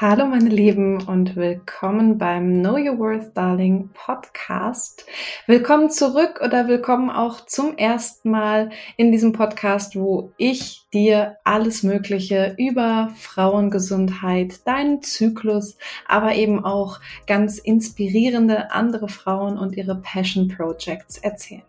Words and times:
Hallo 0.00 0.26
meine 0.26 0.48
Lieben 0.48 1.02
und 1.08 1.34
willkommen 1.34 2.18
beim 2.18 2.60
Know 2.60 2.76
Your 2.76 3.00
Worth 3.00 3.36
Darling 3.36 3.90
Podcast. 3.94 5.04
Willkommen 5.48 5.90
zurück 5.90 6.40
oder 6.40 6.68
willkommen 6.68 7.10
auch 7.10 7.44
zum 7.46 7.76
ersten 7.76 8.30
Mal 8.30 8.70
in 8.96 9.10
diesem 9.10 9.32
Podcast, 9.32 9.96
wo 9.96 10.30
ich 10.36 10.86
dir 10.94 11.38
alles 11.42 11.82
Mögliche 11.82 12.54
über 12.58 13.10
Frauengesundheit, 13.16 14.64
deinen 14.68 15.02
Zyklus, 15.02 15.76
aber 16.06 16.36
eben 16.36 16.64
auch 16.64 17.00
ganz 17.26 17.58
inspirierende 17.58 18.70
andere 18.70 19.08
Frauen 19.08 19.58
und 19.58 19.76
ihre 19.76 19.96
Passion 19.96 20.46
Projects 20.46 21.18
erzählen 21.18 21.64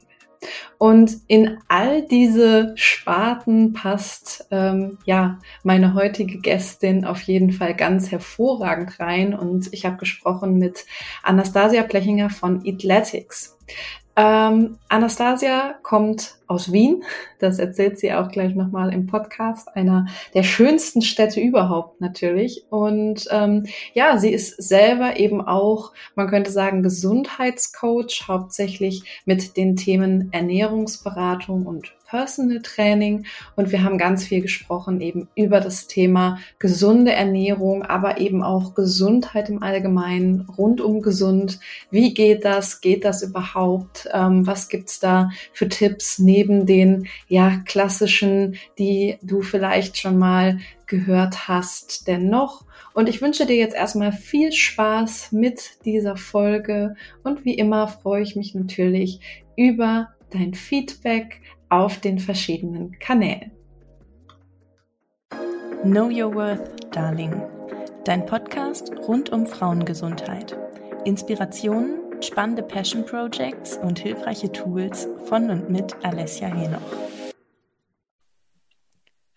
und 0.78 1.18
in 1.28 1.58
all 1.68 2.08
diese 2.08 2.72
Sparten 2.76 3.74
passt 3.74 4.48
ähm, 4.52 4.98
ja 5.06 5.40
meine 5.64 5.94
heutige 5.94 6.40
Gästin 6.40 7.04
auf 7.06 7.22
jeden 7.24 7.52
Fall 7.52 7.76
ganz 7.76 8.12
hervorragend 8.12 9.00
rein. 9.00 9.34
Und 9.34 9.74
ich 9.74 9.86
habe 9.86 9.98
gesprochen 9.98 10.58
mit 10.58 10.86
Anastasia 11.24 11.84
Plechinger 11.84 12.30
von 12.30 12.64
Athletics. 12.66 13.58
Ähm, 14.20 14.78
Anastasia 14.90 15.76
kommt 15.82 16.36
aus 16.48 16.74
Wien, 16.74 17.06
das 17.40 17.58
erzählt 17.58 18.00
sie 18.00 18.12
auch 18.12 18.30
gleich 18.30 18.54
nochmal 18.54 18.92
im 18.92 19.08
Podcast, 19.08 19.74
einer 19.78 20.08
der 20.34 20.44
schönsten 20.44 21.02
Städte 21.02 21.40
überhaupt 21.40 22.02
natürlich. 22.02 22.66
Und 22.70 23.28
ähm, 23.32 23.68
ja, 23.94 24.18
sie 24.18 24.34
ist 24.34 24.62
selber 24.62 25.18
eben 25.18 25.40
auch, 25.40 25.94
man 26.16 26.28
könnte 26.28 26.52
sagen, 26.52 26.84
Gesundheitscoach, 26.84 28.26
hauptsächlich 28.28 29.04
mit 29.24 29.56
den 29.56 29.78
Themen 29.78 30.34
Ernährungsberatung 30.34 31.66
und 31.66 31.94
Personal 32.10 32.62
Training 32.62 33.26
und 33.56 33.72
wir 33.72 33.84
haben 33.84 34.00
ganz 34.00 34.24
viel 34.24 34.42
gesprochen 34.42 35.00
eben 35.00 35.28
über 35.36 35.60
das 35.60 35.86
Thema 35.86 36.40
gesunde 36.58 37.12
Ernährung, 37.12 37.84
aber 37.84 38.20
eben 38.20 38.42
auch 38.42 38.74
Gesundheit 38.74 39.50
im 39.50 39.62
Allgemeinen, 39.62 40.48
rundum 40.58 41.04
gesund. 41.04 41.60
Wie 41.92 42.16
geht 42.16 42.46
das? 42.46 42.82
Geht 42.82 43.06
das 43.06 43.22
überhaupt? 43.22 44.10
Ähm, 44.12 44.48
was 44.48 44.70
gibt's 44.70 45.00
da 45.00 45.30
für 45.54 45.70
Tipps 45.70 46.18
neben 46.18 46.66
den 46.66 47.08
ja 47.28 47.62
klassischen, 47.66 48.56
die 48.80 49.18
du 49.22 49.44
vielleicht 49.44 49.98
schon 49.98 50.18
mal 50.18 50.60
gehört 50.88 51.48
hast, 51.48 52.08
denn 52.08 52.30
noch? 52.30 52.66
Und 52.96 53.08
ich 53.08 53.22
wünsche 53.22 53.46
dir 53.46 53.56
jetzt 53.56 53.76
erstmal 53.76 54.14
viel 54.14 54.52
Spaß 54.52 55.32
mit 55.32 55.86
dieser 55.86 56.18
Folge 56.18 56.96
und 57.24 57.46
wie 57.46 57.54
immer 57.54 57.88
freue 57.88 58.24
ich 58.24 58.36
mich 58.36 58.56
natürlich 58.56 59.20
über 59.56 60.10
dein 60.32 60.54
Feedback 60.54 61.42
auf 61.70 62.00
den 62.00 62.20
verschiedenen 62.20 62.98
Kanälen. 63.00 63.52
Know 65.84 66.10
Your 66.10 66.34
Worth, 66.34 66.94
Darling. 66.94 67.42
Dein 68.04 68.26
Podcast 68.26 68.92
rund 69.08 69.32
um 69.32 69.46
Frauengesundheit. 69.46 70.58
Inspirationen, 71.06 72.22
spannende 72.22 72.64
Passion 72.64 73.06
Projects 73.06 73.78
und 73.78 74.00
hilfreiche 74.00 74.52
Tools 74.52 75.08
von 75.26 75.50
und 75.50 75.70
mit 75.70 75.96
Alessia 76.04 76.48
Henoch. 76.48 76.82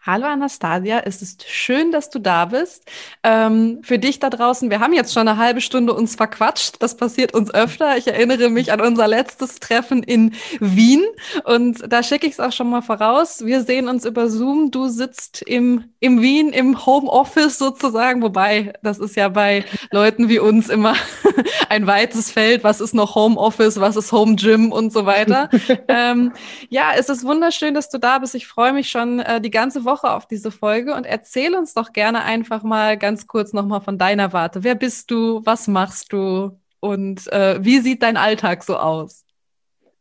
Hallo 0.05 0.27
Anastasia, 0.27 1.03
es 1.05 1.23
ist 1.23 1.49
schön, 1.49 1.93
dass 1.93 2.11
du 2.11 2.19
da 2.19 2.47
bist. 2.47 2.91
Ähm, 3.23 3.79
für 3.85 4.01
dich 4.01 4.19
da 4.19 4.31
draußen, 4.31 4.69
wir 4.69 4.81
haben 4.81 4.93
jetzt 4.93 5.13
schon 5.13 5.29
eine 5.29 5.39
halbe 5.39 5.61
Stunde 5.61 5.95
uns 5.95 6.17
verquatscht. 6.17 6.83
Das 6.83 6.97
passiert 6.97 7.35
uns 7.35 7.55
öfter. 7.55 7.97
Ich 7.97 8.09
erinnere 8.09 8.51
mich 8.51 8.73
an 8.73 8.81
unser 8.81 9.07
letztes 9.07 9.61
Treffen 9.61 10.03
in 10.03 10.35
Wien 10.59 11.05
und 11.45 11.85
da 11.87 12.03
schicke 12.03 12.27
ich 12.27 12.33
es 12.33 12.41
auch 12.41 12.51
schon 12.51 12.69
mal 12.69 12.83
voraus. 12.83 13.47
Wir 13.47 13.63
sehen 13.63 13.87
uns 13.87 14.05
über 14.05 14.29
Zoom. 14.29 14.73
Du 14.73 14.89
sitzt 14.89 15.41
im, 15.43 15.85
im 16.01 16.21
Wien 16.21 16.49
im 16.49 16.85
Homeoffice 16.85 17.57
sozusagen, 17.57 18.23
wobei 18.23 18.73
das 18.83 18.99
ist 18.99 19.15
ja 19.15 19.29
bei 19.29 19.65
Leuten 19.93 20.29
wie 20.29 20.41
uns 20.41 20.69
immer 20.69 20.97
ein 21.69 21.87
weites 21.87 22.29
Feld. 22.29 22.65
Was 22.65 22.81
ist 22.81 22.93
noch 22.93 23.15
Homeoffice? 23.15 23.79
Was 23.79 23.95
ist 23.95 24.11
Home 24.11 24.35
Gym 24.35 24.73
und 24.73 24.93
so 24.93 25.07
weiter? 25.07 25.49
ähm, 25.87 26.33
ja, 26.71 26.91
es 26.97 27.09
ist 27.09 27.23
wunderschön, 27.23 27.75
dass 27.75 27.89
du 27.89 27.99
da 27.99 28.19
bist. 28.19 28.35
Ich 28.35 28.49
freue 28.49 28.73
mich 28.73 28.91
schon 28.91 29.21
äh, 29.21 29.41
die 29.41 29.53
ganze 29.53 29.85
Woche 29.85 29.92
Woche 29.93 30.11
auf 30.11 30.27
diese 30.27 30.51
Folge 30.51 30.95
und 30.95 31.05
erzähl 31.05 31.55
uns 31.55 31.75
doch 31.75 31.93
gerne 31.93 32.25
einfach 32.25 32.63
mal 32.63 32.97
ganz 32.97 33.27
kurz 33.27 33.53
nochmal 33.53 33.83
von 33.83 33.99
deiner 33.99 34.33
Warte. 34.33 34.65
Wer 34.65 34.75
bist 34.75 35.11
du? 35.11 35.45
Was 35.45 35.69
machst 35.69 36.13
du? 36.13 36.59
Und 36.81 37.31
äh, 37.33 37.63
wie 37.63 37.79
sieht 37.81 38.03
dein 38.03 38.17
Alltag 38.17 38.65
so 38.65 38.77
aus? 38.77 39.27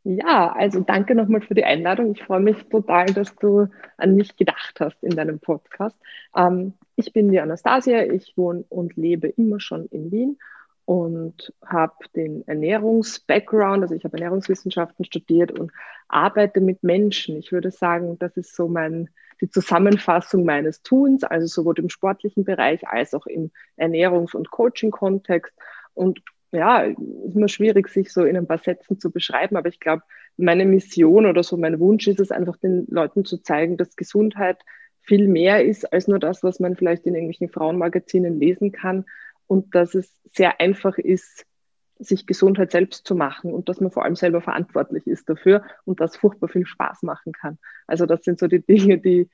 Ja, 0.03 0.52
also 0.53 0.79
danke 0.79 1.13
nochmal 1.13 1.41
für 1.41 1.53
die 1.53 1.66
Einladung. 1.66 2.13
Ich 2.13 2.24
freue 2.24 2.40
mich 2.40 2.57
total, 2.69 3.07
dass 3.07 3.35
du 3.35 3.68
an 3.97 4.16
mich 4.16 4.35
gedacht 4.35 4.79
hast 4.79 5.03
in 5.03 5.16
deinem 5.16 5.40
Podcast. 5.40 5.96
Ähm, 6.35 6.73
ich 6.96 7.13
bin 7.13 7.31
die 7.31 7.40
Anastasia, 7.40 8.03
ich 8.06 8.34
wohne 8.35 8.63
und 8.69 8.96
lebe 8.96 9.28
immer 9.28 9.59
schon 9.59 9.85
in 9.88 10.12
Wien 10.12 10.38
und 10.85 11.53
habe 11.66 11.94
den 12.16 12.47
Ernährungs-Background, 12.47 13.84
also 13.84 13.94
ich 13.94 14.03
habe 14.03 14.18
Ernährungswissenschaften 14.18 15.06
studiert 15.06 15.58
und 15.58 15.72
arbeite 16.08 16.62
mit 16.62 16.81
Menschen. 16.84 17.38
Ich 17.38 17.52
würde 17.52 17.72
sagen, 17.72 18.18
das 18.18 18.35
ist 18.38 18.56
so 18.56 18.68
mein, 18.68 19.09
die 19.41 19.50
Zusammenfassung 19.50 20.46
meines 20.46 20.84
Tuns, 20.84 21.24
also 21.24 21.47
sowohl 21.47 21.79
im 21.79 21.90
sportlichen 21.90 22.46
Bereich 22.46 22.88
als 22.88 23.13
auch 23.13 23.25
im 23.25 23.52
Ernährungs- 23.78 24.35
und 24.35 24.52
Coaching-Kontext. 24.52 25.53
Und 25.94 26.22
ja, 26.52 26.81
ist 26.81 27.35
immer 27.35 27.47
schwierig, 27.47 27.88
sich 27.90 28.12
so 28.12 28.24
in 28.24 28.38
ein 28.38 28.47
paar 28.47 28.57
Sätzen 28.57 29.00
zu 29.00 29.12
beschreiben, 29.12 29.57
aber 29.57 29.69
ich 29.69 29.79
glaube, 29.79 30.03
meine 30.38 30.66
Mission 30.66 31.25
oder 31.25 31.44
so 31.44 31.57
mein 31.57 31.79
Wunsch 31.79 32.07
ist 32.07 32.19
es 32.19 32.31
einfach, 32.31 32.57
den 32.57 32.85
Leuten 32.90 33.25
zu 33.25 33.38
zeigen, 33.38 33.78
dass 33.78 33.96
Gesundheit 33.96 34.59
viel 35.02 35.28
mehr 35.28 35.66
ist 35.66 35.91
als 35.91 36.08
nur 36.08 36.19
das, 36.19 36.44
was 36.44 36.59
man 36.59 36.75
vielleicht 36.75 37.06
in 37.06 37.16
irgendwelchen 37.16 37.50
Frauenmagazinen 37.50 38.40
lesen 38.40 38.72
kann 38.72 39.06
und 39.47 39.73
dass 39.75 39.96
es 39.96 40.16
sehr 40.34 40.59
einfach 40.59 40.97
ist, 40.97 41.46
sich 42.03 42.25
Gesundheit 42.25 42.72
selbst 42.72 43.06
zu 43.06 43.16
machen 43.16 43.53
und 43.53 43.69
dass 43.69 43.79
man 43.79 43.91
vor 43.91 44.03
allem 44.03 44.16
selber 44.16 44.41
verantwortlich 44.41 45.07
ist 45.07 45.29
dafür 45.29 45.63
und 45.85 46.00
das 46.00 46.17
furchtbar 46.17 46.50
viel 46.50 46.66
Spaß 46.66 47.03
machen 47.03 47.31
kann. 47.31 47.57
Also 47.88 48.06
das 48.06 48.23
sind 48.23 48.39
so 48.39 48.47
die 48.47 48.62
Dinge, 48.66 48.97
die 48.97 49.29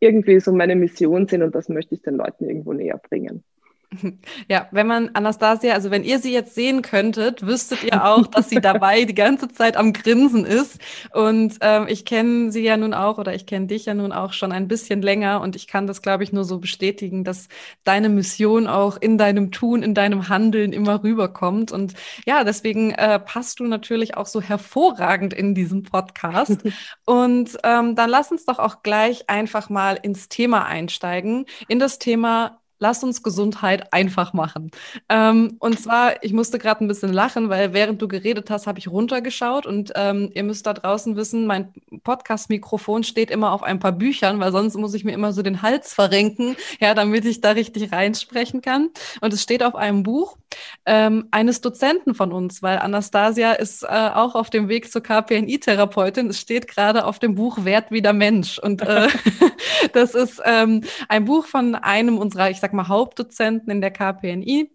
irgendwie 0.00 0.40
so 0.40 0.52
meine 0.52 0.76
Mission 0.76 1.26
sind 1.26 1.42
und 1.42 1.54
das 1.54 1.68
möchte 1.68 1.94
ich 1.94 2.02
den 2.02 2.16
Leuten 2.16 2.48
irgendwo 2.48 2.72
näher 2.72 2.98
bringen. 2.98 3.44
Ja, 4.48 4.68
wenn 4.70 4.86
man 4.86 5.10
Anastasia, 5.14 5.74
also 5.74 5.90
wenn 5.90 6.04
ihr 6.04 6.18
sie 6.18 6.32
jetzt 6.32 6.54
sehen 6.54 6.82
könntet, 6.82 7.46
wüsstet 7.46 7.82
ihr 7.84 8.04
auch, 8.04 8.26
dass 8.26 8.48
sie 8.48 8.60
dabei 8.60 9.04
die 9.04 9.14
ganze 9.14 9.48
Zeit 9.48 9.76
am 9.76 9.92
Grinsen 9.92 10.44
ist. 10.44 10.78
Und 11.12 11.58
ähm, 11.60 11.86
ich 11.88 12.04
kenne 12.04 12.52
sie 12.52 12.62
ja 12.62 12.76
nun 12.76 12.94
auch 12.94 13.18
oder 13.18 13.34
ich 13.34 13.46
kenne 13.46 13.66
dich 13.66 13.86
ja 13.86 13.94
nun 13.94 14.12
auch 14.12 14.32
schon 14.32 14.52
ein 14.52 14.68
bisschen 14.68 15.02
länger 15.02 15.40
und 15.40 15.56
ich 15.56 15.66
kann 15.66 15.86
das, 15.86 16.02
glaube 16.02 16.24
ich, 16.24 16.32
nur 16.32 16.44
so 16.44 16.58
bestätigen, 16.58 17.24
dass 17.24 17.48
deine 17.84 18.08
Mission 18.08 18.66
auch 18.66 18.96
in 18.96 19.18
deinem 19.18 19.50
Tun, 19.50 19.82
in 19.82 19.94
deinem 19.94 20.28
Handeln 20.28 20.72
immer 20.72 21.02
rüberkommt. 21.02 21.72
Und 21.72 21.94
ja, 22.26 22.44
deswegen 22.44 22.90
äh, 22.92 23.18
passt 23.18 23.60
du 23.60 23.64
natürlich 23.64 24.16
auch 24.16 24.26
so 24.26 24.40
hervorragend 24.40 25.34
in 25.34 25.54
diesem 25.54 25.82
Podcast. 25.82 26.58
und 27.04 27.56
ähm, 27.62 27.94
dann 27.94 28.10
lass 28.10 28.30
uns 28.30 28.44
doch 28.44 28.58
auch 28.58 28.82
gleich 28.82 29.28
einfach 29.28 29.70
mal 29.70 29.98
ins 30.00 30.28
Thema 30.28 30.64
einsteigen, 30.66 31.46
in 31.68 31.78
das 31.78 31.98
Thema 31.98 32.60
Lass 32.78 33.02
uns 33.02 33.22
Gesundheit 33.22 33.92
einfach 33.92 34.32
machen. 34.32 34.70
Ähm, 35.08 35.56
und 35.58 35.80
zwar, 35.80 36.22
ich 36.22 36.32
musste 36.32 36.58
gerade 36.58 36.84
ein 36.84 36.88
bisschen 36.88 37.12
lachen, 37.12 37.48
weil 37.48 37.72
während 37.72 38.00
du 38.02 38.08
geredet 38.08 38.50
hast, 38.50 38.66
habe 38.66 38.78
ich 38.78 38.88
runtergeschaut 38.88 39.66
und 39.66 39.92
ähm, 39.96 40.30
ihr 40.34 40.44
müsst 40.44 40.66
da 40.66 40.74
draußen 40.74 41.16
wissen, 41.16 41.46
mein 41.46 41.72
Podcast-Mikrofon 42.04 43.04
steht 43.04 43.30
immer 43.30 43.52
auf 43.52 43.62
ein 43.62 43.78
paar 43.78 43.92
Büchern, 43.92 44.40
weil 44.40 44.52
sonst 44.52 44.76
muss 44.76 44.94
ich 44.94 45.04
mir 45.04 45.12
immer 45.12 45.32
so 45.32 45.42
den 45.42 45.62
Hals 45.62 45.94
verrenken, 45.94 46.56
ja, 46.80 46.94
damit 46.94 47.24
ich 47.24 47.40
da 47.40 47.50
richtig 47.50 47.92
reinsprechen 47.92 48.62
kann. 48.62 48.90
Und 49.20 49.32
es 49.32 49.42
steht 49.42 49.62
auf 49.62 49.74
einem 49.74 50.02
Buch 50.02 50.36
ähm, 50.84 51.28
eines 51.30 51.60
Dozenten 51.60 52.14
von 52.14 52.32
uns, 52.32 52.62
weil 52.62 52.78
Anastasia 52.78 53.52
ist 53.52 53.82
äh, 53.82 53.86
auch 53.86 54.34
auf 54.34 54.50
dem 54.50 54.68
Weg 54.68 54.90
zur 54.90 55.02
KPNI-Therapeutin. 55.02 56.28
Es 56.30 56.40
steht 56.40 56.68
gerade 56.68 57.04
auf 57.04 57.18
dem 57.18 57.34
Buch 57.34 57.64
Wert 57.64 57.90
wie 57.90 58.02
der 58.02 58.12
Mensch. 58.12 58.58
Und 58.58 58.82
äh, 58.82 59.08
das 59.92 60.14
ist 60.14 60.40
ähm, 60.44 60.82
ein 61.08 61.24
Buch 61.24 61.46
von 61.46 61.74
einem 61.74 62.18
unserer, 62.18 62.50
ich 62.50 62.60
sag 62.60 62.65
mal, 62.72 62.88
Hauptdozenten 62.88 63.70
in 63.70 63.80
der 63.80 63.90
KPNI. 63.90 64.70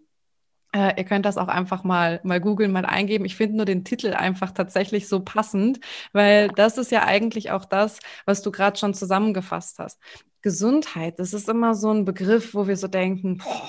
Äh, 0.74 0.94
ihr 0.98 1.04
könnt 1.04 1.26
das 1.26 1.36
auch 1.36 1.48
einfach 1.48 1.84
mal, 1.84 2.20
mal 2.24 2.40
googeln, 2.40 2.72
mal 2.72 2.86
eingeben. 2.86 3.24
Ich 3.24 3.36
finde 3.36 3.56
nur 3.56 3.66
den 3.66 3.84
Titel 3.84 4.14
einfach 4.14 4.52
tatsächlich 4.52 5.08
so 5.08 5.20
passend, 5.20 5.80
weil 6.12 6.48
das 6.48 6.78
ist 6.78 6.90
ja 6.90 7.04
eigentlich 7.04 7.50
auch 7.50 7.64
das, 7.64 7.98
was 8.24 8.42
du 8.42 8.50
gerade 8.50 8.78
schon 8.78 8.94
zusammengefasst 8.94 9.78
hast. 9.78 10.00
Gesundheit, 10.40 11.18
das 11.18 11.34
ist 11.34 11.48
immer 11.48 11.74
so 11.74 11.90
ein 11.92 12.04
Begriff, 12.04 12.54
wo 12.54 12.66
wir 12.66 12.76
so 12.76 12.88
denken, 12.88 13.38
boah, 13.38 13.68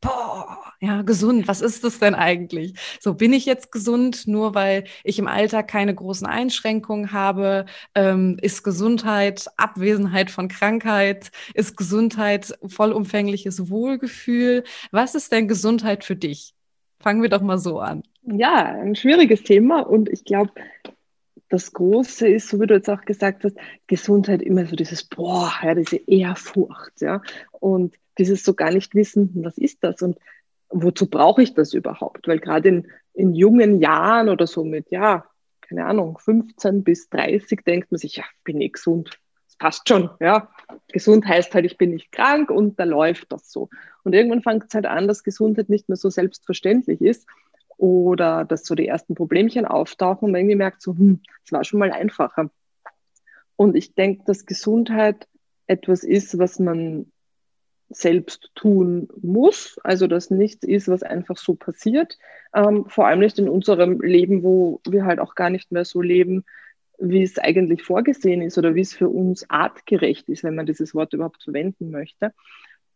boah, 0.00 0.58
ja, 0.80 1.02
gesund, 1.02 1.46
was 1.46 1.60
ist 1.60 1.84
das 1.84 1.98
denn 1.98 2.14
eigentlich? 2.14 2.74
So, 3.00 3.14
bin 3.14 3.32
ich 3.32 3.44
jetzt 3.44 3.70
gesund, 3.70 4.26
nur 4.26 4.54
weil 4.54 4.84
ich 5.04 5.18
im 5.18 5.28
Alltag 5.28 5.68
keine 5.68 5.94
großen 5.94 6.26
Einschränkungen 6.26 7.12
habe? 7.12 7.66
Ähm, 7.94 8.38
ist 8.40 8.62
Gesundheit 8.62 9.46
Abwesenheit 9.56 10.30
von 10.30 10.48
Krankheit? 10.48 11.30
Ist 11.54 11.76
Gesundheit 11.76 12.58
vollumfängliches 12.66 13.68
Wohlgefühl? 13.70 14.64
Was 14.90 15.14
ist 15.14 15.32
denn 15.32 15.48
Gesundheit 15.48 16.04
für 16.04 16.16
dich? 16.16 16.54
Fangen 16.98 17.22
wir 17.22 17.28
doch 17.28 17.42
mal 17.42 17.58
so 17.58 17.80
an. 17.80 18.02
Ja, 18.22 18.64
ein 18.64 18.94
schwieriges 18.94 19.42
Thema 19.42 19.80
und 19.80 20.08
ich 20.08 20.24
glaube, 20.24 20.52
das 21.48 21.72
Große 21.72 22.28
ist, 22.28 22.48
so 22.48 22.60
wie 22.60 22.66
du 22.66 22.74
jetzt 22.74 22.88
auch 22.88 23.02
gesagt 23.02 23.44
hast, 23.44 23.56
Gesundheit 23.86 24.40
immer 24.40 24.66
so 24.66 24.76
dieses 24.76 25.04
Boah, 25.04 25.52
ja, 25.62 25.74
diese 25.74 25.96
Ehrfurcht, 25.96 27.00
ja. 27.00 27.22
Und 27.50 27.96
dieses 28.20 28.44
so 28.44 28.54
gar 28.54 28.70
nicht 28.70 28.94
wissen, 28.94 29.30
was 29.42 29.58
ist 29.58 29.82
das 29.82 30.02
und 30.02 30.18
wozu 30.68 31.08
brauche 31.08 31.42
ich 31.42 31.54
das 31.54 31.74
überhaupt? 31.74 32.28
Weil 32.28 32.38
gerade 32.38 32.68
in, 32.68 32.86
in 33.14 33.34
jungen 33.34 33.80
Jahren 33.80 34.28
oder 34.28 34.46
so 34.46 34.62
mit, 34.62 34.90
ja, 34.90 35.24
keine 35.62 35.86
Ahnung, 35.86 36.18
15 36.18 36.84
bis 36.84 37.08
30 37.08 37.62
denkt 37.64 37.90
man 37.90 37.98
sich, 37.98 38.16
ja, 38.16 38.24
bin 38.44 38.60
ich 38.60 38.74
gesund, 38.74 39.18
das 39.46 39.56
passt 39.56 39.88
schon, 39.88 40.10
ja. 40.20 40.50
Gesund 40.92 41.26
heißt 41.26 41.54
halt, 41.54 41.64
ich 41.64 41.78
bin 41.78 41.90
nicht 41.90 42.12
krank 42.12 42.50
und 42.50 42.78
da 42.78 42.84
läuft 42.84 43.32
das 43.32 43.50
so. 43.50 43.70
Und 44.04 44.14
irgendwann 44.14 44.42
fängt 44.42 44.64
es 44.68 44.74
halt 44.74 44.86
an, 44.86 45.08
dass 45.08 45.24
Gesundheit 45.24 45.68
nicht 45.70 45.88
mehr 45.88 45.96
so 45.96 46.10
selbstverständlich 46.10 47.00
ist 47.00 47.26
oder 47.78 48.44
dass 48.44 48.64
so 48.66 48.74
die 48.74 48.86
ersten 48.86 49.14
Problemchen 49.14 49.64
auftauchen 49.64 50.26
und 50.26 50.32
man 50.32 50.42
irgendwie 50.42 50.56
merkt 50.56 50.82
so, 50.82 50.92
hm, 50.92 51.20
es 51.44 51.52
war 51.52 51.64
schon 51.64 51.78
mal 51.78 51.90
einfacher. 51.90 52.50
Und 53.56 53.76
ich 53.76 53.94
denke, 53.94 54.24
dass 54.26 54.46
Gesundheit 54.46 55.26
etwas 55.66 56.04
ist, 56.04 56.38
was 56.38 56.58
man 56.58 57.10
selbst 57.90 58.50
tun 58.54 59.08
muss, 59.20 59.78
also 59.82 60.06
dass 60.06 60.30
nichts 60.30 60.64
ist, 60.64 60.88
was 60.88 61.02
einfach 61.02 61.36
so 61.36 61.54
passiert. 61.54 62.18
Ähm, 62.54 62.86
vor 62.88 63.06
allem 63.06 63.18
nicht 63.18 63.38
in 63.38 63.48
unserem 63.48 64.00
Leben, 64.00 64.42
wo 64.42 64.80
wir 64.88 65.04
halt 65.04 65.18
auch 65.18 65.34
gar 65.34 65.50
nicht 65.50 65.72
mehr 65.72 65.84
so 65.84 66.00
leben, 66.00 66.44
wie 66.98 67.22
es 67.22 67.38
eigentlich 67.38 67.82
vorgesehen 67.82 68.42
ist 68.42 68.58
oder 68.58 68.74
wie 68.74 68.82
es 68.82 68.94
für 68.94 69.08
uns 69.08 69.48
artgerecht 69.50 70.28
ist, 70.28 70.44
wenn 70.44 70.54
man 70.54 70.66
dieses 70.66 70.94
Wort 70.94 71.12
überhaupt 71.12 71.42
verwenden 71.42 71.90
möchte. 71.90 72.32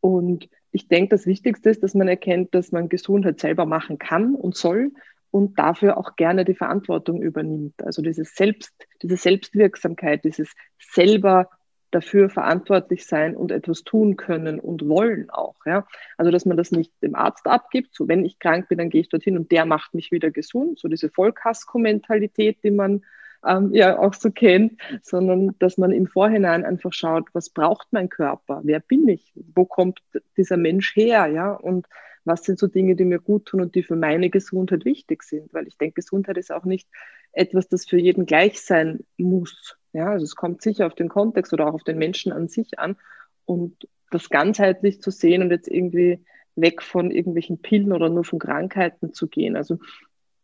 Und 0.00 0.48
ich 0.70 0.88
denke, 0.88 1.10
das 1.10 1.26
Wichtigste 1.26 1.70
ist, 1.70 1.82
dass 1.82 1.94
man 1.94 2.08
erkennt, 2.08 2.54
dass 2.54 2.70
man 2.70 2.88
Gesundheit 2.88 3.40
selber 3.40 3.66
machen 3.66 3.98
kann 3.98 4.34
und 4.34 4.56
soll 4.56 4.92
und 5.30 5.58
dafür 5.58 5.96
auch 5.98 6.14
gerne 6.14 6.44
die 6.44 6.54
Verantwortung 6.54 7.20
übernimmt. 7.20 7.82
Also 7.82 8.02
dieses 8.02 8.36
Selbst, 8.36 8.72
diese 9.02 9.16
Selbstwirksamkeit, 9.16 10.24
dieses 10.24 10.52
selber 10.78 11.48
dafür 11.94 12.28
verantwortlich 12.28 13.06
sein 13.06 13.36
und 13.36 13.52
etwas 13.52 13.84
tun 13.84 14.16
können 14.16 14.58
und 14.58 14.88
wollen 14.88 15.30
auch. 15.30 15.56
Ja? 15.66 15.86
Also 16.16 16.30
dass 16.30 16.44
man 16.44 16.56
das 16.56 16.72
nicht 16.72 16.92
dem 17.02 17.14
Arzt 17.14 17.46
abgibt, 17.46 17.94
so 17.94 18.08
wenn 18.08 18.24
ich 18.24 18.38
krank 18.38 18.68
bin, 18.68 18.78
dann 18.78 18.90
gehe 18.90 19.00
ich 19.00 19.08
dorthin 19.08 19.38
und 19.38 19.52
der 19.52 19.64
macht 19.64 19.94
mich 19.94 20.10
wieder 20.10 20.30
gesund, 20.30 20.78
so 20.78 20.88
diese 20.88 21.10
Vollkasko-Mentalität, 21.10 22.58
die 22.62 22.70
man 22.70 23.04
ähm, 23.46 23.72
ja 23.72 23.98
auch 23.98 24.14
so 24.14 24.30
kennt, 24.30 24.80
sondern 25.02 25.54
dass 25.58 25.78
man 25.78 25.92
im 25.92 26.06
Vorhinein 26.06 26.64
einfach 26.64 26.92
schaut, 26.92 27.28
was 27.32 27.50
braucht 27.50 27.88
mein 27.90 28.08
Körper, 28.08 28.60
wer 28.64 28.80
bin 28.80 29.08
ich, 29.08 29.32
wo 29.54 29.64
kommt 29.64 30.00
dieser 30.36 30.56
Mensch 30.56 30.96
her, 30.96 31.26
ja, 31.26 31.52
und 31.52 31.86
was 32.24 32.42
sind 32.42 32.58
so 32.58 32.66
Dinge, 32.66 32.96
die 32.96 33.04
mir 33.04 33.20
gut 33.20 33.46
tun 33.46 33.60
und 33.60 33.74
die 33.74 33.82
für 33.82 33.96
meine 33.96 34.30
Gesundheit 34.30 34.84
wichtig 34.84 35.22
sind, 35.22 35.52
weil 35.52 35.66
ich 35.68 35.76
denke, 35.76 35.96
Gesundheit 35.96 36.38
ist 36.38 36.50
auch 36.50 36.64
nicht 36.64 36.88
etwas, 37.32 37.68
das 37.68 37.84
für 37.84 37.98
jeden 37.98 38.24
gleich 38.26 38.62
sein 38.62 39.04
muss. 39.18 39.76
Ja, 39.94 40.10
also 40.10 40.24
es 40.24 40.34
kommt 40.34 40.60
sicher 40.60 40.86
auf 40.86 40.94
den 40.94 41.08
Kontext 41.08 41.52
oder 41.52 41.68
auch 41.68 41.74
auf 41.74 41.84
den 41.84 41.98
Menschen 41.98 42.32
an 42.32 42.48
sich 42.48 42.78
an 42.80 42.96
und 43.44 43.88
das 44.10 44.28
ganzheitlich 44.28 45.00
zu 45.00 45.10
sehen 45.10 45.40
und 45.40 45.50
jetzt 45.50 45.68
irgendwie 45.68 46.18
weg 46.56 46.82
von 46.82 47.12
irgendwelchen 47.12 47.62
Pillen 47.62 47.92
oder 47.92 48.08
nur 48.08 48.24
von 48.24 48.40
Krankheiten 48.40 49.12
zu 49.12 49.28
gehen. 49.28 49.56
Also 49.56 49.78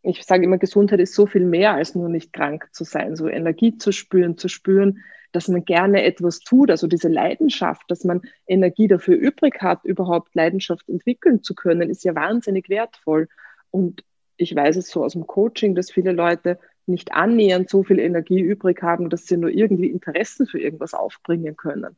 ich 0.03 0.23
sage 0.23 0.45
immer, 0.45 0.57
Gesundheit 0.57 1.01
ist 1.01 1.13
so 1.13 1.25
viel 1.25 1.45
mehr 1.45 1.73
als 1.73 1.95
nur 1.95 2.07
nicht 2.07 2.31
krank 2.31 2.69
zu 2.71 2.85
sein, 2.85 3.17
so 3.17 3.27
Energie 3.27 3.77
zu 3.77 3.91
spüren, 3.91 4.37
zu 4.37 4.47
spüren, 4.47 4.99
dass 5.33 5.49
man 5.49 5.65
gerne 5.65 6.03
etwas 6.03 6.39
tut, 6.39 6.71
also 6.71 6.87
diese 6.87 7.09
Leidenschaft, 7.09 7.83
dass 7.89 8.05
man 8.05 8.21
Energie 8.47 8.87
dafür 8.87 9.15
übrig 9.15 9.61
hat, 9.61 9.83
überhaupt 9.83 10.33
Leidenschaft 10.33 10.87
entwickeln 10.87 11.43
zu 11.43 11.55
können, 11.55 11.89
ist 11.89 12.05
ja 12.05 12.15
wahnsinnig 12.15 12.69
wertvoll. 12.69 13.27
Und 13.69 14.03
ich 14.37 14.55
weiß 14.55 14.77
es 14.77 14.89
so 14.89 15.03
aus 15.03 15.13
dem 15.13 15.27
Coaching, 15.27 15.75
dass 15.75 15.91
viele 15.91 16.13
Leute 16.13 16.57
nicht 16.91 17.13
annähernd 17.13 17.69
so 17.69 17.83
viel 17.83 17.99
Energie 17.99 18.41
übrig 18.41 18.81
haben, 18.83 19.09
dass 19.09 19.25
sie 19.25 19.37
nur 19.37 19.49
irgendwie 19.49 19.89
Interessen 19.89 20.47
für 20.47 20.59
irgendwas 20.59 20.93
aufbringen 20.93 21.57
können. 21.57 21.97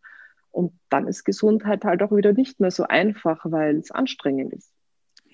Und 0.52 0.74
dann 0.90 1.08
ist 1.08 1.24
Gesundheit 1.26 1.84
halt 1.84 2.04
auch 2.04 2.16
wieder 2.16 2.34
nicht 2.34 2.60
mehr 2.60 2.72
so 2.72 2.84
einfach, 2.84 3.42
weil 3.44 3.78
es 3.78 3.92
anstrengend 3.92 4.54
ist. 4.54 4.73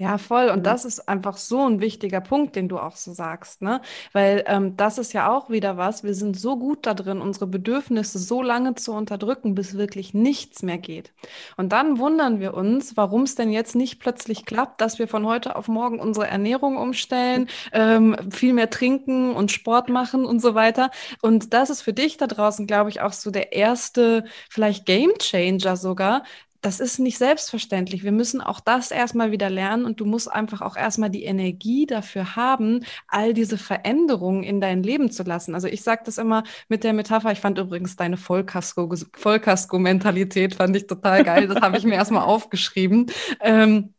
Ja, 0.01 0.17
voll. 0.17 0.47
Und 0.47 0.65
das 0.65 0.85
ist 0.85 1.09
einfach 1.09 1.35
so 1.35 1.67
ein 1.67 1.81
wichtiger 1.81 2.21
Punkt, 2.21 2.55
den 2.55 2.69
du 2.69 2.79
auch 2.79 2.95
so 2.95 3.11
sagst, 3.11 3.61
ne? 3.61 3.81
Weil 4.13 4.45
ähm, 4.47 4.77
das 4.77 4.97
ist 4.97 5.11
ja 5.11 5.29
auch 5.29 5.49
wieder 5.49 5.75
was. 5.75 6.05
Wir 6.05 6.13
sind 6.13 6.39
so 6.39 6.57
gut 6.57 6.85
da 6.85 6.93
drin, 6.93 7.19
unsere 7.19 7.47
Bedürfnisse 7.47 8.17
so 8.17 8.41
lange 8.41 8.75
zu 8.75 8.93
unterdrücken, 8.93 9.55
bis 9.55 9.75
wirklich 9.77 10.13
nichts 10.13 10.63
mehr 10.63 10.77
geht. 10.77 11.11
Und 11.57 11.73
dann 11.73 11.99
wundern 11.99 12.39
wir 12.39 12.53
uns, 12.53 12.95
warum 12.95 13.23
es 13.23 13.35
denn 13.35 13.51
jetzt 13.51 13.75
nicht 13.75 13.99
plötzlich 13.99 14.45
klappt, 14.45 14.79
dass 14.79 14.99
wir 14.99 15.09
von 15.09 15.25
heute 15.25 15.57
auf 15.57 15.67
morgen 15.67 15.99
unsere 15.99 16.27
Ernährung 16.27 16.77
umstellen, 16.77 17.49
ähm, 17.73 18.15
viel 18.31 18.53
mehr 18.53 18.69
trinken 18.69 19.33
und 19.35 19.51
Sport 19.51 19.89
machen 19.89 20.23
und 20.23 20.39
so 20.41 20.55
weiter. 20.55 20.91
Und 21.21 21.53
das 21.53 21.69
ist 21.69 21.81
für 21.81 21.93
dich 21.93 22.15
da 22.15 22.27
draußen, 22.27 22.67
glaube 22.67 22.89
ich, 22.89 23.01
auch 23.01 23.11
so 23.11 23.31
der 23.31 23.51
erste, 23.51 24.23
vielleicht 24.49 24.85
Game 24.85 25.11
Changer 25.19 25.75
sogar, 25.75 26.23
das 26.61 26.79
ist 26.79 26.99
nicht 26.99 27.17
selbstverständlich. 27.17 28.03
Wir 28.03 28.11
müssen 28.11 28.41
auch 28.41 28.59
das 28.59 28.91
erstmal 28.91 29.31
wieder 29.31 29.49
lernen 29.49 29.85
und 29.85 30.01
du 30.01 30.05
musst 30.05 30.29
einfach 30.31 30.61
auch 30.61 30.75
erstmal 30.75 31.09
die 31.09 31.23
Energie 31.23 31.85
dafür 31.85 32.35
haben, 32.35 32.83
all 33.07 33.33
diese 33.33 33.57
Veränderungen 33.57 34.43
in 34.43 34.59
dein 34.59 34.83
Leben 34.83 35.09
zu 35.09 35.23
lassen. 35.23 35.55
Also 35.55 35.67
ich 35.67 35.83
sage 35.83 36.01
das 36.05 36.17
immer 36.17 36.43
mit 36.67 36.83
der 36.83 36.91
Metapher, 36.93 37.31
ich 37.31 37.39
fand 37.39 37.57
übrigens 37.57 37.95
deine 37.95 38.17
Vollkasko-Mentalität, 38.17 40.55
fand 40.55 40.75
ich 40.75 40.87
total 40.87 41.23
geil. 41.23 41.47
Das 41.47 41.61
habe 41.61 41.77
ich 41.77 41.85
mir 41.85 41.95
erstmal 41.95 42.23
aufgeschrieben. 42.23 43.05
Ähm, 43.39 43.93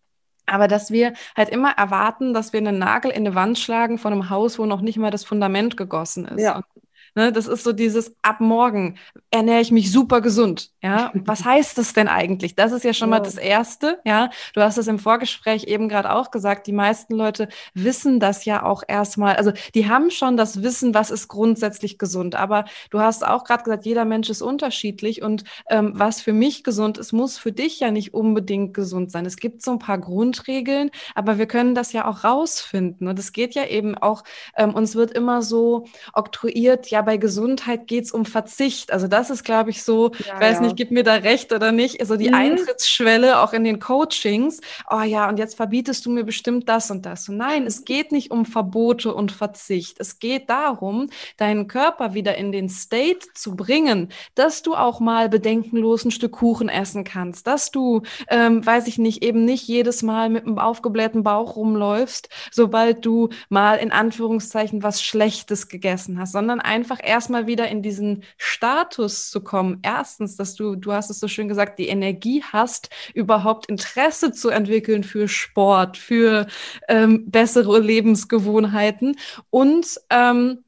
aber 0.47 0.69
dass 0.69 0.91
wir 0.91 1.15
halt 1.37 1.49
immer 1.49 1.73
erwarten, 1.73 2.35
dass 2.35 2.53
wir 2.53 2.59
einen 2.59 2.79
Nagel 2.79 3.11
in 3.11 3.27
eine 3.27 3.35
Wand 3.35 3.59
schlagen 3.59 3.97
von 3.99 4.13
einem 4.13 4.29
Haus, 4.31 4.59
wo 4.59 4.67
noch 4.67 4.83
nicht 4.83 4.99
mal 4.99 5.11
das 5.11 5.25
Fundament 5.25 5.77
gegossen 5.77 6.27
ist. 6.27 6.43
Ja. 6.43 6.57
Und 6.57 6.65
Ne, 7.15 7.33
das 7.33 7.47
ist 7.47 7.65
so 7.65 7.73
dieses, 7.73 8.15
ab 8.23 8.41
morgen 8.41 8.97
ernähre 9.31 9.61
ich 9.61 9.73
mich 9.73 9.91
super 9.91 10.21
gesund. 10.21 10.71
Ja, 10.83 11.13
was 11.15 11.45
heißt 11.45 11.77
das 11.77 11.93
denn 11.93 12.09
eigentlich? 12.09 12.55
Das 12.55 12.73
ist 12.73 12.85
ja 12.85 12.93
schon 12.95 13.11
mal 13.11 13.21
das 13.21 13.37
Erste. 13.37 13.99
Ja, 14.05 14.31
du 14.55 14.61
hast 14.61 14.79
es 14.79 14.87
im 14.87 14.99
Vorgespräch 14.99 15.65
eben 15.65 15.89
gerade 15.89 16.13
auch 16.13 16.31
gesagt. 16.31 16.67
Die 16.67 16.73
meisten 16.73 17.15
Leute 17.15 17.49
wissen 17.75 18.21
das 18.21 18.45
ja 18.45 18.63
auch 18.63 18.83
erstmal. 18.87 19.37
Also, 19.37 19.53
die 19.75 19.89
haben 19.89 20.11
schon 20.11 20.37
das 20.37 20.63
Wissen, 20.63 20.95
was 20.95 21.11
ist 21.11 21.29
grundsätzlich 21.29 21.99
gesund. 21.99 22.35
Aber 22.37 22.65
du 22.91 23.01
hast 23.01 23.27
auch 23.27 23.45
gerade 23.45 23.65
gesagt, 23.65 23.87
jeder 23.87 24.05
Mensch 24.05 24.31
ist 24.31 24.43
unterschiedlich 24.43 25.23
und 25.23 25.45
ähm, 25.69 25.93
was 25.95 26.23
für 26.23 26.33
mich 26.33 26.65
gesund 26.65 26.97
ist, 26.97 27.13
muss 27.13 27.39
für 27.39 27.53
dich 27.53 27.81
ja 27.81 27.91
nicht 27.91 28.15
unbedingt 28.15 28.73
gesund 28.75 29.11
sein. 29.11 29.27
Es 29.27 29.37
gibt 29.37 29.63
so 29.63 29.73
ein 29.73 29.79
paar 29.79 29.99
Grundregeln, 29.99 30.91
aber 31.15 31.39
wir 31.39 31.47
können 31.47 31.75
das 31.75 31.93
ja 31.93 32.07
auch 32.07 32.25
rausfinden. 32.25 33.09
Und 33.09 33.19
es 33.19 33.33
geht 33.33 33.55
ja 33.55 33.67
eben 33.67 33.99
auch, 33.99 34.23
ähm, 34.57 34.75
uns 34.75 34.95
wird 34.95 35.11
immer 35.11 35.43
so 35.43 35.87
oktroyiert, 36.13 36.91
ja, 36.91 37.00
bei 37.03 37.17
Gesundheit 37.17 37.87
geht 37.87 38.05
es 38.05 38.13
um 38.13 38.25
Verzicht. 38.25 38.93
Also 38.93 39.07
das 39.07 39.31
ist, 39.31 39.45
glaube 39.45 39.71
ich, 39.71 39.83
so, 39.83 40.11
ja, 40.13 40.35
ich 40.35 40.41
weiß 40.41 40.57
ja. 40.57 40.61
nicht, 40.63 40.77
gib 40.77 40.91
mir 40.91 41.05
da 41.05 41.15
recht 41.15 41.53
oder 41.53 41.73
nicht, 41.73 42.01
also 42.01 42.17
die 42.17 42.29
mhm. 42.29 42.35
Eintrittsschwelle 42.35 43.41
auch 43.41 43.53
in 43.53 43.65
den 43.65 43.79
Coachings. 43.79 44.61
Oh 44.91 45.03
ja, 45.03 45.29
und 45.29 45.39
jetzt 45.39 45.57
verbietest 45.57 46.07
du 46.07 46.11
mir 46.11 46.25
bestimmt 46.25 46.69
das 46.69 46.91
und 46.91 47.07
das. 47.07 47.29
Und 47.29 47.37
nein, 47.37 47.67
es 47.67 47.85
geht 47.85 48.13
nicht 48.13 48.31
um 48.31 48.45
Verbote 48.45 49.15
und 49.15 49.33
Verzicht. 49.33 50.01
Es 50.01 50.19
geht 50.19 50.51
darum, 50.51 51.11
deinen 51.37 51.69
Körper 51.69 52.15
wieder 52.15 52.37
in 52.37 52.51
den 52.51 52.69
State 52.69 53.29
zu 53.35 53.55
bringen, 53.55 54.09
dass 54.35 54.63
du 54.63 54.75
auch 54.75 55.01
mal 55.01 55.29
bedenkenlos 55.29 56.05
ein 56.05 56.11
Stück 56.11 56.33
Kuchen 56.41 56.71
essen 56.71 57.05
kannst, 57.05 57.47
dass 57.47 57.71
du, 57.71 58.01
ähm, 58.29 58.65
weiß 58.65 58.87
ich 58.87 58.97
nicht, 58.97 59.23
eben 59.23 59.45
nicht 59.45 59.69
jedes 59.69 60.03
Mal 60.03 60.31
mit 60.31 60.47
einem 60.47 60.59
aufgeblähten 60.59 61.23
Bauch 61.23 61.57
rumläufst, 61.57 62.31
sobald 62.51 63.05
du 63.05 63.29
mal 63.51 63.77
in 63.77 63.93
Anführungszeichen 63.93 64.83
was 64.83 65.03
Schlechtes 65.03 65.69
gegessen 65.69 66.19
hast, 66.19 66.33
sondern 66.33 66.61
einfach 66.61 66.90
einfach 66.91 67.07
erstmal 67.07 67.47
wieder 67.47 67.69
in 67.69 67.83
diesen 67.83 68.25
Status 68.37 69.31
zu 69.31 69.43
kommen. 69.43 69.79
Erstens, 69.83 70.37
dass 70.37 70.55
du, 70.55 70.75
du 70.75 70.93
hast 70.93 71.11
es 71.11 71.21
so 71.21 71.29
schön 71.29 71.49
gesagt, 71.49 71.79
die 71.79 71.89
Energie 71.89 72.43
hast, 72.43 72.91
überhaupt 73.15 73.67
Interesse 73.67 74.33
zu 74.33 74.49
entwickeln 74.51 75.05
für 75.05 75.29
Sport, 75.29 75.97
für 75.97 76.47
ähm, 76.89 77.31
bessere 77.31 77.79
Lebensgewohnheiten 77.79 79.17
und 79.51 80.01
ähm, 80.11 80.65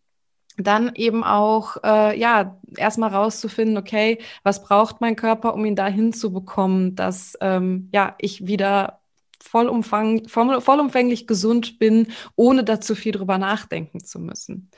dann 0.58 0.92
eben 0.94 1.24
auch, 1.24 1.78
äh, 1.82 2.18
ja, 2.18 2.60
erstmal 2.76 3.10
rauszufinden, 3.10 3.78
okay, 3.78 4.18
was 4.44 4.62
braucht 4.62 5.00
mein 5.00 5.16
Körper, 5.16 5.54
um 5.54 5.64
ihn 5.64 5.76
dahin 5.76 6.12
zu 6.12 6.32
bekommen, 6.32 6.94
dass 6.94 7.36
ähm, 7.40 7.88
ja, 7.92 8.14
ich 8.18 8.46
wieder 8.46 9.00
vollumfang, 9.40 10.28
vollumfänglich 10.28 11.26
gesund 11.26 11.80
bin, 11.80 12.08
ohne 12.36 12.62
dazu 12.62 12.94
viel 12.94 13.12
drüber 13.12 13.38
nachdenken 13.38 14.04
zu 14.04 14.20
müssen. 14.20 14.70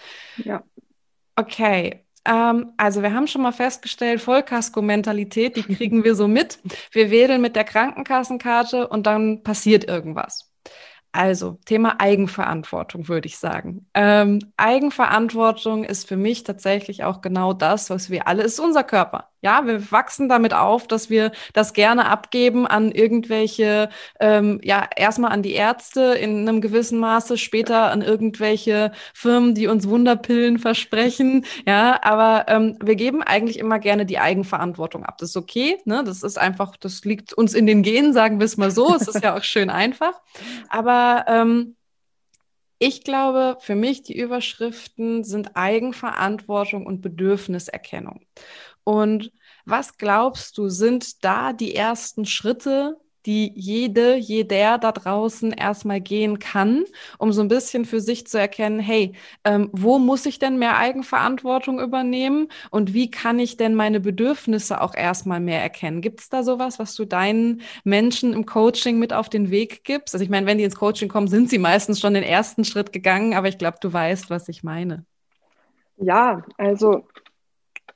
Ja. 0.42 0.62
Okay, 1.36 2.04
ähm, 2.24 2.72
also 2.76 3.02
wir 3.02 3.12
haben 3.12 3.26
schon 3.26 3.42
mal 3.42 3.52
festgestellt, 3.52 4.20
Vollkasko-Mentalität, 4.20 5.56
die 5.56 5.62
kriegen 5.62 6.04
wir 6.04 6.14
so 6.14 6.28
mit. 6.28 6.58
Wir 6.92 7.10
wählen 7.10 7.40
mit 7.40 7.56
der 7.56 7.64
Krankenkassenkarte 7.64 8.88
und 8.88 9.06
dann 9.06 9.42
passiert 9.42 9.84
irgendwas. 9.84 10.50
Also 11.12 11.58
Thema 11.64 12.00
Eigenverantwortung 12.00 13.08
würde 13.08 13.26
ich 13.28 13.38
sagen. 13.38 13.88
Ähm, 13.94 14.40
Eigenverantwortung 14.56 15.84
ist 15.84 16.08
für 16.08 16.16
mich 16.16 16.42
tatsächlich 16.44 17.04
auch 17.04 17.20
genau 17.20 17.52
das, 17.52 17.90
was 17.90 18.10
wir 18.10 18.26
alle, 18.28 18.42
ist 18.42 18.58
unser 18.60 18.84
Körper. 18.84 19.30
Ja, 19.44 19.66
wir 19.66 19.92
wachsen 19.92 20.30
damit 20.30 20.54
auf, 20.54 20.88
dass 20.88 21.10
wir 21.10 21.30
das 21.52 21.74
gerne 21.74 22.06
abgeben 22.06 22.66
an 22.66 22.90
irgendwelche, 22.90 23.90
ähm, 24.18 24.58
ja, 24.64 24.88
erstmal 24.96 25.32
an 25.32 25.42
die 25.42 25.52
Ärzte 25.52 26.14
in 26.14 26.48
einem 26.48 26.62
gewissen 26.62 26.98
Maße, 26.98 27.36
später 27.36 27.90
an 27.90 28.00
irgendwelche 28.00 28.92
Firmen, 29.12 29.54
die 29.54 29.66
uns 29.66 29.86
Wunderpillen 29.86 30.58
versprechen. 30.58 31.44
Ja, 31.66 32.00
aber 32.02 32.46
ähm, 32.48 32.78
wir 32.82 32.96
geben 32.96 33.22
eigentlich 33.22 33.58
immer 33.58 33.78
gerne 33.78 34.06
die 34.06 34.18
Eigenverantwortung 34.18 35.04
ab. 35.04 35.18
Das 35.18 35.30
ist 35.30 35.36
okay, 35.36 35.76
ne? 35.84 36.02
Das 36.04 36.22
ist 36.22 36.38
einfach, 36.38 36.78
das 36.78 37.04
liegt 37.04 37.34
uns 37.34 37.52
in 37.52 37.66
den 37.66 37.82
Genen, 37.82 38.14
sagen 38.14 38.38
wir 38.38 38.46
es 38.46 38.56
mal 38.56 38.70
so. 38.70 38.94
Es 38.94 39.08
ist 39.08 39.22
ja 39.22 39.36
auch 39.36 39.44
schön 39.44 39.68
einfach. 39.68 40.22
Aber 40.70 41.26
ähm, 41.28 41.76
ich 42.78 43.04
glaube, 43.04 43.56
für 43.60 43.74
mich 43.74 44.02
die 44.02 44.18
Überschriften 44.18 45.22
sind 45.22 45.54
Eigenverantwortung 45.54 46.86
und 46.86 47.02
Bedürfniserkennung. 47.02 48.20
Und 48.84 49.32
was 49.64 49.96
glaubst 49.96 50.58
du, 50.58 50.68
sind 50.68 51.24
da 51.24 51.52
die 51.52 51.74
ersten 51.74 52.26
Schritte, 52.26 52.98
die 53.26 53.52
jede, 53.54 54.16
jeder 54.16 54.78
da 54.78 54.92
draußen 54.92 55.52
erstmal 55.52 56.00
gehen 56.00 56.38
kann, 56.38 56.84
um 57.18 57.32
so 57.32 57.40
ein 57.40 57.48
bisschen 57.48 57.86
für 57.86 58.00
sich 58.00 58.26
zu 58.26 58.38
erkennen, 58.38 58.78
hey, 58.80 59.14
ähm, 59.44 59.70
wo 59.72 59.98
muss 59.98 60.26
ich 60.26 60.38
denn 60.38 60.58
mehr 60.58 60.76
Eigenverantwortung 60.76 61.80
übernehmen 61.80 62.48
und 62.70 62.92
wie 62.92 63.10
kann 63.10 63.38
ich 63.38 63.56
denn 63.56 63.74
meine 63.74 64.00
Bedürfnisse 64.00 64.80
auch 64.80 64.94
erstmal 64.94 65.40
mehr 65.40 65.62
erkennen? 65.62 66.02
Gibt 66.02 66.20
es 66.20 66.28
da 66.28 66.42
sowas, 66.42 66.78
was 66.78 66.94
du 66.94 67.06
deinen 67.06 67.62
Menschen 67.84 68.34
im 68.34 68.44
Coaching 68.44 68.98
mit 68.98 69.12
auf 69.14 69.30
den 69.30 69.50
Weg 69.50 69.84
gibst? 69.84 70.14
Also 70.14 70.22
ich 70.22 70.30
meine, 70.30 70.46
wenn 70.46 70.58
die 70.58 70.64
ins 70.64 70.76
Coaching 70.76 71.08
kommen, 71.08 71.28
sind 71.28 71.48
sie 71.48 71.58
meistens 71.58 72.00
schon 72.00 72.14
den 72.14 72.24
ersten 72.24 72.64
Schritt 72.64 72.92
gegangen, 72.92 73.34
aber 73.34 73.48
ich 73.48 73.56
glaube, 73.58 73.78
du 73.80 73.90
weißt, 73.92 74.28
was 74.28 74.48
ich 74.48 74.62
meine. 74.62 75.06
Ja, 75.96 76.42
also 76.58 77.06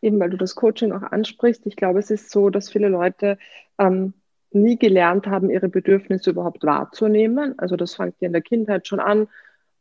eben 0.02 0.18
weil 0.20 0.30
du 0.30 0.36
das 0.36 0.54
Coaching 0.54 0.92
auch 0.92 1.02
ansprichst, 1.02 1.66
ich 1.66 1.76
glaube, 1.76 1.98
es 1.98 2.10
ist 2.10 2.30
so, 2.30 2.50
dass 2.50 2.70
viele 2.70 2.88
Leute 2.88 3.38
ähm, 3.78 4.14
nie 4.50 4.78
gelernt 4.78 5.26
haben, 5.26 5.50
ihre 5.50 5.68
Bedürfnisse 5.68 6.30
überhaupt 6.30 6.64
wahrzunehmen. 6.64 7.54
Also 7.58 7.76
das 7.76 7.94
fängt 7.94 8.14
ja 8.20 8.26
in 8.26 8.32
der 8.32 8.42
Kindheit 8.42 8.86
schon 8.86 9.00
an, 9.00 9.28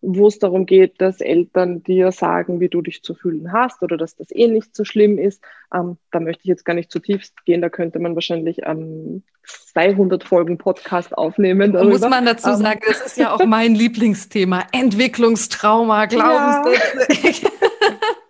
wo 0.02 0.28
es 0.28 0.40
darum 0.40 0.66
geht, 0.66 1.02
dass 1.02 1.22
Eltern 1.22 1.84
dir 1.84 2.12
sagen, 2.12 2.60
wie 2.60 2.70
du 2.70 2.82
dich 2.82 3.02
zu 3.02 3.16
fühlen 3.16 3.52
hast 3.52 3.82
oder 3.82 3.98
dass 3.98 4.16
das 4.16 4.28
eh 4.32 4.48
nicht 4.48 4.76
so 4.76 4.86
schlimm 4.86 5.18
ist. 5.18 5.44
Ähm, 5.74 5.98
da 6.12 6.20
möchte 6.20 6.42
ich 6.44 6.50
jetzt 6.50 6.66
gar 6.66 6.74
nicht 6.74 6.92
zu 6.92 7.00
tief 7.00 7.30
gehen, 7.46 7.62
da 7.62 7.70
könnte 7.70 8.00
man 8.00 8.14
wahrscheinlich 8.14 8.60
ähm, 8.64 9.24
200 9.74 10.24
Folgen 10.24 10.58
Podcast 10.58 11.18
aufnehmen. 11.18 11.74
Darüber. 11.74 11.92
Muss 11.92 12.02
man 12.02 12.26
dazu 12.26 12.50
ähm, 12.50 12.58
sagen, 12.58 12.80
das 12.86 13.02
ist 13.02 13.18
ja 13.18 13.34
auch 13.34 13.44
mein 13.46 13.74
Lieblingsthema, 13.74 14.68
Entwicklungstrauma, 14.72 16.06
Glaubenssätze. 16.06 17.28
Ja. 17.42 17.50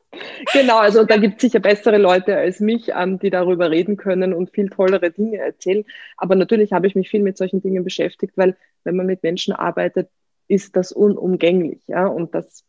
genau, 0.53 0.77
also 0.77 1.03
da 1.03 1.17
gibt 1.17 1.35
es 1.35 1.41
sicher 1.41 1.59
bessere 1.59 1.97
Leute 1.97 2.35
als 2.35 2.59
mich, 2.59 2.89
ähm, 2.95 3.19
die 3.19 3.29
darüber 3.29 3.71
reden 3.71 3.97
können 3.97 4.33
und 4.33 4.51
viel 4.51 4.69
tollere 4.69 5.11
Dinge 5.11 5.37
erzählen. 5.37 5.83
Aber 6.17 6.35
natürlich 6.35 6.73
habe 6.73 6.87
ich 6.87 6.95
mich 6.95 7.09
viel 7.09 7.21
mit 7.21 7.37
solchen 7.37 7.61
Dingen 7.61 7.83
beschäftigt, 7.83 8.33
weil 8.35 8.55
wenn 8.83 8.95
man 8.95 9.05
mit 9.05 9.23
Menschen 9.23 9.53
arbeitet, 9.53 10.09
ist 10.47 10.75
das 10.75 10.91
unumgänglich. 10.91 11.81
Ja? 11.87 12.07
Und 12.07 12.33
das 12.33 12.65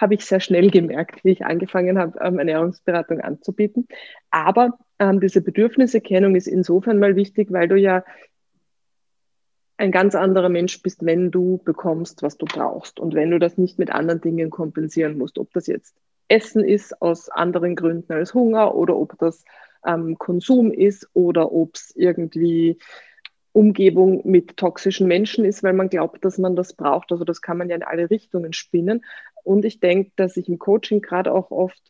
habe 0.00 0.14
ich 0.14 0.24
sehr 0.24 0.40
schnell 0.40 0.70
gemerkt, 0.70 1.24
wie 1.24 1.30
ich 1.30 1.44
angefangen 1.44 1.98
habe, 1.98 2.18
ähm, 2.20 2.38
Ernährungsberatung 2.38 3.20
anzubieten. 3.20 3.86
Aber 4.30 4.78
ähm, 4.98 5.20
diese 5.20 5.42
Bedürfniserkennung 5.42 6.34
ist 6.34 6.48
insofern 6.48 6.98
mal 6.98 7.16
wichtig, 7.16 7.52
weil 7.52 7.68
du 7.68 7.76
ja 7.76 8.04
ein 9.76 9.90
ganz 9.90 10.14
anderer 10.14 10.48
Mensch 10.48 10.80
bist, 10.82 11.04
wenn 11.04 11.30
du 11.30 11.60
bekommst, 11.64 12.22
was 12.22 12.36
du 12.36 12.46
brauchst 12.46 13.00
und 13.00 13.14
wenn 13.14 13.30
du 13.30 13.38
das 13.38 13.58
nicht 13.58 13.78
mit 13.78 13.90
anderen 13.90 14.20
Dingen 14.20 14.50
kompensieren 14.50 15.18
musst, 15.18 15.38
ob 15.38 15.52
das 15.52 15.66
jetzt 15.66 15.96
Essen 16.32 16.64
ist 16.64 17.02
aus 17.02 17.28
anderen 17.28 17.76
Gründen 17.76 18.12
als 18.12 18.32
Hunger 18.32 18.74
oder 18.74 18.96
ob 18.96 19.18
das 19.18 19.44
ähm, 19.86 20.16
Konsum 20.18 20.72
ist 20.72 21.08
oder 21.12 21.52
ob 21.52 21.74
es 21.74 21.92
irgendwie 21.94 22.78
Umgebung 23.52 24.22
mit 24.24 24.56
toxischen 24.56 25.06
Menschen 25.06 25.44
ist, 25.44 25.62
weil 25.62 25.74
man 25.74 25.90
glaubt, 25.90 26.24
dass 26.24 26.38
man 26.38 26.56
das 26.56 26.72
braucht. 26.72 27.12
Also 27.12 27.24
das 27.24 27.42
kann 27.42 27.58
man 27.58 27.68
ja 27.68 27.76
in 27.76 27.82
alle 27.82 28.08
Richtungen 28.08 28.54
spinnen. 28.54 29.04
Und 29.44 29.66
ich 29.66 29.78
denke, 29.78 30.12
dass 30.16 30.38
ich 30.38 30.48
im 30.48 30.58
Coaching 30.58 31.02
gerade 31.02 31.32
auch 31.32 31.50
oft 31.50 31.82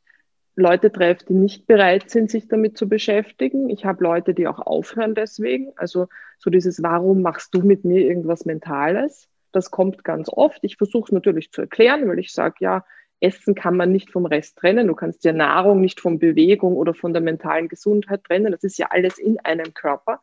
Leute 0.57 0.91
treffe, 0.91 1.27
die 1.27 1.35
nicht 1.35 1.69
bereit 1.69 2.11
sind, 2.11 2.31
sich 2.31 2.49
damit 2.49 2.77
zu 2.77 2.89
beschäftigen. 2.89 3.71
Ich 3.71 3.85
habe 3.85 4.03
Leute, 4.03 4.35
die 4.35 4.49
auch 4.49 4.59
aufhören 4.59 5.15
deswegen. 5.15 5.73
Also 5.77 6.09
so 6.39 6.51
dieses, 6.51 6.83
warum 6.83 7.23
machst 7.23 7.55
du 7.55 7.61
mit 7.61 7.85
mir 7.85 8.01
irgendwas 8.01 8.45
Mentales? 8.45 9.29
Das 9.53 9.71
kommt 9.71 10.03
ganz 10.03 10.29
oft. 10.29 10.59
Ich 10.63 10.77
versuche 10.77 11.05
es 11.07 11.13
natürlich 11.13 11.53
zu 11.53 11.61
erklären, 11.61 12.09
weil 12.09 12.19
ich 12.19 12.33
sage, 12.33 12.57
ja, 12.59 12.85
Essen 13.23 13.55
kann 13.55 13.77
man 13.77 13.93
nicht 13.93 14.11
vom 14.11 14.27
Rest 14.27 14.59
trennen. 14.59 14.89
Du 14.89 14.95
kannst 14.95 15.25
ja 15.25 15.33
Nahrung 15.33 15.81
nicht 15.81 16.01
von 16.01 16.19
Bewegung 16.19 16.77
oder 16.77 16.95
von 16.95 17.13
der 17.13 17.23
mentalen 17.23 17.69
Gesundheit 17.69 18.25
trennen. 18.25 18.53
Das 18.53 18.65
ist 18.65 18.79
ja 18.79 18.89
alles 18.91 19.19
in 19.19 19.39
einem 19.41 19.75
Körper. 19.75 20.21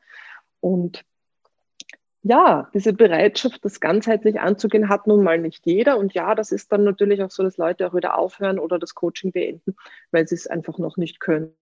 Und 0.59 1.05
ja, 2.21 2.69
diese 2.73 2.91
Bereitschaft, 2.93 3.63
das 3.63 3.79
ganzheitlich 3.79 4.39
anzugehen, 4.41 4.89
hat 4.89 5.07
nun 5.07 5.23
mal 5.23 5.39
nicht 5.39 5.65
jeder. 5.65 5.97
Und 5.97 6.13
ja, 6.13 6.35
das 6.35 6.51
ist 6.51 6.71
dann 6.71 6.83
natürlich 6.83 7.23
auch 7.23 7.31
so, 7.31 7.43
dass 7.43 7.57
Leute 7.57 7.87
auch 7.87 7.93
wieder 7.95 8.17
aufhören 8.17 8.59
oder 8.59 8.77
das 8.77 8.93
Coaching 8.93 9.31
beenden, 9.31 9.75
weil 10.11 10.27
sie 10.27 10.35
es 10.35 10.47
einfach 10.47 10.77
noch 10.77 10.97
nicht 10.97 11.19
können 11.19 11.55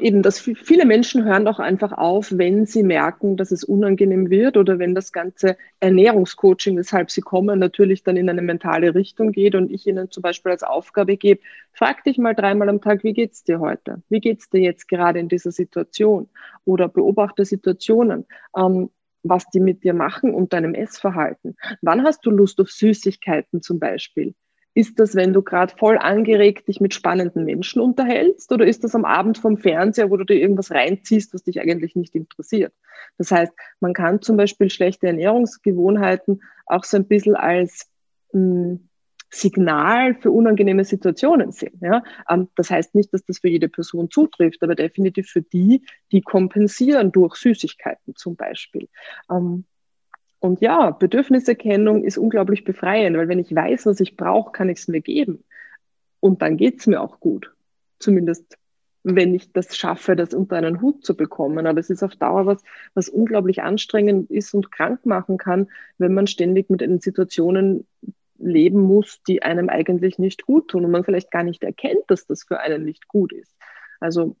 eben, 0.00 0.22
dass 0.22 0.40
viele 0.40 0.84
Menschen 0.84 1.24
hören 1.24 1.46
auch 1.46 1.58
einfach 1.58 1.92
auf, 1.92 2.36
wenn 2.36 2.66
sie 2.66 2.82
merken, 2.82 3.36
dass 3.36 3.50
es 3.52 3.64
unangenehm 3.64 4.30
wird 4.30 4.56
oder 4.56 4.78
wenn 4.78 4.94
das 4.94 5.12
ganze 5.12 5.56
Ernährungscoaching, 5.80 6.76
weshalb 6.76 7.10
sie 7.10 7.20
kommen, 7.20 7.58
natürlich 7.58 8.02
dann 8.02 8.16
in 8.16 8.28
eine 8.28 8.42
mentale 8.42 8.94
Richtung 8.94 9.32
geht 9.32 9.54
und 9.54 9.70
ich 9.70 9.86
ihnen 9.86 10.10
zum 10.10 10.22
Beispiel 10.22 10.52
als 10.52 10.62
Aufgabe 10.62 11.16
gebe, 11.16 11.40
frag 11.72 12.04
dich 12.04 12.18
mal 12.18 12.34
dreimal 12.34 12.68
am 12.68 12.80
Tag, 12.80 13.04
wie 13.04 13.12
geht's 13.12 13.44
dir 13.44 13.60
heute? 13.60 14.02
Wie 14.08 14.20
geht's 14.20 14.50
dir 14.50 14.60
jetzt 14.60 14.88
gerade 14.88 15.20
in 15.20 15.28
dieser 15.28 15.52
Situation? 15.52 16.28
Oder 16.64 16.88
beobachte 16.88 17.44
Situationen. 17.44 18.26
Ähm, 18.56 18.90
was 19.22 19.44
die 19.50 19.60
mit 19.60 19.84
dir 19.84 19.92
machen 19.92 20.34
und 20.34 20.52
deinem 20.54 20.74
Essverhalten. 20.74 21.56
Wann 21.82 22.04
hast 22.04 22.24
du 22.24 22.30
Lust 22.30 22.58
auf 22.58 22.70
Süßigkeiten 22.70 23.60
zum 23.60 23.78
Beispiel? 23.78 24.34
Ist 24.74 25.00
das, 25.00 25.14
wenn 25.16 25.32
du 25.32 25.42
gerade 25.42 25.74
voll 25.76 25.98
angeregt 25.98 26.68
dich 26.68 26.80
mit 26.80 26.94
spannenden 26.94 27.44
Menschen 27.44 27.80
unterhältst 27.80 28.52
oder 28.52 28.66
ist 28.66 28.84
das 28.84 28.94
am 28.94 29.04
Abend 29.04 29.38
vom 29.38 29.56
Fernseher, 29.56 30.10
wo 30.10 30.16
du 30.16 30.24
dir 30.24 30.40
irgendwas 30.40 30.70
reinziehst, 30.70 31.34
was 31.34 31.42
dich 31.42 31.60
eigentlich 31.60 31.96
nicht 31.96 32.14
interessiert? 32.14 32.72
Das 33.18 33.32
heißt, 33.32 33.52
man 33.80 33.94
kann 33.94 34.22
zum 34.22 34.36
Beispiel 34.36 34.70
schlechte 34.70 35.08
Ernährungsgewohnheiten 35.08 36.42
auch 36.66 36.84
so 36.84 36.96
ein 36.96 37.08
bisschen 37.08 37.34
als 37.34 37.90
mh, 38.32 38.40
hm, 38.40 38.88
Signal 39.30 40.14
für 40.16 40.30
unangenehme 40.32 40.84
Situationen 40.84 41.52
sehen. 41.52 41.78
Ja? 41.80 42.02
Ähm, 42.28 42.48
das 42.56 42.70
heißt 42.70 42.94
nicht, 42.94 43.14
dass 43.14 43.24
das 43.24 43.38
für 43.38 43.48
jede 43.48 43.68
Person 43.68 44.10
zutrifft, 44.10 44.62
aber 44.62 44.74
definitiv 44.74 45.28
für 45.28 45.42
die, 45.42 45.84
die 46.12 46.20
kompensieren 46.20 47.12
durch 47.12 47.36
Süßigkeiten 47.36 48.16
zum 48.16 48.36
Beispiel. 48.36 48.88
Und 50.40 50.60
ja, 50.60 50.90
Bedürfniserkennung 50.90 52.02
ist 52.02 52.18
unglaublich 52.18 52.64
befreiend, 52.64 53.16
weil 53.16 53.28
wenn 53.28 53.38
ich 53.38 53.54
weiß, 53.54 53.86
was 53.86 54.00
ich 54.00 54.16
brauche, 54.16 54.52
kann 54.52 54.68
ich 54.68 54.78
es 54.78 54.88
mir 54.88 55.00
geben. 55.00 55.44
Und 56.18 56.42
dann 56.42 56.56
geht 56.56 56.80
es 56.80 56.86
mir 56.86 57.00
auch 57.00 57.20
gut. 57.20 57.54
Zumindest 57.98 58.58
wenn 59.02 59.34
ich 59.34 59.52
das 59.52 59.76
schaffe, 59.76 60.14
das 60.16 60.34
unter 60.34 60.56
einen 60.56 60.80
Hut 60.80 61.04
zu 61.04 61.16
bekommen. 61.16 61.66
Aber 61.66 61.80
es 61.80 61.90
ist 61.90 62.02
auf 62.02 62.16
Dauer 62.16 62.46
was, 62.46 62.62
was 62.94 63.08
unglaublich 63.08 63.62
anstrengend 63.62 64.30
ist 64.30 64.52
und 64.54 64.70
krank 64.70 65.06
machen 65.06 65.38
kann, 65.38 65.68
wenn 65.98 66.12
man 66.12 66.26
ständig 66.26 66.70
mit 66.70 66.80
den 66.80 67.00
Situationen 67.00 67.86
leben 68.38 68.80
muss, 68.80 69.22
die 69.22 69.42
einem 69.42 69.68
eigentlich 69.68 70.18
nicht 70.18 70.46
gut 70.46 70.68
tun 70.68 70.84
und 70.84 70.90
man 70.90 71.04
vielleicht 71.04 71.30
gar 71.30 71.42
nicht 71.42 71.62
erkennt, 71.62 72.04
dass 72.08 72.26
das 72.26 72.44
für 72.44 72.60
einen 72.60 72.84
nicht 72.84 73.08
gut 73.08 73.32
ist. 73.32 73.54
Also 74.00 74.36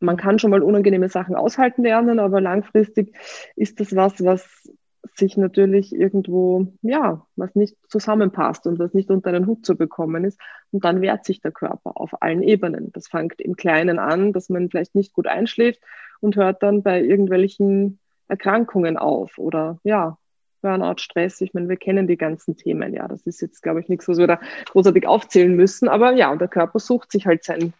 man 0.00 0.16
kann 0.16 0.38
schon 0.38 0.50
mal 0.50 0.62
unangenehme 0.62 1.08
Sachen 1.08 1.36
aushalten 1.36 1.82
lernen, 1.82 2.18
aber 2.18 2.40
langfristig 2.40 3.14
ist 3.54 3.80
das 3.80 3.94
was, 3.94 4.24
was 4.24 4.72
sich 5.14 5.36
natürlich 5.36 5.94
irgendwo, 5.94 6.72
ja, 6.82 7.26
was 7.36 7.54
nicht 7.54 7.76
zusammenpasst 7.88 8.66
und 8.66 8.78
was 8.78 8.94
nicht 8.94 9.10
unter 9.10 9.30
einen 9.30 9.46
Hut 9.46 9.64
zu 9.64 9.76
bekommen 9.76 10.24
ist. 10.24 10.38
Und 10.72 10.84
dann 10.84 11.00
wehrt 11.00 11.24
sich 11.24 11.40
der 11.40 11.52
Körper 11.52 11.92
auf 12.00 12.22
allen 12.22 12.42
Ebenen. 12.42 12.92
Das 12.92 13.08
fängt 13.08 13.40
im 13.40 13.56
Kleinen 13.56 13.98
an, 13.98 14.32
dass 14.32 14.48
man 14.48 14.70
vielleicht 14.70 14.94
nicht 14.94 15.12
gut 15.12 15.26
einschläft 15.26 15.80
und 16.20 16.36
hört 16.36 16.62
dann 16.62 16.82
bei 16.82 17.02
irgendwelchen 17.02 17.98
Erkrankungen 18.28 18.96
auf 18.96 19.38
oder 19.38 19.78
ja, 19.84 20.18
Burnout, 20.62 20.98
Stress. 20.98 21.40
Ich 21.40 21.54
meine, 21.54 21.68
wir 21.68 21.76
kennen 21.76 22.06
die 22.06 22.18
ganzen 22.18 22.56
Themen. 22.56 22.92
Ja, 22.92 23.08
das 23.08 23.26
ist 23.26 23.40
jetzt, 23.40 23.62
glaube 23.62 23.80
ich, 23.80 23.88
nichts, 23.88 24.08
was 24.08 24.18
wir 24.18 24.26
da 24.26 24.40
großartig 24.70 25.06
aufzählen 25.06 25.54
müssen. 25.54 25.88
Aber 25.88 26.12
ja, 26.12 26.30
und 26.30 26.40
der 26.40 26.48
Körper 26.48 26.78
sucht 26.78 27.12
sich 27.12 27.26
halt 27.26 27.44
sein, 27.44 27.72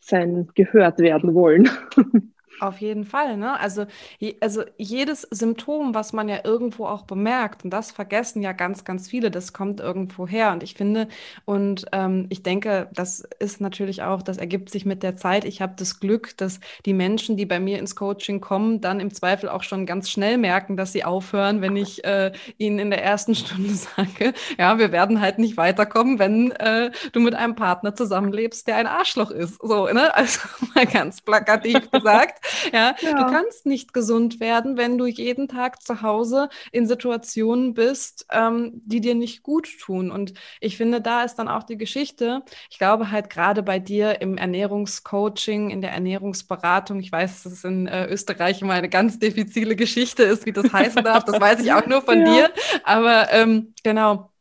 sein 0.00 0.48
gehört 0.54 0.98
werden 1.00 1.34
wollen. 1.34 1.68
Auf 2.58 2.80
jeden 2.80 3.04
Fall, 3.04 3.36
ne? 3.38 3.58
Also, 3.58 3.86
je, 4.20 4.36
also 4.40 4.62
jedes 4.78 5.22
Symptom, 5.22 5.96
was 5.96 6.12
man 6.12 6.28
ja 6.28 6.44
irgendwo 6.44 6.86
auch 6.86 7.02
bemerkt, 7.02 7.64
und 7.64 7.70
das 7.70 7.90
vergessen 7.90 8.40
ja 8.40 8.52
ganz, 8.52 8.84
ganz 8.84 9.08
viele, 9.08 9.32
das 9.32 9.52
kommt 9.52 9.80
irgendwo 9.80 10.28
her. 10.28 10.52
Und 10.52 10.62
ich 10.62 10.74
finde, 10.74 11.08
und 11.44 11.86
ähm, 11.90 12.26
ich 12.28 12.44
denke, 12.44 12.88
das 12.94 13.24
ist 13.40 13.60
natürlich 13.60 14.02
auch, 14.04 14.22
das 14.22 14.38
ergibt 14.38 14.70
sich 14.70 14.86
mit 14.86 15.02
der 15.02 15.16
Zeit. 15.16 15.44
Ich 15.44 15.60
habe 15.60 15.74
das 15.76 15.98
Glück, 15.98 16.36
dass 16.36 16.60
die 16.86 16.94
Menschen, 16.94 17.36
die 17.36 17.46
bei 17.46 17.58
mir 17.58 17.80
ins 17.80 17.96
Coaching 17.96 18.40
kommen, 18.40 18.80
dann 18.80 19.00
im 19.00 19.12
Zweifel 19.12 19.48
auch 19.48 19.64
schon 19.64 19.84
ganz 19.84 20.08
schnell 20.08 20.38
merken, 20.38 20.76
dass 20.76 20.92
sie 20.92 21.02
aufhören, 21.04 21.62
wenn 21.62 21.74
ich 21.74 22.04
äh, 22.04 22.30
ihnen 22.58 22.78
in 22.78 22.90
der 22.90 23.02
ersten 23.02 23.34
Stunde 23.34 23.70
sage, 23.74 24.34
ja, 24.56 24.78
wir 24.78 24.92
werden 24.92 25.20
halt 25.20 25.40
nicht 25.40 25.56
weiterkommen, 25.56 26.20
wenn 26.20 26.52
äh, 26.52 26.92
du 27.10 27.18
mit 27.18 27.34
einem 27.34 27.56
Partner 27.56 27.96
zusammenlebst, 27.96 28.68
der 28.68 28.76
ein 28.76 28.86
Arschloch 28.86 29.32
ist. 29.32 29.58
So, 29.60 29.88
ne? 29.88 30.14
Also 30.14 30.38
mal 30.76 30.86
ganz 30.86 31.20
plakativ 31.22 31.90
gesagt. 31.90 32.41
Ja? 32.72 32.94
ja? 33.00 33.14
du 33.14 33.32
kannst 33.32 33.66
nicht 33.66 33.92
gesund 33.92 34.40
werden, 34.40 34.76
wenn 34.76 34.98
du 34.98 35.06
jeden 35.06 35.48
Tag 35.48 35.82
zu 35.82 36.02
Hause 36.02 36.48
in 36.70 36.86
Situationen 36.86 37.74
bist, 37.74 38.26
ähm, 38.30 38.72
die 38.84 39.00
dir 39.00 39.14
nicht 39.14 39.42
gut 39.42 39.68
tun. 39.80 40.10
Und 40.10 40.34
ich 40.60 40.76
finde, 40.76 41.00
da 41.00 41.22
ist 41.22 41.36
dann 41.36 41.48
auch 41.48 41.62
die 41.62 41.78
Geschichte. 41.78 42.42
Ich 42.70 42.78
glaube 42.78 43.10
halt 43.10 43.30
gerade 43.30 43.62
bei 43.62 43.78
dir 43.78 44.20
im 44.20 44.36
Ernährungscoaching, 44.36 45.70
in 45.70 45.80
der 45.80 45.92
Ernährungsberatung. 45.92 47.00
Ich 47.00 47.12
weiß, 47.12 47.44
dass 47.44 47.52
es 47.52 47.64
in 47.64 47.86
äh, 47.86 48.06
Österreich 48.06 48.62
immer 48.62 48.74
eine 48.74 48.88
ganz 48.88 49.18
diffizile 49.18 49.76
Geschichte 49.76 50.22
ist, 50.22 50.46
wie 50.46 50.52
das 50.52 50.72
heißen 50.72 51.04
darf. 51.04 51.24
Das 51.24 51.40
weiß 51.40 51.60
ich 51.60 51.72
auch 51.72 51.86
nur 51.86 52.02
von 52.02 52.20
ja. 52.26 52.32
dir. 52.32 52.50
Aber 52.84 53.32
ähm, 53.32 53.74
genau 53.82 54.31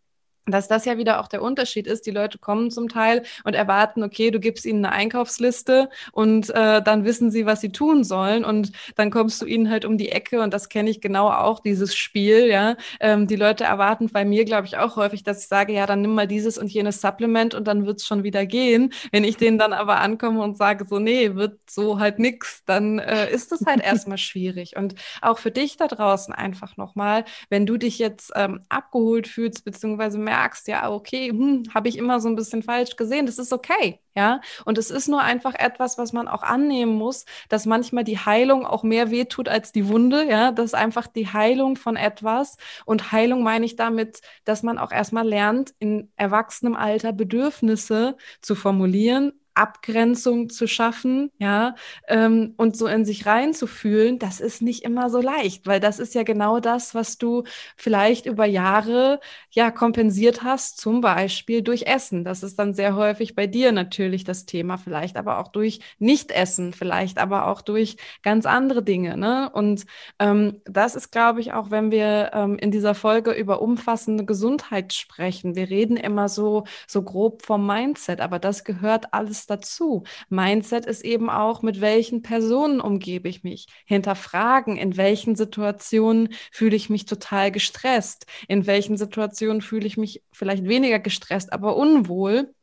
dass 0.45 0.67
das 0.67 0.85
ja 0.85 0.97
wieder 0.97 1.19
auch 1.19 1.27
der 1.27 1.41
Unterschied 1.41 1.87
ist. 1.87 2.05
Die 2.05 2.11
Leute 2.11 2.37
kommen 2.39 2.71
zum 2.71 2.89
Teil 2.89 3.23
und 3.43 3.53
erwarten, 3.53 4.03
okay, 4.03 4.31
du 4.31 4.39
gibst 4.39 4.65
ihnen 4.65 4.85
eine 4.85 4.93
Einkaufsliste 4.93 5.89
und 6.11 6.49
äh, 6.49 6.81
dann 6.81 7.05
wissen 7.05 7.31
sie, 7.31 7.45
was 7.45 7.61
sie 7.61 7.71
tun 7.71 8.03
sollen 8.03 8.43
und 8.43 8.71
dann 8.95 9.11
kommst 9.11 9.41
du 9.41 9.45
ihnen 9.45 9.69
halt 9.69 9.85
um 9.85 9.97
die 9.97 10.09
Ecke 10.09 10.41
und 10.41 10.53
das 10.53 10.69
kenne 10.69 10.89
ich 10.89 11.01
genau 11.01 11.29
auch, 11.29 11.59
dieses 11.59 11.95
Spiel, 11.95 12.47
ja. 12.47 12.75
Ähm, 12.99 13.27
die 13.27 13.35
Leute 13.35 13.63
erwarten 13.63 14.09
bei 14.11 14.25
mir, 14.25 14.45
glaube 14.45 14.67
ich, 14.67 14.77
auch 14.77 14.95
häufig, 14.95 15.23
dass 15.23 15.41
ich 15.43 15.47
sage, 15.47 15.73
ja, 15.73 15.85
dann 15.85 16.01
nimm 16.01 16.15
mal 16.15 16.27
dieses 16.27 16.57
und 16.57 16.71
jenes 16.71 17.01
Supplement 17.01 17.53
und 17.53 17.67
dann 17.67 17.85
wird 17.85 17.99
es 17.99 18.07
schon 18.07 18.23
wieder 18.23 18.45
gehen. 18.45 18.93
Wenn 19.11 19.23
ich 19.23 19.37
denen 19.37 19.57
dann 19.57 19.73
aber 19.73 19.99
ankomme 19.99 20.41
und 20.41 20.57
sage, 20.57 20.85
so, 20.87 20.99
nee, 20.99 21.35
wird 21.35 21.59
so 21.69 21.99
halt 21.99 22.19
nix, 22.19 22.63
dann 22.65 22.99
äh, 22.99 23.31
ist 23.31 23.51
das 23.51 23.61
halt 23.65 23.81
erstmal 23.83 24.17
schwierig. 24.17 24.75
Und 24.75 24.95
auch 25.21 25.37
für 25.37 25.51
dich 25.51 25.77
da 25.77 25.87
draußen 25.87 26.33
einfach 26.33 26.77
nochmal, 26.77 27.25
wenn 27.49 27.65
du 27.65 27.77
dich 27.77 27.99
jetzt 27.99 28.31
ähm, 28.35 28.61
abgeholt 28.69 29.27
fühlst, 29.27 29.65
beziehungsweise 29.65 30.17
merkst, 30.31 30.67
ja, 30.69 30.89
okay, 30.89 31.29
hm, 31.29 31.63
habe 31.73 31.89
ich 31.89 31.97
immer 31.97 32.21
so 32.21 32.29
ein 32.29 32.35
bisschen 32.35 32.63
falsch 32.63 32.95
gesehen, 32.95 33.25
das 33.25 33.37
ist 33.37 33.51
okay, 33.51 33.99
ja. 34.15 34.39
Und 34.63 34.77
es 34.77 34.89
ist 34.89 35.09
nur 35.09 35.21
einfach 35.21 35.53
etwas, 35.55 35.97
was 35.97 36.13
man 36.13 36.29
auch 36.29 36.41
annehmen 36.43 36.93
muss, 36.93 37.25
dass 37.49 37.65
manchmal 37.65 38.05
die 38.05 38.17
Heilung 38.17 38.65
auch 38.65 38.83
mehr 38.83 39.11
wehtut 39.11 39.49
als 39.49 39.73
die 39.73 39.89
Wunde, 39.89 40.25
ja. 40.29 40.51
Das 40.53 40.67
ist 40.67 40.75
einfach 40.75 41.07
die 41.07 41.27
Heilung 41.27 41.75
von 41.75 41.97
etwas. 41.97 42.55
Und 42.85 43.11
Heilung 43.11 43.43
meine 43.43 43.65
ich 43.65 43.75
damit, 43.75 44.21
dass 44.45 44.63
man 44.63 44.77
auch 44.77 44.91
erstmal 44.91 45.27
lernt, 45.27 45.73
in 45.79 46.11
erwachsenem 46.15 46.75
Alter 46.75 47.11
Bedürfnisse 47.11 48.15
zu 48.41 48.55
formulieren 48.55 49.33
Abgrenzung 49.53 50.49
zu 50.49 50.67
schaffen, 50.67 51.31
ja, 51.37 51.75
ähm, 52.07 52.53
und 52.57 52.77
so 52.77 52.87
in 52.87 53.05
sich 53.05 53.25
reinzufühlen, 53.25 54.19
das 54.19 54.39
ist 54.39 54.61
nicht 54.61 54.83
immer 54.83 55.09
so 55.09 55.21
leicht, 55.21 55.67
weil 55.67 55.79
das 55.79 55.99
ist 55.99 56.15
ja 56.15 56.23
genau 56.23 56.59
das, 56.59 56.95
was 56.95 57.17
du 57.17 57.43
vielleicht 57.75 58.25
über 58.25 58.45
Jahre 58.45 59.19
ja 59.49 59.71
kompensiert 59.71 60.43
hast, 60.43 60.79
zum 60.79 61.01
Beispiel 61.01 61.61
durch 61.61 61.83
Essen. 61.83 62.23
Das 62.23 62.43
ist 62.43 62.57
dann 62.59 62.73
sehr 62.73 62.95
häufig 62.95 63.35
bei 63.35 63.47
dir 63.47 63.71
natürlich 63.71 64.23
das 64.23 64.45
Thema, 64.45 64.77
vielleicht 64.77 65.17
aber 65.17 65.39
auch 65.39 65.49
durch 65.49 65.79
Nichtessen, 65.99 66.73
vielleicht 66.73 67.17
aber 67.17 67.47
auch 67.47 67.61
durch 67.61 67.97
ganz 68.23 68.45
andere 68.45 68.83
Dinge. 68.83 69.17
Ne? 69.17 69.49
Und 69.53 69.85
ähm, 70.19 70.61
das 70.65 70.95
ist, 70.95 71.11
glaube 71.11 71.41
ich, 71.41 71.53
auch 71.53 71.71
wenn 71.71 71.91
wir 71.91 72.31
ähm, 72.33 72.57
in 72.57 72.71
dieser 72.71 72.95
Folge 72.95 73.31
über 73.31 73.61
umfassende 73.61 74.25
Gesundheit 74.25 74.93
sprechen. 74.93 75.55
Wir 75.55 75.69
reden 75.69 75.97
immer 75.97 76.29
so, 76.29 76.65
so 76.87 77.01
grob 77.03 77.43
vom 77.45 77.65
Mindset, 77.65 78.21
aber 78.21 78.39
das 78.39 78.63
gehört 78.63 79.13
alles 79.13 79.40
dazu. 79.47 80.03
Mindset 80.29 80.85
ist 80.85 81.03
eben 81.03 81.29
auch, 81.29 81.61
mit 81.61 81.81
welchen 81.81 82.21
Personen 82.21 82.81
umgebe 82.81 83.29
ich 83.29 83.43
mich. 83.43 83.67
Hinterfragen, 83.85 84.77
in 84.77 84.97
welchen 84.97 85.35
Situationen 85.35 86.29
fühle 86.51 86.75
ich 86.75 86.89
mich 86.89 87.05
total 87.05 87.51
gestresst, 87.51 88.25
in 88.47 88.67
welchen 88.67 88.97
Situationen 88.97 89.61
fühle 89.61 89.87
ich 89.87 89.97
mich 89.97 90.23
vielleicht 90.31 90.65
weniger 90.67 90.99
gestresst, 90.99 91.53
aber 91.53 91.75
unwohl 91.75 92.53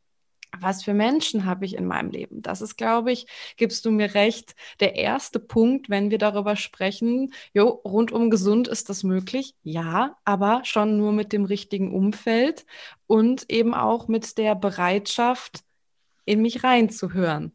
was 0.61 0.83
für 0.83 0.95
Menschen 0.95 1.45
habe 1.45 1.65
ich 1.65 1.77
in 1.77 1.87
meinem 1.87 2.11
Leben? 2.11 2.43
Das 2.43 2.63
ist, 2.63 2.77
glaube 2.77 3.13
ich, 3.13 3.27
gibst 3.57 3.85
du 3.85 3.91
mir 3.91 4.15
recht, 4.15 4.55
der 4.81 4.95
erste 4.97 5.41
Punkt, 5.41 5.91
wenn 5.91 6.11
wir 6.11 6.19
darüber 6.19 6.57
sprechen, 6.57 7.33
jo, 7.53 7.69
rundum 7.85 8.31
gesund 8.31 8.69
ist 8.69 8.89
das 8.89 9.05
möglich, 9.05 9.55
ja, 9.63 10.17
aber 10.25 10.63
schon 10.65 10.97
nur 10.97 11.13
mit 11.13 11.33
dem 11.33 11.45
richtigen 11.45 11.95
Umfeld 11.95 12.65
und 13.07 13.51
eben 13.51 13.75
auch 13.75 14.09
mit 14.09 14.39
der 14.39 14.55
Bereitschaft, 14.55 15.61
in 16.29 16.43
mich 16.43 16.63
reinzuhören. 16.65 17.53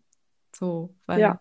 So, 0.56 0.96
weil 1.06 1.20
ja. 1.20 1.40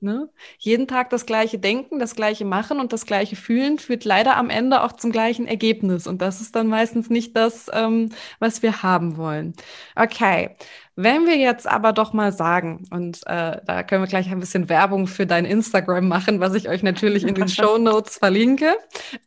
ne, 0.00 0.30
jeden 0.58 0.88
Tag 0.88 1.10
das 1.10 1.26
gleiche 1.26 1.58
Denken, 1.58 1.98
das 1.98 2.14
gleiche 2.14 2.44
Machen 2.44 2.80
und 2.80 2.92
das 2.92 3.06
gleiche 3.06 3.36
Fühlen 3.36 3.78
führt 3.78 4.04
leider 4.04 4.36
am 4.36 4.50
Ende 4.50 4.82
auch 4.82 4.92
zum 4.92 5.12
gleichen 5.12 5.46
Ergebnis. 5.46 6.06
Und 6.06 6.22
das 6.22 6.40
ist 6.40 6.56
dann 6.56 6.68
meistens 6.68 7.10
nicht 7.10 7.36
das, 7.36 7.70
ähm, 7.72 8.10
was 8.38 8.62
wir 8.62 8.82
haben 8.82 9.16
wollen. 9.16 9.54
Okay, 9.96 10.56
wenn 10.94 11.26
wir 11.26 11.36
jetzt 11.36 11.66
aber 11.66 11.92
doch 11.92 12.12
mal 12.12 12.32
sagen, 12.32 12.84
und 12.90 13.26
äh, 13.26 13.60
da 13.64 13.82
können 13.82 14.02
wir 14.02 14.08
gleich 14.08 14.30
ein 14.30 14.40
bisschen 14.40 14.68
Werbung 14.68 15.06
für 15.06 15.26
dein 15.26 15.46
Instagram 15.46 16.06
machen, 16.06 16.40
was 16.40 16.54
ich 16.54 16.68
euch 16.68 16.82
natürlich 16.82 17.24
in 17.24 17.34
den 17.34 17.48
Show 17.48 17.78
Notes 17.78 18.18
verlinke. 18.18 18.76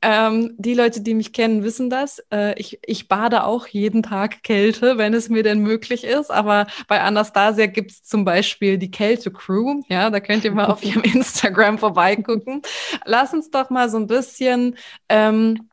Ähm, 0.02 0.54
die 0.58 0.76
Leute, 0.76 1.02
die 1.02 1.16
mich 1.16 1.34
kennen, 1.34 1.64
wissen 1.64 1.90
das. 1.90 2.24
Äh, 2.32 2.60
ich, 2.60 2.80
ich 2.86 3.08
bade 3.08 3.46
auch 3.46 3.66
jeden 3.68 4.04
Tag 4.04 4.44
Kälte, 4.44 5.00
wenn 5.00 5.16
es 5.16 5.30
mir 5.30 5.42
denn 5.42 5.60
möglich 5.60 6.04
ist. 6.04 6.32
Aber 6.32 6.68
bei 6.88 7.02
Anastasia 7.02 7.66
gibt 7.66 7.92
es 7.92 8.04
zum 8.04 8.26
Beispiel 8.26 8.78
die 8.78 8.92
Kälte-Crew. 8.92 9.82
Ja, 9.90 10.12
da 10.12 10.20
könnt 10.20 10.46
ihr 10.46 10.52
mal 10.52 10.68
auf 10.68 10.84
ihrem 10.86 11.02
Instagram 11.02 11.80
vorbeigucken. 11.80 12.62
Lass 13.06 13.34
uns 13.34 13.50
doch 13.50 13.72
mal 13.72 13.90
so 13.90 13.98
ein 13.98 14.08
bisschen 14.08 14.76
ähm, 15.10 15.70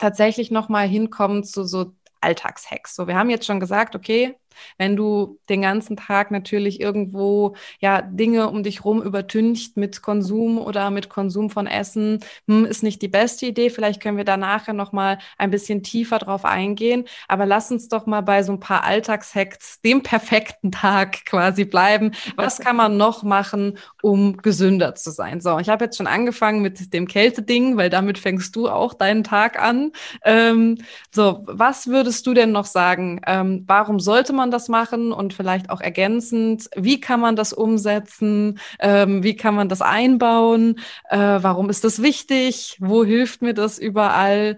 tatsächlich 0.00 0.50
noch 0.50 0.68
mal 0.68 0.88
hinkommen 0.88 1.44
zu 1.44 1.64
so 1.64 1.92
Alltagshacks. 2.20 2.96
So, 2.96 3.06
wir 3.06 3.16
haben 3.16 3.30
jetzt 3.30 3.46
schon 3.46 3.60
gesagt, 3.60 3.94
okay, 3.94 4.36
wenn 4.76 4.96
du 4.96 5.38
den 5.48 5.62
ganzen 5.62 5.96
Tag 5.96 6.30
natürlich 6.30 6.80
irgendwo 6.80 7.54
ja 7.80 8.02
Dinge 8.02 8.48
um 8.48 8.62
dich 8.62 8.84
rum 8.84 9.02
übertüncht 9.02 9.76
mit 9.76 10.02
Konsum 10.02 10.58
oder 10.58 10.90
mit 10.90 11.08
Konsum 11.08 11.50
von 11.50 11.66
Essen, 11.66 12.20
hm, 12.46 12.64
ist 12.64 12.82
nicht 12.82 13.02
die 13.02 13.08
beste 13.08 13.46
Idee. 13.46 13.70
Vielleicht 13.70 14.02
können 14.02 14.16
wir 14.16 14.24
da 14.24 14.36
nachher 14.36 14.74
noch 14.74 14.92
mal 14.92 15.18
ein 15.36 15.50
bisschen 15.50 15.82
tiefer 15.82 16.18
drauf 16.18 16.44
eingehen. 16.44 17.04
Aber 17.28 17.46
lass 17.46 17.70
uns 17.70 17.88
doch 17.88 18.06
mal 18.06 18.20
bei 18.20 18.42
so 18.42 18.52
ein 18.52 18.60
paar 18.60 18.84
Alltagshacks, 18.84 19.80
dem 19.80 20.02
perfekten 20.02 20.72
Tag 20.72 21.24
quasi 21.24 21.64
bleiben. 21.64 22.12
Was 22.36 22.58
kann 22.58 22.76
man 22.76 22.96
noch 22.96 23.22
machen, 23.22 23.78
um 24.02 24.36
gesünder 24.36 24.94
zu 24.94 25.10
sein? 25.10 25.40
So, 25.40 25.58
ich 25.58 25.68
habe 25.68 25.84
jetzt 25.84 25.96
schon 25.96 26.06
angefangen 26.06 26.62
mit 26.62 26.92
dem 26.92 27.06
Kälteding, 27.06 27.76
weil 27.76 27.90
damit 27.90 28.18
fängst 28.18 28.54
du 28.56 28.68
auch 28.68 28.94
deinen 28.94 29.24
Tag 29.24 29.60
an. 29.60 29.92
Ähm, 30.24 30.78
so, 31.10 31.44
was 31.46 31.86
würdest 31.86 32.26
du 32.26 32.34
denn 32.34 32.52
noch 32.52 32.66
sagen? 32.66 33.20
Ähm, 33.26 33.64
warum 33.66 34.00
sollte 34.00 34.32
man 34.32 34.47
man 34.48 34.50
das 34.50 34.68
machen 34.68 35.12
und 35.12 35.34
vielleicht 35.34 35.68
auch 35.68 35.80
ergänzend, 35.80 36.70
wie 36.74 37.00
kann 37.00 37.20
man 37.20 37.36
das 37.36 37.52
umsetzen, 37.52 38.58
ähm, 38.80 39.22
wie 39.22 39.36
kann 39.36 39.54
man 39.54 39.68
das 39.68 39.82
einbauen, 39.82 40.80
äh, 41.10 41.18
warum 41.18 41.68
ist 41.68 41.84
das 41.84 42.02
wichtig, 42.02 42.78
wo 42.80 43.04
hilft 43.04 43.42
mir 43.42 43.52
das 43.52 43.78
überall? 43.78 44.56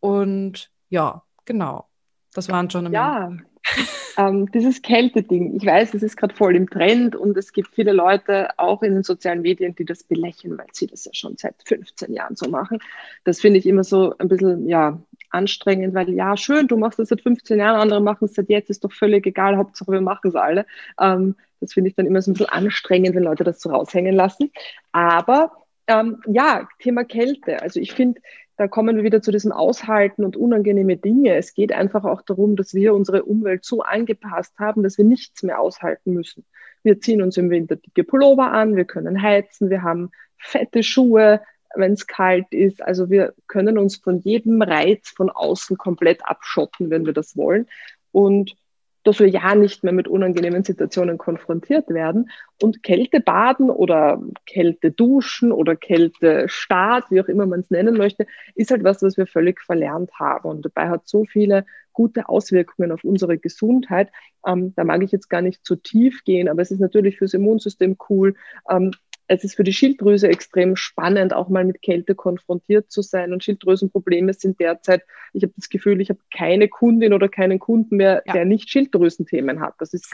Und 0.00 0.70
ja, 0.88 1.22
genau, 1.44 1.86
das 2.34 2.48
waren 2.48 2.68
schon 2.68 2.86
eine 2.86 2.94
Ja, 2.94 3.32
ähm, 4.18 4.50
dieses 4.50 4.82
Kälte-Ding, 4.82 5.54
ich 5.54 5.64
weiß, 5.64 5.92
das 5.92 6.02
ist 6.02 6.16
gerade 6.16 6.34
voll 6.34 6.56
im 6.56 6.68
Trend 6.68 7.14
und 7.14 7.36
es 7.36 7.52
gibt 7.52 7.74
viele 7.74 7.92
Leute 7.92 8.48
auch 8.58 8.82
in 8.82 8.94
den 8.94 9.02
sozialen 9.04 9.42
Medien, 9.42 9.76
die 9.76 9.84
das 9.84 10.02
belächeln, 10.02 10.58
weil 10.58 10.66
sie 10.72 10.88
das 10.88 11.04
ja 11.04 11.12
schon 11.14 11.36
seit 11.36 11.54
15 11.64 12.12
Jahren 12.12 12.34
so 12.34 12.48
machen. 12.48 12.78
Das 13.24 13.40
finde 13.40 13.58
ich 13.58 13.66
immer 13.66 13.84
so 13.84 14.14
ein 14.18 14.28
bisschen, 14.28 14.66
ja, 14.66 15.00
anstrengend, 15.30 15.94
weil 15.94 16.10
ja, 16.10 16.36
schön, 16.36 16.68
du 16.68 16.76
machst 16.76 16.98
das 16.98 17.08
seit 17.08 17.22
15 17.22 17.58
Jahren, 17.58 17.80
andere 17.80 18.00
machen 18.00 18.26
es 18.26 18.34
seit 18.34 18.48
jetzt, 18.48 18.70
ist 18.70 18.84
doch 18.84 18.92
völlig 18.92 19.26
egal, 19.26 19.56
Hauptsache 19.56 19.92
wir 19.92 20.00
machen 20.00 20.28
es 20.28 20.34
alle. 20.34 20.66
Ähm, 21.00 21.36
das 21.60 21.72
finde 21.72 21.90
ich 21.90 21.96
dann 21.96 22.06
immer 22.06 22.22
so 22.22 22.30
ein 22.30 22.34
bisschen 22.34 22.50
anstrengend, 22.50 23.14
wenn 23.14 23.24
Leute 23.24 23.44
das 23.44 23.60
so 23.60 23.70
raushängen 23.70 24.14
lassen. 24.14 24.50
Aber 24.92 25.52
ähm, 25.86 26.22
ja, 26.26 26.68
Thema 26.78 27.04
Kälte. 27.04 27.62
Also 27.62 27.80
ich 27.80 27.92
finde, 27.92 28.20
da 28.56 28.68
kommen 28.68 28.96
wir 28.96 29.04
wieder 29.04 29.22
zu 29.22 29.30
diesem 29.30 29.52
Aushalten 29.52 30.24
und 30.24 30.36
unangenehme 30.36 30.96
Dinge. 30.96 31.36
Es 31.36 31.54
geht 31.54 31.72
einfach 31.72 32.04
auch 32.04 32.22
darum, 32.22 32.56
dass 32.56 32.74
wir 32.74 32.92
unsere 32.94 33.24
Umwelt 33.24 33.64
so 33.64 33.82
angepasst 33.82 34.58
haben, 34.58 34.82
dass 34.82 34.98
wir 34.98 35.04
nichts 35.04 35.42
mehr 35.42 35.60
aushalten 35.60 36.12
müssen. 36.12 36.44
Wir 36.82 37.00
ziehen 37.00 37.22
uns 37.22 37.36
im 37.36 37.50
Winter 37.50 37.76
dicke 37.76 38.04
Pullover 38.04 38.52
an, 38.52 38.76
wir 38.76 38.84
können 38.84 39.22
heizen, 39.22 39.70
wir 39.70 39.82
haben 39.82 40.10
fette 40.36 40.82
Schuhe, 40.82 41.40
wenn 41.74 41.92
es 41.92 42.06
kalt 42.06 42.46
ist. 42.50 42.82
Also 42.82 43.10
wir 43.10 43.34
können 43.46 43.78
uns 43.78 43.96
von 43.96 44.18
jedem 44.20 44.62
Reiz 44.62 45.10
von 45.10 45.30
außen 45.30 45.76
komplett 45.76 46.24
abschotten, 46.24 46.90
wenn 46.90 47.06
wir 47.06 47.12
das 47.12 47.36
wollen. 47.36 47.66
Und 48.12 48.56
dass 49.04 49.20
wir 49.20 49.28
ja 49.28 49.54
nicht 49.54 49.84
mehr 49.84 49.92
mit 49.92 50.06
unangenehmen 50.06 50.64
Situationen 50.64 51.16
konfrontiert 51.16 51.88
werden. 51.88 52.30
Und 52.60 52.82
Kälte 52.82 53.20
baden 53.20 53.70
oder 53.70 54.20
Kälte 54.44 54.90
duschen 54.90 55.50
oder 55.50 55.76
Kälte 55.76 56.46
Start, 56.48 57.10
wie 57.10 57.20
auch 57.20 57.28
immer 57.28 57.46
man 57.46 57.60
es 57.60 57.70
nennen 57.70 57.96
möchte, 57.96 58.26
ist 58.54 58.70
halt 58.70 58.84
was, 58.84 59.02
was 59.02 59.16
wir 59.16 59.26
völlig 59.26 59.62
verlernt 59.62 60.10
haben. 60.18 60.50
Und 60.50 60.64
dabei 60.64 60.90
hat 60.90 61.08
so 61.08 61.24
viele 61.24 61.64
gute 61.92 62.28
Auswirkungen 62.28 62.92
auf 62.92 63.02
unsere 63.02 63.38
Gesundheit. 63.38 64.10
Ähm, 64.46 64.74
da 64.76 64.84
mag 64.84 65.02
ich 65.02 65.10
jetzt 65.10 65.30
gar 65.30 65.42
nicht 65.42 65.64
zu 65.64 65.76
tief 65.76 66.22
gehen, 66.24 66.48
aber 66.48 66.62
es 66.62 66.70
ist 66.70 66.80
natürlich 66.80 67.18
fürs 67.18 67.34
Immunsystem 67.34 67.96
cool. 68.10 68.34
Ähm, 68.68 68.90
es 69.28 69.44
ist 69.44 69.56
für 69.56 69.64
die 69.64 69.74
Schilddrüse 69.74 70.28
extrem 70.28 70.74
spannend, 70.74 71.34
auch 71.34 71.48
mal 71.48 71.64
mit 71.64 71.82
Kälte 71.82 72.14
konfrontiert 72.14 72.90
zu 72.90 73.02
sein. 73.02 73.32
Und 73.32 73.44
Schilddrüsenprobleme 73.44 74.32
sind 74.32 74.58
derzeit, 74.58 75.02
ich 75.34 75.42
habe 75.42 75.52
das 75.54 75.68
Gefühl, 75.68 76.00
ich 76.00 76.08
habe 76.08 76.20
keine 76.34 76.68
Kundin 76.68 77.12
oder 77.12 77.28
keinen 77.28 77.58
Kunden 77.58 77.96
mehr, 77.96 78.22
ja. 78.26 78.32
der 78.32 78.46
nicht 78.46 78.70
Schilddrüsenthemen 78.70 79.60
hat. 79.60 79.74
Das 79.78 79.92
ist 79.92 80.10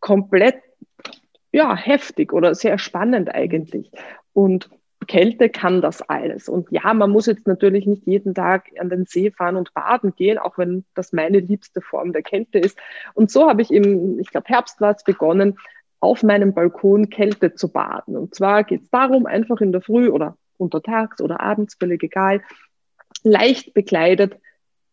komplett 0.00 0.56
ja, 1.52 1.74
heftig 1.74 2.34
oder 2.34 2.54
sehr 2.54 2.78
spannend 2.78 3.34
eigentlich. 3.34 3.90
Und 4.34 4.68
Kälte 5.06 5.48
kann 5.48 5.80
das 5.80 6.02
alles. 6.02 6.48
Und 6.48 6.70
ja, 6.70 6.92
man 6.92 7.10
muss 7.10 7.26
jetzt 7.26 7.46
natürlich 7.46 7.86
nicht 7.86 8.06
jeden 8.06 8.34
Tag 8.34 8.66
an 8.78 8.90
den 8.90 9.06
See 9.06 9.30
fahren 9.30 9.56
und 9.56 9.72
baden 9.72 10.14
gehen, 10.14 10.38
auch 10.38 10.58
wenn 10.58 10.84
das 10.94 11.12
meine 11.12 11.38
liebste 11.38 11.80
Form 11.80 12.12
der 12.12 12.22
Kälte 12.22 12.58
ist. 12.58 12.78
Und 13.14 13.30
so 13.30 13.48
habe 13.48 13.62
ich 13.62 13.70
im, 13.70 14.18
ich 14.18 14.30
glaube, 14.30 14.48
Herbst 14.48 14.80
war 14.80 14.94
es 14.94 15.04
begonnen, 15.04 15.56
auf 16.00 16.22
meinem 16.22 16.54
Balkon 16.54 17.10
Kälte 17.10 17.54
zu 17.54 17.72
baden. 17.72 18.16
Und 18.16 18.34
zwar 18.34 18.64
geht 18.64 18.82
es 18.82 18.90
darum, 18.90 19.26
einfach 19.26 19.60
in 19.60 19.72
der 19.72 19.80
Früh 19.80 20.08
oder 20.08 20.36
untertags 20.58 21.20
oder 21.20 21.40
abends, 21.40 21.76
völlig 21.78 22.02
egal, 22.02 22.42
leicht 23.22 23.74
bekleidet 23.74 24.38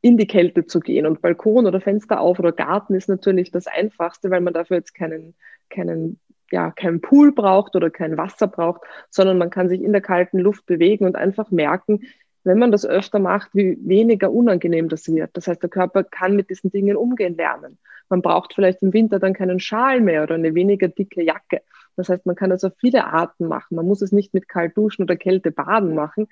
in 0.02 0.18
die 0.18 0.28
Kälte 0.28 0.66
zu 0.66 0.80
gehen. 0.80 1.06
Und 1.06 1.22
Balkon 1.22 1.66
oder 1.66 1.80
Fenster 1.82 2.20
auf 2.20 2.39
oder 2.39 2.52
Garten 2.52 2.96
ist 2.96 3.10
natürlich 3.10 3.52
das 3.52 3.68
Einfachste, 3.68 4.32
weil 4.32 4.42
man 4.42 4.54
dafür 4.54 4.78
jetzt 4.78 4.94
keinen, 4.94 5.36
keinen 5.70 6.20
ja, 6.52 6.70
keinen 6.70 7.02
Pool 7.02 7.32
braucht 7.32 7.76
oder 7.76 7.89
kein 7.89 8.16
Wasser 8.16 8.48
braucht, 8.48 8.82
sondern 9.10 9.39
man 9.39 9.50
kann 9.50 9.70
sich 9.70 9.82
in 9.82 9.92
der 9.92 10.02
kalten 10.02 10.38
Luft 10.38 10.68
bewegen 10.68 11.06
und 11.06 11.16
einfach 11.16 11.50
merken, 11.50 12.02
wenn 12.43 12.60
man 12.60 12.71
das 12.71 12.86
öfter 12.86 13.19
macht, 13.19 13.49
wie 13.53 13.77
weniger 13.82 14.32
unangenehm 14.32 14.89
das 14.89 15.08
wird. 15.08 15.32
Das 15.34 15.47
heißt, 15.47 15.62
der 15.62 15.69
Körper 15.69 16.03
kann 16.03 16.36
mit 16.36 16.49
diesen 16.49 16.71
Dingen 16.71 16.97
umgehen 16.97 17.36
lernen. 17.36 17.77
Man 18.10 18.21
braucht 18.21 18.53
vielleicht 18.53 18.82
im 18.82 18.93
Winter 18.93 19.19
dann 19.19 19.34
keinen 19.34 19.60
Schal 19.60 20.01
mehr 20.01 20.23
oder 20.23 20.36
eine 20.36 20.53
weniger 20.53 20.88
dicke 20.88 21.23
Jacke. 21.23 21.62
Das 21.95 22.10
heißt, 22.10 22.25
man 22.25 22.36
kann 22.36 22.49
das 22.49 22.63
auf 22.63 22.73
viele 22.79 23.06
Arten 23.06 23.47
machen. 23.47 23.75
Man 23.75 23.86
muss 23.86 24.01
es 24.01 24.12
nicht 24.12 24.34
mit 24.34 24.49
kalt 24.49 24.75
duschen 24.75 25.03
oder 25.03 25.15
Kälte 25.15 25.51
baden 25.51 25.95
machen. 25.95 26.27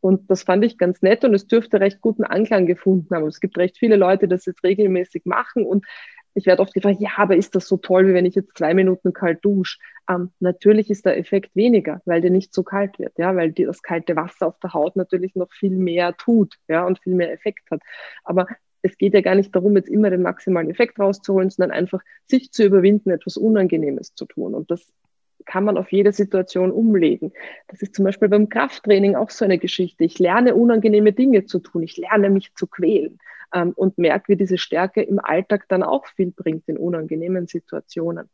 Und 0.00 0.28
das 0.30 0.42
fand 0.42 0.64
ich 0.64 0.78
ganz 0.78 1.00
nett 1.00 1.24
und 1.24 1.32
es 1.32 1.46
dürfte 1.46 1.78
recht 1.78 2.00
guten 2.00 2.24
Anklang 2.24 2.66
gefunden 2.66 3.14
haben. 3.14 3.26
Es 3.28 3.38
gibt 3.38 3.56
recht 3.56 3.78
viele 3.78 3.94
Leute, 3.94 4.26
die 4.26 4.34
das 4.34 4.46
jetzt 4.46 4.64
regelmäßig 4.64 5.26
machen 5.26 5.64
und 5.64 5.86
ich 6.34 6.46
werde 6.46 6.62
oft 6.62 6.72
gefragt, 6.72 7.00
ja, 7.00 7.10
aber 7.16 7.36
ist 7.36 7.54
das 7.54 7.68
so 7.68 7.76
toll, 7.76 8.08
wie 8.08 8.14
wenn 8.14 8.26
ich 8.26 8.34
jetzt 8.34 8.56
zwei 8.56 8.74
Minuten 8.74 9.12
kalt 9.12 9.44
dusche? 9.44 9.78
Ähm, 10.08 10.30
natürlich 10.40 10.90
ist 10.90 11.04
der 11.04 11.18
Effekt 11.18 11.54
weniger, 11.54 12.00
weil 12.04 12.20
der 12.20 12.30
nicht 12.30 12.54
so 12.54 12.62
kalt 12.62 12.98
wird, 12.98 13.18
ja, 13.18 13.36
weil 13.36 13.52
die, 13.52 13.64
das 13.64 13.82
kalte 13.82 14.16
Wasser 14.16 14.46
auf 14.48 14.58
der 14.60 14.72
Haut 14.72 14.96
natürlich 14.96 15.34
noch 15.34 15.52
viel 15.52 15.76
mehr 15.76 16.16
tut, 16.16 16.56
ja, 16.68 16.86
und 16.86 17.00
viel 17.02 17.14
mehr 17.14 17.32
Effekt 17.32 17.70
hat. 17.70 17.80
Aber 18.24 18.46
es 18.82 18.96
geht 18.98 19.14
ja 19.14 19.20
gar 19.20 19.34
nicht 19.34 19.54
darum, 19.54 19.76
jetzt 19.76 19.88
immer 19.88 20.10
den 20.10 20.22
maximalen 20.22 20.70
Effekt 20.70 20.98
rauszuholen, 20.98 21.50
sondern 21.50 21.76
einfach 21.76 22.02
sich 22.26 22.50
zu 22.50 22.64
überwinden, 22.64 23.10
etwas 23.10 23.36
Unangenehmes 23.36 24.14
zu 24.14 24.24
tun. 24.26 24.54
Und 24.54 24.70
das 24.70 24.92
kann 25.44 25.64
man 25.64 25.76
auf 25.76 25.92
jede 25.92 26.12
Situation 26.12 26.70
umlegen. 26.70 27.32
Das 27.68 27.82
ist 27.82 27.94
zum 27.94 28.04
Beispiel 28.04 28.28
beim 28.28 28.48
Krafttraining 28.48 29.16
auch 29.16 29.30
so 29.30 29.44
eine 29.44 29.58
Geschichte. 29.58 30.04
Ich 30.04 30.18
lerne 30.18 30.54
unangenehme 30.54 31.12
Dinge 31.12 31.44
zu 31.44 31.58
tun. 31.58 31.82
Ich 31.82 31.96
lerne 31.96 32.30
mich 32.30 32.54
zu 32.54 32.66
quälen 32.66 33.18
ähm, 33.52 33.72
und 33.72 33.98
merke, 33.98 34.32
wie 34.32 34.36
diese 34.36 34.58
Stärke 34.58 35.02
im 35.02 35.18
Alltag 35.18 35.66
dann 35.68 35.82
auch 35.82 36.06
viel 36.06 36.30
bringt 36.30 36.68
in 36.68 36.76
unangenehmen 36.76 37.46
Situationen. 37.46 38.28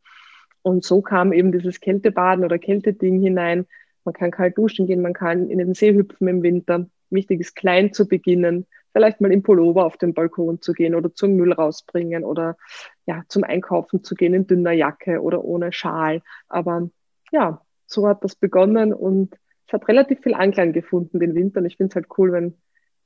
Und 0.61 0.83
so 0.83 1.01
kam 1.01 1.31
eben 1.33 1.51
dieses 1.51 1.79
Kältebaden 1.79 2.43
oder 2.43 2.59
Kälteding 2.59 3.21
hinein. 3.21 3.65
Man 4.03 4.13
kann 4.13 4.31
kalt 4.31 4.57
duschen 4.57 4.87
gehen, 4.87 5.01
man 5.01 5.13
kann 5.13 5.49
in 5.49 5.57
den 5.59 5.73
See 5.73 5.93
hüpfen 5.93 6.27
im 6.27 6.43
Winter. 6.43 6.87
Wichtig 7.09 7.39
ist, 7.39 7.55
klein 7.55 7.93
zu 7.93 8.07
beginnen, 8.07 8.65
vielleicht 8.91 9.21
mal 9.21 9.31
im 9.31 9.43
Pullover 9.43 9.85
auf 9.85 9.97
den 9.97 10.13
Balkon 10.13 10.61
zu 10.61 10.73
gehen 10.73 10.95
oder 10.95 11.13
zum 11.13 11.33
Müll 11.35 11.53
rausbringen 11.53 12.23
oder 12.23 12.57
ja, 13.05 13.23
zum 13.27 13.43
Einkaufen 13.43 14.03
zu 14.03 14.15
gehen 14.15 14.33
in 14.33 14.47
dünner 14.47 14.71
Jacke 14.71 15.21
oder 15.21 15.43
ohne 15.43 15.71
Schal. 15.71 16.21
Aber 16.47 16.89
ja, 17.31 17.61
so 17.85 18.07
hat 18.07 18.23
das 18.23 18.35
begonnen 18.35 18.93
und 18.93 19.35
es 19.67 19.73
hat 19.73 19.87
relativ 19.87 20.21
viel 20.21 20.33
Anklang 20.33 20.73
gefunden 20.73 21.19
den 21.19 21.35
Winter. 21.35 21.59
Und 21.59 21.67
ich 21.67 21.77
finde 21.77 21.91
es 21.91 21.95
halt 21.95 22.07
cool, 22.17 22.31
wenn 22.31 22.55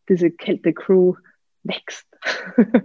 diese 0.09 0.31
Kälte-Crew 0.31 1.15
wächst. 1.63 2.07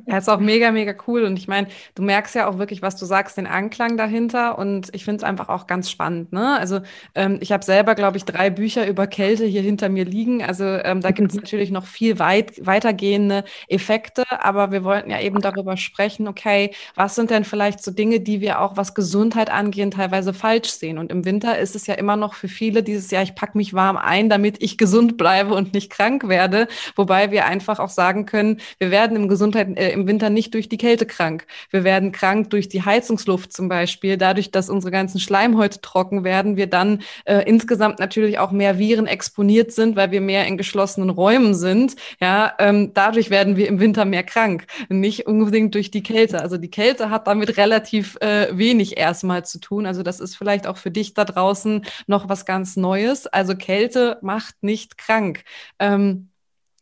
Ja, 0.06 0.18
ist 0.18 0.28
auch 0.28 0.40
mega, 0.40 0.70
mega 0.72 0.94
cool. 1.06 1.24
Und 1.24 1.38
ich 1.38 1.48
meine, 1.48 1.68
du 1.94 2.02
merkst 2.02 2.34
ja 2.34 2.48
auch 2.48 2.58
wirklich, 2.58 2.82
was 2.82 2.96
du 2.96 3.04
sagst, 3.04 3.36
den 3.36 3.46
Anklang 3.46 3.96
dahinter. 3.96 4.58
Und 4.58 4.88
ich 4.94 5.04
finde 5.04 5.18
es 5.18 5.22
einfach 5.22 5.48
auch 5.48 5.66
ganz 5.66 5.90
spannend. 5.90 6.32
Ne? 6.32 6.56
Also 6.58 6.80
ähm, 7.14 7.38
ich 7.40 7.52
habe 7.52 7.64
selber, 7.64 7.94
glaube 7.94 8.16
ich, 8.16 8.24
drei 8.24 8.50
Bücher 8.50 8.86
über 8.86 9.06
Kälte 9.06 9.44
hier 9.44 9.62
hinter 9.62 9.88
mir 9.88 10.04
liegen. 10.04 10.42
Also 10.42 10.64
ähm, 10.64 11.00
da 11.00 11.10
gibt 11.10 11.30
es 11.30 11.36
natürlich 11.36 11.70
noch 11.70 11.86
viel 11.86 12.18
weit, 12.18 12.64
weitergehende 12.66 13.44
Effekte. 13.68 14.24
Aber 14.42 14.72
wir 14.72 14.84
wollten 14.84 15.10
ja 15.10 15.20
eben 15.20 15.40
darüber 15.40 15.76
sprechen, 15.76 16.26
okay, 16.28 16.74
was 16.94 17.14
sind 17.14 17.30
denn 17.30 17.44
vielleicht 17.44 17.82
so 17.82 17.90
Dinge, 17.90 18.20
die 18.20 18.40
wir 18.40 18.60
auch, 18.60 18.76
was 18.76 18.94
Gesundheit 18.94 19.50
angehen, 19.50 19.90
teilweise 19.90 20.32
falsch 20.32 20.70
sehen. 20.70 20.98
Und 20.98 21.12
im 21.12 21.24
Winter 21.24 21.58
ist 21.58 21.76
es 21.76 21.86
ja 21.86 21.94
immer 21.94 22.16
noch 22.16 22.34
für 22.34 22.48
viele 22.48 22.82
dieses 22.82 23.10
Jahr, 23.10 23.22
ich 23.22 23.34
packe 23.34 23.56
mich 23.58 23.74
warm 23.74 23.96
ein, 23.96 24.30
damit 24.30 24.62
ich 24.62 24.78
gesund 24.78 25.16
bleibe 25.16 25.54
und 25.54 25.74
nicht 25.74 25.90
krank 25.90 26.28
werde. 26.28 26.68
Wobei 26.96 27.30
wir 27.30 27.44
einfach 27.46 27.78
auch 27.78 27.90
sagen 27.90 28.26
können, 28.26 28.60
wir 28.78 28.90
werden 28.90 29.16
im 29.16 29.27
Gesundheit 29.28 29.76
äh, 29.76 29.90
im 29.92 30.06
Winter 30.06 30.30
nicht 30.30 30.54
durch 30.54 30.68
die 30.68 30.78
Kälte 30.78 31.06
krank. 31.06 31.46
Wir 31.70 31.84
werden 31.84 32.12
krank 32.12 32.50
durch 32.50 32.68
die 32.68 32.82
Heizungsluft 32.82 33.52
zum 33.52 33.68
Beispiel. 33.68 34.16
Dadurch, 34.16 34.50
dass 34.50 34.70
unsere 34.70 34.90
ganzen 34.90 35.20
Schleimhäute 35.20 35.80
trocken 35.80 36.24
werden, 36.24 36.56
wir 36.56 36.66
dann 36.66 37.02
äh, 37.24 37.42
insgesamt 37.48 37.98
natürlich 37.98 38.38
auch 38.38 38.50
mehr 38.50 38.78
Viren 38.78 39.06
exponiert 39.06 39.72
sind, 39.72 39.96
weil 39.96 40.10
wir 40.10 40.20
mehr 40.20 40.46
in 40.46 40.56
geschlossenen 40.56 41.10
Räumen 41.10 41.54
sind. 41.54 41.96
Ja, 42.20 42.54
ähm, 42.58 42.92
dadurch 42.94 43.30
werden 43.30 43.56
wir 43.56 43.68
im 43.68 43.80
Winter 43.80 44.04
mehr 44.04 44.22
krank, 44.22 44.66
nicht 44.88 45.26
unbedingt 45.26 45.74
durch 45.74 45.90
die 45.90 46.02
Kälte. 46.02 46.40
Also 46.40 46.56
die 46.56 46.70
Kälte 46.70 47.10
hat 47.10 47.26
damit 47.26 47.56
relativ 47.56 48.16
äh, 48.20 48.48
wenig 48.56 48.96
erstmal 48.96 49.44
zu 49.44 49.60
tun. 49.60 49.86
Also 49.86 50.02
das 50.02 50.20
ist 50.20 50.36
vielleicht 50.36 50.66
auch 50.66 50.76
für 50.76 50.90
dich 50.90 51.14
da 51.14 51.24
draußen 51.24 51.84
noch 52.06 52.28
was 52.28 52.44
ganz 52.46 52.76
Neues. 52.76 53.26
Also 53.26 53.54
Kälte 53.54 54.18
macht 54.22 54.62
nicht 54.62 54.98
krank. 54.98 55.44
Ähm, 55.78 56.27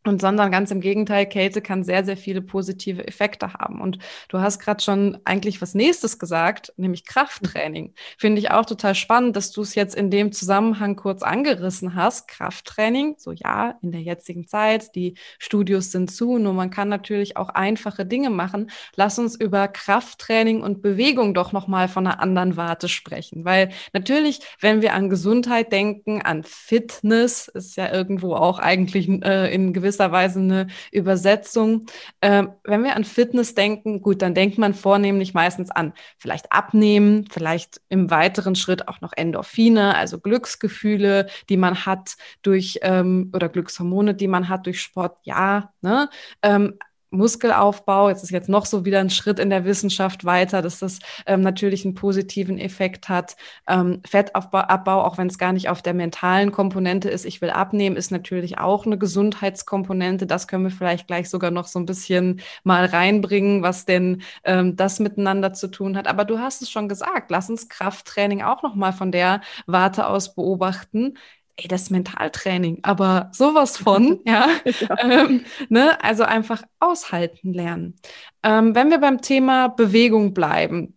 und 0.07 0.21
sondern 0.21 0.51
ganz 0.51 0.71
im 0.71 0.81
Gegenteil, 0.81 1.27
Kälte 1.27 1.61
kann 1.61 1.85
sehr, 1.85 2.05
sehr 2.05 2.17
viele 2.17 2.43
positive 2.43 3.07
Effekte 3.07 3.53
haben. 3.55 3.81
Und 3.81 3.99
du 4.29 4.41
hast 4.41 4.59
gerade 4.59 4.83
schon 4.83 5.19
eigentlich 5.25 5.61
was 5.63 5.75
nächstes 5.75 6.19
gesagt, 6.19 6.73
nämlich 6.77 7.05
Krafttraining. 7.05 7.95
Finde 8.19 8.41
ich 8.41 8.51
auch 8.51 8.67
total 8.67 8.95
spannend, 8.95 9.37
dass 9.37 9.53
du 9.53 9.63
es 9.63 9.75
jetzt 9.75 9.95
in 9.95 10.11
dem 10.11 10.33
Zusammenhang 10.33 10.97
kurz 10.97 11.23
angerissen 11.23 11.95
hast. 11.95 12.29
Krafttraining, 12.29 13.17
so 13.19 13.33
ja, 13.33 13.79
in 13.83 13.93
der 13.93 14.03
jetzigen 14.03 14.47
Zeit, 14.47 14.95
die 14.95 15.15
Studios 15.39 15.91
sind 15.91 16.11
zu, 16.11 16.39
nur 16.39 16.53
man 16.53 16.71
kann 16.71 16.89
natürlich 16.89 17.37
auch 17.37 17.49
einfache 17.51 18.07
Dinge 18.07 18.31
machen. 18.31 18.71
Lass 18.95 19.19
uns 19.19 19.35
über 19.35 19.69
Krafttraining 19.69 20.63
und 20.63 20.83
Bewegung 20.83 21.35
doch 21.35 21.53
nochmal 21.53 21.89
von 21.89 22.07
einer 22.07 22.21
anderen 22.21 22.57
Warte 22.57 22.89
sprechen. 22.89 23.45
Weil 23.45 23.71
natürlich, 23.93 24.41
wenn 24.61 24.83
wir 24.83 24.95
an 24.95 25.11
Gesundheit 25.11 25.73
denken, 25.73 26.23
an 26.23 26.43
Fitness, 26.43 27.49
ist 27.49 27.77
ja 27.77 27.93
irgendwo 27.93 28.35
auch 28.35 28.59
eigentlich 28.59 29.09
äh, 29.09 29.53
in 29.53 29.73
gewisser 29.73 29.96
gewisser 29.97 30.13
Weise 30.13 30.41
eine 30.41 30.67
Übersetzung. 30.93 31.87
Ähm, 32.21 32.53
wenn 32.65 32.85
wir 32.85 32.97
an 32.97 33.05
Fitness 33.05 33.55
denken, 33.55 34.03
gut, 34.03 34.23
dann 34.23 34.35
denkt 34.35 34.59
man 34.59 34.75
vornehmlich 34.75 35.35
meistens 35.35 35.71
an 35.71 35.93
vielleicht 36.19 36.53
abnehmen, 36.53 37.27
vielleicht 37.31 37.81
im 37.89 38.11
weiteren 38.11 38.55
Schritt 38.55 38.89
auch 38.89 39.01
noch 39.01 39.13
Endorphine, 39.15 39.97
also 39.97 40.19
Glücksgefühle, 40.19 41.27
die 41.49 41.57
man 41.57 41.87
hat 41.87 42.17
durch 42.43 42.79
ähm, 42.83 43.31
oder 43.35 43.49
Glückshormone, 43.49 44.15
die 44.15 44.29
man 44.29 44.49
hat 44.49 44.67
durch 44.67 44.81
Sport. 44.81 45.19
Ja, 45.23 45.73
ne? 45.81 46.09
Ähm, 46.43 46.79
Muskelaufbau, 47.11 48.09
jetzt 48.09 48.23
ist 48.23 48.31
jetzt 48.31 48.49
noch 48.49 48.67
so 48.67 48.85
wieder 48.85 49.01
ein 49.01 49.11
Schritt 49.11 49.39
in 49.39 49.51
der 49.51 49.65
Wissenschaft 49.65 50.25
weiter, 50.25 50.63
dass 50.63 50.79
das 50.79 50.99
ähm, 51.27 51.41
natürlich 51.41 51.85
einen 51.85 51.95
positiven 51.95 52.59
Effekt 52.59 53.09
hat. 53.09 53.37
Ähm, 53.69 54.01
Fettabbau, 54.07 55.03
auch 55.03 55.19
wenn 55.19 55.29
es 55.29 55.39
gar 55.39 55.53
nicht 55.53 55.69
auf 55.69 55.83
der 55.83 55.95
mentalen 55.95 56.53
Komponente 56.53 57.09
ist, 57.09 57.25
ich 57.25 57.41
will 57.41 57.51
abnehmen, 57.51 57.97
ist 57.97 58.11
natürlich 58.11 58.59
auch 58.59 58.87
eine 58.87 58.99
Gesundheitskomponente. 58.99 60.27
Das 60.27 60.49
können 60.49 60.65
wir 60.65 60.71
vielleicht 60.71 61.07
gleich 61.07 61.31
sogar 61.31 61.51
noch 61.51 61.67
so 61.67 61.79
ein 61.79 61.87
bisschen 61.87 62.41
mal 62.65 62.85
reinbringen, 62.85 63.63
was 63.63 63.85
denn 63.85 64.23
ähm, 64.45 64.77
das 64.77 64.99
miteinander 65.01 65.53
zu 65.53 65.69
tun 65.69 65.97
hat. 65.97 66.09
Aber 66.09 66.25
du 66.25 66.39
hast 66.39 66.63
es 66.63 66.71
schon 66.71 66.89
gesagt, 66.89 67.31
lass 67.31 67.51
uns 67.51 67.69
Krafttraining 67.69 68.43
auch 68.43 68.63
noch 68.63 68.75
mal 68.75 68.93
von 68.93 69.13
der 69.13 69.41
Warte 69.67 70.07
aus 70.09 70.35
beobachten 70.35 71.15
ey, 71.57 71.69
das 71.69 71.91
Mentaltraining, 71.91 72.81
aber 72.83 73.31
sowas 73.33 73.77
von, 73.77 74.21
ja. 74.27 74.49
ja. 74.65 74.97
Ähm, 75.01 75.45
ne? 75.69 76.03
Also 76.03 76.25
einfach 76.25 76.63
aushalten 76.81 77.53
lernen. 77.53 77.95
Ähm, 78.43 78.75
wenn 78.75 78.91
wir 78.91 78.99
beim 78.99 79.21
Thema 79.23 79.69
Bewegung 79.69 80.35
bleiben, 80.35 80.97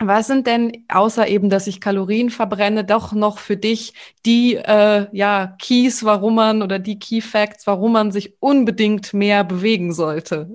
was 0.00 0.26
sind 0.26 0.48
denn, 0.48 0.84
außer 0.88 1.28
eben, 1.28 1.48
dass 1.48 1.68
ich 1.68 1.80
Kalorien 1.80 2.30
verbrenne, 2.30 2.84
doch 2.84 3.12
noch 3.12 3.38
für 3.38 3.56
dich 3.56 3.94
die 4.26 4.56
äh, 4.56 5.06
ja, 5.12 5.56
Keys, 5.60 6.04
warum 6.04 6.34
man 6.36 6.62
oder 6.62 6.80
die 6.80 6.98
Key 6.98 7.20
Facts, 7.20 7.66
warum 7.68 7.92
man 7.92 8.10
sich 8.10 8.36
unbedingt 8.40 9.14
mehr 9.14 9.44
bewegen 9.44 9.92
sollte? 9.92 10.54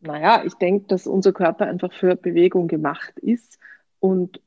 Naja, 0.00 0.42
ich 0.44 0.54
denke, 0.54 0.86
dass 0.88 1.06
unser 1.06 1.32
Körper 1.32 1.66
einfach 1.66 1.92
für 1.92 2.16
Bewegung 2.16 2.68
gemacht 2.68 3.18
ist 3.20 3.58
und 4.00 4.40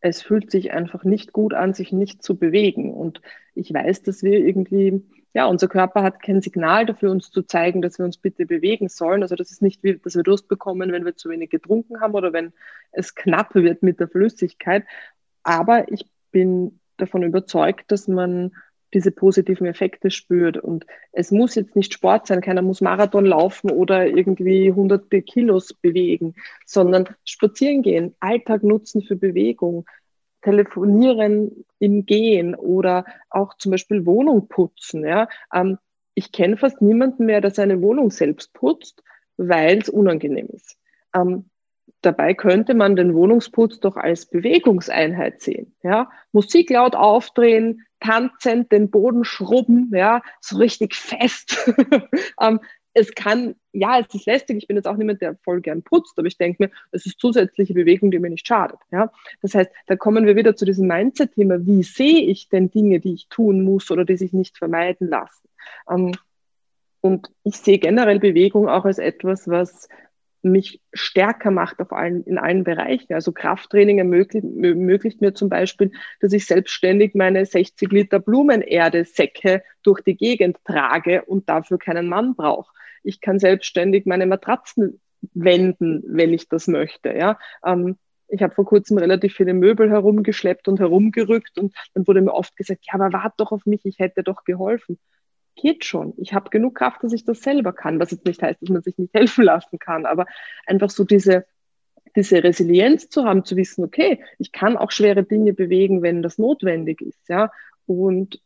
es 0.00 0.22
fühlt 0.22 0.50
sich 0.50 0.72
einfach 0.72 1.04
nicht 1.04 1.32
gut 1.32 1.54
an, 1.54 1.74
sich 1.74 1.92
nicht 1.92 2.22
zu 2.22 2.36
bewegen. 2.36 2.92
Und 2.94 3.20
ich 3.54 3.72
weiß, 3.72 4.02
dass 4.02 4.22
wir 4.22 4.38
irgendwie, 4.38 5.02
ja, 5.34 5.46
unser 5.46 5.68
Körper 5.68 6.02
hat 6.02 6.22
kein 6.22 6.40
Signal 6.40 6.86
dafür, 6.86 7.10
uns 7.10 7.30
zu 7.30 7.42
zeigen, 7.42 7.82
dass 7.82 7.98
wir 7.98 8.06
uns 8.06 8.16
bitte 8.16 8.46
bewegen 8.46 8.88
sollen. 8.88 9.22
Also 9.22 9.36
das 9.36 9.50
ist 9.50 9.62
nicht 9.62 9.82
wie, 9.82 9.98
dass 9.98 10.16
wir 10.16 10.22
Durst 10.22 10.48
bekommen, 10.48 10.92
wenn 10.92 11.04
wir 11.04 11.16
zu 11.16 11.28
wenig 11.28 11.50
getrunken 11.50 12.00
haben 12.00 12.14
oder 12.14 12.32
wenn 12.32 12.52
es 12.92 13.14
knapp 13.14 13.54
wird 13.54 13.82
mit 13.82 14.00
der 14.00 14.08
Flüssigkeit. 14.08 14.84
Aber 15.42 15.90
ich 15.92 16.06
bin 16.32 16.80
davon 16.96 17.22
überzeugt, 17.22 17.90
dass 17.92 18.08
man 18.08 18.52
diese 18.94 19.10
positiven 19.10 19.66
Effekte 19.66 20.10
spürt. 20.10 20.56
Und 20.56 20.86
es 21.12 21.30
muss 21.30 21.54
jetzt 21.54 21.76
nicht 21.76 21.92
Sport 21.92 22.26
sein, 22.26 22.40
keiner 22.40 22.62
muss 22.62 22.80
Marathon 22.80 23.26
laufen 23.26 23.70
oder 23.70 24.06
irgendwie 24.06 24.72
hunderte 24.72 25.22
Kilos 25.22 25.74
bewegen, 25.74 26.34
sondern 26.66 27.08
spazieren 27.24 27.82
gehen, 27.82 28.14
Alltag 28.20 28.62
nutzen 28.62 29.02
für 29.02 29.16
Bewegung, 29.16 29.86
telefonieren 30.42 31.64
im 31.78 32.06
Gehen 32.06 32.54
oder 32.54 33.04
auch 33.28 33.56
zum 33.58 33.72
Beispiel 33.72 34.06
Wohnung 34.06 34.48
putzen. 34.48 35.04
Ja. 35.04 35.28
Ähm, 35.52 35.78
ich 36.14 36.32
kenne 36.32 36.56
fast 36.56 36.82
niemanden 36.82 37.26
mehr, 37.26 37.40
der 37.40 37.50
seine 37.50 37.80
Wohnung 37.82 38.10
selbst 38.10 38.52
putzt, 38.54 39.02
weil 39.36 39.78
es 39.78 39.88
unangenehm 39.88 40.48
ist. 40.52 40.76
Ähm, 41.14 41.49
dabei 42.02 42.34
könnte 42.34 42.74
man 42.74 42.96
den 42.96 43.14
Wohnungsputz 43.14 43.80
doch 43.80 43.96
als 43.96 44.26
Bewegungseinheit 44.26 45.40
sehen. 45.40 45.74
Ja? 45.82 46.10
Musik 46.32 46.70
laut 46.70 46.94
aufdrehen, 46.94 47.86
tanzen, 48.00 48.68
den 48.68 48.90
Boden 48.90 49.24
schrubben, 49.24 49.90
ja, 49.94 50.22
so 50.40 50.56
richtig 50.56 50.94
fest. 50.94 51.70
ähm, 52.40 52.60
es 52.92 53.14
kann, 53.14 53.54
ja, 53.72 54.00
es 54.00 54.12
ist 54.14 54.26
lästig. 54.26 54.56
Ich 54.58 54.66
bin 54.66 54.76
jetzt 54.76 54.86
auch 54.86 54.96
niemand, 54.96 55.20
der 55.20 55.36
voll 55.44 55.60
gern 55.60 55.82
putzt, 55.82 56.18
aber 56.18 56.26
ich 56.26 56.38
denke 56.38 56.64
mir, 56.64 56.70
es 56.90 57.06
ist 57.06 57.20
zusätzliche 57.20 57.74
Bewegung, 57.74 58.10
die 58.10 58.18
mir 58.18 58.30
nicht 58.30 58.46
schadet. 58.46 58.80
Ja? 58.90 59.12
Das 59.42 59.54
heißt, 59.54 59.70
da 59.86 59.96
kommen 59.96 60.26
wir 60.26 60.36
wieder 60.36 60.56
zu 60.56 60.64
diesem 60.64 60.88
Mindset-Thema. 60.88 61.64
Wie 61.66 61.82
sehe 61.82 62.22
ich 62.22 62.48
denn 62.48 62.70
Dinge, 62.70 62.98
die 62.98 63.14
ich 63.14 63.28
tun 63.28 63.62
muss 63.62 63.90
oder 63.90 64.04
die 64.04 64.16
sich 64.16 64.32
nicht 64.32 64.58
vermeiden 64.58 65.08
lassen? 65.08 65.48
Ähm, 65.88 66.12
und 67.00 67.30
ich 67.44 67.56
sehe 67.56 67.78
generell 67.78 68.18
Bewegung 68.18 68.68
auch 68.68 68.84
als 68.84 68.98
etwas, 68.98 69.48
was 69.48 69.88
mich 70.42 70.80
stärker 70.92 71.50
macht 71.50 71.80
auf 71.80 71.92
allen, 71.92 72.24
in 72.24 72.38
allen 72.38 72.64
Bereichen. 72.64 73.12
Also 73.12 73.32
Krafttraining 73.32 73.98
ermöglicht, 73.98 74.44
ermöglicht 74.44 75.20
mir 75.20 75.34
zum 75.34 75.48
Beispiel, 75.48 75.92
dass 76.20 76.32
ich 76.32 76.46
selbstständig 76.46 77.14
meine 77.14 77.44
60 77.44 77.90
Liter 77.90 78.20
Blumenerde-Säcke 78.20 79.62
durch 79.82 80.00
die 80.02 80.16
Gegend 80.16 80.58
trage 80.64 81.24
und 81.24 81.48
dafür 81.48 81.78
keinen 81.78 82.08
Mann 82.08 82.34
brauche. 82.34 82.72
Ich 83.02 83.20
kann 83.20 83.38
selbstständig 83.38 84.06
meine 84.06 84.26
Matratzen 84.26 85.00
wenden, 85.34 86.02
wenn 86.06 86.32
ich 86.32 86.48
das 86.48 86.66
möchte. 86.66 87.10
Ja? 87.10 87.38
Ähm, 87.64 87.96
ich 88.28 88.42
habe 88.42 88.54
vor 88.54 88.64
kurzem 88.64 88.98
relativ 88.98 89.34
viele 89.34 89.54
Möbel 89.54 89.90
herumgeschleppt 89.90 90.68
und 90.68 90.78
herumgerückt 90.78 91.58
und 91.58 91.74
dann 91.94 92.06
wurde 92.06 92.22
mir 92.22 92.32
oft 92.32 92.56
gesagt, 92.56 92.86
ja, 92.86 92.94
aber 92.94 93.12
wart 93.12 93.34
doch 93.38 93.50
auf 93.50 93.66
mich, 93.66 93.84
ich 93.84 93.98
hätte 93.98 94.22
doch 94.22 94.44
geholfen 94.44 94.98
geht 95.60 95.84
schon. 95.84 96.14
Ich 96.16 96.34
habe 96.34 96.50
genug 96.50 96.76
Kraft, 96.76 97.02
dass 97.02 97.12
ich 97.12 97.24
das 97.24 97.42
selber 97.42 97.72
kann, 97.72 98.00
was 98.00 98.10
jetzt 98.10 98.26
nicht 98.26 98.42
heißt, 98.42 98.60
dass 98.62 98.68
man 98.68 98.82
sich 98.82 98.98
nicht 98.98 99.14
helfen 99.14 99.44
lassen 99.44 99.78
kann, 99.78 100.06
aber 100.06 100.26
einfach 100.66 100.90
so 100.90 101.04
diese, 101.04 101.46
diese 102.16 102.42
Resilienz 102.42 103.08
zu 103.08 103.24
haben, 103.24 103.44
zu 103.44 103.56
wissen, 103.56 103.84
okay, 103.84 104.22
ich 104.38 104.52
kann 104.52 104.76
auch 104.76 104.90
schwere 104.90 105.22
Dinge 105.22 105.52
bewegen, 105.52 106.02
wenn 106.02 106.22
das 106.22 106.38
notwendig 106.38 107.00
ist, 107.00 107.28
ja. 107.28 107.50
Und 107.86 108.40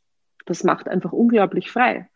das 0.47 0.65
macht 0.65 0.89
einfach 0.89 1.13
unglaublich 1.13 1.71
frei. 1.71 2.09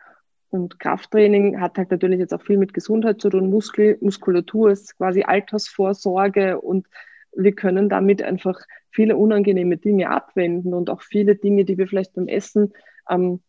Und 0.51 0.81
Krafttraining 0.81 1.61
hat 1.61 1.77
halt 1.77 1.91
natürlich 1.91 2.19
jetzt 2.19 2.33
auch 2.33 2.43
viel 2.43 2.57
mit 2.57 2.73
Gesundheit 2.73 3.21
zu 3.21 3.29
tun. 3.29 3.51
Muskel, 3.51 3.99
Muskulatur 4.01 4.71
ist 4.71 4.97
quasi 4.97 5.23
Altersvorsorge 5.23 6.61
und 6.61 6.87
wir 7.33 7.53
können 7.53 7.89
damit 7.89 8.23
einfach 8.23 8.61
viele 8.91 9.17
unangenehme 9.17 9.77
Dinge 9.77 10.11
abwenden 10.11 10.73
und 10.73 10.89
auch 10.89 11.03
viele 11.03 11.37
Dinge, 11.37 11.65
die 11.65 11.77
wir 11.77 11.87
vielleicht 11.87 12.15
beim 12.15 12.29
Essen 12.29 12.73
ähm, 13.11 13.41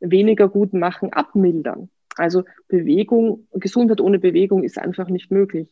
weniger 0.00 0.48
gut 0.48 0.72
machen, 0.72 1.12
abmildern. 1.12 1.90
Also 2.16 2.44
Bewegung, 2.68 3.46
Gesundheit 3.52 4.00
ohne 4.00 4.18
Bewegung 4.18 4.64
ist 4.64 4.78
einfach 4.78 5.08
nicht 5.08 5.30
möglich. 5.30 5.68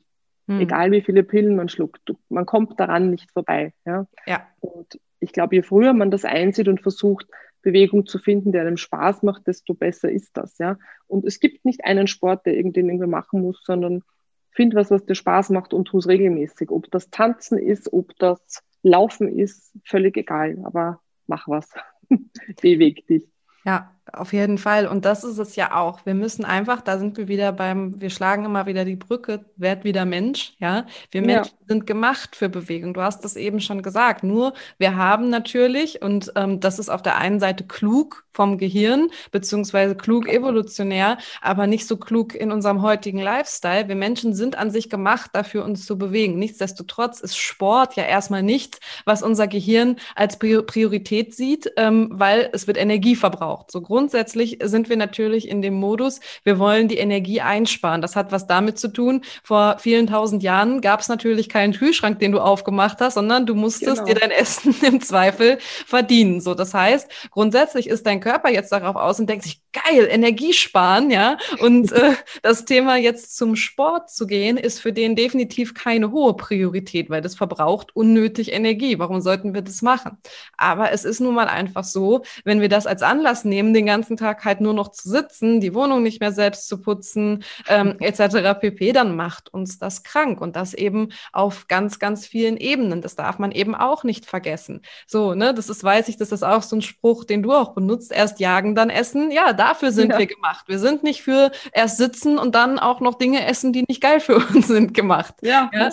Hm. 0.48 0.60
Egal 0.60 0.92
wie 0.92 1.02
viele 1.02 1.24
Pillen 1.24 1.56
man 1.56 1.68
schluckt, 1.68 2.12
man 2.28 2.46
kommt 2.46 2.78
daran 2.78 3.10
nicht 3.10 3.30
vorbei. 3.32 3.72
Ja. 3.84 4.06
ja. 4.26 4.46
Und 4.60 5.00
ich 5.18 5.32
glaube, 5.32 5.56
je 5.56 5.62
früher 5.62 5.92
man 5.92 6.10
das 6.10 6.24
einsieht 6.24 6.68
und 6.68 6.80
versucht, 6.80 7.26
Bewegung 7.62 8.06
zu 8.06 8.18
finden, 8.18 8.52
der 8.52 8.60
einem 8.60 8.76
Spaß 8.76 9.24
macht, 9.24 9.48
desto 9.48 9.74
besser 9.74 10.08
ist 10.08 10.36
das. 10.36 10.56
Ja. 10.58 10.78
Und 11.08 11.24
es 11.24 11.40
gibt 11.40 11.64
nicht 11.64 11.84
einen 11.84 12.06
Sport, 12.06 12.46
der 12.46 12.56
irgendwen 12.56 12.88
irgendwie 12.88 13.08
machen 13.08 13.42
muss, 13.42 13.60
sondern 13.64 14.02
find 14.50 14.74
was, 14.76 14.90
was 14.92 15.04
dir 15.04 15.16
Spaß 15.16 15.50
macht 15.50 15.74
und 15.74 15.86
tu 15.86 15.98
es 15.98 16.06
regelmäßig. 16.06 16.70
Ob 16.70 16.88
das 16.92 17.10
Tanzen 17.10 17.58
ist, 17.58 17.92
ob 17.92 18.16
das 18.18 18.62
Laufen 18.82 19.28
ist, 19.28 19.72
völlig 19.84 20.16
egal. 20.16 20.58
Aber 20.64 21.00
mach 21.26 21.48
was. 21.48 21.68
Beweg 22.62 23.04
dich. 23.08 23.28
Ja, 23.64 23.95
auf 24.12 24.32
jeden 24.32 24.58
Fall. 24.58 24.86
Und 24.86 25.04
das 25.04 25.24
ist 25.24 25.38
es 25.38 25.56
ja 25.56 25.74
auch. 25.74 26.06
Wir 26.06 26.14
müssen 26.14 26.44
einfach, 26.44 26.80
da 26.80 26.98
sind 26.98 27.16
wir 27.16 27.28
wieder 27.28 27.52
beim, 27.52 28.00
wir 28.00 28.10
schlagen 28.10 28.44
immer 28.44 28.66
wieder 28.66 28.84
die 28.84 28.96
Brücke, 28.96 29.44
werd 29.56 29.84
wieder 29.84 30.04
Mensch, 30.04 30.54
ja. 30.58 30.86
Wir 31.10 31.22
ja. 31.22 31.26
Menschen 31.26 31.56
sind 31.66 31.86
gemacht 31.86 32.36
für 32.36 32.48
Bewegung. 32.48 32.94
Du 32.94 33.02
hast 33.02 33.24
das 33.24 33.36
eben 33.36 33.60
schon 33.60 33.82
gesagt. 33.82 34.22
Nur 34.22 34.54
wir 34.78 34.96
haben 34.96 35.30
natürlich, 35.30 36.02
und 36.02 36.32
ähm, 36.36 36.60
das 36.60 36.78
ist 36.78 36.88
auf 36.88 37.02
der 37.02 37.16
einen 37.16 37.40
Seite 37.40 37.64
klug 37.64 38.24
vom 38.32 38.58
Gehirn, 38.58 39.08
beziehungsweise 39.32 39.96
klug 39.96 40.28
evolutionär, 40.28 41.16
aber 41.40 41.66
nicht 41.66 41.88
so 41.88 41.96
klug 41.96 42.34
in 42.34 42.52
unserem 42.52 42.82
heutigen 42.82 43.18
Lifestyle. 43.18 43.88
Wir 43.88 43.96
Menschen 43.96 44.34
sind 44.34 44.56
an 44.58 44.70
sich 44.70 44.90
gemacht, 44.90 45.30
dafür 45.32 45.64
uns 45.64 45.86
zu 45.86 45.96
bewegen. 45.96 46.38
Nichtsdestotrotz 46.38 47.20
ist 47.20 47.38
Sport 47.38 47.96
ja 47.96 48.04
erstmal 48.04 48.42
nichts, 48.42 48.78
was 49.06 49.22
unser 49.22 49.48
Gehirn 49.48 49.96
als 50.14 50.38
Priorität 50.38 51.34
sieht, 51.34 51.72
ähm, 51.76 52.08
weil 52.12 52.50
es 52.52 52.66
wird 52.66 52.76
Energie 52.76 53.16
verbraucht. 53.16 53.70
So 53.70 53.80
grundsätzlich 53.96 54.58
sind 54.62 54.90
wir 54.90 54.98
natürlich 54.98 55.48
in 55.48 55.62
dem 55.62 55.72
Modus, 55.72 56.20
wir 56.44 56.58
wollen 56.58 56.86
die 56.86 56.98
Energie 56.98 57.40
einsparen. 57.40 58.02
Das 58.02 58.14
hat 58.14 58.30
was 58.30 58.46
damit 58.46 58.78
zu 58.78 58.88
tun. 58.88 59.22
Vor 59.42 59.78
vielen 59.78 60.06
tausend 60.06 60.42
Jahren 60.42 60.82
gab 60.82 61.00
es 61.00 61.08
natürlich 61.08 61.48
keinen 61.48 61.72
Kühlschrank, 61.72 62.18
den 62.18 62.30
du 62.30 62.40
aufgemacht 62.40 63.00
hast, 63.00 63.14
sondern 63.14 63.46
du 63.46 63.54
musstest 63.54 64.04
genau. 64.04 64.04
dir 64.04 64.20
dein 64.20 64.30
Essen 64.30 64.74
im 64.82 65.00
Zweifel 65.00 65.56
verdienen. 65.86 66.42
So, 66.42 66.52
das 66.52 66.74
heißt, 66.74 67.10
grundsätzlich 67.30 67.88
ist 67.88 68.04
dein 68.04 68.20
Körper 68.20 68.50
jetzt 68.50 68.70
darauf 68.70 68.96
aus 68.96 69.18
und 69.18 69.30
denkt 69.30 69.44
sich, 69.44 69.62
geil, 69.72 70.06
Energie 70.10 70.52
sparen, 70.52 71.10
ja. 71.10 71.38
Und 71.60 71.92
äh, 71.92 72.12
das 72.42 72.66
Thema 72.66 72.96
jetzt 72.96 73.34
zum 73.34 73.56
Sport 73.56 74.10
zu 74.10 74.26
gehen, 74.26 74.58
ist 74.58 74.78
für 74.78 74.92
den 74.92 75.16
definitiv 75.16 75.72
keine 75.72 76.10
hohe 76.10 76.34
Priorität, 76.34 77.08
weil 77.08 77.22
das 77.22 77.34
verbraucht 77.34 77.96
unnötig 77.96 78.52
Energie. 78.52 78.98
Warum 78.98 79.22
sollten 79.22 79.54
wir 79.54 79.62
das 79.62 79.80
machen? 79.80 80.18
Aber 80.58 80.92
es 80.92 81.06
ist 81.06 81.20
nun 81.20 81.34
mal 81.34 81.48
einfach 81.48 81.84
so, 81.84 82.22
wenn 82.44 82.60
wir 82.60 82.68
das 82.68 82.86
als 82.86 83.02
Anlass 83.02 83.44
nehmen, 83.44 83.72
den 83.72 83.85
ganzen 83.86 84.16
Tag 84.16 84.44
halt 84.44 84.60
nur 84.60 84.74
noch 84.74 84.90
zu 84.90 85.08
sitzen, 85.08 85.60
die 85.60 85.74
Wohnung 85.74 86.02
nicht 86.02 86.20
mehr 86.20 86.32
selbst 86.32 86.68
zu 86.68 86.80
putzen, 86.80 87.44
ähm, 87.68 87.96
etc. 88.00 88.58
pp, 88.60 88.92
dann 88.92 89.16
macht 89.16 89.52
uns 89.52 89.78
das 89.78 90.02
krank 90.02 90.40
und 90.40 90.56
das 90.56 90.74
eben 90.74 91.08
auf 91.32 91.68
ganz, 91.68 91.98
ganz 91.98 92.26
vielen 92.26 92.56
Ebenen. 92.56 93.00
Das 93.02 93.16
darf 93.16 93.38
man 93.38 93.52
eben 93.52 93.74
auch 93.74 94.04
nicht 94.04 94.26
vergessen. 94.26 94.82
So, 95.06 95.34
ne, 95.34 95.54
das 95.54 95.68
ist, 95.68 95.82
weiß 95.82 96.08
ich, 96.08 96.16
das 96.16 96.32
ist 96.32 96.42
auch 96.42 96.62
so 96.62 96.76
ein 96.76 96.82
Spruch, 96.82 97.24
den 97.24 97.42
du 97.42 97.52
auch 97.52 97.74
benutzt. 97.74 98.12
Erst 98.12 98.40
jagen, 98.40 98.74
dann 98.74 98.90
essen. 98.90 99.30
Ja, 99.30 99.52
dafür 99.52 99.92
sind 99.92 100.12
ja. 100.12 100.18
wir 100.18 100.26
gemacht. 100.26 100.66
Wir 100.68 100.78
sind 100.78 101.02
nicht 101.02 101.22
für 101.22 101.50
erst 101.72 101.98
sitzen 101.98 102.38
und 102.38 102.54
dann 102.54 102.78
auch 102.78 103.00
noch 103.00 103.14
Dinge 103.14 103.46
essen, 103.46 103.72
die 103.72 103.84
nicht 103.88 104.00
geil 104.00 104.20
für 104.20 104.36
uns 104.54 104.66
sind 104.68 104.94
gemacht. 104.94 105.34
Ja, 105.42 105.70
ja? 105.72 105.90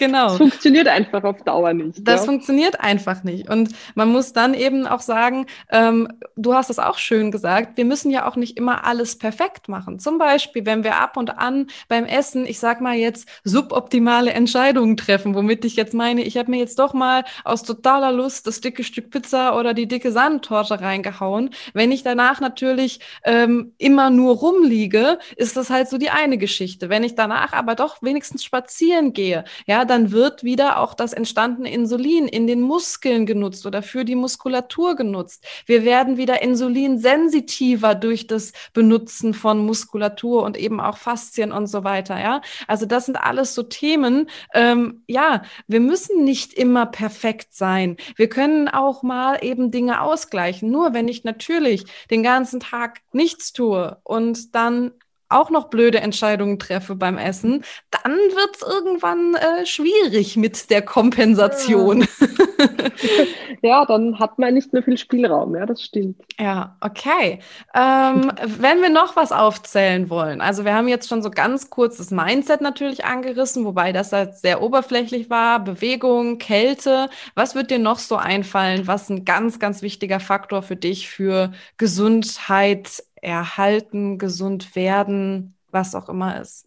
Genau. 0.00 0.28
Das 0.28 0.38
funktioniert 0.38 0.88
einfach 0.88 1.22
auf 1.24 1.42
Dauer 1.42 1.74
nicht. 1.74 2.08
Das 2.08 2.20
ja. 2.22 2.26
funktioniert 2.26 2.80
einfach 2.80 3.22
nicht. 3.22 3.50
Und 3.50 3.68
man 3.94 4.08
muss 4.08 4.32
dann 4.32 4.54
eben 4.54 4.86
auch 4.86 5.00
sagen, 5.00 5.44
ähm, 5.68 6.08
du 6.36 6.54
hast 6.54 6.70
es 6.70 6.78
auch 6.78 6.96
schön 6.96 7.30
gesagt, 7.30 7.76
wir 7.76 7.84
müssen 7.84 8.10
ja 8.10 8.26
auch 8.26 8.34
nicht 8.34 8.56
immer 8.56 8.86
alles 8.86 9.18
perfekt 9.18 9.68
machen. 9.68 9.98
Zum 9.98 10.16
Beispiel, 10.16 10.64
wenn 10.64 10.84
wir 10.84 10.96
ab 10.96 11.18
und 11.18 11.36
an 11.36 11.66
beim 11.88 12.06
Essen, 12.06 12.46
ich 12.46 12.58
sag 12.58 12.80
mal 12.80 12.96
jetzt, 12.96 13.28
suboptimale 13.44 14.32
Entscheidungen 14.32 14.96
treffen, 14.96 15.34
womit 15.34 15.66
ich 15.66 15.76
jetzt 15.76 15.92
meine, 15.92 16.22
ich 16.22 16.38
habe 16.38 16.50
mir 16.50 16.58
jetzt 16.58 16.78
doch 16.78 16.94
mal 16.94 17.24
aus 17.44 17.62
totaler 17.62 18.10
Lust 18.10 18.46
das 18.46 18.62
dicke 18.62 18.84
Stück 18.84 19.10
Pizza 19.10 19.54
oder 19.58 19.74
die 19.74 19.86
dicke 19.86 20.12
Sahnetorte 20.12 20.80
reingehauen. 20.80 21.50
Wenn 21.74 21.92
ich 21.92 22.02
danach 22.02 22.40
natürlich 22.40 23.00
ähm, 23.22 23.74
immer 23.76 24.08
nur 24.08 24.36
rumliege, 24.36 25.18
ist 25.36 25.58
das 25.58 25.68
halt 25.68 25.90
so 25.90 25.98
die 25.98 26.08
eine 26.08 26.38
Geschichte. 26.38 26.88
Wenn 26.88 27.04
ich 27.04 27.16
danach 27.16 27.52
aber 27.52 27.74
doch 27.74 28.00
wenigstens 28.00 28.42
spazieren 28.42 29.12
gehe, 29.12 29.44
ja, 29.66 29.84
dann 29.90 30.12
wird 30.12 30.44
wieder 30.44 30.78
auch 30.78 30.94
das 30.94 31.12
entstandene 31.12 31.70
Insulin 31.70 32.28
in 32.28 32.46
den 32.46 32.60
Muskeln 32.60 33.26
genutzt 33.26 33.66
oder 33.66 33.82
für 33.82 34.04
die 34.04 34.14
Muskulatur 34.14 34.94
genutzt. 34.94 35.44
Wir 35.66 35.84
werden 35.84 36.16
wieder 36.16 36.42
insulinsensitiver 36.42 37.94
durch 37.94 38.26
das 38.26 38.52
Benutzen 38.72 39.34
von 39.34 39.66
Muskulatur 39.66 40.44
und 40.44 40.56
eben 40.56 40.80
auch 40.80 40.96
Faszien 40.96 41.52
und 41.52 41.66
so 41.66 41.84
weiter. 41.84 42.20
Ja, 42.20 42.40
also 42.68 42.86
das 42.86 43.06
sind 43.06 43.16
alles 43.16 43.54
so 43.54 43.64
Themen. 43.64 44.30
Ähm, 44.54 45.02
ja, 45.08 45.42
wir 45.66 45.80
müssen 45.80 46.24
nicht 46.24 46.54
immer 46.54 46.86
perfekt 46.86 47.52
sein. 47.54 47.96
Wir 48.16 48.28
können 48.28 48.68
auch 48.68 49.02
mal 49.02 49.38
eben 49.42 49.70
Dinge 49.70 50.00
ausgleichen. 50.00 50.70
Nur 50.70 50.94
wenn 50.94 51.08
ich 51.08 51.24
natürlich 51.24 51.84
den 52.10 52.22
ganzen 52.22 52.60
Tag 52.60 53.00
nichts 53.12 53.52
tue 53.52 53.98
und 54.04 54.54
dann 54.54 54.92
auch 55.30 55.50
noch 55.50 55.68
blöde 55.68 56.00
Entscheidungen 56.00 56.58
treffe 56.58 56.96
beim 56.96 57.16
Essen, 57.16 57.64
dann 57.90 58.12
wird 58.12 58.56
es 58.56 58.62
irgendwann 58.62 59.34
äh, 59.34 59.64
schwierig 59.64 60.36
mit 60.36 60.70
der 60.70 60.82
Kompensation. 60.82 62.06
Ja. 63.62 63.84
dann 63.86 64.18
hat 64.18 64.38
man 64.38 64.54
nicht 64.54 64.72
mehr 64.72 64.82
viel 64.82 64.98
Spielraum, 64.98 65.54
ja, 65.54 65.66
das 65.66 65.82
stimmt. 65.82 66.16
Ja, 66.38 66.76
okay. 66.80 67.40
Ähm, 67.74 68.32
wenn 68.44 68.82
wir 68.82 68.90
noch 68.90 69.16
was 69.16 69.32
aufzählen 69.32 70.10
wollen, 70.10 70.40
also 70.40 70.64
wir 70.64 70.74
haben 70.74 70.88
jetzt 70.88 71.08
schon 71.08 71.22
so 71.22 71.30
ganz 71.30 71.70
kurz 71.70 71.96
das 71.96 72.10
Mindset 72.10 72.60
natürlich 72.60 73.04
angerissen, 73.04 73.64
wobei 73.64 73.92
das 73.92 74.12
halt 74.12 74.36
sehr 74.36 74.62
oberflächlich 74.62 75.30
war, 75.30 75.62
Bewegung, 75.62 76.38
Kälte. 76.38 77.08
Was 77.34 77.54
wird 77.54 77.70
dir 77.70 77.78
noch 77.78 77.98
so 77.98 78.16
einfallen, 78.16 78.86
was 78.86 79.08
ein 79.08 79.24
ganz, 79.24 79.58
ganz 79.58 79.82
wichtiger 79.82 80.20
Faktor 80.20 80.62
für 80.62 80.76
dich 80.76 81.08
für 81.08 81.52
Gesundheit 81.76 83.02
erhalten, 83.22 84.18
gesund 84.18 84.74
werden, 84.76 85.56
was 85.70 85.94
auch 85.94 86.08
immer 86.08 86.40
ist? 86.40 86.66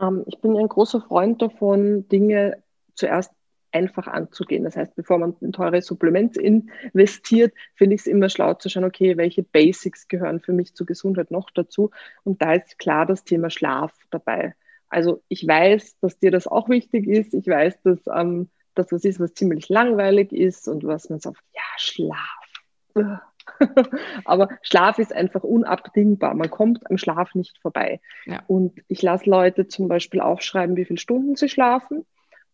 Ähm, 0.00 0.24
ich 0.26 0.40
bin 0.40 0.56
ein 0.56 0.68
großer 0.68 1.00
Freund 1.00 1.40
davon, 1.42 2.08
Dinge 2.08 2.62
zuerst 2.94 3.32
einfach 3.74 4.06
anzugehen. 4.06 4.64
Das 4.64 4.76
heißt, 4.76 4.94
bevor 4.94 5.18
man 5.18 5.34
in 5.40 5.52
teure 5.52 5.82
Supplements 5.82 6.36
investiert, 6.36 7.52
finde 7.74 7.96
ich 7.96 8.02
es 8.02 8.06
immer 8.06 8.28
schlau 8.28 8.54
zu 8.54 8.68
schauen, 8.68 8.84
okay, 8.84 9.16
welche 9.16 9.42
Basics 9.42 10.06
gehören 10.06 10.40
für 10.40 10.52
mich 10.52 10.74
zur 10.74 10.86
Gesundheit 10.86 11.30
noch 11.30 11.50
dazu? 11.50 11.90
Und 12.22 12.40
da 12.40 12.54
ist 12.54 12.78
klar 12.78 13.04
das 13.04 13.24
Thema 13.24 13.50
Schlaf 13.50 13.92
dabei. 14.10 14.54
Also 14.88 15.22
ich 15.28 15.46
weiß, 15.46 15.98
dass 15.98 16.18
dir 16.20 16.30
das 16.30 16.46
auch 16.46 16.68
wichtig 16.68 17.08
ist. 17.08 17.34
Ich 17.34 17.48
weiß, 17.48 17.82
dass 17.82 17.98
ähm, 18.06 18.48
das 18.76 18.92
was 18.92 19.04
ist, 19.04 19.18
was 19.18 19.34
ziemlich 19.34 19.68
langweilig 19.68 20.32
ist 20.32 20.68
und 20.68 20.84
was 20.84 21.10
man 21.10 21.18
sagt, 21.18 21.42
ja, 21.52 21.62
Schlaf. 21.76 23.24
Aber 24.24 24.48
Schlaf 24.62 24.98
ist 24.98 25.12
einfach 25.12 25.42
unabdingbar. 25.42 26.34
Man 26.34 26.50
kommt 26.50 26.90
am 26.90 26.98
Schlaf 26.98 27.34
nicht 27.34 27.58
vorbei. 27.58 28.00
Ja. 28.26 28.42
Und 28.46 28.80
ich 28.88 29.02
lasse 29.02 29.28
Leute 29.28 29.68
zum 29.68 29.88
Beispiel 29.88 30.20
aufschreiben, 30.20 30.76
wie 30.76 30.84
viele 30.84 30.98
Stunden 30.98 31.36
sie 31.36 31.48
schlafen 31.48 32.06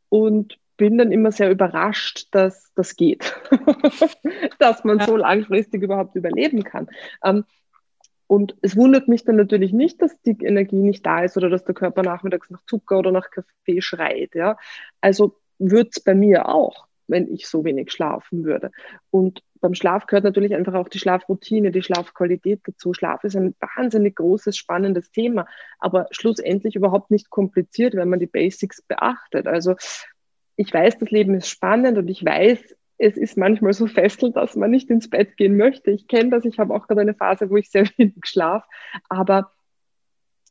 und 0.09 0.59
bin 0.77 0.97
dann 0.97 1.13
immer 1.13 1.31
sehr 1.31 1.51
überrascht, 1.51 2.29
dass 2.31 2.73
das 2.75 2.97
geht, 2.97 3.35
dass 4.59 4.83
man 4.83 4.99
ja. 4.99 5.07
so 5.07 5.17
langfristig 5.17 5.83
überhaupt 5.83 6.17
überleben 6.17 6.65
kann. 6.65 6.89
Ähm, 7.23 7.45
und 8.27 8.57
es 8.63 8.77
wundert 8.77 9.09
mich 9.09 9.25
dann 9.25 9.37
natürlich 9.37 9.73
nicht, 9.73 10.01
dass 10.01 10.19
die 10.23 10.39
Energie 10.43 10.77
nicht 10.77 11.05
da 11.05 11.25
ist 11.25 11.37
oder 11.37 11.51
dass 11.51 11.65
der 11.65 11.75
Körper 11.75 12.03
nachmittags 12.03 12.49
nach 12.49 12.63
Zucker 12.65 13.01
oder 13.01 13.13
nach 13.13 13.29
Kaffee 13.31 13.83
schreit. 13.83 14.35
Ja? 14.35 14.57
Also 15.01 15.37
würde 15.59 15.91
es 15.93 16.01
bei 16.01 16.15
mir 16.15 16.49
auch, 16.49 16.87
wenn 17.09 17.29
ich 17.29 17.49
so 17.49 17.65
wenig 17.65 17.93
schlafen 17.93 18.45
würde. 18.45 18.71
Und 19.11 19.43
beim 19.61 19.75
Schlaf 19.75 20.07
gehört 20.07 20.25
natürlich 20.25 20.55
einfach 20.55 20.75
auch 20.75 20.89
die 20.89 20.99
Schlafroutine, 20.99 21.71
die 21.71 21.83
Schlafqualität 21.83 22.61
dazu. 22.65 22.95
Schlaf 22.95 23.25
ist 23.25 23.37
ein 23.37 23.55
wahnsinnig 23.77 24.17
großes, 24.17 24.57
spannendes 24.57 25.11
Thema, 25.11 25.47
aber 25.79 26.07
schlussendlich 26.11 26.77
überhaupt 26.77 27.11
nicht 27.11 27.31
kompliziert, 27.31 27.95
wenn 27.95 28.09
man 28.09 28.21
die 28.21 28.27
Basics 28.27 28.83
beachtet. 28.83 29.47
Also 29.47 29.75
ich 30.57 30.73
weiß, 30.73 30.99
das 30.99 31.11
Leben 31.11 31.35
ist 31.35 31.49
spannend 31.49 31.99
und 31.99 32.09
ich 32.09 32.25
weiß, 32.25 32.75
es 32.99 33.17
ist 33.17 33.37
manchmal 33.37 33.73
so 33.73 33.87
fesselt, 33.87 34.37
dass 34.37 34.57
man 34.57 34.71
nicht 34.71 34.91
ins 34.91 35.11
Bett 35.11 35.37
gehen 35.37 35.57
möchte. 35.57 35.91
Ich 35.91 36.09
kenne 36.09 36.31
das, 36.31 36.45
ich 36.45 36.59
habe 36.59 36.75
auch 36.75 36.87
gerade 36.87 37.03
eine 37.03 37.15
Phase, 37.15 37.51
wo 37.51 37.57
ich 37.57 37.71
sehr 37.71 37.87
wenig 37.97 38.25
schlafe, 38.25 38.67
aber 39.09 39.53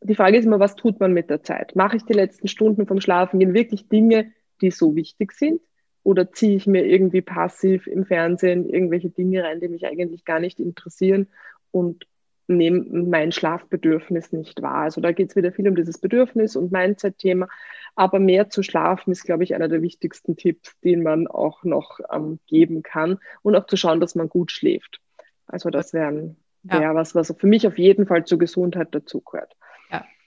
die 0.01 0.15
Frage 0.15 0.37
ist 0.37 0.45
immer, 0.45 0.59
was 0.59 0.75
tut 0.75 0.99
man 0.99 1.13
mit 1.13 1.29
der 1.29 1.43
Zeit? 1.43 1.75
Mache 1.75 1.97
ich 1.97 2.05
die 2.05 2.13
letzten 2.13 2.47
Stunden 2.47 2.87
vom 2.87 3.01
Schlafengehen 3.01 3.53
wirklich 3.53 3.89
Dinge, 3.89 4.31
die 4.61 4.71
so 4.71 4.95
wichtig 4.95 5.33
sind? 5.33 5.61
Oder 6.03 6.31
ziehe 6.31 6.55
ich 6.55 6.67
mir 6.67 6.85
irgendwie 6.85 7.21
passiv 7.21 7.87
im 7.87 8.05
Fernsehen 8.05 8.69
irgendwelche 8.69 9.09
Dinge 9.09 9.43
rein, 9.43 9.59
die 9.59 9.67
mich 9.67 9.85
eigentlich 9.85 10.25
gar 10.25 10.39
nicht 10.39 10.59
interessieren 10.59 11.27
und 11.71 12.07
nehme 12.47 12.83
mein 12.89 13.31
Schlafbedürfnis 13.31 14.31
nicht 14.31 14.61
wahr? 14.61 14.83
Also 14.83 15.01
da 15.01 15.11
geht 15.11 15.29
es 15.29 15.35
wieder 15.35 15.51
viel 15.51 15.67
um 15.67 15.75
dieses 15.75 15.99
Bedürfnis 15.99 16.55
und 16.55 16.71
Mindset-Thema. 16.71 17.47
Aber 17.95 18.19
mehr 18.19 18.49
zu 18.49 18.63
schlafen 18.63 19.11
ist, 19.11 19.23
glaube 19.23 19.43
ich, 19.43 19.53
einer 19.53 19.67
der 19.67 19.81
wichtigsten 19.81 20.35
Tipps, 20.35 20.79
den 20.79 21.03
man 21.03 21.27
auch 21.27 21.63
noch 21.63 21.99
ähm, 22.11 22.39
geben 22.47 22.81
kann. 22.81 23.19
Und 23.41 23.55
auch 23.55 23.65
zu 23.67 23.77
schauen, 23.77 23.99
dass 23.99 24.15
man 24.15 24.29
gut 24.29 24.51
schläft. 24.51 25.01
Also 25.45 25.69
das 25.69 25.93
wäre 25.93 26.35
wär 26.63 26.81
ja. 26.81 26.95
was, 26.95 27.15
was 27.15 27.33
für 27.37 27.47
mich 27.47 27.67
auf 27.67 27.77
jeden 27.77 28.05
Fall 28.05 28.25
zur 28.25 28.39
Gesundheit 28.39 28.89
dazugehört. 28.91 29.55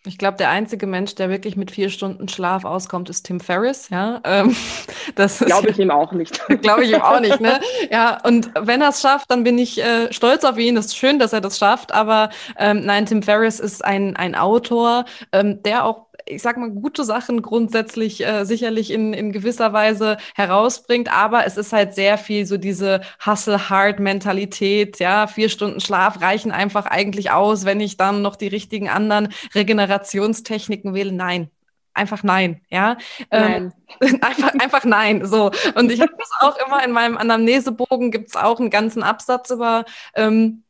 Ich 0.04 0.18
glaube, 0.18 0.36
der 0.36 0.50
einzige 0.50 0.88
Mensch, 0.88 1.14
der 1.14 1.30
wirklich 1.30 1.54
mit 1.56 1.70
vier 1.70 1.88
Stunden 1.88 2.28
Schlaf 2.28 2.64
auskommt, 2.64 3.08
ist 3.08 3.22
Tim 3.22 3.38
Ferriss. 3.38 3.88
Ja, 3.88 4.20
ähm, 4.24 4.56
das 5.14 5.38
glaube 5.38 5.70
ich 5.70 5.78
ihm 5.78 5.92
auch 5.92 6.10
nicht. 6.12 6.42
glaube 6.62 6.84
ich 6.84 6.90
ihm 6.90 7.00
auch 7.02 7.20
nicht. 7.20 7.40
Ne? 7.40 7.60
Ja, 7.90 8.18
und 8.24 8.50
wenn 8.58 8.80
er 8.80 8.88
es 8.88 9.00
schafft, 9.00 9.30
dann 9.30 9.44
bin 9.44 9.58
ich 9.58 9.82
äh, 9.82 10.12
stolz 10.12 10.44
auf 10.44 10.58
ihn. 10.58 10.76
Es 10.76 10.86
ist 10.86 10.96
schön, 10.96 11.18
dass 11.18 11.32
er 11.32 11.40
das 11.40 11.58
schafft. 11.58 11.92
Aber 11.92 12.30
ähm, 12.58 12.84
nein, 12.84 13.06
Tim 13.06 13.22
Ferriss 13.22 13.60
ist 13.60 13.84
ein 13.84 14.16
ein 14.16 14.34
Autor, 14.34 15.04
ähm, 15.32 15.62
der 15.62 15.84
auch 15.84 16.06
ich 16.26 16.42
sag 16.42 16.56
mal, 16.56 16.70
gute 16.70 17.04
Sachen 17.04 17.42
grundsätzlich 17.42 18.24
äh, 18.24 18.44
sicherlich 18.44 18.90
in, 18.90 19.12
in 19.12 19.32
gewisser 19.32 19.72
Weise 19.72 20.16
herausbringt, 20.34 21.12
aber 21.12 21.46
es 21.46 21.56
ist 21.56 21.72
halt 21.72 21.94
sehr 21.94 22.18
viel 22.18 22.46
so 22.46 22.56
diese 22.56 23.00
Hustle-Hard-Mentalität, 23.24 24.98
ja, 24.98 25.26
vier 25.26 25.48
Stunden 25.48 25.80
Schlaf 25.80 26.20
reichen 26.20 26.52
einfach 26.52 26.86
eigentlich 26.86 27.30
aus, 27.30 27.64
wenn 27.64 27.80
ich 27.80 27.96
dann 27.96 28.22
noch 28.22 28.36
die 28.36 28.48
richtigen 28.48 28.88
anderen 28.88 29.28
Regenerationstechniken 29.54 30.94
wähle. 30.94 31.12
Nein, 31.12 31.50
einfach 31.94 32.22
nein, 32.22 32.60
ja. 32.70 32.96
Ähm, 33.30 33.42
nein. 33.42 33.72
Ähm, 34.00 34.18
einfach, 34.22 34.54
einfach 34.54 34.84
nein. 34.84 35.26
So. 35.26 35.50
Und 35.74 35.90
ich 35.90 36.00
habe 36.00 36.12
das 36.18 36.30
auch 36.40 36.56
immer 36.66 36.84
in 36.84 36.92
meinem 36.92 37.16
Anamnesebogen 37.16 38.10
gibt 38.10 38.28
es 38.28 38.36
auch 38.36 38.60
einen 38.60 38.70
ganzen 38.70 39.02
Absatz 39.02 39.50
über 39.50 39.84
ähm, 40.14 40.64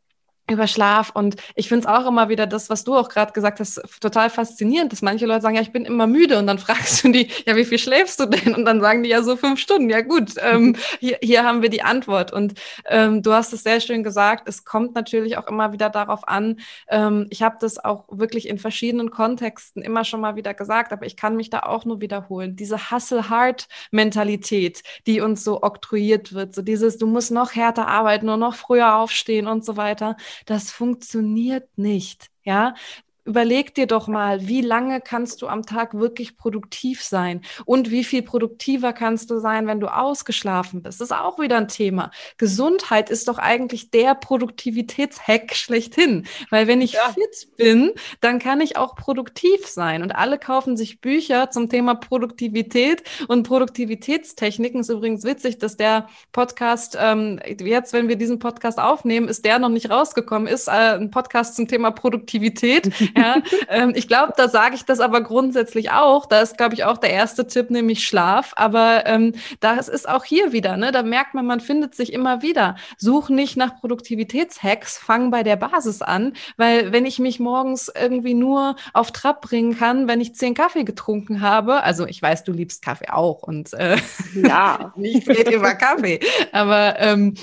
über 0.50 0.66
Schlaf. 0.66 1.10
Und 1.14 1.36
ich 1.54 1.68
finde 1.68 1.86
es 1.86 1.92
auch 1.92 2.06
immer 2.06 2.28
wieder 2.28 2.46
das, 2.46 2.68
was 2.68 2.84
du 2.84 2.96
auch 2.96 3.08
gerade 3.08 3.32
gesagt 3.32 3.60
hast, 3.60 3.80
total 4.00 4.28
faszinierend, 4.28 4.92
dass 4.92 5.00
manche 5.00 5.24
Leute 5.26 5.42
sagen, 5.42 5.54
ja, 5.54 5.62
ich 5.62 5.72
bin 5.72 5.84
immer 5.84 6.06
müde. 6.06 6.38
Und 6.38 6.46
dann 6.46 6.58
fragst 6.60 7.04
du 7.04 7.12
die, 7.12 7.28
ja, 7.46 7.56
wie 7.56 7.64
viel 7.64 7.78
schläfst 7.78 8.18
du 8.20 8.26
denn? 8.26 8.54
Und 8.54 8.64
dann 8.64 8.80
sagen 8.80 9.02
die 9.02 9.08
ja 9.10 9.22
so 9.22 9.36
fünf 9.36 9.60
Stunden. 9.60 9.88
Ja 9.88 10.00
gut, 10.02 10.34
ähm, 10.38 10.76
hier, 11.00 11.18
hier 11.22 11.44
haben 11.44 11.62
wir 11.62 11.68
die 11.68 11.82
Antwort. 11.82 12.32
Und 12.32 12.54
ähm, 12.86 13.22
du 13.22 13.32
hast 13.32 13.52
es 13.52 13.62
sehr 13.62 13.80
schön 13.80 14.02
gesagt, 14.02 14.48
es 14.48 14.64
kommt 14.64 14.94
natürlich 14.94 15.38
auch 15.38 15.46
immer 15.46 15.72
wieder 15.72 15.90
darauf 15.90 16.26
an. 16.26 16.60
Ähm, 16.88 17.26
ich 17.30 17.42
habe 17.42 17.56
das 17.60 17.82
auch 17.82 18.04
wirklich 18.10 18.48
in 18.48 18.58
verschiedenen 18.58 19.10
Kontexten 19.10 19.82
immer 19.82 20.04
schon 20.04 20.20
mal 20.20 20.36
wieder 20.36 20.54
gesagt, 20.54 20.92
aber 20.92 21.06
ich 21.06 21.16
kann 21.16 21.36
mich 21.36 21.50
da 21.50 21.60
auch 21.60 21.84
nur 21.84 22.00
wiederholen. 22.00 22.56
Diese 22.56 22.90
Hustle-Hard-Mentalität, 22.90 24.82
die 25.06 25.20
uns 25.20 25.44
so 25.44 25.62
oktroyiert 25.62 26.32
wird, 26.32 26.54
so 26.54 26.62
dieses, 26.62 26.98
du 26.98 27.06
musst 27.06 27.30
noch 27.30 27.54
härter 27.54 27.86
arbeiten, 27.86 28.26
nur 28.26 28.36
noch 28.36 28.54
früher 28.54 28.96
aufstehen 28.96 29.46
und 29.46 29.64
so 29.64 29.76
weiter 29.76 30.16
das 30.46 30.70
funktioniert 30.70 31.68
nicht. 31.76 32.30
Ja, 32.44 32.74
Überleg 33.24 33.74
dir 33.74 33.86
doch 33.86 34.08
mal, 34.08 34.48
wie 34.48 34.62
lange 34.62 35.00
kannst 35.00 35.42
du 35.42 35.46
am 35.46 35.64
Tag 35.64 35.94
wirklich 35.94 36.36
produktiv 36.36 37.04
sein 37.04 37.42
und 37.64 37.90
wie 37.90 38.02
viel 38.02 38.22
produktiver 38.22 38.92
kannst 38.92 39.30
du 39.30 39.38
sein, 39.38 39.68
wenn 39.68 39.78
du 39.78 39.86
ausgeschlafen 39.86 40.82
bist. 40.82 41.00
Das 41.00 41.10
ist 41.10 41.16
auch 41.16 41.38
wieder 41.38 41.56
ein 41.56 41.68
Thema. 41.68 42.10
Gesundheit 42.36 43.10
ist 43.10 43.28
doch 43.28 43.38
eigentlich 43.38 43.90
der 43.92 44.16
Produktivitätshack 44.16 45.54
schlechthin, 45.54 46.26
weil 46.50 46.66
wenn 46.66 46.80
ich 46.80 46.94
ja. 46.94 47.12
fit 47.14 47.56
bin, 47.56 47.92
dann 48.20 48.40
kann 48.40 48.60
ich 48.60 48.76
auch 48.76 48.96
produktiv 48.96 49.66
sein 49.66 50.02
und 50.02 50.16
alle 50.16 50.38
kaufen 50.38 50.76
sich 50.76 51.00
Bücher 51.00 51.50
zum 51.50 51.68
Thema 51.68 51.94
Produktivität 51.94 53.04
und 53.28 53.46
Produktivitätstechniken. 53.46 54.80
Ist 54.80 54.90
übrigens 54.90 55.22
witzig, 55.22 55.58
dass 55.58 55.76
der 55.76 56.08
Podcast 56.32 56.98
ähm, 57.00 57.38
jetzt, 57.44 57.92
wenn 57.92 58.08
wir 58.08 58.16
diesen 58.16 58.40
Podcast 58.40 58.80
aufnehmen, 58.80 59.28
ist 59.28 59.44
der 59.44 59.60
noch 59.60 59.68
nicht 59.68 59.90
rausgekommen, 59.90 60.48
ist 60.48 60.66
äh, 60.66 60.96
ein 60.96 61.12
Podcast 61.12 61.54
zum 61.54 61.68
Thema 61.68 61.92
Produktivität. 61.92 62.92
Ja, 63.22 63.42
ähm, 63.68 63.92
ich 63.94 64.08
glaube, 64.08 64.32
da 64.36 64.48
sage 64.48 64.74
ich 64.74 64.84
das 64.84 65.00
aber 65.00 65.22
grundsätzlich 65.22 65.90
auch. 65.90 66.26
Da 66.26 66.40
ist, 66.40 66.56
glaube 66.56 66.74
ich, 66.74 66.84
auch 66.84 66.98
der 66.98 67.10
erste 67.10 67.46
Tipp, 67.46 67.70
nämlich 67.70 68.04
Schlaf. 68.04 68.52
Aber 68.56 69.04
ähm, 69.06 69.34
das 69.60 69.88
ist 69.88 70.08
auch 70.08 70.24
hier 70.24 70.52
wieder, 70.52 70.76
ne? 70.76 70.92
Da 70.92 71.02
merkt 71.02 71.34
man, 71.34 71.46
man 71.46 71.60
findet 71.60 71.94
sich 71.94 72.12
immer 72.12 72.42
wieder. 72.42 72.76
Such 72.96 73.28
nicht 73.28 73.56
nach 73.56 73.76
Produktivitätshacks, 73.80 74.98
fang 74.98 75.30
bei 75.30 75.42
der 75.42 75.56
Basis 75.56 76.02
an, 76.02 76.32
weil 76.56 76.92
wenn 76.92 77.06
ich 77.06 77.18
mich 77.18 77.38
morgens 77.38 77.92
irgendwie 77.94 78.34
nur 78.34 78.76
auf 78.92 79.12
Trab 79.12 79.42
bringen 79.42 79.76
kann, 79.76 80.08
wenn 80.08 80.20
ich 80.20 80.34
zehn 80.34 80.54
Kaffee 80.54 80.84
getrunken 80.84 81.40
habe, 81.40 81.82
also 81.82 82.06
ich 82.06 82.20
weiß, 82.20 82.44
du 82.44 82.52
liebst 82.52 82.82
Kaffee 82.82 83.10
auch 83.10 83.42
und 83.42 83.72
äh, 83.74 83.96
ja, 84.34 84.92
nicht 84.96 85.26
geht 85.26 85.50
über 85.50 85.74
Kaffee, 85.74 86.20
aber 86.52 86.98
ähm, 86.98 87.34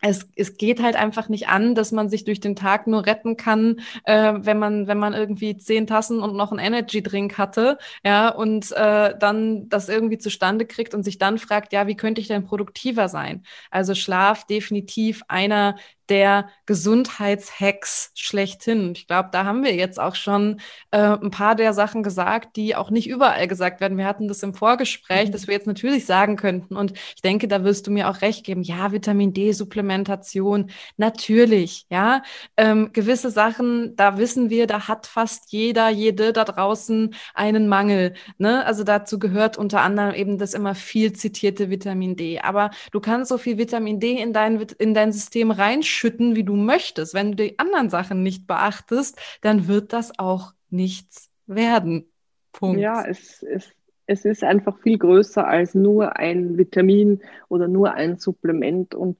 es, 0.00 0.28
es 0.36 0.56
geht 0.56 0.82
halt 0.82 0.96
einfach 0.96 1.28
nicht 1.28 1.48
an, 1.48 1.74
dass 1.74 1.92
man 1.92 2.08
sich 2.08 2.24
durch 2.24 2.40
den 2.40 2.56
Tag 2.56 2.86
nur 2.86 3.06
retten 3.06 3.36
kann, 3.36 3.80
äh, 4.04 4.34
wenn 4.36 4.58
man 4.58 4.86
wenn 4.86 4.98
man 4.98 5.12
irgendwie 5.14 5.56
zehn 5.56 5.86
Tassen 5.86 6.20
und 6.20 6.36
noch 6.36 6.52
einen 6.52 6.60
Energy 6.60 7.02
Drink 7.02 7.36
hatte, 7.38 7.78
ja 8.04 8.28
und 8.28 8.70
äh, 8.72 9.14
dann 9.18 9.68
das 9.68 9.88
irgendwie 9.88 10.18
zustande 10.18 10.66
kriegt 10.66 10.94
und 10.94 11.02
sich 11.04 11.18
dann 11.18 11.38
fragt, 11.38 11.72
ja, 11.72 11.86
wie 11.86 11.96
könnte 11.96 12.20
ich 12.20 12.28
denn 12.28 12.44
produktiver 12.44 13.08
sein? 13.08 13.42
Also 13.70 13.94
Schlaf 13.94 14.44
definitiv 14.46 15.22
einer 15.28 15.76
der 16.08 16.48
Gesundheitshacks 16.66 18.12
schlechthin. 18.14 18.92
Ich 18.92 19.06
glaube, 19.06 19.28
da 19.32 19.44
haben 19.44 19.62
wir 19.62 19.74
jetzt 19.74 20.00
auch 20.00 20.14
schon 20.14 20.60
äh, 20.90 20.98
ein 20.98 21.30
paar 21.30 21.54
der 21.54 21.72
Sachen 21.72 22.02
gesagt, 22.02 22.56
die 22.56 22.74
auch 22.76 22.90
nicht 22.90 23.08
überall 23.08 23.46
gesagt 23.48 23.80
werden. 23.80 23.98
Wir 23.98 24.06
hatten 24.06 24.28
das 24.28 24.42
im 24.42 24.54
Vorgespräch, 24.54 25.28
mhm. 25.28 25.32
dass 25.32 25.46
wir 25.46 25.54
jetzt 25.54 25.66
natürlich 25.66 26.06
sagen 26.06 26.36
könnten. 26.36 26.76
Und 26.76 26.92
ich 27.14 27.22
denke, 27.22 27.48
da 27.48 27.64
wirst 27.64 27.86
du 27.86 27.90
mir 27.90 28.08
auch 28.08 28.22
recht 28.22 28.44
geben. 28.44 28.62
Ja, 28.62 28.92
Vitamin 28.92 29.32
D-Supplementation, 29.32 30.70
natürlich. 30.96 31.86
Ja, 31.90 32.22
ähm, 32.56 32.90
gewisse 32.92 33.30
Sachen, 33.30 33.94
da 33.96 34.18
wissen 34.18 34.50
wir, 34.50 34.66
da 34.66 34.88
hat 34.88 35.06
fast 35.06 35.52
jeder, 35.52 35.88
jede 35.88 36.32
da 36.32 36.44
draußen 36.44 37.14
einen 37.34 37.68
Mangel. 37.68 38.14
Ne? 38.38 38.64
Also 38.64 38.84
dazu 38.84 39.18
gehört 39.18 39.58
unter 39.58 39.82
anderem 39.82 40.14
eben 40.14 40.38
das 40.38 40.54
immer 40.54 40.74
viel 40.74 41.12
zitierte 41.12 41.70
Vitamin 41.70 42.16
D. 42.16 42.40
Aber 42.40 42.70
du 42.92 43.00
kannst 43.00 43.28
so 43.28 43.38
viel 43.38 43.58
Vitamin 43.58 44.00
D 44.00 44.20
in 44.20 44.32
dein, 44.32 44.60
in 44.78 44.94
dein 44.94 45.12
System 45.12 45.50
reinschauen 45.50 45.97
ausschütten, 45.98 46.36
wie 46.36 46.44
du 46.44 46.54
möchtest. 46.54 47.14
Wenn 47.14 47.32
du 47.32 47.44
die 47.44 47.58
anderen 47.58 47.90
Sachen 47.90 48.22
nicht 48.22 48.46
beachtest, 48.46 49.18
dann 49.40 49.68
wird 49.68 49.92
das 49.92 50.18
auch 50.18 50.52
nichts 50.70 51.30
werden. 51.46 52.10
Punkt. 52.52 52.80
Ja, 52.80 53.04
es, 53.04 53.42
es, 53.42 53.72
es 54.06 54.24
ist 54.24 54.44
einfach 54.44 54.78
viel 54.78 54.98
größer 54.98 55.46
als 55.46 55.74
nur 55.74 56.16
ein 56.16 56.56
Vitamin 56.56 57.22
oder 57.48 57.68
nur 57.68 57.92
ein 57.94 58.18
Supplement. 58.18 58.94
Und 58.94 59.18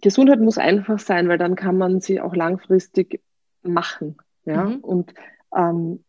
Gesundheit 0.00 0.40
muss 0.40 0.58
einfach 0.58 0.98
sein, 0.98 1.28
weil 1.28 1.38
dann 1.38 1.54
kann 1.54 1.76
man 1.76 2.00
sie 2.00 2.20
auch 2.20 2.34
langfristig 2.34 3.20
machen. 3.62 4.16
Ja? 4.44 4.64
Mhm. 4.64 4.76
Und 4.80 5.14
ähm, 5.54 6.04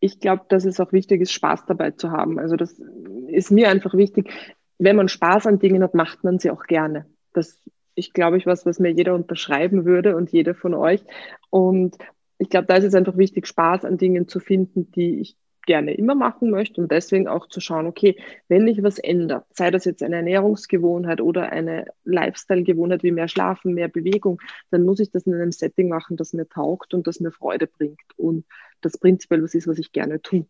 ich 0.00 0.20
glaube, 0.20 0.44
dass 0.48 0.64
es 0.64 0.78
auch 0.78 0.92
wichtig 0.92 1.20
ist, 1.20 1.32
Spaß 1.32 1.66
dabei 1.66 1.92
zu 1.92 2.10
haben. 2.10 2.38
Also 2.38 2.56
das 2.56 2.80
ist 3.28 3.50
mir 3.50 3.68
einfach 3.68 3.94
wichtig. 3.94 4.30
Wenn 4.78 4.94
man 4.94 5.08
Spaß 5.08 5.46
an 5.46 5.58
Dingen 5.58 5.82
hat, 5.82 5.94
macht 5.94 6.22
man 6.22 6.38
sie 6.38 6.52
auch 6.52 6.64
gerne. 6.64 7.06
Das 7.32 7.58
ich 7.98 8.12
glaube 8.12 8.38
ich 8.38 8.46
was, 8.46 8.64
was 8.64 8.78
mir 8.78 8.90
jeder 8.90 9.14
unterschreiben 9.14 9.84
würde 9.84 10.16
und 10.16 10.30
jeder 10.30 10.54
von 10.54 10.74
euch. 10.74 11.04
Und 11.50 11.96
ich 12.38 12.48
glaube, 12.48 12.66
da 12.66 12.76
ist 12.76 12.84
es 12.84 12.94
einfach 12.94 13.16
wichtig, 13.16 13.46
Spaß 13.46 13.84
an 13.84 13.98
Dingen 13.98 14.28
zu 14.28 14.40
finden, 14.40 14.90
die 14.92 15.20
ich 15.20 15.36
gerne 15.66 15.92
immer 15.92 16.14
machen 16.14 16.50
möchte 16.50 16.80
und 16.80 16.90
deswegen 16.90 17.28
auch 17.28 17.46
zu 17.46 17.60
schauen, 17.60 17.86
okay, 17.86 18.16
wenn 18.48 18.66
ich 18.66 18.82
was 18.82 18.98
ändere, 18.98 19.44
sei 19.50 19.70
das 19.70 19.84
jetzt 19.84 20.02
eine 20.02 20.16
Ernährungsgewohnheit 20.16 21.20
oder 21.20 21.52
eine 21.52 21.84
Lifestyle-Gewohnheit 22.04 23.02
wie 23.02 23.10
mehr 23.10 23.28
Schlafen, 23.28 23.74
mehr 23.74 23.88
Bewegung, 23.88 24.40
dann 24.70 24.86
muss 24.86 24.98
ich 24.98 25.10
das 25.10 25.26
in 25.26 25.34
einem 25.34 25.52
Setting 25.52 25.90
machen, 25.90 26.16
das 26.16 26.32
mir 26.32 26.48
taugt 26.48 26.94
und 26.94 27.06
das 27.06 27.20
mir 27.20 27.32
Freude 27.32 27.66
bringt 27.66 28.00
und 28.16 28.46
das 28.80 28.96
prinzipiell 28.96 29.42
was 29.42 29.54
ist, 29.54 29.68
was 29.68 29.78
ich 29.78 29.92
gerne 29.92 30.22
tue. 30.22 30.46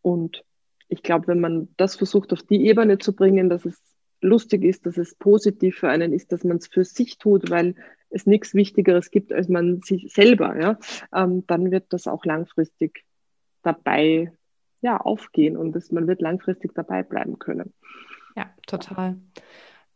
Und 0.00 0.42
ich 0.88 1.02
glaube, 1.02 1.26
wenn 1.26 1.40
man 1.40 1.68
das 1.76 1.96
versucht 1.96 2.32
auf 2.32 2.42
die 2.42 2.66
Ebene 2.66 2.96
zu 2.96 3.14
bringen, 3.14 3.50
dass 3.50 3.66
es 3.66 3.95
lustig 4.20 4.64
ist, 4.64 4.86
dass 4.86 4.96
es 4.96 5.14
positiv 5.14 5.78
für 5.78 5.88
einen 5.88 6.12
ist, 6.12 6.32
dass 6.32 6.44
man 6.44 6.58
es 6.58 6.66
für 6.66 6.84
sich 6.84 7.18
tut, 7.18 7.50
weil 7.50 7.74
es 8.10 8.26
nichts 8.26 8.54
Wichtigeres 8.54 9.10
gibt 9.10 9.32
als 9.32 9.48
man 9.48 9.82
sich 9.82 10.12
selber, 10.12 10.58
ja, 10.60 10.78
ähm, 11.14 11.46
dann 11.46 11.70
wird 11.70 11.92
das 11.92 12.06
auch 12.06 12.24
langfristig 12.24 13.04
dabei 13.62 14.32
ja, 14.80 14.98
aufgehen 14.98 15.56
und 15.56 15.72
das, 15.72 15.90
man 15.90 16.06
wird 16.06 16.20
langfristig 16.20 16.72
dabei 16.74 17.02
bleiben 17.02 17.38
können. 17.38 17.72
Ja, 18.36 18.50
total. 18.66 19.16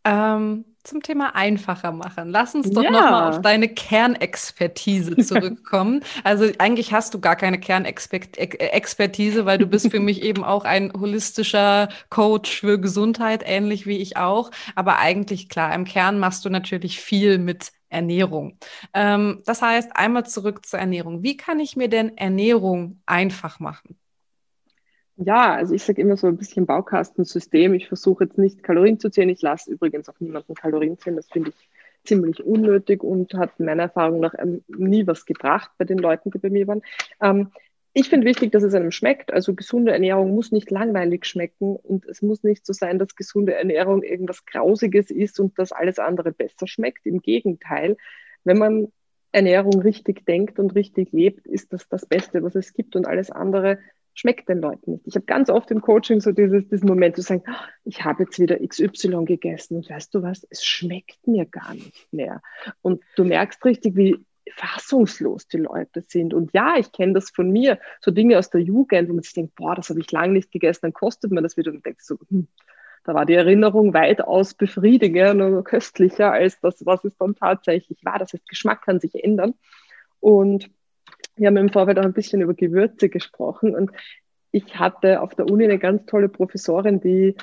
Ähm, 0.05 0.65
zum 0.83 1.03
Thema 1.03 1.35
einfacher 1.35 1.93
machen. 1.93 2.31
Lass 2.31 2.55
uns 2.55 2.71
doch 2.71 2.83
ja. 2.83 2.91
nochmal 2.91 3.31
auf 3.31 3.43
deine 3.43 3.69
Kernexpertise 3.69 5.17
zurückkommen. 5.25 6.03
also 6.25 6.51
eigentlich 6.59 6.93
hast 6.93 7.13
du 7.13 7.21
gar 7.21 7.37
keine 7.37 7.61
Kernexpertise, 7.61 9.45
weil 9.45 9.59
du 9.59 9.67
bist 9.67 9.91
für 9.91 10.01
mich 10.01 10.23
eben 10.23 10.43
auch 10.43 10.65
ein 10.65 10.93
holistischer 10.99 11.91
Coach 12.09 12.61
für 12.61 12.81
Gesundheit, 12.81 13.43
ähnlich 13.45 13.87
wie 13.87 13.99
ich 13.99 14.17
auch. 14.17 14.51
Aber 14.75 14.99
eigentlich 14.99 15.49
klar, 15.49 15.75
im 15.75 15.85
Kern 15.85 16.19
machst 16.19 16.45
du 16.45 16.51
natürlich 16.51 17.01
viel 17.01 17.39
mit 17.39 17.73
Ernährung. 17.91 18.57
Ähm, 18.95 19.43
das 19.45 19.63
heißt, 19.63 19.97
einmal 19.97 20.25
zurück 20.25 20.65
zur 20.65 20.79
Ernährung. 20.79 21.23
Wie 21.23 21.37
kann 21.37 21.61
ich 21.61 21.77
mir 21.77 21.89
denn 21.89 22.17
Ernährung 22.17 23.03
einfach 23.05 23.61
machen? 23.61 23.99
Ja, 25.23 25.55
also 25.55 25.75
ich 25.75 25.83
sage 25.83 26.01
immer 26.01 26.17
so 26.17 26.29
ein 26.29 26.39
bisschen 26.39 26.65
Baukastensystem. 26.65 27.75
Ich 27.75 27.89
versuche 27.89 28.25
jetzt 28.25 28.39
nicht 28.39 28.63
Kalorien 28.63 28.99
zu 28.99 29.11
zählen. 29.11 29.29
Ich 29.29 29.43
lasse 29.43 29.71
übrigens 29.71 30.09
auch 30.09 30.19
niemanden 30.19 30.55
Kalorien 30.55 30.99
zählen. 30.99 31.17
Das 31.17 31.29
finde 31.29 31.51
ich 31.51 31.69
ziemlich 32.05 32.43
unnötig 32.43 33.03
und 33.03 33.35
hat 33.35 33.61
meiner 33.61 33.83
Erfahrung 33.85 34.21
nach 34.21 34.33
ähm, 34.39 34.65
nie 34.69 35.07
was 35.07 35.27
gebracht 35.27 35.71
bei 35.77 35.85
den 35.85 35.99
Leuten, 35.99 36.31
die 36.31 36.39
bei 36.39 36.49
mir 36.49 36.67
waren. 36.67 36.81
Ähm, 37.21 37.51
ich 37.93 38.09
finde 38.09 38.27
wichtig, 38.27 38.51
dass 38.53 38.63
es 38.63 38.73
einem 38.73 38.93
schmeckt. 38.93 39.31
Also 39.31 39.55
gesunde 39.55 39.93
Ernährung 39.93 40.35
muss 40.35 40.53
nicht 40.53 40.71
langweilig 40.71 41.27
schmecken 41.27 41.77
und 41.77 42.07
es 42.07 42.23
muss 42.23 42.43
nicht 42.43 42.65
so 42.65 42.73
sein, 42.73 42.99
dass 42.99 43.15
gesunde 43.15 43.53
Ernährung 43.55 44.03
irgendwas 44.03 44.47
Grausiges 44.47 45.11
ist 45.11 45.39
und 45.39 45.59
dass 45.59 45.71
alles 45.71 45.99
andere 45.99 46.33
besser 46.33 46.67
schmeckt. 46.67 47.05
Im 47.05 47.21
Gegenteil, 47.21 47.99
wenn 48.45 48.57
man 48.57 48.89
Ernährung 49.33 49.83
richtig 49.83 50.25
denkt 50.25 50.59
und 50.59 50.75
richtig 50.75 51.13
lebt, 51.13 51.47
ist 51.47 51.75
das 51.75 51.87
das 51.91 52.07
Beste, 52.07 52.43
was 52.43 52.55
es 52.55 52.73
gibt 52.73 52.97
und 52.97 53.07
alles 53.07 53.31
andere 53.31 53.79
schmeckt 54.15 54.49
den 54.49 54.61
Leuten 54.61 54.93
nicht. 54.93 55.07
Ich 55.07 55.15
habe 55.15 55.27
ganz 55.27 55.51
oft 55.51 55.71
im 55.71 55.81
Coaching 55.81 56.21
so 56.21 56.33
dieses, 56.33 56.69
diesen 56.69 56.89
Moment 56.89 57.17
zu 57.17 57.23
sagen, 57.23 57.43
ich 57.85 58.05
habe 58.05 58.25
jetzt 58.25 58.39
wieder 58.39 58.59
XY 58.59 59.25
gegessen 59.25 59.77
und 59.77 59.91
weißt 59.91 60.15
du 60.15 60.23
was, 60.23 60.47
es 60.51 60.65
schmeckt 60.65 61.27
mir 61.27 61.47
gar 61.47 61.75
nicht 61.75 62.13
mehr. 62.13 62.43
Und 62.83 63.03
du 63.17 63.25
merkst 63.25 63.65
richtig, 63.65 63.97
wie 63.97 64.25
fassungslos 64.53 65.47
die 65.49 65.59
Leute 65.59 66.05
sind. 66.07 66.35
Und 66.35 66.53
ja, 66.53 66.77
ich 66.77 66.93
kenne 66.93 67.15
das 67.15 67.31
von 67.31 67.51
mir, 67.51 67.79
so 68.01 68.11
Dinge 68.11 68.39
aus 68.39 68.51
der 68.51 68.61
Jugend, 68.61 69.09
wo 69.09 69.15
man 69.15 69.23
sich 69.23 69.33
denkt, 69.33 69.55
boah, 69.55 69.75
das 69.75 69.91
habe 69.91 70.01
ich 70.01 70.11
lange 70.11 70.33
nicht 70.33 70.51
gegessen, 70.51 70.81
dann 70.83 70.93
kostet 70.93 71.31
man 71.31 71.43
das 71.43 71.57
wieder 71.57 71.71
und 71.71 71.85
denkt 71.85 72.03
so, 72.03 72.19
hm, 72.29 72.49
da 73.05 73.15
war 73.15 73.27
die 73.27 73.35
Erinnerung 73.35 73.95
weitaus 73.95 74.55
befriedigender 74.55 75.31
und 75.47 75.65
köstlicher 75.65 76.33
als 76.33 76.61
das, 76.61 76.85
was 76.85 77.05
es 77.05 77.17
dann 77.17 77.35
tatsächlich 77.35 78.05
war. 78.05 78.19
Das 78.19 78.33
heißt, 78.33 78.49
Geschmack 78.49 78.83
kann 78.83 79.01
sich 79.01 79.25
ändern. 79.25 79.55
Und 80.21 80.71
wir 81.41 81.47
haben 81.47 81.57
im 81.57 81.71
Vorfeld 81.71 81.99
auch 81.99 82.05
ein 82.05 82.13
bisschen 82.13 82.43
über 82.43 82.55
Gewürze 82.55 83.09
gesprochen 83.09 83.75
und 83.75 83.91
ich 84.53 84.79
hatte 84.79 85.21
auf 85.23 85.35
der 85.35 85.47
Uni 85.47 85.65
eine 85.65 85.79
ganz 85.79 86.05
tolle 86.07 86.29
Professorin, 86.29 87.01
die 87.01 87.35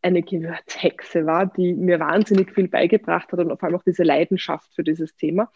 eine 0.00 0.22
Gewürzhexe 0.22 1.26
war, 1.26 1.46
die 1.46 1.74
mir 1.74 1.98
wahnsinnig 1.98 2.52
viel 2.52 2.68
beigebracht 2.68 3.32
hat 3.32 3.40
und 3.40 3.58
vor 3.58 3.64
allem 3.64 3.76
auch 3.76 3.84
diese 3.84 4.04
Leidenschaft 4.04 4.74
für 4.74 4.84
dieses 4.84 5.16
Thema. 5.16 5.50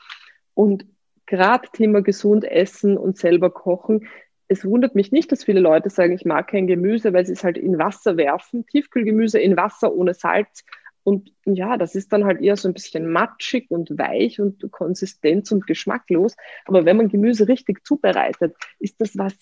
Und 0.54 0.86
gerade 1.26 1.68
Thema 1.72 2.02
gesund 2.02 2.44
essen 2.44 2.96
und 2.96 3.18
selber 3.18 3.50
kochen, 3.50 4.08
es 4.48 4.64
wundert 4.64 4.94
mich 4.94 5.12
nicht, 5.12 5.30
dass 5.32 5.44
viele 5.44 5.60
Leute 5.60 5.90
sagen, 5.90 6.14
ich 6.14 6.24
mag 6.24 6.48
kein 6.48 6.66
Gemüse, 6.66 7.12
weil 7.12 7.26
sie 7.26 7.32
es 7.32 7.44
halt 7.44 7.58
in 7.58 7.78
Wasser 7.78 8.16
werfen, 8.16 8.66
Tiefkühlgemüse 8.66 9.38
in 9.38 9.56
Wasser 9.56 9.92
ohne 9.92 10.14
Salz 10.14 10.64
und 11.06 11.32
ja, 11.44 11.76
das 11.76 11.94
ist 11.94 12.12
dann 12.12 12.24
halt 12.24 12.40
eher 12.40 12.56
so 12.56 12.66
ein 12.66 12.74
bisschen 12.74 13.08
matschig 13.12 13.70
und 13.70 13.96
weich 13.96 14.40
und 14.40 14.68
konsistenz 14.72 15.52
und 15.52 15.64
geschmacklos. 15.64 16.34
Aber 16.64 16.84
wenn 16.84 16.96
man 16.96 17.08
Gemüse 17.08 17.46
richtig 17.46 17.86
zubereitet, 17.86 18.56
ist 18.80 19.00
das 19.00 19.16
was 19.16 19.32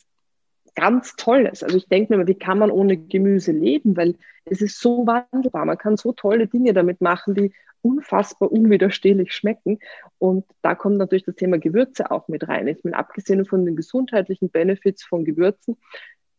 ganz 0.74 1.16
Tolles. 1.16 1.62
Also 1.62 1.78
ich 1.78 1.88
denke 1.88 2.12
mir 2.12 2.16
immer, 2.16 2.28
wie 2.28 2.38
kann 2.38 2.58
man 2.58 2.70
ohne 2.70 2.98
Gemüse 2.98 3.52
leben? 3.52 3.96
Weil 3.96 4.16
es 4.44 4.60
ist 4.60 4.78
so 4.78 5.06
wandelbar. 5.06 5.64
Man 5.64 5.78
kann 5.78 5.96
so 5.96 6.12
tolle 6.12 6.48
Dinge 6.48 6.74
damit 6.74 7.00
machen, 7.00 7.34
die 7.34 7.54
unfassbar 7.80 8.52
unwiderstehlich 8.52 9.32
schmecken. 9.32 9.78
Und 10.18 10.44
da 10.60 10.74
kommt 10.74 10.98
natürlich 10.98 11.24
das 11.24 11.36
Thema 11.36 11.58
Gewürze 11.58 12.10
auch 12.10 12.28
mit 12.28 12.46
rein. 12.46 12.68
Ich 12.68 12.84
meine, 12.84 12.98
abgesehen 12.98 13.46
von 13.46 13.64
den 13.64 13.74
gesundheitlichen 13.74 14.50
Benefits 14.50 15.02
von 15.02 15.24
Gewürzen, 15.24 15.78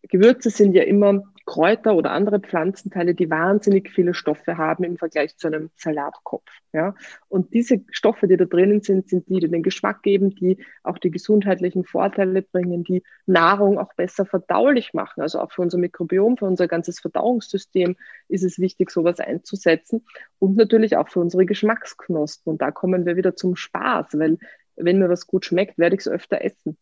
Gewürze 0.04 0.52
sind 0.52 0.74
ja 0.74 0.84
immer 0.84 1.24
Kräuter 1.46 1.96
oder 1.96 2.12
andere 2.12 2.40
Pflanzenteile, 2.40 3.14
die 3.14 3.30
wahnsinnig 3.30 3.92
viele 3.92 4.16
Stoffe 4.16 4.58
haben 4.58 4.84
im 4.84 4.98
Vergleich 4.98 5.38
zu 5.38 5.48
einem 5.48 5.70
Salatkopf. 5.76 6.50
Ja? 6.74 6.96
Und 7.28 7.54
diese 7.54 7.82
Stoffe, 7.92 8.28
die 8.28 8.36
da 8.36 8.46
drinnen 8.46 8.82
sind, 8.82 9.10
sind 9.10 9.30
die, 9.30 9.40
die 9.40 9.50
den 9.50 9.62
Geschmack 9.62 10.02
geben, 10.02 10.34
die 10.34 10.58
auch 10.84 10.98
die 10.98 11.12
gesundheitlichen 11.12 11.86
Vorteile 11.86 12.42
bringen, 12.42 12.84
die 12.84 13.04
Nahrung 13.28 13.78
auch 13.78 13.94
besser 13.94 14.26
verdaulich 14.26 14.94
machen. 14.94 15.22
Also 15.22 15.40
auch 15.40 15.52
für 15.52 15.62
unser 15.62 15.78
Mikrobiom, 15.78 16.38
für 16.38 16.46
unser 16.46 16.68
ganzes 16.68 17.00
Verdauungssystem 17.00 17.96
ist 18.28 18.44
es 18.44 18.58
wichtig, 18.58 18.90
sowas 18.90 19.20
einzusetzen. 19.20 20.04
Und 20.40 20.58
natürlich 20.58 20.98
auch 20.98 21.10
für 21.10 21.20
unsere 21.20 21.46
Geschmacksknospen. 21.46 22.54
Und 22.54 22.62
da 22.62 22.72
kommen 22.72 23.06
wir 23.06 23.18
wieder 23.18 23.36
zum 23.36 23.56
Spaß, 23.56 24.08
weil 24.14 24.40
wenn 24.76 24.98
mir 24.98 25.10
was 25.10 25.28
gut 25.28 25.46
schmeckt, 25.46 25.78
werde 25.78 25.96
ich 25.96 26.02
es 26.02 26.08
öfter 26.08 26.44
essen. 26.44 26.78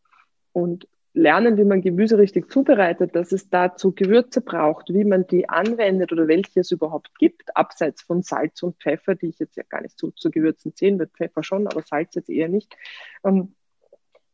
Und 0.54 0.88
lernen, 1.14 1.58
wie 1.58 1.64
man 1.64 1.82
Gemüse 1.82 2.18
richtig 2.18 2.52
zubereitet, 2.52 3.16
dass 3.16 3.32
es 3.32 3.50
dazu 3.50 3.92
Gewürze 3.94 4.42
braucht, 4.42 4.90
wie 4.90 5.04
man 5.04 5.28
die 5.28 5.48
anwendet 5.48 6.12
oder 6.12 6.28
welche 6.28 6.62
es 6.62 6.72
überhaupt 6.72 7.18
gibt, 7.20 7.56
abseits 7.56 8.02
von 8.02 8.24
Salz 8.24 8.64
und 8.64 8.82
Pfeffer, 8.82 9.16
die 9.16 9.28
ich 9.28 9.40
jetzt 9.40 9.56
ja 9.56 9.64
gar 9.68 9.82
nicht 9.82 9.98
zu, 9.98 10.12
zu 10.12 10.32
Gewürzen 10.32 10.76
zählen 10.76 10.98
würde, 10.98 11.12
Pfeffer 11.16 11.44
schon, 11.44 11.68
aber 11.68 11.84
Salz 11.84 12.16
jetzt 12.16 12.30
eher 12.30 12.50
nicht. 12.50 12.76
Ähm, 13.24 13.54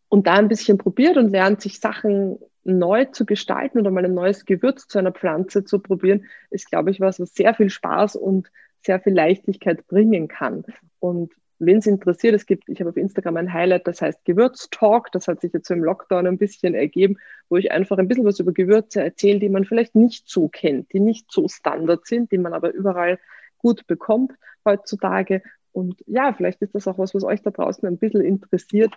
und 0.08 0.26
da 0.26 0.34
ein 0.36 0.48
bisschen 0.48 0.78
probiert 0.78 1.18
und 1.18 1.30
lernt, 1.30 1.62
sich 1.62 1.80
Sachen 1.80 2.40
neu 2.64 3.06
zu 3.06 3.26
gestalten 3.26 3.80
oder 3.80 3.92
mal 3.92 4.06
ein 4.06 4.14
neues 4.14 4.46
Gewürz 4.46 4.88
zu 4.88 5.00
einer 5.00 5.12
Pflanze 5.12 5.66
zu 5.66 5.80
probieren, 5.80 6.26
ist, 6.50 6.70
glaube 6.70 6.92
ich, 6.92 7.00
was, 7.00 7.20
was 7.20 7.34
sehr 7.34 7.54
viel 7.54 7.70
Spaß 7.70 8.16
und 8.16 8.50
sehr 8.82 9.00
viel 9.00 9.14
Leichtigkeit 9.14 9.86
bringen 9.88 10.28
kann. 10.28 10.64
Und 11.00 11.34
wen 11.60 11.78
es 11.78 11.88
interessiert, 11.88 12.34
es 12.36 12.46
gibt, 12.46 12.68
ich 12.68 12.80
habe 12.80 12.90
auf 12.90 12.98
Instagram 12.98 13.38
ein 13.38 13.54
Highlight, 13.54 13.86
das 13.88 14.02
heißt 14.02 14.26
Gewürztalk. 14.26 15.12
Das 15.12 15.28
hat 15.28 15.42
sich 15.42 15.54
jetzt 15.54 15.68
so 15.68 15.74
im 15.74 15.84
Lockdown 15.84 16.26
ein 16.26 16.38
bisschen 16.38 16.74
ergeben, 16.74 17.18
wo 17.50 17.58
ich 17.58 17.72
einfach 17.72 17.98
ein 17.98 18.08
bisschen 18.08 18.26
was 18.26 18.40
über 18.40 18.54
Gewürze 18.54 19.04
erzähle, 19.04 19.40
die 19.40 19.50
man 19.50 19.66
vielleicht 19.66 19.96
nicht 19.96 20.30
so 20.30 20.48
kennt, 20.48 20.92
die 20.94 21.00
nicht 21.00 21.32
so 21.32 21.48
Standard 21.48 22.08
sind, 22.08 22.32
die 22.32 22.38
man 22.38 22.54
aber 22.54 22.74
überall 22.74 23.20
gut 23.58 23.86
bekommt 23.88 24.34
heutzutage. 24.66 25.42
Und 25.72 26.04
ja, 26.08 26.34
vielleicht 26.34 26.62
ist 26.62 26.76
das 26.76 26.88
auch 26.88 26.98
was, 26.98 27.14
was 27.14 27.24
euch 27.24 27.42
da 27.42 27.52
draußen 27.52 27.88
ein 27.88 27.98
bisschen 27.98 28.22
interessiert, 28.22 28.94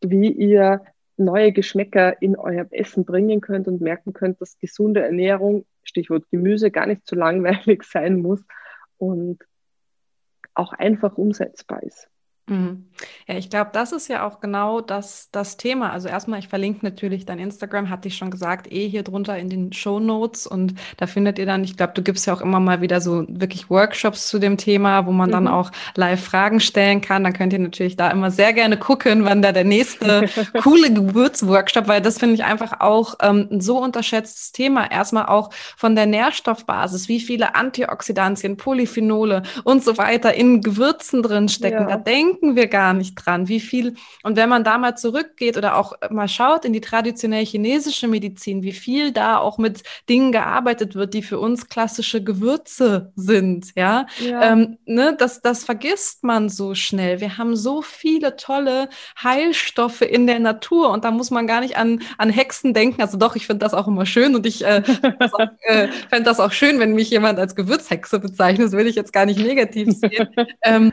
wie 0.00 0.30
ihr 0.30 0.82
neue 1.16 1.52
Geschmäcker 1.52 2.20
in 2.20 2.36
euer 2.36 2.66
Essen 2.70 3.04
bringen 3.04 3.40
könnt 3.40 3.68
und 3.68 3.80
merken 3.80 4.12
könnt, 4.12 4.40
dass 4.40 4.58
gesunde 4.58 5.02
Ernährung, 5.02 5.64
Stichwort 5.82 6.24
Gemüse, 6.30 6.70
gar 6.70 6.86
nicht 6.86 7.06
so 7.06 7.16
langweilig 7.16 7.82
sein 7.90 8.20
muss 8.20 8.42
und 8.98 9.42
auch 10.56 10.72
einfach 10.72 11.16
umsetzbar 11.16 11.82
ist. 11.82 12.08
Mhm. 12.48 12.84
Ja, 13.26 13.36
ich 13.36 13.50
glaube, 13.50 13.70
das 13.72 13.92
ist 13.92 14.08
ja 14.08 14.26
auch 14.26 14.40
genau 14.40 14.80
das, 14.80 15.28
das 15.32 15.56
Thema. 15.56 15.90
Also 15.90 16.08
erstmal, 16.08 16.38
ich 16.38 16.48
verlinke 16.48 16.84
natürlich 16.84 17.26
dein 17.26 17.40
Instagram, 17.40 17.90
hatte 17.90 18.06
ich 18.06 18.16
schon 18.16 18.30
gesagt, 18.30 18.72
eh 18.72 18.88
hier 18.88 19.02
drunter 19.02 19.36
in 19.36 19.50
den 19.50 19.72
Show 19.72 19.98
Notes 19.98 20.46
und 20.46 20.74
da 20.96 21.08
findet 21.08 21.38
ihr 21.38 21.46
dann, 21.46 21.64
ich 21.64 21.76
glaube, 21.76 21.92
du 21.94 22.02
gibst 22.02 22.26
ja 22.26 22.34
auch 22.34 22.40
immer 22.40 22.60
mal 22.60 22.80
wieder 22.80 23.00
so 23.00 23.24
wirklich 23.28 23.68
Workshops 23.68 24.28
zu 24.28 24.38
dem 24.38 24.56
Thema, 24.56 25.06
wo 25.06 25.12
man 25.12 25.28
mhm. 25.28 25.32
dann 25.32 25.48
auch 25.48 25.72
live 25.96 26.22
Fragen 26.22 26.60
stellen 26.60 27.00
kann. 27.00 27.24
Dann 27.24 27.32
könnt 27.32 27.52
ihr 27.52 27.58
natürlich 27.58 27.96
da 27.96 28.10
immer 28.10 28.30
sehr 28.30 28.52
gerne 28.52 28.76
gucken, 28.76 29.24
wann 29.24 29.42
da 29.42 29.50
der 29.50 29.64
nächste 29.64 30.28
coole 30.62 30.92
Gewürzworkshop, 30.92 31.88
weil 31.88 32.00
das 32.00 32.18
finde 32.18 32.36
ich 32.36 32.44
einfach 32.44 32.80
auch 32.80 33.16
ähm, 33.22 33.48
ein 33.50 33.60
so 33.60 33.78
unterschätztes 33.78 34.52
Thema. 34.52 34.90
Erstmal 34.90 35.26
auch 35.26 35.50
von 35.76 35.96
der 35.96 36.06
Nährstoffbasis, 36.06 37.08
wie 37.08 37.20
viele 37.20 37.56
Antioxidantien, 37.56 38.56
Polyphenole 38.56 39.42
und 39.64 39.82
so 39.82 39.98
weiter 39.98 40.32
in 40.32 40.60
Gewürzen 40.60 41.22
drin 41.22 41.48
stecken. 41.48 41.88
Ja. 41.88 41.96
Da 41.96 41.96
denkt 41.96 42.35
denken 42.36 42.56
wir 42.56 42.66
gar 42.66 42.92
nicht 42.92 43.14
dran, 43.14 43.48
wie 43.48 43.60
viel, 43.60 43.94
und 44.22 44.36
wenn 44.36 44.48
man 44.48 44.64
da 44.64 44.78
mal 44.78 44.96
zurückgeht 44.96 45.56
oder 45.56 45.76
auch 45.76 45.92
mal 46.10 46.28
schaut 46.28 46.64
in 46.64 46.72
die 46.72 46.80
traditionelle 46.80 47.44
chinesische 47.44 48.08
Medizin, 48.08 48.62
wie 48.62 48.72
viel 48.72 49.12
da 49.12 49.38
auch 49.38 49.58
mit 49.58 49.82
Dingen 50.08 50.32
gearbeitet 50.32 50.94
wird, 50.94 51.14
die 51.14 51.22
für 51.22 51.38
uns 51.38 51.68
klassische 51.68 52.22
Gewürze 52.22 53.12
sind, 53.16 53.72
ja, 53.76 54.06
ja. 54.18 54.52
Ähm, 54.52 54.78
ne, 54.86 55.14
das, 55.18 55.40
das 55.40 55.64
vergisst 55.64 56.24
man 56.24 56.48
so 56.48 56.74
schnell. 56.74 57.20
Wir 57.20 57.38
haben 57.38 57.56
so 57.56 57.82
viele 57.82 58.36
tolle 58.36 58.88
Heilstoffe 59.22 60.02
in 60.02 60.26
der 60.26 60.40
Natur 60.40 60.90
und 60.90 61.04
da 61.04 61.10
muss 61.10 61.30
man 61.30 61.46
gar 61.46 61.60
nicht 61.60 61.76
an, 61.76 62.00
an 62.18 62.30
Hexen 62.30 62.74
denken. 62.74 63.00
Also 63.00 63.16
doch, 63.16 63.36
ich 63.36 63.46
finde 63.46 63.64
das 63.64 63.74
auch 63.74 63.86
immer 63.86 64.06
schön 64.06 64.34
und 64.34 64.46
ich 64.46 64.64
äh, 64.64 64.82
äh, 65.62 65.88
fände 66.10 66.24
das 66.24 66.40
auch 66.40 66.52
schön, 66.52 66.78
wenn 66.78 66.94
mich 66.94 67.10
jemand 67.10 67.38
als 67.38 67.54
Gewürzhexe 67.54 68.18
bezeichnet. 68.18 68.66
Das 68.66 68.72
will 68.72 68.86
ich 68.86 68.96
jetzt 68.96 69.12
gar 69.12 69.26
nicht 69.26 69.38
negativ 69.38 69.92
sehen. 69.92 70.28
ähm, 70.62 70.92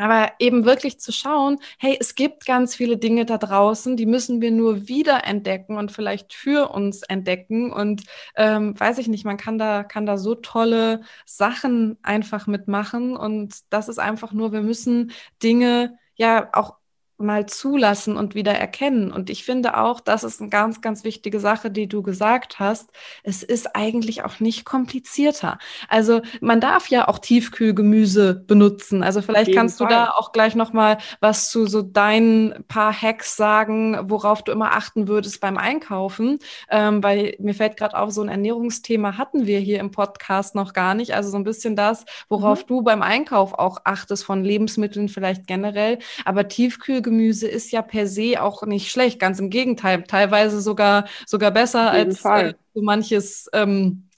aber 0.00 0.32
eben 0.38 0.64
wirklich 0.64 0.98
zu 1.00 1.12
schauen, 1.12 1.58
hey, 1.78 1.96
es 2.00 2.14
gibt 2.14 2.46
ganz 2.46 2.74
viele 2.74 2.96
Dinge 2.96 3.24
da 3.26 3.38
draußen, 3.38 3.96
die 3.96 4.06
müssen 4.06 4.40
wir 4.40 4.50
nur 4.50 4.88
wieder 4.88 5.24
entdecken 5.24 5.76
und 5.76 5.92
vielleicht 5.92 6.34
für 6.34 6.70
uns 6.70 7.02
entdecken. 7.02 7.72
Und 7.72 8.02
ähm, 8.36 8.78
weiß 8.78 8.98
ich 8.98 9.08
nicht, 9.08 9.24
man 9.24 9.36
kann 9.36 9.58
da, 9.58 9.84
kann 9.84 10.06
da 10.06 10.18
so 10.18 10.34
tolle 10.34 11.02
Sachen 11.26 11.98
einfach 12.02 12.46
mitmachen. 12.46 13.16
Und 13.16 13.54
das 13.70 13.88
ist 13.88 13.98
einfach 13.98 14.32
nur, 14.32 14.52
wir 14.52 14.62
müssen 14.62 15.12
Dinge 15.42 15.98
ja 16.16 16.48
auch 16.52 16.79
mal 17.20 17.46
zulassen 17.46 18.16
und 18.16 18.34
wieder 18.34 18.52
erkennen. 18.52 19.12
Und 19.12 19.30
ich 19.30 19.44
finde 19.44 19.76
auch, 19.76 20.00
das 20.00 20.24
ist 20.24 20.40
eine 20.40 20.50
ganz, 20.50 20.80
ganz 20.80 21.04
wichtige 21.04 21.40
Sache, 21.40 21.70
die 21.70 21.86
du 21.86 22.02
gesagt 22.02 22.58
hast. 22.58 22.90
Es 23.22 23.42
ist 23.42 23.76
eigentlich 23.76 24.24
auch 24.24 24.40
nicht 24.40 24.64
komplizierter. 24.64 25.58
Also 25.88 26.22
man 26.40 26.60
darf 26.60 26.88
ja 26.88 27.08
auch 27.08 27.18
Tiefkühlgemüse 27.18 28.34
benutzen. 28.46 29.02
Also 29.02 29.22
vielleicht 29.22 29.54
kannst 29.54 29.78
Fall. 29.78 29.88
du 29.88 29.94
da 29.94 30.10
auch 30.10 30.32
gleich 30.32 30.54
noch 30.54 30.72
mal 30.72 30.98
was 31.20 31.50
zu 31.50 31.66
so 31.66 31.82
deinen 31.82 32.64
paar 32.68 32.92
Hacks 32.92 33.36
sagen, 33.36 33.98
worauf 34.02 34.42
du 34.42 34.52
immer 34.52 34.72
achten 34.72 35.08
würdest 35.08 35.40
beim 35.40 35.58
Einkaufen. 35.58 36.38
Ähm, 36.70 37.02
weil 37.02 37.36
mir 37.38 37.54
fällt 37.54 37.76
gerade 37.76 37.98
auf, 37.98 38.10
so 38.10 38.22
ein 38.22 38.28
Ernährungsthema 38.28 39.18
hatten 39.18 39.46
wir 39.46 39.58
hier 39.58 39.80
im 39.80 39.90
Podcast 39.90 40.54
noch 40.54 40.72
gar 40.72 40.94
nicht. 40.94 41.14
Also 41.14 41.30
so 41.30 41.36
ein 41.36 41.44
bisschen 41.44 41.76
das, 41.76 42.04
worauf 42.28 42.62
mhm. 42.62 42.66
du 42.68 42.82
beim 42.82 43.02
Einkauf 43.02 43.54
auch 43.54 43.78
achtest 43.84 44.24
von 44.24 44.42
Lebensmitteln 44.44 45.08
vielleicht 45.08 45.46
generell. 45.46 45.98
Aber 46.24 46.48
Tiefkühlgemüse 46.48 47.09
Gemüse 47.10 47.48
ist 47.48 47.72
ja 47.72 47.82
per 47.82 48.06
se 48.06 48.40
auch 48.40 48.62
nicht 48.62 48.90
schlecht, 48.90 49.18
ganz 49.18 49.40
im 49.40 49.50
Gegenteil, 49.50 50.04
teilweise 50.04 50.60
sogar, 50.60 51.06
sogar 51.26 51.50
besser 51.50 51.90
als 51.90 52.24
äh, 52.24 52.54
so 52.72 52.82
manches 52.82 53.48
ähm, 53.52 54.08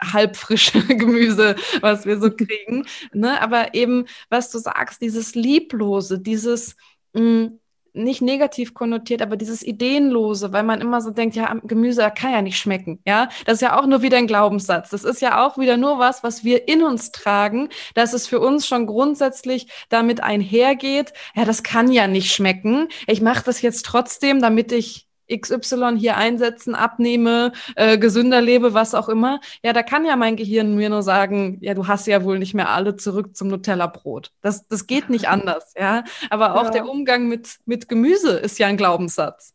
halbfrische 0.00 0.80
Gemüse, 0.86 1.56
was 1.80 2.06
wir 2.06 2.20
so 2.20 2.30
kriegen. 2.30 2.86
ne? 3.12 3.40
Aber 3.42 3.74
eben, 3.74 4.06
was 4.30 4.50
du 4.50 4.58
sagst, 4.58 5.02
dieses 5.02 5.34
Lieblose, 5.34 6.20
dieses 6.20 6.76
mh, 7.12 7.22
mm, 7.22 7.60
nicht 7.98 8.22
negativ 8.22 8.74
konnotiert, 8.74 9.22
aber 9.22 9.36
dieses 9.36 9.62
Ideenlose, 9.62 10.52
weil 10.52 10.62
man 10.62 10.80
immer 10.80 11.00
so 11.00 11.10
denkt, 11.10 11.36
ja, 11.36 11.54
Gemüse 11.64 12.10
kann 12.16 12.32
ja 12.32 12.42
nicht 12.42 12.58
schmecken, 12.58 13.00
ja. 13.06 13.28
Das 13.44 13.54
ist 13.54 13.62
ja 13.62 13.78
auch 13.78 13.86
nur 13.86 14.02
wieder 14.02 14.18
ein 14.18 14.26
Glaubenssatz. 14.26 14.90
Das 14.90 15.04
ist 15.04 15.20
ja 15.20 15.46
auch 15.46 15.58
wieder 15.58 15.76
nur 15.76 15.98
was, 15.98 16.22
was 16.22 16.44
wir 16.44 16.68
in 16.68 16.82
uns 16.82 17.12
tragen, 17.12 17.68
dass 17.94 18.12
es 18.12 18.26
für 18.26 18.40
uns 18.40 18.66
schon 18.66 18.86
grundsätzlich 18.86 19.68
damit 19.88 20.22
einhergeht, 20.22 21.12
ja, 21.34 21.44
das 21.44 21.62
kann 21.62 21.90
ja 21.92 22.06
nicht 22.06 22.32
schmecken. 22.32 22.88
Ich 23.06 23.20
mache 23.20 23.44
das 23.44 23.62
jetzt 23.62 23.84
trotzdem, 23.84 24.40
damit 24.40 24.72
ich 24.72 25.07
XY 25.28 25.96
hier 25.98 26.16
einsetzen, 26.16 26.74
abnehme, 26.74 27.52
äh, 27.76 27.98
gesünder 27.98 28.40
lebe, 28.40 28.74
was 28.74 28.94
auch 28.94 29.08
immer, 29.08 29.40
ja, 29.62 29.72
da 29.72 29.82
kann 29.82 30.04
ja 30.04 30.16
mein 30.16 30.36
Gehirn 30.36 30.74
mir 30.74 30.90
nur 30.90 31.02
sagen, 31.02 31.58
ja, 31.60 31.74
du 31.74 31.86
hast 31.86 32.06
ja 32.06 32.24
wohl 32.24 32.38
nicht 32.38 32.54
mehr 32.54 32.70
alle 32.70 32.96
zurück 32.96 33.36
zum 33.36 33.48
Nutella-Brot. 33.48 34.32
Das, 34.40 34.66
das 34.68 34.86
geht 34.86 35.10
nicht 35.10 35.28
anders, 35.28 35.74
ja. 35.78 36.04
Aber 36.30 36.56
auch 36.56 36.64
ja. 36.64 36.70
der 36.70 36.88
Umgang 36.88 37.28
mit, 37.28 37.58
mit 37.66 37.88
Gemüse 37.88 38.38
ist 38.38 38.58
ja 38.58 38.66
ein 38.66 38.76
Glaubenssatz. 38.76 39.54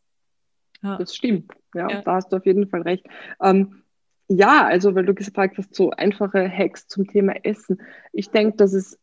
Ja. 0.81 0.97
Das 0.97 1.15
stimmt, 1.15 1.51
ja, 1.73 1.89
ja, 1.89 2.01
da 2.01 2.15
hast 2.15 2.31
du 2.31 2.37
auf 2.37 2.45
jeden 2.45 2.67
Fall 2.67 2.81
recht. 2.81 3.05
Ähm, 3.41 3.83
ja, 4.27 4.65
also 4.65 4.95
weil 4.95 5.05
du 5.05 5.13
gefragt 5.13 5.57
hast, 5.57 5.75
so 5.75 5.91
einfache 5.91 6.49
Hacks 6.49 6.87
zum 6.87 7.07
Thema 7.07 7.33
Essen. 7.43 7.81
Ich 8.11 8.31
denke, 8.31 8.57
dass 8.57 8.73
es 8.73 8.99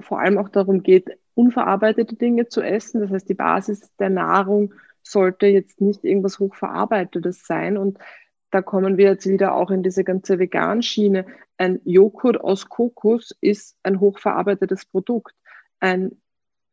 vor 0.00 0.20
allem 0.20 0.38
auch 0.38 0.48
darum 0.48 0.82
geht, 0.82 1.10
unverarbeitete 1.34 2.16
Dinge 2.16 2.48
zu 2.48 2.60
essen. 2.60 3.00
Das 3.00 3.10
heißt, 3.10 3.28
die 3.28 3.34
Basis 3.34 3.90
der 3.98 4.10
Nahrung 4.10 4.74
sollte 5.06 5.46
jetzt 5.46 5.80
nicht 5.80 6.04
irgendwas 6.04 6.38
Hochverarbeitetes 6.38 7.46
sein. 7.46 7.76
Und 7.76 7.98
da 8.50 8.62
kommen 8.62 8.96
wir 8.96 9.06
jetzt 9.06 9.26
wieder 9.26 9.54
auch 9.54 9.70
in 9.70 9.82
diese 9.82 10.04
ganze 10.04 10.38
Vegan-Schiene. 10.38 11.26
Ein 11.56 11.80
Joghurt 11.84 12.40
aus 12.40 12.68
Kokos 12.68 13.36
ist 13.40 13.76
ein 13.82 14.00
hochverarbeitetes 14.00 14.86
Produkt. 14.86 15.34
Ein, 15.80 16.20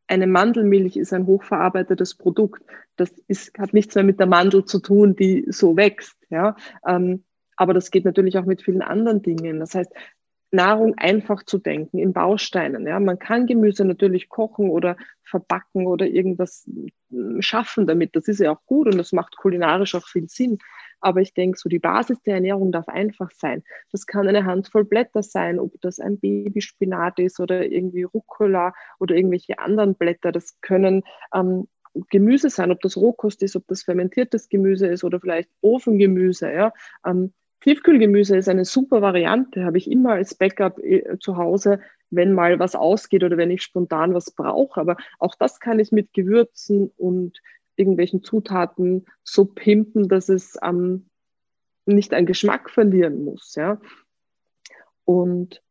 eine 0.06 0.26
Mandelmilch 0.26 0.96
ist 0.96 1.12
ein 1.12 1.26
hochverarbeitetes 1.26 2.16
Produkt. 2.16 2.62
Das 2.96 3.10
ist, 3.28 3.56
hat 3.58 3.72
nichts 3.72 3.94
mehr 3.94 4.04
mit 4.04 4.20
der 4.20 4.26
Mandel 4.26 4.64
zu 4.64 4.80
tun, 4.80 5.16
die 5.16 5.46
so 5.48 5.76
wächst. 5.76 6.16
Ja? 6.30 6.56
Ähm, 6.86 7.24
aber 7.56 7.74
das 7.74 7.90
geht 7.90 8.04
natürlich 8.04 8.38
auch 8.38 8.44
mit 8.44 8.62
vielen 8.62 8.82
anderen 8.82 9.22
Dingen. 9.22 9.60
Das 9.60 9.74
heißt, 9.74 9.92
Nahrung 10.52 10.94
einfach 10.98 11.42
zu 11.42 11.58
denken, 11.58 11.98
in 11.98 12.12
Bausteinen. 12.12 12.86
Ja, 12.86 13.00
man 13.00 13.18
kann 13.18 13.46
Gemüse 13.46 13.84
natürlich 13.84 14.28
kochen 14.28 14.68
oder 14.68 14.96
verbacken 15.24 15.86
oder 15.86 16.06
irgendwas 16.06 16.68
hm, 17.10 17.40
schaffen 17.40 17.86
damit. 17.86 18.14
Das 18.14 18.28
ist 18.28 18.38
ja 18.38 18.52
auch 18.52 18.64
gut 18.66 18.86
und 18.86 18.98
das 18.98 19.12
macht 19.12 19.36
kulinarisch 19.36 19.94
auch 19.94 20.06
viel 20.06 20.28
Sinn. 20.28 20.58
Aber 21.00 21.20
ich 21.20 21.34
denke, 21.34 21.58
so 21.58 21.68
die 21.68 21.78
Basis 21.78 22.22
der 22.22 22.34
Ernährung 22.34 22.70
darf 22.70 22.88
einfach 22.88 23.30
sein. 23.32 23.64
Das 23.90 24.06
kann 24.06 24.28
eine 24.28 24.44
Handvoll 24.44 24.84
Blätter 24.84 25.22
sein, 25.22 25.58
ob 25.58 25.72
das 25.80 25.98
ein 25.98 26.20
Babyspinat 26.20 27.18
ist 27.18 27.40
oder 27.40 27.66
irgendwie 27.66 28.04
Rucola 28.04 28.74
oder 29.00 29.16
irgendwelche 29.16 29.58
anderen 29.58 29.94
Blätter. 29.94 30.32
Das 30.32 30.60
können 30.60 31.02
ähm, 31.34 31.66
Gemüse 32.10 32.50
sein, 32.50 32.70
ob 32.70 32.80
das 32.80 32.96
Rohkost 32.96 33.42
ist, 33.42 33.56
ob 33.56 33.66
das 33.68 33.82
fermentiertes 33.82 34.48
Gemüse 34.48 34.86
ist 34.86 35.02
oder 35.02 35.18
vielleicht 35.18 35.50
Ofengemüse. 35.60 36.52
Ja? 36.52 36.72
Ähm, 37.04 37.32
Tiefkühlgemüse 37.62 38.36
ist 38.36 38.48
eine 38.48 38.64
super 38.64 39.02
Variante, 39.02 39.64
habe 39.64 39.78
ich 39.78 39.90
immer 39.90 40.12
als 40.12 40.34
Backup 40.34 40.78
äh, 40.80 41.18
zu 41.20 41.36
Hause, 41.36 41.80
wenn 42.10 42.32
mal 42.32 42.58
was 42.58 42.74
ausgeht 42.74 43.24
oder 43.24 43.36
wenn 43.36 43.50
ich 43.50 43.62
spontan 43.62 44.14
was 44.14 44.32
brauche. 44.32 44.80
Aber 44.80 44.96
auch 45.18 45.34
das 45.36 45.60
kann 45.60 45.78
ich 45.78 45.92
mit 45.92 46.12
Gewürzen 46.12 46.90
und 46.96 47.40
irgendwelchen 47.76 48.22
Zutaten 48.22 49.06
so 49.22 49.44
pimpen, 49.44 50.08
dass 50.08 50.28
es 50.28 50.58
ähm, 50.62 51.06
nicht 51.86 52.12
einen 52.12 52.26
Geschmack 52.26 52.68
verlieren 52.68 53.24
muss. 53.24 53.54
Ja? 53.54 53.80
Und 55.04 55.62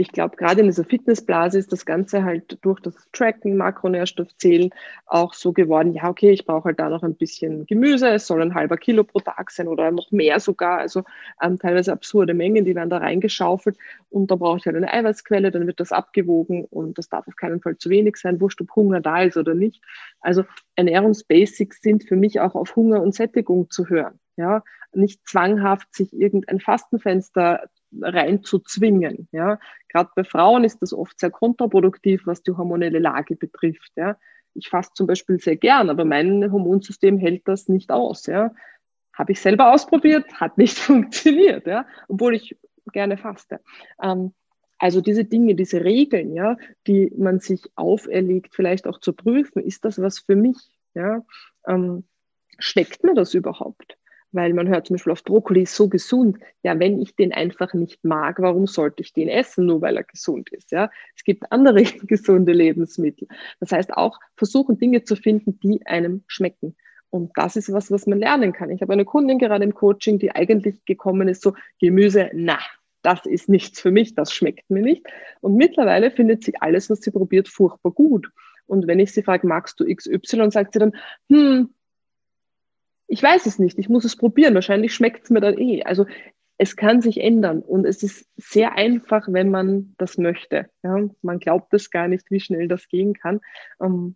ich 0.00 0.12
glaube, 0.12 0.36
gerade 0.36 0.60
in 0.60 0.66
dieser 0.66 0.84
Fitnessblase 0.84 1.58
ist 1.58 1.72
das 1.72 1.84
Ganze 1.84 2.24
halt 2.24 2.58
durch 2.62 2.80
das 2.80 2.94
Tracken, 3.12 3.58
Makronährstoffzählen 3.58 4.70
auch 5.04 5.34
so 5.34 5.52
geworden, 5.52 5.92
ja, 5.92 6.08
okay, 6.08 6.30
ich 6.30 6.46
brauche 6.46 6.64
halt 6.64 6.80
da 6.80 6.88
noch 6.88 7.02
ein 7.02 7.16
bisschen 7.16 7.66
Gemüse, 7.66 8.08
es 8.08 8.26
soll 8.26 8.40
ein 8.40 8.54
halber 8.54 8.78
Kilo 8.78 9.04
pro 9.04 9.20
Tag 9.20 9.50
sein 9.50 9.68
oder 9.68 9.90
noch 9.90 10.10
mehr 10.10 10.40
sogar, 10.40 10.78
also 10.78 11.04
ähm, 11.42 11.58
teilweise 11.58 11.92
absurde 11.92 12.32
Mengen, 12.32 12.64
die 12.64 12.74
werden 12.74 12.88
da 12.88 12.96
reingeschaufelt 12.96 13.76
und 14.08 14.30
da 14.30 14.36
brauche 14.36 14.56
ich 14.56 14.64
halt 14.64 14.76
eine 14.76 14.90
Eiweißquelle, 14.90 15.50
dann 15.50 15.66
wird 15.66 15.80
das 15.80 15.92
abgewogen 15.92 16.64
und 16.64 16.96
das 16.96 17.10
darf 17.10 17.28
auf 17.28 17.36
keinen 17.36 17.60
Fall 17.60 17.76
zu 17.76 17.90
wenig 17.90 18.16
sein, 18.16 18.40
wurscht, 18.40 18.62
ob 18.62 18.74
Hunger 18.74 19.02
da 19.02 19.20
ist 19.20 19.36
oder 19.36 19.54
nicht. 19.54 19.82
Also 20.20 20.44
Ernährungsbasics 20.76 21.82
sind 21.82 22.04
für 22.04 22.16
mich 22.16 22.40
auch 22.40 22.54
auf 22.54 22.74
Hunger 22.74 23.02
und 23.02 23.14
Sättigung 23.14 23.68
zu 23.70 23.90
hören. 23.90 24.18
Ja, 24.36 24.62
nicht 24.94 25.28
zwanghaft 25.28 25.94
sich 25.94 26.14
irgendein 26.14 26.58
Fastenfenster 26.58 27.68
reinzuzwingen. 28.00 29.28
Ja. 29.32 29.58
Gerade 29.88 30.10
bei 30.14 30.24
Frauen 30.24 30.64
ist 30.64 30.80
das 30.82 30.92
oft 30.92 31.18
sehr 31.18 31.30
kontraproduktiv, 31.30 32.22
was 32.26 32.42
die 32.42 32.52
hormonelle 32.52 32.98
Lage 32.98 33.36
betrifft. 33.36 33.92
Ja. 33.96 34.16
Ich 34.54 34.68
faste 34.68 34.94
zum 34.94 35.06
Beispiel 35.06 35.38
sehr 35.38 35.56
gern, 35.56 35.90
aber 35.90 36.04
mein 36.04 36.50
Hormonsystem 36.50 37.18
hält 37.18 37.46
das 37.46 37.68
nicht 37.68 37.90
aus. 37.90 38.26
Ja. 38.26 38.52
Habe 39.12 39.32
ich 39.32 39.40
selber 39.40 39.72
ausprobiert, 39.72 40.32
hat 40.34 40.58
nicht 40.58 40.78
funktioniert, 40.78 41.66
ja, 41.66 41.86
obwohl 42.08 42.34
ich 42.34 42.56
gerne 42.92 43.16
faste. 43.16 43.60
Ähm, 44.02 44.32
also 44.78 45.02
diese 45.02 45.26
Dinge, 45.26 45.54
diese 45.54 45.84
Regeln, 45.84 46.34
ja, 46.34 46.56
die 46.86 47.12
man 47.16 47.38
sich 47.38 47.62
auferlegt, 47.74 48.54
vielleicht 48.54 48.86
auch 48.86 48.98
zu 48.98 49.12
prüfen, 49.12 49.62
ist 49.62 49.84
das 49.84 50.00
was 50.00 50.20
für 50.20 50.36
mich? 50.36 50.56
Ja? 50.94 51.22
Ähm, 51.66 52.04
schmeckt 52.58 53.04
mir 53.04 53.14
das 53.14 53.34
überhaupt? 53.34 53.98
Weil 54.32 54.54
man 54.54 54.68
hört 54.68 54.86
zum 54.86 54.94
Beispiel 54.94 55.12
auf 55.12 55.24
Brokkoli 55.24 55.62
ist 55.62 55.74
so 55.74 55.88
gesund. 55.88 56.38
Ja, 56.62 56.78
wenn 56.78 57.00
ich 57.00 57.16
den 57.16 57.32
einfach 57.32 57.74
nicht 57.74 58.04
mag, 58.04 58.38
warum 58.40 58.66
sollte 58.66 59.02
ich 59.02 59.12
den 59.12 59.28
essen, 59.28 59.66
nur 59.66 59.80
weil 59.80 59.96
er 59.96 60.04
gesund 60.04 60.50
ist? 60.50 60.70
Ja, 60.70 60.90
es 61.16 61.24
gibt 61.24 61.50
andere 61.50 61.82
gesunde 62.06 62.52
Lebensmittel. 62.52 63.28
Das 63.58 63.72
heißt 63.72 63.92
auch 63.92 64.18
versuchen 64.36 64.78
Dinge 64.78 65.04
zu 65.04 65.16
finden, 65.16 65.58
die 65.60 65.84
einem 65.86 66.24
schmecken. 66.26 66.76
Und 67.10 67.32
das 67.34 67.56
ist 67.56 67.72
was, 67.72 67.90
was 67.90 68.06
man 68.06 68.20
lernen 68.20 68.52
kann. 68.52 68.70
Ich 68.70 68.82
habe 68.82 68.92
eine 68.92 69.04
Kundin 69.04 69.38
gerade 69.38 69.64
im 69.64 69.74
Coaching, 69.74 70.18
die 70.18 70.30
eigentlich 70.30 70.84
gekommen 70.84 71.26
ist, 71.28 71.42
so 71.42 71.54
Gemüse, 71.80 72.30
na, 72.32 72.58
das 73.02 73.26
ist 73.26 73.48
nichts 73.48 73.80
für 73.80 73.90
mich, 73.90 74.14
das 74.14 74.32
schmeckt 74.32 74.70
mir 74.70 74.82
nicht. 74.82 75.04
Und 75.40 75.56
mittlerweile 75.56 76.10
findet 76.10 76.44
sie 76.44 76.56
alles, 76.60 76.88
was 76.88 77.00
sie 77.00 77.10
probiert, 77.10 77.48
furchtbar 77.48 77.92
gut. 77.92 78.30
Und 78.66 78.86
wenn 78.86 79.00
ich 79.00 79.12
sie 79.12 79.24
frage, 79.24 79.48
magst 79.48 79.80
du 79.80 79.92
XY, 79.92 80.52
sagt 80.52 80.74
sie 80.74 80.78
dann, 80.78 80.92
hm, 81.28 81.70
ich 83.10 83.22
weiß 83.22 83.46
es 83.46 83.58
nicht, 83.58 83.76
ich 83.78 83.88
muss 83.88 84.04
es 84.04 84.16
probieren, 84.16 84.54
wahrscheinlich 84.54 84.94
schmeckt 84.94 85.24
es 85.24 85.30
mir 85.30 85.40
dann 85.40 85.58
eh. 85.58 85.82
Also 85.82 86.06
es 86.58 86.76
kann 86.76 87.00
sich 87.00 87.20
ändern 87.20 87.60
und 87.60 87.84
es 87.84 88.04
ist 88.04 88.28
sehr 88.36 88.76
einfach, 88.76 89.26
wenn 89.28 89.50
man 89.50 89.94
das 89.98 90.16
möchte. 90.16 90.70
Ja, 90.84 91.08
man 91.20 91.40
glaubt 91.40 91.74
es 91.74 91.90
gar 91.90 92.06
nicht, 92.06 92.30
wie 92.30 92.38
schnell 92.38 92.68
das 92.68 92.86
gehen 92.88 93.14
kann. 93.14 93.40
Ähm, 93.82 94.14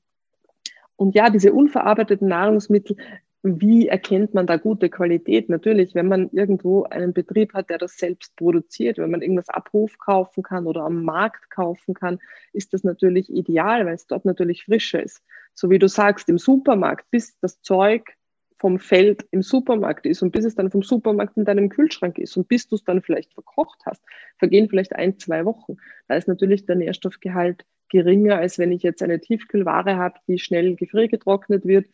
und 0.94 1.16
ja, 1.16 1.28
diese 1.28 1.52
unverarbeiteten 1.52 2.28
Nahrungsmittel, 2.28 2.96
wie 3.42 3.88
erkennt 3.88 4.32
man 4.32 4.46
da 4.46 4.58
gute 4.58 4.88
Qualität? 4.88 5.48
Natürlich, 5.48 5.96
wenn 5.96 6.06
man 6.06 6.30
irgendwo 6.30 6.84
einen 6.84 7.12
Betrieb 7.12 7.52
hat, 7.52 7.70
der 7.70 7.78
das 7.78 7.98
selbst 7.98 8.36
produziert, 8.36 8.98
wenn 8.98 9.10
man 9.10 9.22
irgendwas 9.22 9.48
Abruf 9.48 9.98
kaufen 9.98 10.44
kann 10.44 10.68
oder 10.68 10.84
am 10.84 11.02
Markt 11.02 11.50
kaufen 11.50 11.94
kann, 11.94 12.20
ist 12.52 12.72
das 12.72 12.84
natürlich 12.84 13.28
ideal, 13.28 13.86
weil 13.86 13.94
es 13.94 14.06
dort 14.06 14.24
natürlich 14.24 14.64
frischer 14.64 15.02
ist. 15.02 15.20
So 15.52 15.68
wie 15.68 15.80
du 15.80 15.88
sagst, 15.88 16.28
im 16.28 16.38
Supermarkt, 16.38 17.10
bis 17.10 17.36
das 17.40 17.60
Zeug 17.60 18.14
vom 18.58 18.78
Feld 18.78 19.26
im 19.30 19.42
Supermarkt 19.42 20.06
ist 20.06 20.22
und 20.22 20.30
bis 20.30 20.44
es 20.44 20.54
dann 20.54 20.70
vom 20.70 20.82
Supermarkt 20.82 21.36
in 21.36 21.44
deinem 21.44 21.68
Kühlschrank 21.68 22.18
ist 22.18 22.36
und 22.36 22.48
bis 22.48 22.68
du 22.68 22.76
es 22.76 22.84
dann 22.84 23.02
vielleicht 23.02 23.34
verkocht 23.34 23.80
hast, 23.84 24.02
vergehen 24.38 24.68
vielleicht 24.68 24.94
ein, 24.94 25.18
zwei 25.18 25.44
Wochen. 25.44 25.76
Da 26.08 26.14
ist 26.16 26.28
natürlich 26.28 26.64
der 26.66 26.76
Nährstoffgehalt 26.76 27.64
geringer, 27.90 28.36
als 28.36 28.58
wenn 28.58 28.72
ich 28.72 28.82
jetzt 28.82 29.02
eine 29.02 29.20
Tiefkühlware 29.20 29.96
habe, 29.96 30.18
die 30.28 30.38
schnell 30.38 30.76
gefriergetrocknet 30.76 31.64
wird, 31.64 31.86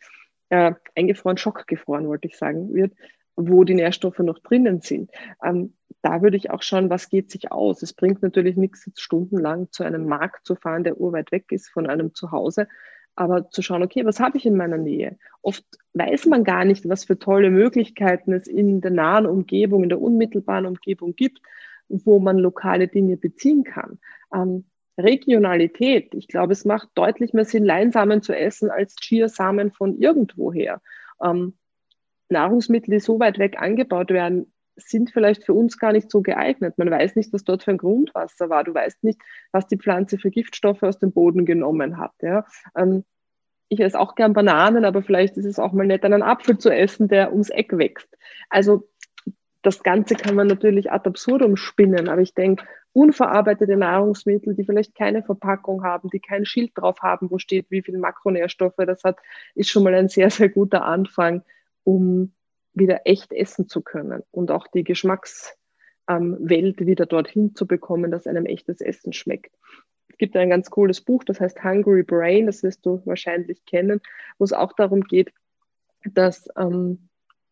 äh, 0.49 0.73
eingefroren, 0.95 1.37
schockgefroren, 1.37 2.07
wollte 2.07 2.27
ich 2.27 2.37
sagen, 2.37 2.73
wird, 2.73 2.93
wo 3.35 3.63
die 3.63 3.75
Nährstoffe 3.75 4.19
noch 4.19 4.39
drinnen 4.39 4.81
sind. 4.81 5.11
Ähm, 5.43 5.73
da 6.01 6.21
würde 6.21 6.37
ich 6.37 6.49
auch 6.49 6.61
schauen, 6.61 6.89
was 6.89 7.09
geht 7.09 7.31
sich 7.31 7.51
aus. 7.51 7.81
Es 7.83 7.93
bringt 7.93 8.21
natürlich 8.23 8.57
nichts, 8.57 8.85
jetzt 8.85 9.01
stundenlang 9.01 9.71
zu 9.71 9.83
einem 9.83 10.05
Markt 10.05 10.45
zu 10.45 10.55
fahren, 10.55 10.83
der 10.83 10.99
urweit 10.99 11.31
weg 11.31 11.51
ist 11.51 11.69
von 11.69 11.87
einem 11.87 12.13
Zuhause, 12.13 12.67
aber 13.15 13.49
zu 13.49 13.61
schauen, 13.61 13.83
okay, 13.83 14.05
was 14.05 14.19
habe 14.19 14.37
ich 14.37 14.45
in 14.45 14.55
meiner 14.55 14.77
Nähe? 14.77 15.17
Oft 15.41 15.65
weiß 15.93 16.27
man 16.27 16.43
gar 16.43 16.65
nicht, 16.65 16.87
was 16.87 17.05
für 17.05 17.19
tolle 17.19 17.49
Möglichkeiten 17.49 18.33
es 18.33 18.47
in 18.47 18.81
der 18.81 18.91
nahen 18.91 19.25
Umgebung, 19.25 19.83
in 19.83 19.89
der 19.89 20.01
unmittelbaren 20.01 20.65
Umgebung 20.65 21.15
gibt, 21.15 21.41
wo 21.89 22.19
man 22.19 22.37
lokale 22.37 22.87
Dinge 22.87 23.17
beziehen 23.17 23.63
kann. 23.63 23.99
Ähm, 24.33 24.65
Regionalität, 24.97 26.13
ich 26.13 26.27
glaube, 26.27 26.53
es 26.53 26.65
macht 26.65 26.89
deutlich 26.95 27.33
mehr 27.33 27.45
Sinn, 27.45 27.65
Leinsamen 27.65 28.21
zu 28.21 28.35
essen 28.35 28.69
als 28.69 28.95
Chiasamen 28.95 29.71
von 29.71 29.97
irgendwoher. 29.99 30.81
Ähm, 31.23 31.53
Nahrungsmittel, 32.29 32.91
die 32.91 32.99
so 32.99 33.19
weit 33.19 33.39
weg 33.39 33.59
angebaut 33.59 34.09
werden, 34.09 34.50
sind 34.75 35.11
vielleicht 35.11 35.43
für 35.43 35.53
uns 35.53 35.77
gar 35.77 35.91
nicht 35.91 36.09
so 36.09 36.21
geeignet. 36.21 36.77
Man 36.77 36.89
weiß 36.89 37.15
nicht, 37.15 37.33
was 37.33 37.43
dort 37.43 37.63
für 37.63 37.71
ein 37.71 37.77
Grundwasser 37.77 38.49
war. 38.49 38.63
Du 38.63 38.73
weißt 38.73 39.03
nicht, 39.03 39.19
was 39.51 39.67
die 39.67 39.77
Pflanze 39.77 40.17
für 40.17 40.31
Giftstoffe 40.31 40.83
aus 40.83 40.99
dem 40.99 41.11
Boden 41.11 41.45
genommen 41.45 41.97
hat. 41.97 42.13
Ja. 42.21 42.45
Ähm, 42.75 43.03
ich 43.69 43.79
esse 43.79 43.99
auch 43.99 44.15
gern 44.15 44.33
Bananen, 44.33 44.83
aber 44.83 45.01
vielleicht 45.01 45.37
ist 45.37 45.45
es 45.45 45.59
auch 45.59 45.71
mal 45.71 45.87
nett, 45.87 46.03
einen 46.03 46.23
Apfel 46.23 46.57
zu 46.57 46.69
essen, 46.69 47.07
der 47.07 47.31
ums 47.31 47.49
Eck 47.49 47.77
wächst. 47.77 48.09
Also 48.49 48.89
das 49.61 49.83
Ganze 49.83 50.15
kann 50.15 50.35
man 50.35 50.47
natürlich 50.47 50.91
ad 50.91 51.07
absurdum 51.07 51.55
spinnen, 51.55 52.09
aber 52.09 52.21
ich 52.21 52.33
denke, 52.33 52.65
unverarbeitete 52.93 53.77
Nahrungsmittel, 53.77 54.55
die 54.55 54.65
vielleicht 54.65 54.95
keine 54.95 55.23
Verpackung 55.23 55.83
haben, 55.83 56.09
die 56.09 56.19
kein 56.19 56.45
Schild 56.45 56.71
drauf 56.75 56.99
haben, 57.01 57.31
wo 57.31 57.37
steht, 57.37 57.67
wie 57.69 57.81
viel 57.81 57.97
Makronährstoffe 57.97 58.75
das 58.77 59.03
hat, 59.03 59.19
ist 59.55 59.69
schon 59.69 59.83
mal 59.83 59.93
ein 59.93 60.09
sehr, 60.09 60.29
sehr 60.29 60.49
guter 60.49 60.83
Anfang, 60.83 61.43
um 61.83 62.33
wieder 62.73 63.01
echt 63.05 63.33
essen 63.33 63.67
zu 63.67 63.81
können 63.81 64.23
und 64.31 64.51
auch 64.51 64.67
die 64.67 64.83
Geschmackswelt 64.83 65.55
wieder 66.85 67.05
dorthin 67.05 67.55
zu 67.55 67.67
bekommen, 67.67 68.11
dass 68.11 68.27
einem 68.27 68.45
echtes 68.45 68.81
Essen 68.81 69.13
schmeckt. 69.13 69.53
Es 70.09 70.17
gibt 70.17 70.35
ein 70.35 70.49
ganz 70.49 70.69
cooles 70.69 71.01
Buch, 71.01 71.23
das 71.23 71.39
heißt 71.39 71.63
Hungry 71.63 72.03
Brain, 72.03 72.45
das 72.45 72.63
wirst 72.63 72.85
du 72.85 73.01
wahrscheinlich 73.05 73.65
kennen, 73.65 74.01
wo 74.37 74.45
es 74.45 74.53
auch 74.53 74.73
darum 74.73 75.01
geht, 75.01 75.33
dass 76.13 76.47
ähm, 76.57 77.09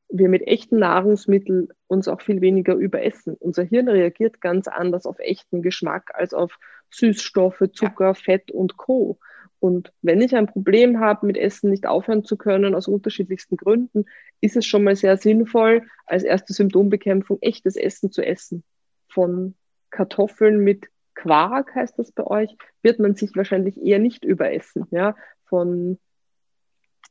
wir 0.10 0.28
mit 0.28 0.48
echten 0.48 0.80
Nahrungsmitteln 0.80 1.70
uns 1.88 2.08
auch 2.08 2.22
viel 2.22 2.42
weniger 2.42 2.74
überessen. 2.74 3.36
Unser 3.40 3.64
Hirn 3.64 3.88
reagiert 3.88 4.42
ganz 4.42 4.68
anders 4.68 5.06
auf 5.06 5.20
echten 5.20 5.62
Geschmack 5.62 6.12
als 6.16 6.34
auf 6.34 6.58
Süßstoffe, 6.90 7.64
Zucker, 7.74 8.08
ja. 8.08 8.14
Fett 8.16 8.52
und 8.52 8.78
Co. 8.78 9.20
Und 9.60 9.92
wenn 10.02 10.22
ich 10.22 10.36
ein 10.36 10.48
Problem 10.48 11.00
habe, 11.00 11.26
mit 11.26 11.38
Essen 11.38 11.70
nicht 11.70 11.86
aufhören 11.86 12.24
zu 12.24 12.38
können, 12.38 12.76
aus 12.76 12.88
unterschiedlichsten 12.88 13.58
Gründen, 13.58 14.06
ist 14.40 14.56
es 14.56 14.66
schon 14.66 14.84
mal 14.84 14.96
sehr 14.96 15.18
sinnvoll, 15.18 15.84
als 16.06 16.24
erste 16.24 16.54
Symptombekämpfung 16.54 17.40
echtes 17.42 17.76
Essen 17.76 18.12
zu 18.12 18.22
essen. 18.26 18.64
Von 19.10 19.56
Kartoffeln 19.90 20.60
mit 20.60 20.88
Quark 21.14 21.76
heißt 21.76 22.00
das 22.00 22.12
bei 22.12 22.26
euch, 22.26 22.56
wird 22.82 23.00
man 23.00 23.16
sich 23.16 23.36
wahrscheinlich 23.36 23.78
eher 23.82 24.00
nicht 24.00 24.24
überessen. 24.24 24.88
Ja? 24.92 25.16
Von 25.46 26.00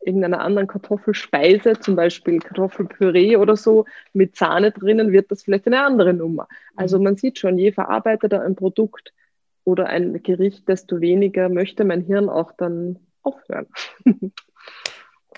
irgendeiner 0.01 0.41
anderen 0.41 0.69
Kartoffelspeise, 0.69 1.81
zum 1.81 1.97
Beispiel 1.97 2.39
Kartoffelpüree 2.39 3.37
oder 3.37 3.57
so, 3.57 3.85
mit 4.13 4.37
Sahne 4.37 4.71
drinnen, 4.71 5.13
wird 5.13 5.31
das 5.31 5.43
vielleicht 5.43 5.67
eine 5.67 5.83
andere 5.83 6.15
Nummer. 6.15 6.49
Also 6.77 6.99
mhm. 6.99 7.05
man 7.05 7.17
sieht 7.17 7.39
schon, 7.39 7.59
je 7.59 7.73
verarbeiteter 7.73 8.43
ein 8.43 8.55
Produkt, 8.57 9.13
oder 9.69 9.87
ein 9.89 10.23
Gericht, 10.23 10.67
desto 10.67 11.03
weniger 11.03 11.51
möchte 11.51 11.85
mein 11.85 12.01
Hirn 12.01 12.31
auch 12.31 12.53
dann 12.53 12.99
aufhören. 13.23 13.67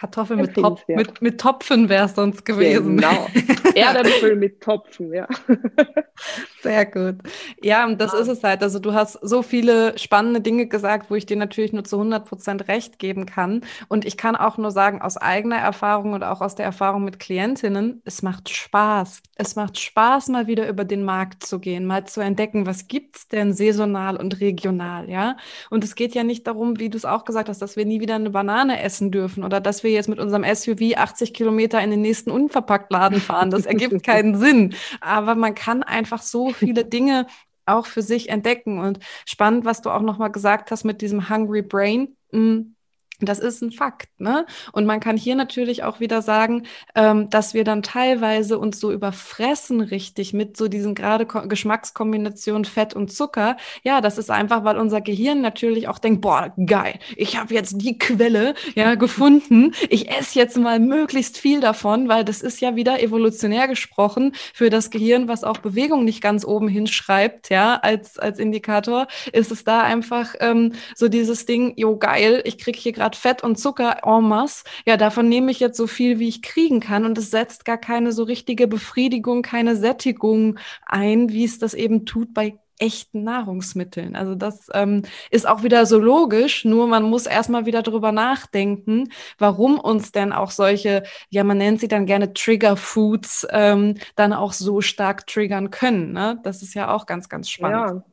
Kartoffeln 0.01 0.41
mit, 0.41 0.55
Top, 0.55 0.81
mit, 0.89 1.21
mit 1.21 1.39
Topfen 1.39 1.91
wäre 1.91 2.07
es 2.07 2.15
sonst 2.15 2.47
gewesen. 2.47 2.97
Genau. 2.97 3.29
Erdäpfel 3.75 4.35
mit 4.35 4.63
Topfen, 4.63 5.13
ja. 5.13 5.29
Sehr 6.63 6.87
gut. 6.87 7.17
Ja, 7.63 7.85
und 7.85 8.01
das 8.01 8.15
ja. 8.15 8.21
ist 8.21 8.29
es 8.29 8.43
halt. 8.43 8.63
Also 8.63 8.79
du 8.79 8.95
hast 8.95 9.19
so 9.21 9.43
viele 9.43 9.99
spannende 9.99 10.41
Dinge 10.41 10.69
gesagt, 10.69 11.11
wo 11.11 11.17
ich 11.17 11.27
dir 11.27 11.37
natürlich 11.37 11.75
nur 11.75 11.85
zu 11.85 11.97
100 11.97 12.27
Prozent 12.27 12.69
recht 12.69 12.99
geben 12.99 13.27
kann. 13.27 13.61
Und 13.89 14.07
ich 14.07 14.17
kann 14.17 14.37
auch 14.37 14.57
nur 14.57 14.71
sagen, 14.71 15.03
aus 15.03 15.19
eigener 15.19 15.57
Erfahrung 15.57 16.15
und 16.15 16.25
auch 16.25 16.41
aus 16.41 16.55
der 16.55 16.65
Erfahrung 16.65 17.05
mit 17.05 17.19
Klientinnen, 17.19 18.01
es 18.07 18.23
macht 18.23 18.49
Spaß. 18.49 19.21
Es 19.35 19.55
macht 19.55 19.79
Spaß, 19.79 20.29
mal 20.29 20.47
wieder 20.47 20.67
über 20.67 20.85
den 20.85 21.05
Markt 21.05 21.45
zu 21.45 21.61
gehen, 21.61 21.85
mal 21.85 22.07
zu 22.07 22.23
entdecken, 22.23 22.65
was 22.65 22.89
gibt's 22.89 23.29
denn 23.29 23.53
saisonal 23.53 24.17
und 24.17 24.41
regional, 24.41 25.11
ja? 25.11 25.37
Und 25.69 25.85
es 25.85 25.95
geht 25.95 26.15
ja 26.15 26.25
nicht 26.25 26.47
darum, 26.47 26.79
wie 26.79 26.89
du 26.89 26.97
es 26.97 27.05
auch 27.05 27.27
gesagt 27.27 27.51
hast, 27.51 27.61
dass 27.61 27.77
wir 27.77 27.85
nie 27.85 28.01
wieder 28.01 28.15
eine 28.15 28.31
Banane 28.31 28.83
essen 28.83 29.11
dürfen 29.11 29.45
oder 29.45 29.61
dass 29.61 29.83
wir 29.83 29.90
wir 29.91 29.97
jetzt 29.97 30.09
mit 30.09 30.21
unserem 30.21 30.45
SUV 30.45 30.97
80 30.97 31.35
Kilometer 31.35 31.83
in 31.83 31.91
den 31.91 32.01
nächsten 32.01 32.31
Unverpacktladen 32.31 33.21
fahren. 33.21 33.51
Das 33.51 33.67
ergibt 33.67 34.03
keinen 34.07 34.37
Sinn. 34.37 34.75
Aber 35.01 35.35
man 35.35 35.55
kann 35.55 35.83
einfach 35.83 36.23
so 36.23 36.53
viele 36.53 36.85
Dinge 36.85 37.27
auch 37.67 37.87
für 37.87 38.03
sich 38.03 38.29
entdecken. 38.29 38.79
Und 38.79 39.01
spannend, 39.27 39.65
was 39.65 39.83
du 39.83 39.91
auch 39.91 40.03
nochmal 40.03 40.31
gesagt 40.31 40.71
hast 40.71 40.85
mit 40.85 41.03
diesem 41.03 41.29
Hungry 41.29 41.63
Brain. 41.63 42.17
Mm, 42.31 42.75
das 43.21 43.39
ist 43.39 43.63
ein 43.63 43.73
Fakt, 43.73 44.09
ne? 44.19 44.47
Und 44.73 44.87
man 44.87 45.01
kann 45.01 45.17
hier 45.17 45.35
natürlich 45.35 45.83
auch 45.85 46.01
wieder 46.01 46.23
sagen, 46.23 46.65
ähm, 46.95 47.31
dass 47.31 47.55
wir 47.55 47.65
dann 47.65 47.83
teilweise 47.83 48.59
uns 48.59 48.81
so 48.81 48.93
überfressen 48.93 49.81
richtig 49.81 50.33
mit 50.33 50.57
so 50.57 50.69
diesen 50.69 50.95
gerade 50.95 51.27
Ko 51.27 51.41
Geschmackskombinationen 51.47 52.65
Fett 52.65 52.95
und 52.95 53.13
Zucker. 53.13 53.57
Ja, 53.83 54.01
das 54.01 54.19
ist 54.19 54.31
einfach, 54.31 54.65
weil 54.65 54.79
unser 54.79 55.01
Gehirn 55.01 55.41
natürlich 55.41 55.89
auch 55.89 55.99
denkt, 55.99 56.21
boah, 56.21 56.55
geil, 56.67 56.99
ich 57.17 57.39
habe 57.39 57.55
jetzt 57.55 57.81
die 57.81 57.99
Quelle 57.99 58.55
ja 58.75 58.95
gefunden. 58.95 59.73
Ich 59.89 60.11
esse 60.11 60.39
jetzt 60.39 60.57
mal 60.57 60.79
möglichst 60.79 61.39
viel 61.39 61.61
davon, 61.61 62.09
weil 62.09 62.25
das 62.25 62.43
ist 62.43 62.61
ja 62.61 62.77
wieder 62.77 63.03
evolutionär 63.03 63.69
gesprochen 63.69 64.33
für 64.55 64.71
das 64.71 64.91
Gehirn, 64.91 65.29
was 65.29 65.45
auch 65.45 65.59
Bewegung 65.59 66.05
nicht 66.05 66.23
ganz 66.23 66.45
oben 66.45 66.69
hinschreibt, 66.69 67.51
ja, 67.51 67.77
als 67.77 68.19
als 68.19 68.39
Indikator, 68.39 69.07
ist 69.33 69.51
es 69.51 69.65
da 69.65 69.83
einfach 69.83 70.35
ähm, 70.41 70.73
so 70.95 71.09
dieses 71.09 71.47
Ding, 71.47 71.75
jo 71.77 71.97
geil, 71.97 72.43
ich 72.45 72.59
krieg 72.59 72.77
hier 72.77 72.93
gerade 72.93 73.10
Grad 73.11 73.17
Fett 73.17 73.43
und 73.43 73.59
Zucker 73.59 73.99
en 74.05 74.29
masse, 74.29 74.65
ja, 74.87 74.97
davon 74.97 75.29
nehme 75.29 75.51
ich 75.51 75.59
jetzt 75.59 75.77
so 75.77 75.87
viel, 75.87 76.19
wie 76.19 76.29
ich 76.29 76.43
kriegen 76.43 76.81
kann. 76.81 77.05
Und 77.05 77.19
es 77.19 77.31
setzt 77.31 77.65
gar 77.65 77.79
keine 77.79 78.13
so 78.13 78.23
richtige 78.23 78.69
Befriedigung, 78.69 79.43
keine 79.43 79.77
Sättigung 79.77 80.59
ein, 80.87 81.31
wie 81.31 81.45
es 81.45 81.59
das 81.59 81.75
eben 81.75 82.07
tut 82.07 82.33
bei 82.35 82.59
echten 82.79 83.25
Nahrungsmitteln. 83.25 84.17
Also 84.17 84.35
das 84.35 84.69
ähm, 84.73 85.03
ist 85.31 85.47
auch 85.47 85.63
wieder 85.63 85.85
so 85.87 85.99
logisch, 85.99 86.65
nur 86.65 86.87
man 86.87 87.03
muss 87.03 87.27
erstmal 87.27 87.67
wieder 87.67 87.83
drüber 87.83 88.11
nachdenken, 88.11 89.11
warum 89.39 89.79
uns 89.79 90.13
denn 90.13 90.33
auch 90.33 90.51
solche, 90.51 91.03
ja, 91.29 91.45
man 91.45 91.59
nennt 91.59 91.81
sie 91.81 91.89
dann 91.89 92.07
gerne 92.07 92.33
Trigger 92.33 92.77
Foods, 92.79 93.47
ähm, 93.51 93.97
dann 94.15 94.33
auch 94.33 94.55
so 94.55 94.81
stark 94.81 95.27
triggern 95.27 95.71
können. 95.71 96.13
Ne? 96.13 96.41
Das 96.43 96.63
ist 96.63 96.75
ja 96.75 96.95
auch 96.95 97.05
ganz, 97.05 97.29
ganz 97.29 97.51
spannend. 97.51 98.05
Ja 98.05 98.10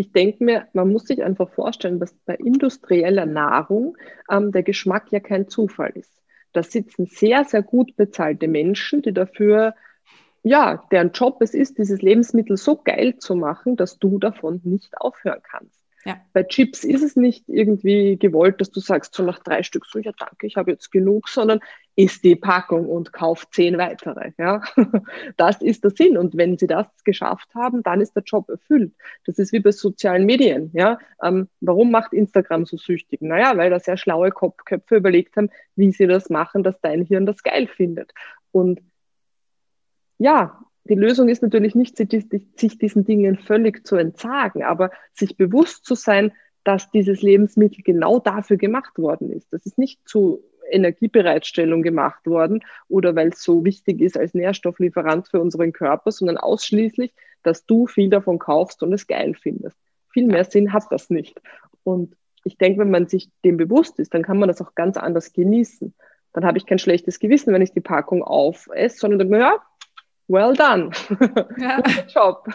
ich 0.00 0.12
denke 0.12 0.42
mir, 0.42 0.66
man 0.72 0.90
muss 0.90 1.04
sich 1.04 1.22
einfach 1.22 1.50
vorstellen, 1.50 2.00
dass 2.00 2.14
bei 2.24 2.34
industrieller 2.34 3.26
Nahrung 3.26 3.98
ähm, 4.30 4.50
der 4.50 4.62
Geschmack 4.62 5.12
ja 5.12 5.20
kein 5.20 5.46
Zufall 5.46 5.90
ist. 5.94 6.22
Da 6.54 6.62
sitzen 6.62 7.04
sehr, 7.04 7.44
sehr 7.44 7.62
gut 7.62 7.96
bezahlte 7.96 8.48
Menschen, 8.48 9.02
die 9.02 9.12
dafür, 9.12 9.74
ja, 10.42 10.82
deren 10.90 11.12
Job 11.12 11.42
es 11.42 11.52
ist, 11.52 11.76
dieses 11.76 12.00
Lebensmittel 12.00 12.56
so 12.56 12.80
geil 12.82 13.18
zu 13.18 13.36
machen, 13.36 13.76
dass 13.76 13.98
du 13.98 14.18
davon 14.18 14.62
nicht 14.64 14.96
aufhören 14.96 15.42
kannst. 15.42 15.84
Ja. 16.06 16.18
Bei 16.32 16.44
Chips 16.44 16.82
ist 16.82 17.02
es 17.02 17.14
nicht 17.14 17.46
irgendwie 17.46 18.16
gewollt, 18.16 18.58
dass 18.62 18.70
du 18.70 18.80
sagst, 18.80 19.14
so 19.14 19.22
nach 19.22 19.40
drei 19.40 19.62
Stück, 19.62 19.84
so 19.84 19.98
ja 19.98 20.12
danke, 20.18 20.46
ich 20.46 20.56
habe 20.56 20.70
jetzt 20.70 20.90
genug, 20.90 21.28
sondern 21.28 21.60
isst 21.96 22.24
die 22.24 22.36
Packung 22.36 22.88
und 22.88 23.12
kauf 23.12 23.50
zehn 23.50 23.78
weitere. 23.78 24.32
Ja? 24.38 24.62
Das 25.36 25.60
ist 25.60 25.84
der 25.84 25.90
Sinn. 25.90 26.16
Und 26.16 26.36
wenn 26.36 26.56
sie 26.58 26.66
das 26.66 26.86
geschafft 27.04 27.54
haben, 27.54 27.82
dann 27.82 28.00
ist 28.00 28.14
der 28.14 28.22
Job 28.22 28.48
erfüllt. 28.48 28.92
Das 29.26 29.38
ist 29.38 29.52
wie 29.52 29.60
bei 29.60 29.72
sozialen 29.72 30.26
Medien. 30.26 30.70
Ja? 30.72 30.98
Ähm, 31.22 31.48
warum 31.60 31.90
macht 31.90 32.12
Instagram 32.12 32.66
so 32.66 32.76
süchtig? 32.76 33.20
Naja, 33.22 33.56
weil 33.56 33.70
da 33.70 33.80
sehr 33.80 33.96
schlaue 33.96 34.30
Köpfe 34.30 34.96
überlegt 34.96 35.36
haben, 35.36 35.50
wie 35.76 35.92
sie 35.92 36.06
das 36.06 36.30
machen, 36.30 36.62
dass 36.62 36.80
dein 36.80 37.02
Hirn 37.02 37.26
das 37.26 37.42
geil 37.42 37.66
findet. 37.66 38.12
Und 38.52 38.80
ja, 40.18 40.60
die 40.84 40.94
Lösung 40.94 41.28
ist 41.28 41.42
natürlich 41.42 41.74
nicht, 41.74 41.96
sich 41.96 42.78
diesen 42.78 43.04
Dingen 43.04 43.36
völlig 43.36 43.86
zu 43.86 43.96
entsagen, 43.96 44.62
aber 44.62 44.90
sich 45.12 45.36
bewusst 45.36 45.84
zu 45.84 45.94
sein, 45.94 46.32
dass 46.64 46.90
dieses 46.90 47.22
Lebensmittel 47.22 47.82
genau 47.82 48.18
dafür 48.18 48.56
gemacht 48.56 48.98
worden 48.98 49.30
ist. 49.30 49.52
Das 49.52 49.64
ist 49.66 49.78
nicht 49.78 50.06
zu 50.08 50.42
Energiebereitstellung 50.72 51.82
gemacht 51.82 52.26
worden 52.26 52.64
oder 52.88 53.14
weil 53.14 53.28
es 53.28 53.42
so 53.42 53.64
wichtig 53.64 54.00
ist 54.00 54.16
als 54.16 54.34
Nährstofflieferant 54.34 55.28
für 55.28 55.40
unseren 55.40 55.72
Körper, 55.72 56.12
sondern 56.12 56.38
ausschließlich, 56.38 57.12
dass 57.42 57.66
du 57.66 57.86
viel 57.86 58.10
davon 58.10 58.38
kaufst 58.38 58.82
und 58.82 58.92
es 58.92 59.06
geil 59.06 59.34
findest. 59.34 59.76
Viel 60.12 60.26
mehr 60.26 60.44
Sinn 60.44 60.72
hat 60.72 60.84
das 60.90 61.10
nicht. 61.10 61.40
Und 61.84 62.16
ich 62.44 62.56
denke, 62.58 62.80
wenn 62.80 62.90
man 62.90 63.06
sich 63.06 63.30
dem 63.44 63.56
bewusst 63.56 63.98
ist, 63.98 64.14
dann 64.14 64.22
kann 64.22 64.38
man 64.38 64.48
das 64.48 64.60
auch 64.60 64.74
ganz 64.74 64.96
anders 64.96 65.32
genießen. 65.32 65.94
Dann 66.32 66.44
habe 66.44 66.58
ich 66.58 66.66
kein 66.66 66.78
schlechtes 66.78 67.18
Gewissen, 67.18 67.52
wenn 67.52 67.62
ich 67.62 67.72
die 67.72 67.80
Packung 67.80 68.22
aufesse, 68.22 68.98
sondern 68.98 69.18
denke 69.18 69.34
mir, 69.34 69.40
ja, 69.40 69.62
well 70.30 70.54
done. 70.54 70.90
Ja. 71.58 71.82
Job. 72.14 72.48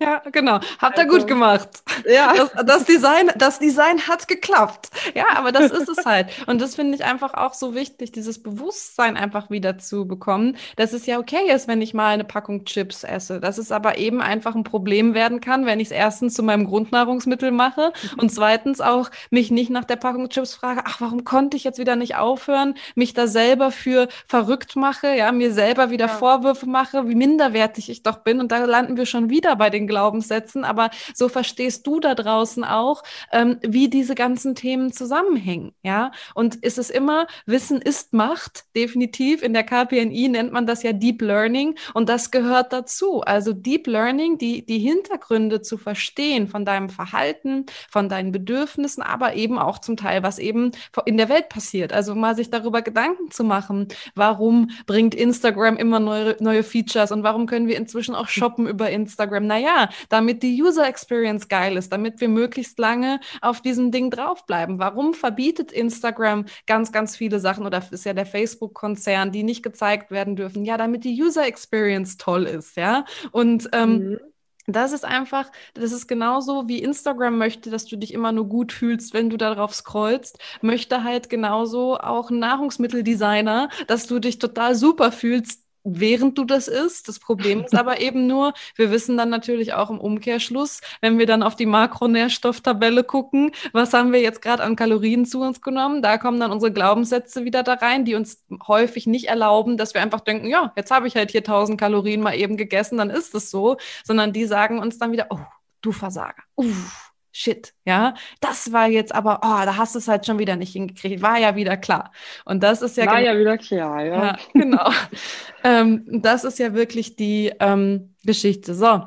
Ja, 0.00 0.22
genau. 0.30 0.60
Habt 0.78 0.98
ihr 0.98 1.04
also, 1.04 1.18
gut 1.18 1.26
gemacht. 1.26 1.68
Ja. 2.06 2.34
Das, 2.34 2.66
das, 2.66 2.84
Design, 2.84 3.30
das 3.36 3.58
Design 3.58 4.06
hat 4.06 4.28
geklappt. 4.28 4.90
Ja, 5.14 5.24
aber 5.36 5.52
das 5.52 5.72
ist 5.72 5.88
es 5.88 6.04
halt. 6.04 6.28
Und 6.46 6.60
das 6.60 6.74
finde 6.74 6.94
ich 6.94 7.04
einfach 7.04 7.34
auch 7.34 7.54
so 7.54 7.74
wichtig, 7.74 8.12
dieses 8.12 8.42
Bewusstsein 8.42 9.16
einfach 9.16 9.50
wieder 9.50 9.78
zu 9.78 10.06
bekommen, 10.06 10.56
dass 10.76 10.92
es 10.92 11.06
ja 11.06 11.18
okay 11.18 11.50
ist, 11.50 11.66
wenn 11.68 11.80
ich 11.80 11.94
mal 11.94 12.12
eine 12.12 12.24
Packung 12.24 12.64
Chips 12.64 13.04
esse. 13.04 13.40
Dass 13.40 13.58
es 13.58 13.72
aber 13.72 13.98
eben 13.98 14.20
einfach 14.20 14.54
ein 14.54 14.64
Problem 14.64 15.14
werden 15.14 15.40
kann, 15.40 15.66
wenn 15.66 15.80
ich 15.80 15.88
es 15.88 15.92
erstens 15.92 16.34
zu 16.34 16.42
meinem 16.42 16.66
Grundnahrungsmittel 16.66 17.50
mache 17.50 17.92
und 18.18 18.30
zweitens 18.30 18.80
auch 18.80 19.10
mich 19.30 19.50
nicht 19.50 19.70
nach 19.70 19.84
der 19.84 19.96
Packung 19.96 20.28
Chips 20.28 20.54
frage, 20.54 20.82
ach, 20.84 21.00
warum 21.00 21.24
konnte 21.24 21.56
ich 21.56 21.64
jetzt 21.64 21.78
wieder 21.78 21.96
nicht 21.96 22.16
aufhören, 22.16 22.74
mich 22.94 23.14
da 23.14 23.26
selber 23.26 23.70
für 23.70 24.08
verrückt 24.26 24.76
mache, 24.76 25.16
ja, 25.16 25.32
mir 25.32 25.52
selber 25.52 25.90
wieder 25.90 26.06
ja. 26.06 26.12
Vorwürfe 26.12 26.66
mache, 26.66 27.08
wie 27.14 27.18
minderwertig 27.18 27.88
ich 27.88 28.02
doch 28.02 28.18
bin. 28.18 28.40
Und 28.40 28.50
da 28.50 28.64
landen 28.64 28.96
wir 28.96 29.06
schon 29.06 29.30
wieder 29.30 29.56
bei 29.56 29.70
den 29.70 29.86
Glaubenssätzen. 29.86 30.64
Aber 30.64 30.90
so 31.14 31.28
verstehst 31.28 31.86
du 31.86 32.00
da 32.00 32.14
draußen 32.14 32.64
auch, 32.64 33.02
ähm, 33.32 33.58
wie 33.62 33.88
diese 33.88 34.14
ganzen 34.14 34.54
Themen 34.54 34.92
zusammenhängen. 34.92 35.72
Ja, 35.82 36.10
und 36.34 36.56
ist 36.56 36.78
es 36.78 36.90
immer, 36.90 37.26
Wissen 37.46 37.80
ist 37.80 38.12
Macht, 38.12 38.64
definitiv. 38.74 39.42
In 39.42 39.52
der 39.52 39.62
KPNI 39.62 40.28
nennt 40.28 40.52
man 40.52 40.66
das 40.66 40.82
ja 40.82 40.92
Deep 40.92 41.22
Learning 41.22 41.76
und 41.94 42.08
das 42.08 42.30
gehört 42.30 42.72
dazu. 42.72 43.20
Also 43.20 43.52
Deep 43.52 43.86
Learning, 43.86 44.38
die, 44.38 44.66
die 44.66 44.78
Hintergründe 44.78 45.62
zu 45.62 45.78
verstehen 45.78 46.48
von 46.48 46.64
deinem 46.64 46.88
Verhalten, 46.88 47.66
von 47.90 48.08
deinen 48.08 48.32
Bedürfnissen, 48.32 49.02
aber 49.02 49.34
eben 49.34 49.58
auch 49.58 49.78
zum 49.78 49.96
Teil, 49.96 50.22
was 50.22 50.38
eben 50.38 50.72
in 51.04 51.16
der 51.16 51.28
Welt 51.28 51.48
passiert. 51.48 51.92
Also 51.92 52.14
mal 52.14 52.34
sich 52.34 52.50
darüber 52.50 52.82
Gedanken 52.82 53.30
zu 53.30 53.44
machen, 53.44 53.88
warum 54.14 54.70
bringt 54.86 55.14
Instagram 55.14 55.76
immer 55.76 56.00
neue, 56.00 56.36
neue 56.40 56.64
Features 56.64 57.03
das 57.04 57.12
und 57.12 57.22
warum 57.22 57.46
können 57.46 57.68
wir 57.68 57.76
inzwischen 57.76 58.14
auch 58.14 58.28
shoppen 58.28 58.66
über 58.66 58.90
Instagram? 58.90 59.46
Naja, 59.46 59.90
damit 60.08 60.42
die 60.42 60.62
User 60.62 60.88
Experience 60.88 61.48
geil 61.48 61.76
ist, 61.76 61.92
damit 61.92 62.20
wir 62.20 62.28
möglichst 62.28 62.78
lange 62.78 63.20
auf 63.42 63.60
diesem 63.60 63.90
Ding 63.90 64.10
draufbleiben. 64.10 64.78
Warum 64.78 65.12
verbietet 65.14 65.70
Instagram 65.70 66.46
ganz, 66.66 66.92
ganz 66.92 67.16
viele 67.16 67.40
Sachen 67.40 67.66
oder 67.66 67.82
ist 67.90 68.04
ja 68.06 68.14
der 68.14 68.26
Facebook-Konzern, 68.26 69.32
die 69.32 69.42
nicht 69.42 69.62
gezeigt 69.62 70.10
werden 70.10 70.34
dürfen? 70.34 70.64
Ja, 70.64 70.78
damit 70.78 71.04
die 71.04 71.22
User 71.22 71.46
Experience 71.46 72.16
toll 72.16 72.44
ist, 72.44 72.76
ja. 72.76 73.04
Und 73.30 73.68
ähm, 73.72 73.90
mhm. 73.90 74.20
Das 74.66 74.92
ist 74.92 75.04
einfach, 75.04 75.50
das 75.74 75.92
ist 75.92 76.06
genauso 76.06 76.68
wie 76.68 76.82
Instagram 76.82 77.36
möchte, 77.36 77.68
dass 77.68 77.84
du 77.84 77.96
dich 77.96 78.14
immer 78.14 78.32
nur 78.32 78.48
gut 78.48 78.72
fühlst, 78.72 79.12
wenn 79.12 79.28
du 79.28 79.36
darauf 79.36 79.74
scrollst, 79.74 80.38
möchte 80.62 81.04
halt 81.04 81.28
genauso 81.28 81.98
auch 81.98 82.30
ein 82.30 82.38
Nahrungsmitteldesigner, 82.38 83.68
dass 83.88 84.06
du 84.06 84.20
dich 84.20 84.38
total 84.38 84.74
super 84.74 85.12
fühlst, 85.12 85.63
während 85.84 86.38
du 86.38 86.44
das 86.44 86.66
isst. 86.66 87.08
Das 87.08 87.18
Problem 87.18 87.62
ist 87.62 87.74
aber 87.74 88.00
eben 88.00 88.26
nur, 88.26 88.54
wir 88.74 88.90
wissen 88.90 89.16
dann 89.16 89.28
natürlich 89.28 89.74
auch 89.74 89.90
im 89.90 90.00
Umkehrschluss, 90.00 90.80
wenn 91.00 91.18
wir 91.18 91.26
dann 91.26 91.42
auf 91.42 91.54
die 91.54 91.66
Makronährstofftabelle 91.66 93.04
gucken, 93.04 93.52
was 93.72 93.92
haben 93.92 94.12
wir 94.12 94.20
jetzt 94.20 94.42
gerade 94.42 94.62
an 94.62 94.76
Kalorien 94.76 95.26
zu 95.26 95.40
uns 95.40 95.60
genommen? 95.60 96.02
Da 96.02 96.18
kommen 96.18 96.40
dann 96.40 96.50
unsere 96.50 96.72
Glaubenssätze 96.72 97.44
wieder 97.44 97.62
da 97.62 97.74
rein, 97.74 98.04
die 98.04 98.14
uns 98.14 98.44
häufig 98.66 99.06
nicht 99.06 99.28
erlauben, 99.28 99.76
dass 99.76 99.94
wir 99.94 100.00
einfach 100.00 100.20
denken, 100.20 100.46
ja, 100.46 100.72
jetzt 100.76 100.90
habe 100.90 101.06
ich 101.06 101.16
halt 101.16 101.30
hier 101.30 101.40
1000 101.40 101.78
Kalorien 101.78 102.20
mal 102.20 102.34
eben 102.34 102.56
gegessen, 102.56 102.98
dann 102.98 103.10
ist 103.10 103.34
es 103.34 103.50
so, 103.50 103.76
sondern 104.04 104.32
die 104.32 104.46
sagen 104.46 104.78
uns 104.78 104.98
dann 104.98 105.12
wieder, 105.12 105.26
oh, 105.30 105.38
du 105.82 105.92
Versager. 105.92 106.42
Uff 106.56 107.13
shit, 107.34 107.74
ja, 107.84 108.14
das 108.40 108.72
war 108.72 108.86
jetzt 108.86 109.14
aber, 109.14 109.40
oh, 109.42 109.64
da 109.64 109.76
hast 109.76 109.94
du 109.94 109.98
es 109.98 110.08
halt 110.08 110.24
schon 110.24 110.38
wieder 110.38 110.56
nicht 110.56 110.72
hingekriegt, 110.72 111.20
war 111.20 111.38
ja 111.38 111.56
wieder 111.56 111.76
klar. 111.76 112.12
Und 112.44 112.62
das 112.62 112.80
ist 112.80 112.96
ja. 112.96 113.06
War 113.06 113.20
ja 113.20 113.36
wieder 113.36 113.58
klar, 113.58 114.04
ja. 114.04 114.24
ja 114.24 114.38
genau. 114.52 114.88
ähm, 115.64 116.04
das 116.06 116.44
ist 116.44 116.58
ja 116.58 116.74
wirklich 116.74 117.16
die 117.16 117.52
ähm, 117.58 118.14
Geschichte. 118.24 118.74
So, 118.74 119.02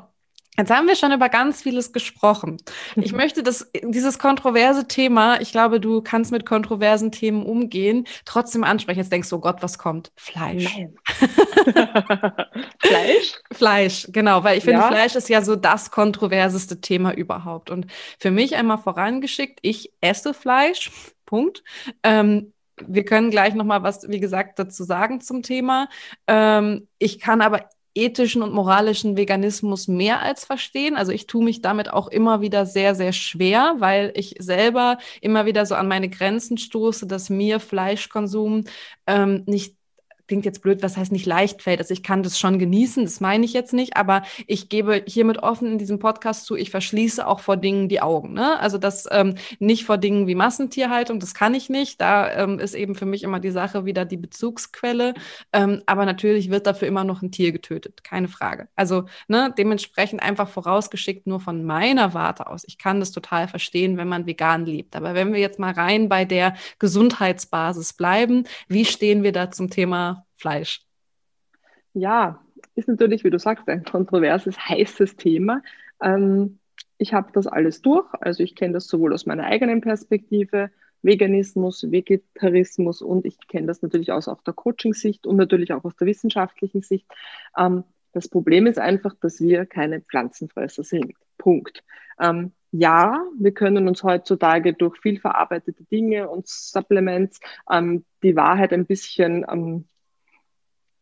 Jetzt 0.58 0.72
haben 0.72 0.88
wir 0.88 0.96
schon 0.96 1.12
über 1.12 1.28
ganz 1.28 1.62
vieles 1.62 1.92
gesprochen. 1.92 2.56
Ich 2.96 3.12
mhm. 3.12 3.18
möchte 3.18 3.44
das, 3.44 3.70
dieses 3.84 4.18
kontroverse 4.18 4.88
Thema, 4.88 5.40
ich 5.40 5.52
glaube, 5.52 5.78
du 5.78 6.02
kannst 6.02 6.32
mit 6.32 6.44
kontroversen 6.44 7.12
Themen 7.12 7.46
umgehen, 7.46 8.08
trotzdem 8.24 8.64
ansprechen. 8.64 8.98
Jetzt 8.98 9.12
denkst 9.12 9.30
du, 9.30 9.36
oh 9.36 9.40
Gott, 9.40 9.62
was 9.62 9.78
kommt? 9.78 10.10
Fleisch. 10.16 10.66
Fleisch? 12.80 13.34
Fleisch, 13.52 14.08
genau, 14.10 14.42
weil 14.42 14.58
ich 14.58 14.64
finde, 14.64 14.80
ja. 14.80 14.88
Fleisch 14.88 15.14
ist 15.14 15.28
ja 15.28 15.42
so 15.42 15.54
das 15.54 15.92
kontroverseste 15.92 16.80
Thema 16.80 17.14
überhaupt. 17.14 17.70
Und 17.70 17.86
für 18.18 18.32
mich 18.32 18.56
einmal 18.56 18.78
vorangeschickt, 18.78 19.60
ich 19.62 19.92
esse 20.00 20.34
Fleisch, 20.34 20.90
Punkt. 21.24 21.62
Ähm, 22.02 22.52
wir 22.86 23.04
können 23.04 23.30
gleich 23.30 23.54
nochmal 23.54 23.82
was, 23.82 24.08
wie 24.08 24.20
gesagt, 24.20 24.58
dazu 24.58 24.84
sagen 24.84 25.20
zum 25.20 25.42
Thema. 25.42 25.88
Ähm, 26.26 26.88
ich 26.98 27.18
kann 27.18 27.42
aber 27.42 27.68
ethischen 27.98 28.42
und 28.42 28.52
moralischen 28.52 29.16
Veganismus 29.16 29.88
mehr 29.88 30.22
als 30.22 30.44
verstehen. 30.44 30.96
Also 30.96 31.12
ich 31.12 31.26
tue 31.26 31.44
mich 31.44 31.62
damit 31.62 31.90
auch 31.92 32.08
immer 32.08 32.40
wieder 32.40 32.66
sehr, 32.66 32.94
sehr 32.94 33.12
schwer, 33.12 33.74
weil 33.78 34.12
ich 34.14 34.36
selber 34.38 34.98
immer 35.20 35.46
wieder 35.46 35.66
so 35.66 35.74
an 35.74 35.88
meine 35.88 36.08
Grenzen 36.08 36.58
stoße, 36.58 37.06
dass 37.06 37.30
mir 37.30 37.60
Fleischkonsum 37.60 38.64
ähm, 39.06 39.42
nicht 39.46 39.77
klingt 40.28 40.44
jetzt 40.44 40.62
blöd, 40.62 40.82
was 40.82 40.96
heißt 40.96 41.10
nicht 41.10 41.26
leicht 41.26 41.62
fällt. 41.62 41.80
Also 41.80 41.92
ich 41.92 42.02
kann 42.02 42.22
das 42.22 42.38
schon 42.38 42.58
genießen, 42.58 43.04
das 43.04 43.20
meine 43.20 43.44
ich 43.44 43.52
jetzt 43.54 43.72
nicht, 43.72 43.96
aber 43.96 44.22
ich 44.46 44.68
gebe 44.68 45.02
hiermit 45.06 45.38
offen 45.42 45.72
in 45.72 45.78
diesem 45.78 45.98
Podcast 45.98 46.44
zu, 46.44 46.54
ich 46.54 46.70
verschließe 46.70 47.26
auch 47.26 47.40
vor 47.40 47.56
Dingen 47.56 47.88
die 47.88 48.00
Augen. 48.00 48.34
Ne? 48.34 48.60
Also 48.60 48.78
das 48.78 49.08
ähm, 49.10 49.34
nicht 49.58 49.84
vor 49.84 49.98
Dingen 49.98 50.26
wie 50.26 50.34
Massentierhaltung, 50.34 51.18
das 51.18 51.34
kann 51.34 51.54
ich 51.54 51.70
nicht. 51.70 52.00
Da 52.00 52.30
ähm, 52.30 52.58
ist 52.58 52.74
eben 52.74 52.94
für 52.94 53.06
mich 53.06 53.22
immer 53.22 53.40
die 53.40 53.50
Sache 53.50 53.84
wieder 53.86 54.04
die 54.04 54.18
Bezugsquelle. 54.18 55.14
Ähm, 55.52 55.82
aber 55.86 56.04
natürlich 56.04 56.50
wird 56.50 56.66
dafür 56.66 56.88
immer 56.88 57.04
noch 57.04 57.22
ein 57.22 57.32
Tier 57.32 57.52
getötet, 57.52 58.04
keine 58.04 58.28
Frage. 58.28 58.68
Also 58.76 59.06
ne, 59.28 59.52
dementsprechend 59.56 60.22
einfach 60.22 60.48
vorausgeschickt 60.48 61.26
nur 61.26 61.40
von 61.40 61.64
meiner 61.64 62.12
Warte 62.12 62.46
aus. 62.48 62.64
Ich 62.66 62.76
kann 62.76 63.00
das 63.00 63.12
total 63.12 63.48
verstehen, 63.48 63.96
wenn 63.96 64.08
man 64.08 64.26
vegan 64.26 64.66
lebt. 64.66 64.94
Aber 64.94 65.14
wenn 65.14 65.32
wir 65.32 65.40
jetzt 65.40 65.58
mal 65.58 65.72
rein 65.72 66.10
bei 66.10 66.26
der 66.26 66.54
Gesundheitsbasis 66.78 67.94
bleiben, 67.94 68.44
wie 68.68 68.84
stehen 68.84 69.22
wir 69.22 69.32
da 69.32 69.50
zum 69.50 69.70
Thema 69.70 70.17
Fleisch? 70.36 70.82
Ja, 71.94 72.40
ist 72.74 72.88
natürlich, 72.88 73.24
wie 73.24 73.30
du 73.30 73.38
sagst, 73.38 73.68
ein 73.68 73.84
kontroverses, 73.84 74.58
heißes 74.68 75.16
Thema. 75.16 75.62
Ähm, 76.02 76.58
ich 76.98 77.12
habe 77.14 77.30
das 77.32 77.46
alles 77.46 77.82
durch. 77.82 78.06
Also 78.20 78.42
ich 78.42 78.54
kenne 78.54 78.74
das 78.74 78.86
sowohl 78.86 79.14
aus 79.14 79.26
meiner 79.26 79.44
eigenen 79.44 79.80
Perspektive, 79.80 80.70
Veganismus, 81.02 81.90
Vegetarismus 81.90 83.02
und 83.02 83.24
ich 83.24 83.38
kenne 83.46 83.68
das 83.68 83.82
natürlich 83.82 84.10
aus 84.10 84.28
auch 84.28 84.42
der 84.42 84.54
Coaching-Sicht 84.54 85.26
und 85.26 85.36
natürlich 85.36 85.72
auch 85.72 85.84
aus 85.84 85.96
der 85.96 86.08
wissenschaftlichen 86.08 86.82
Sicht. 86.82 87.06
Ähm, 87.56 87.84
das 88.12 88.28
Problem 88.28 88.66
ist 88.66 88.78
einfach, 88.78 89.14
dass 89.20 89.40
wir 89.40 89.66
keine 89.66 90.00
Pflanzenfresser 90.00 90.82
sind. 90.82 91.14
Punkt. 91.36 91.84
Ähm, 92.20 92.52
ja, 92.72 93.24
wir 93.38 93.52
können 93.52 93.88
uns 93.88 94.02
heutzutage 94.02 94.74
durch 94.74 94.98
viel 94.98 95.20
verarbeitete 95.20 95.84
Dinge 95.84 96.28
und 96.28 96.48
Supplements 96.48 97.40
ähm, 97.70 98.04
die 98.22 98.36
Wahrheit 98.36 98.72
ein 98.72 98.86
bisschen 98.86 99.46
ähm, 99.48 99.84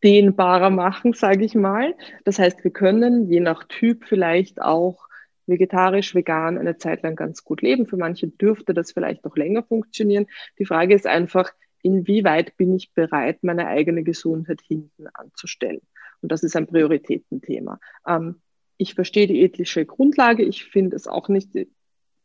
dehnbarer 0.03 0.69
machen, 0.69 1.13
sage 1.13 1.45
ich 1.45 1.55
mal. 1.55 1.95
Das 2.23 2.39
heißt, 2.39 2.63
wir 2.63 2.71
können 2.71 3.29
je 3.29 3.39
nach 3.39 3.63
Typ 3.65 4.05
vielleicht 4.05 4.61
auch 4.61 5.07
vegetarisch, 5.47 6.13
vegan 6.13 6.57
eine 6.57 6.77
Zeit 6.77 7.03
lang 7.03 7.15
ganz 7.15 7.43
gut 7.43 7.61
leben. 7.61 7.87
Für 7.87 7.97
manche 7.97 8.27
dürfte 8.27 8.73
das 8.73 8.91
vielleicht 8.91 9.25
noch 9.25 9.35
länger 9.35 9.63
funktionieren. 9.63 10.27
Die 10.59 10.65
Frage 10.65 10.93
ist 10.93 11.07
einfach, 11.07 11.51
inwieweit 11.81 12.57
bin 12.57 12.75
ich 12.75 12.93
bereit, 12.93 13.43
meine 13.43 13.67
eigene 13.67 14.03
Gesundheit 14.03 14.61
hinten 14.61 15.07
anzustellen? 15.13 15.81
Und 16.21 16.31
das 16.31 16.43
ist 16.43 16.55
ein 16.55 16.67
Prioritätenthema. 16.67 17.79
Ähm, 18.05 18.41
ich 18.77 18.93
verstehe 18.93 19.27
die 19.27 19.41
ethische 19.41 19.85
Grundlage. 19.85 20.43
Ich 20.43 20.65
finde 20.65 20.95
es 20.95 21.07
auch 21.07 21.29
nicht 21.29 21.51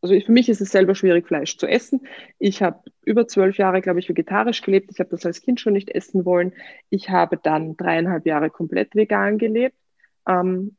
also 0.02 0.18
für 0.20 0.32
mich 0.32 0.48
ist 0.48 0.60
es 0.60 0.70
selber 0.70 0.94
schwierig, 0.94 1.26
Fleisch 1.26 1.56
zu 1.56 1.66
essen. 1.66 2.06
Ich 2.38 2.60
habe 2.60 2.80
über 3.04 3.28
zwölf 3.28 3.56
Jahre, 3.56 3.80
glaube 3.80 4.00
ich, 4.00 4.08
vegetarisch 4.08 4.60
gelebt. 4.60 4.90
Ich 4.92 4.98
habe 4.98 5.10
das 5.10 5.24
als 5.24 5.40
Kind 5.40 5.60
schon 5.60 5.72
nicht 5.72 5.90
essen 5.90 6.24
wollen. 6.24 6.52
Ich 6.90 7.08
habe 7.08 7.38
dann 7.40 7.76
dreieinhalb 7.76 8.26
Jahre 8.26 8.50
komplett 8.50 8.96
vegan 8.96 9.38
gelebt. 9.38 9.76
Ähm, 10.26 10.76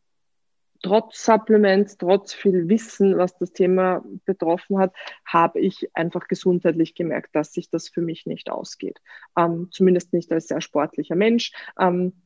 trotz 0.82 1.24
Supplements, 1.24 1.97
trotz 1.97 2.34
viel 2.34 2.67
Wissen, 2.67 3.17
was 3.17 3.38
das 3.38 3.53
Thema 3.53 4.03
betroffen 4.26 4.78
hat, 4.78 4.93
habe 5.26 5.61
ich 5.61 5.89
einfach 5.93 6.28
gesundheitlich 6.28 6.93
gemerkt, 6.93 7.34
dass 7.34 7.53
sich 7.53 7.69
das 7.69 7.88
für 7.88 8.01
mich 8.01 8.26
nicht 8.26 8.49
ausgeht. 8.49 8.99
Ähm, 9.38 9.69
zumindest 9.71 10.11
nicht 10.11 10.32
als 10.34 10.49
sehr 10.49 10.59
sportlicher 10.59 11.15
Mensch. 11.15 11.53
Ähm, 11.80 12.21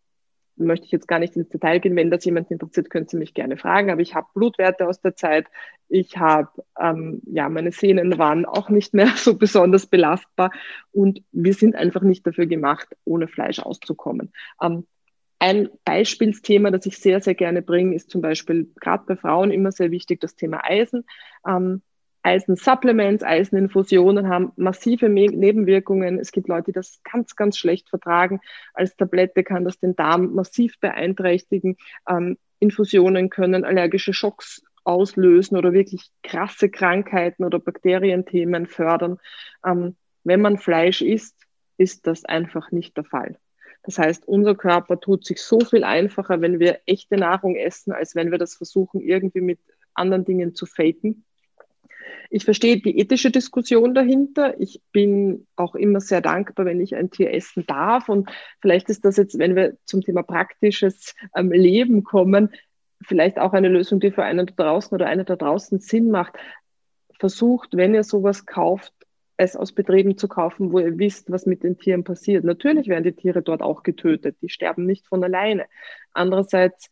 möchte 0.57 0.85
ich 0.85 0.91
jetzt 0.91 1.07
gar 1.07 1.19
nicht 1.19 1.35
ins 1.35 1.49
Detail 1.49 1.79
gehen. 1.79 1.95
Wenn 1.95 2.11
das 2.11 2.25
jemand 2.25 2.51
interessiert, 2.51 2.89
können 2.89 3.07
Sie 3.07 3.17
mich 3.17 3.33
gerne 3.33 3.57
fragen. 3.57 3.91
Aber 3.91 4.01
ich 4.01 4.15
habe 4.15 4.27
Blutwerte 4.33 4.87
aus 4.87 5.01
der 5.01 5.15
Zeit. 5.15 5.47
Ich 5.89 6.17
habe, 6.17 6.49
ähm, 6.79 7.21
ja, 7.25 7.49
meine 7.49 7.71
Sehnen 7.71 8.17
waren 8.17 8.45
auch 8.45 8.69
nicht 8.69 8.93
mehr 8.93 9.07
so 9.15 9.37
besonders 9.37 9.87
belastbar. 9.87 10.51
Und 10.91 11.23
wir 11.31 11.53
sind 11.53 11.75
einfach 11.75 12.01
nicht 12.01 12.25
dafür 12.25 12.45
gemacht, 12.45 12.87
ohne 13.05 13.27
Fleisch 13.27 13.59
auszukommen. 13.59 14.31
Ähm, 14.61 14.85
ein 15.39 15.69
Beispielsthema, 15.85 16.71
das 16.71 16.85
ich 16.87 16.97
sehr, 16.97 17.21
sehr 17.21 17.35
gerne 17.35 17.61
bringe, 17.61 17.95
ist 17.95 18.09
zum 18.09 18.21
Beispiel 18.21 18.71
gerade 18.79 19.03
bei 19.05 19.15
Frauen 19.15 19.51
immer 19.51 19.71
sehr 19.71 19.91
wichtig, 19.91 20.19
das 20.19 20.35
Thema 20.35 20.63
Eisen. 20.63 21.05
Ähm, 21.47 21.83
Eisen-Supplements, 22.27 23.23
Eiseninfusionen 23.23 24.27
haben 24.27 24.51
massive 24.57 25.07
Nebenwirkungen. 25.07 26.19
Es 26.19 26.33
gibt 26.33 26.49
Leute, 26.49 26.65
die 26.65 26.71
das 26.73 26.99
ganz, 27.09 27.37
ganz 27.37 27.57
schlecht 27.57 27.89
vertragen. 27.89 28.41
Als 28.73 28.97
Tablette 28.97 29.45
kann 29.45 29.63
das 29.63 29.79
den 29.79 29.95
Darm 29.95 30.33
massiv 30.33 30.77
beeinträchtigen. 30.81 31.77
Ähm, 32.07 32.37
Infusionen 32.59 33.29
können 33.29 33.63
allergische 33.63 34.11
Schocks 34.11 34.61
auslösen 34.83 35.57
oder 35.57 35.71
wirklich 35.71 36.09
krasse 36.21 36.69
Krankheiten 36.69 37.45
oder 37.45 37.59
Bakterienthemen 37.59 38.67
fördern. 38.67 39.19
Ähm, 39.65 39.95
wenn 40.25 40.41
man 40.41 40.57
Fleisch 40.57 41.01
isst, 41.01 41.35
ist 41.77 42.07
das 42.07 42.25
einfach 42.25 42.71
nicht 42.71 42.97
der 42.97 43.05
Fall. 43.05 43.37
Das 43.83 43.99
heißt, 43.99 44.27
unser 44.27 44.55
Körper 44.55 44.99
tut 44.99 45.23
sich 45.23 45.41
so 45.41 45.61
viel 45.61 45.85
einfacher, 45.85 46.41
wenn 46.41 46.59
wir 46.59 46.79
echte 46.87 47.15
Nahrung 47.15 47.55
essen, 47.55 47.93
als 47.93 48.15
wenn 48.15 48.31
wir 48.31 48.37
das 48.37 48.55
versuchen, 48.55 48.99
irgendwie 48.99 49.39
mit 49.39 49.59
anderen 49.93 50.25
Dingen 50.25 50.55
zu 50.55 50.65
faken. 50.65 51.23
Ich 52.29 52.45
verstehe 52.45 52.79
die 52.79 52.97
ethische 52.99 53.31
Diskussion 53.31 53.93
dahinter. 53.93 54.59
Ich 54.59 54.81
bin 54.91 55.47
auch 55.55 55.75
immer 55.75 56.01
sehr 56.01 56.21
dankbar, 56.21 56.65
wenn 56.65 56.81
ich 56.81 56.95
ein 56.95 57.09
Tier 57.09 57.33
essen 57.33 57.65
darf. 57.67 58.09
Und 58.09 58.29
vielleicht 58.61 58.89
ist 58.89 59.05
das 59.05 59.17
jetzt, 59.17 59.39
wenn 59.39 59.55
wir 59.55 59.77
zum 59.85 60.01
Thema 60.01 60.23
praktisches 60.23 61.15
ähm, 61.35 61.51
Leben 61.51 62.03
kommen, 62.03 62.49
vielleicht 63.01 63.39
auch 63.39 63.53
eine 63.53 63.69
Lösung, 63.69 63.99
die 63.99 64.11
für 64.11 64.23
einen 64.23 64.47
da 64.47 64.53
draußen 64.55 64.93
oder 64.93 65.07
eine 65.07 65.23
da 65.23 65.35
draußen 65.35 65.79
Sinn 65.79 66.11
macht. 66.11 66.33
Versucht, 67.19 67.69
wenn 67.73 67.93
ihr 67.93 68.03
sowas 68.03 68.45
kauft, 68.45 68.93
es 69.37 69.55
aus 69.55 69.71
Betrieben 69.71 70.17
zu 70.17 70.27
kaufen, 70.27 70.71
wo 70.71 70.79
ihr 70.79 70.97
wisst, 70.97 71.31
was 71.31 71.45
mit 71.45 71.63
den 71.63 71.77
Tieren 71.77 72.03
passiert. 72.03 72.43
Natürlich 72.43 72.87
werden 72.87 73.03
die 73.03 73.13
Tiere 73.13 73.41
dort 73.41 73.61
auch 73.61 73.83
getötet. 73.83 74.37
Die 74.41 74.49
sterben 74.49 74.85
nicht 74.85 75.07
von 75.07 75.23
alleine. 75.23 75.65
Andererseits 76.11 76.89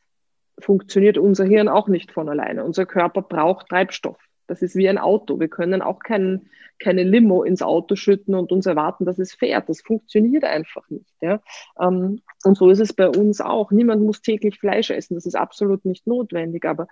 funktioniert 0.59 1.18
unser 1.18 1.43
Hirn 1.45 1.68
auch 1.68 1.88
nicht 1.88 2.11
von 2.11 2.30
alleine. 2.30 2.63
Unser 2.63 2.86
Körper 2.86 3.22
braucht 3.22 3.70
Treibstoff. 3.70 4.18
Das 4.48 4.62
ist 4.62 4.76
wie 4.76 4.88
ein 4.89 4.98
Auto. 4.98 5.39
Wir 5.39 5.48
können 5.48 5.82
auch 5.82 6.00
kein, 6.00 6.50
keine 6.80 7.04
Limo 7.04 7.43
ins 7.43 7.62
Auto 7.62 7.96
schütten 7.96 8.36
und 8.36 8.52
uns 8.52 8.66
erwarten, 8.66 9.06
dass 9.06 9.20
es 9.20 9.34
fährt. 9.34 9.70
Das 9.70 9.82
funktioniert 9.82 10.43
einfach 10.43 10.89
nicht. 10.89 11.14
Ja? 11.22 11.41
Ähm, 11.80 12.22
und 12.43 12.58
so 12.58 12.70
ist 12.70 12.80
es 12.80 12.93
bei 12.93 13.10
uns 13.10 13.41
auch. 13.41 13.72
Niemand 13.72 14.04
muss 14.04 14.22
täglich 14.22 14.60
Fleisch 14.60 14.89
essen. 14.89 15.16
Das 15.16 15.26
ist 15.26 15.36
absolut 15.36 15.86
nicht 15.86 16.08
notwendig. 16.08 16.66
Aber 16.66 16.88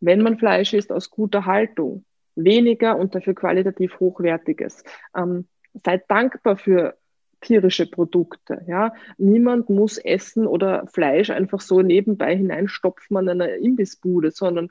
wenn 0.00 0.22
man 0.22 0.38
Fleisch 0.38 0.74
isst 0.74 0.92
aus 0.92 1.10
guter 1.10 1.46
Haltung, 1.46 2.04
weniger 2.34 2.96
und 2.96 3.14
dafür 3.14 3.34
qualitativ 3.34 4.00
hochwertiges, 4.00 4.84
ähm, 5.14 5.46
seid 5.74 6.10
dankbar 6.10 6.56
für 6.56 6.96
tierische 7.42 7.86
Produkte. 7.86 8.62
Ja, 8.66 8.94
niemand 9.18 9.68
muss 9.68 9.98
Essen 9.98 10.46
oder 10.46 10.86
Fleisch 10.86 11.30
einfach 11.30 11.60
so 11.60 11.82
nebenbei 11.82 12.36
hineinstopfen 12.36 13.16
an 13.16 13.28
einer 13.28 13.56
Imbissbude, 13.56 14.30
sondern 14.30 14.68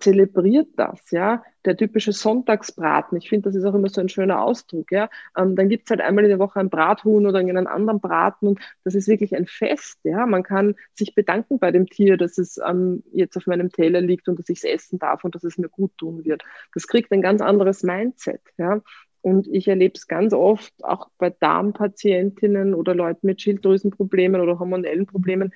zelebriert 0.00 0.68
das, 0.76 1.10
ja. 1.10 1.44
Der 1.64 1.76
typische 1.76 2.12
Sonntagsbraten, 2.12 3.18
ich 3.18 3.28
finde, 3.28 3.48
das 3.48 3.54
ist 3.54 3.64
auch 3.64 3.74
immer 3.74 3.88
so 3.88 4.00
ein 4.00 4.08
schöner 4.08 4.42
Ausdruck, 4.42 4.90
ja. 4.90 5.08
Ähm, 5.36 5.56
dann 5.56 5.68
gibt's 5.68 5.90
halt 5.90 6.00
einmal 6.00 6.24
in 6.24 6.30
der 6.30 6.38
Woche 6.38 6.58
ein 6.58 6.70
Brathuhn 6.70 7.26
oder 7.26 7.38
einen 7.38 7.66
anderen 7.66 8.00
Braten 8.00 8.48
und 8.48 8.60
das 8.82 8.94
ist 8.94 9.08
wirklich 9.08 9.36
ein 9.36 9.46
Fest, 9.46 9.98
ja. 10.02 10.26
Man 10.26 10.42
kann 10.42 10.74
sich 10.94 11.14
bedanken 11.14 11.58
bei 11.58 11.70
dem 11.70 11.86
Tier, 11.86 12.16
dass 12.16 12.38
es 12.38 12.58
ähm, 12.66 13.04
jetzt 13.12 13.36
auf 13.36 13.46
meinem 13.46 13.70
Teller 13.70 14.00
liegt 14.00 14.28
und 14.28 14.38
dass 14.38 14.48
ich 14.48 14.58
es 14.58 14.64
essen 14.64 14.98
darf 14.98 15.24
und 15.24 15.34
dass 15.34 15.44
es 15.44 15.58
mir 15.58 15.68
gut 15.68 15.96
tun 15.98 16.24
wird. 16.24 16.42
Das 16.74 16.86
kriegt 16.86 17.12
ein 17.12 17.22
ganz 17.22 17.40
anderes 17.42 17.82
Mindset, 17.82 18.40
ja. 18.58 18.80
Und 19.22 19.48
ich 19.48 19.68
erlebe 19.68 19.94
es 19.96 20.06
ganz 20.06 20.32
oft 20.32 20.72
auch 20.82 21.10
bei 21.18 21.30
Darmpatientinnen 21.30 22.74
oder 22.74 22.94
Leuten 22.94 23.26
mit 23.26 23.42
Schilddrüsenproblemen 23.42 24.40
oder 24.40 24.58
hormonellen 24.58 25.06
Problemen. 25.06 25.52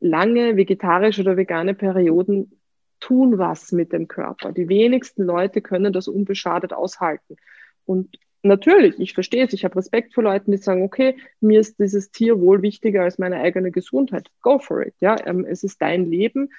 Lange 0.00 0.56
vegetarische 0.56 1.22
oder 1.22 1.36
vegane 1.36 1.74
Perioden 1.74 2.61
tun 3.02 3.36
was 3.36 3.72
mit 3.72 3.92
dem 3.92 4.08
Körper. 4.08 4.52
Die 4.52 4.68
wenigsten 4.68 5.24
Leute 5.24 5.60
können 5.60 5.92
das 5.92 6.08
unbeschadet 6.08 6.72
aushalten. 6.72 7.36
Und 7.84 8.16
natürlich, 8.42 8.98
ich 9.00 9.12
verstehe 9.12 9.44
es, 9.44 9.52
ich 9.52 9.64
habe 9.64 9.76
Respekt 9.76 10.14
vor 10.14 10.22
Leuten, 10.22 10.52
die 10.52 10.58
sagen, 10.58 10.82
okay, 10.82 11.16
mir 11.40 11.60
ist 11.60 11.80
dieses 11.80 12.12
Tier 12.12 12.40
wohl 12.40 12.62
wichtiger 12.62 13.02
als 13.02 13.18
meine 13.18 13.40
eigene 13.40 13.72
Gesundheit. 13.72 14.30
Go 14.40 14.60
for 14.60 14.86
it. 14.86 14.94
Ja, 15.00 15.16
ähm, 15.26 15.44
es 15.44 15.64
ist 15.64 15.82
dein 15.82 16.06
Leben. 16.06 16.50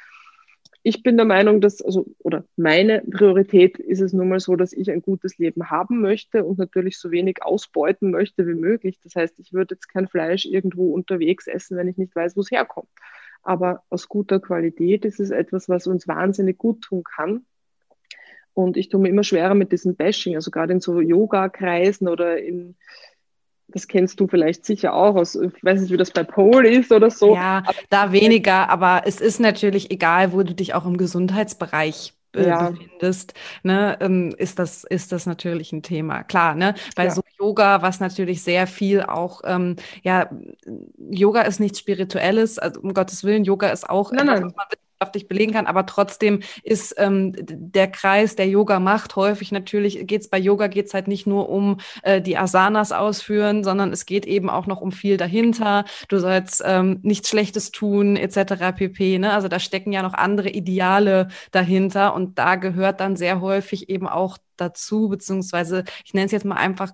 Ich 0.86 1.02
bin 1.02 1.16
der 1.16 1.26
Meinung, 1.26 1.62
dass, 1.62 1.82
also, 1.82 2.06
oder 2.20 2.44
meine 2.58 3.02
Priorität 3.10 3.80
ist 3.80 4.02
es 4.02 4.12
nun 4.12 4.28
mal 4.28 4.42
so, 4.42 4.58
dass 4.58 4.74
ich 4.74 4.92
ein 4.92 5.02
gutes 5.02 5.38
Leben 5.38 5.70
haben 5.70 6.02
möchte 6.02 6.44
und 6.44 6.60
natürlich 6.60 6.98
so 6.98 7.10
wenig 7.10 7.42
ausbeuten 7.42 8.12
möchte 8.12 8.46
wie 8.46 8.54
möglich. 8.54 9.00
Das 9.02 9.16
heißt, 9.16 9.40
ich 9.40 9.54
würde 9.54 9.76
jetzt 9.76 9.88
kein 9.88 10.10
Fleisch 10.10 10.44
irgendwo 10.44 10.94
unterwegs 10.94 11.48
essen, 11.48 11.78
wenn 11.78 11.88
ich 11.88 11.96
nicht 11.96 12.14
weiß, 12.14 12.36
wo 12.36 12.42
es 12.42 12.52
herkommt 12.52 12.90
aber 13.44 13.84
aus 13.90 14.08
guter 14.08 14.40
Qualität 14.40 15.06
ist 15.06 15.20
es 15.20 15.30
etwas, 15.30 15.70
was 15.70 15.88
uns 15.88 16.08
wahnsinnig 16.08 16.58
gut 16.58 16.82
tun 16.82 17.04
kann. 17.04 17.46
Und 18.54 18.78
ich 18.78 18.90
tue 18.90 19.02
mir 19.02 19.10
immer 19.10 19.24
schwerer 19.24 19.56
mit 19.56 19.72
diesem 19.72 19.96
Bashing, 19.96 20.36
also 20.36 20.52
gerade 20.52 20.74
in 20.74 20.80
so 20.80 21.02
Yoga-Kreisen 21.02 22.08
oder 22.08 22.38
in, 22.38 22.76
das 23.68 23.88
kennst 23.88 24.20
du 24.20 24.28
vielleicht 24.28 24.66
sicher 24.66 24.94
auch 24.94 25.16
aus, 25.16 25.36
ich 25.36 25.64
weiß 25.64 25.82
nicht, 25.82 25.92
wie 25.92 25.98
das 25.98 26.12
bei 26.12 26.24
Pole 26.24 26.70
ist 26.70 26.92
oder 26.92 27.10
so. 27.10 27.34
Ja, 27.34 27.64
aber 27.66 27.78
da 27.90 28.12
weniger, 28.12 28.70
aber 28.70 29.04
es 29.06 29.20
ist 29.20 29.40
natürlich 29.40 29.90
egal, 29.92 30.34
wo 30.34 30.44
du 30.44 30.54
dich 30.54 30.76
auch 30.76 30.86
im 30.86 30.98
Gesundheitsbereich 30.98 32.14
äh, 32.36 32.48
ja. 32.48 32.70
befindest, 32.70 33.34
ne, 33.64 33.98
ähm, 34.02 34.34
ist 34.38 34.60
das, 34.60 34.84
ist 34.84 35.12
das 35.12 35.26
natürlich 35.26 35.72
ein 35.72 35.84
Thema. 35.84 36.24
Klar, 36.24 36.56
ne, 36.56 36.76
bei 36.96 37.06
ja. 37.06 37.12
so 37.12 37.22
Yoga, 37.40 37.82
was 37.82 38.00
natürlich 38.00 38.44
sehr 38.44 38.68
viel 38.68 39.02
auch, 39.02 39.42
ähm, 39.46 39.76
ja, 40.04 40.30
Yoga 41.14 41.42
ist 41.42 41.60
nichts 41.60 41.80
Spirituelles, 41.80 42.60
also 42.60 42.82
um 42.82 42.94
Gottes 42.94 43.24
Willen, 43.24 43.44
Yoga 43.44 43.70
ist 43.70 43.90
auch 43.90 44.12
nein, 44.12 44.28
etwas, 44.28 44.40
nein. 44.40 44.46
was 44.46 44.56
man 44.56 44.66
wissenschaftlich 45.04 45.28
belegen 45.28 45.54
kann, 45.54 45.68
aber 45.68 45.86
trotzdem 45.86 46.42
ist 46.64 46.96
ähm, 46.98 47.34
der 47.38 47.88
Kreis, 47.88 48.36
der 48.36 48.48
Yoga 48.48 48.80
macht, 48.80 49.16
häufig 49.16 49.52
natürlich 49.52 50.08
geht 50.08 50.22
es 50.22 50.30
bei 50.30 50.38
Yoga 50.38 50.68
geht 50.68 50.88
es 50.88 50.94
halt 50.94 51.08
nicht 51.08 51.28
nur 51.28 51.50
um 51.50 51.80
äh, 52.04 52.22
die 52.22 52.38
Asanas 52.38 52.92
ausführen, 52.92 53.64
sondern 53.64 53.92
es 53.92 54.06
geht 54.06 54.26
eben 54.26 54.50
auch 54.50 54.68
noch 54.68 54.82
um 54.82 54.92
viel 54.92 55.18
dahinter. 55.18 55.86
Du 56.08 56.20
sollst 56.20 56.64
ähm, 56.66 57.00
nichts 57.04 57.30
Schlechtes 57.30 57.72
tun, 57.72 58.16
etc. 58.16 58.76
pp. 58.76 59.20
Ne? 59.20 59.34
Also 59.34 59.48
da 59.48 59.60
stecken 59.60 59.92
ja 59.92 60.02
noch 60.02 60.14
andere 60.14 60.50
Ideale 60.50 61.28
dahinter 61.52 62.14
und 62.14 62.38
da 62.40 62.56
gehört 62.56 63.00
dann 63.00 63.16
sehr 63.16 63.42
häufig 63.42 63.90
eben 63.90 64.08
auch 64.08 64.38
dazu, 64.58 65.10
beziehungsweise 65.10 65.84
ich 66.06 66.14
nenne 66.14 66.28
es 66.28 66.32
jetzt 66.32 66.46
mal 66.46 66.56
einfach 66.56 66.92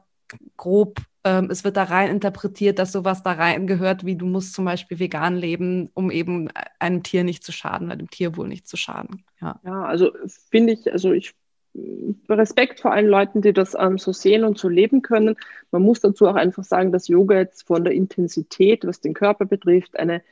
grob 0.57 0.99
ähm, 1.25 1.49
es 1.51 1.63
wird 1.63 1.75
da 1.75 1.83
rein 1.83 2.09
interpretiert, 2.09 2.79
dass 2.79 2.93
sowas 2.93 3.23
da 3.23 3.33
rein 3.33 3.67
gehört, 3.67 4.05
wie 4.05 4.15
du 4.15 4.25
musst 4.25 4.53
zum 4.53 4.65
Beispiel 4.65 4.99
vegan 4.99 5.35
leben, 5.35 5.89
um 5.93 6.11
eben 6.11 6.49
einem 6.79 7.03
Tier 7.03 7.23
nicht 7.23 7.43
zu 7.43 7.51
schaden 7.51 7.89
dem 7.89 8.09
Tierwohl 8.09 8.47
nicht 8.47 8.67
zu 8.67 8.77
schaden. 8.77 9.25
Ja, 9.41 9.59
ja 9.63 9.83
also 9.83 10.11
finde 10.49 10.73
ich, 10.73 10.91
also 10.91 11.11
ich 11.11 11.35
Respekt 12.29 12.79
vor 12.79 12.93
allen 12.93 13.07
Leuten, 13.07 13.41
die 13.41 13.53
das 13.53 13.75
ähm, 13.77 13.97
so 13.97 14.11
sehen 14.11 14.43
und 14.43 14.57
so 14.57 14.69
leben 14.69 15.01
können. 15.01 15.35
Man 15.71 15.83
muss 15.83 15.99
dazu 15.99 16.27
auch 16.27 16.35
einfach 16.35 16.63
sagen, 16.63 16.91
dass 16.91 17.07
Yoga 17.07 17.37
jetzt 17.37 17.67
von 17.67 17.83
der 17.83 17.93
Intensität, 17.93 18.87
was 18.87 19.01
den 19.01 19.13
Körper 19.13 19.45
betrifft, 19.45 19.99
eine 19.99 20.23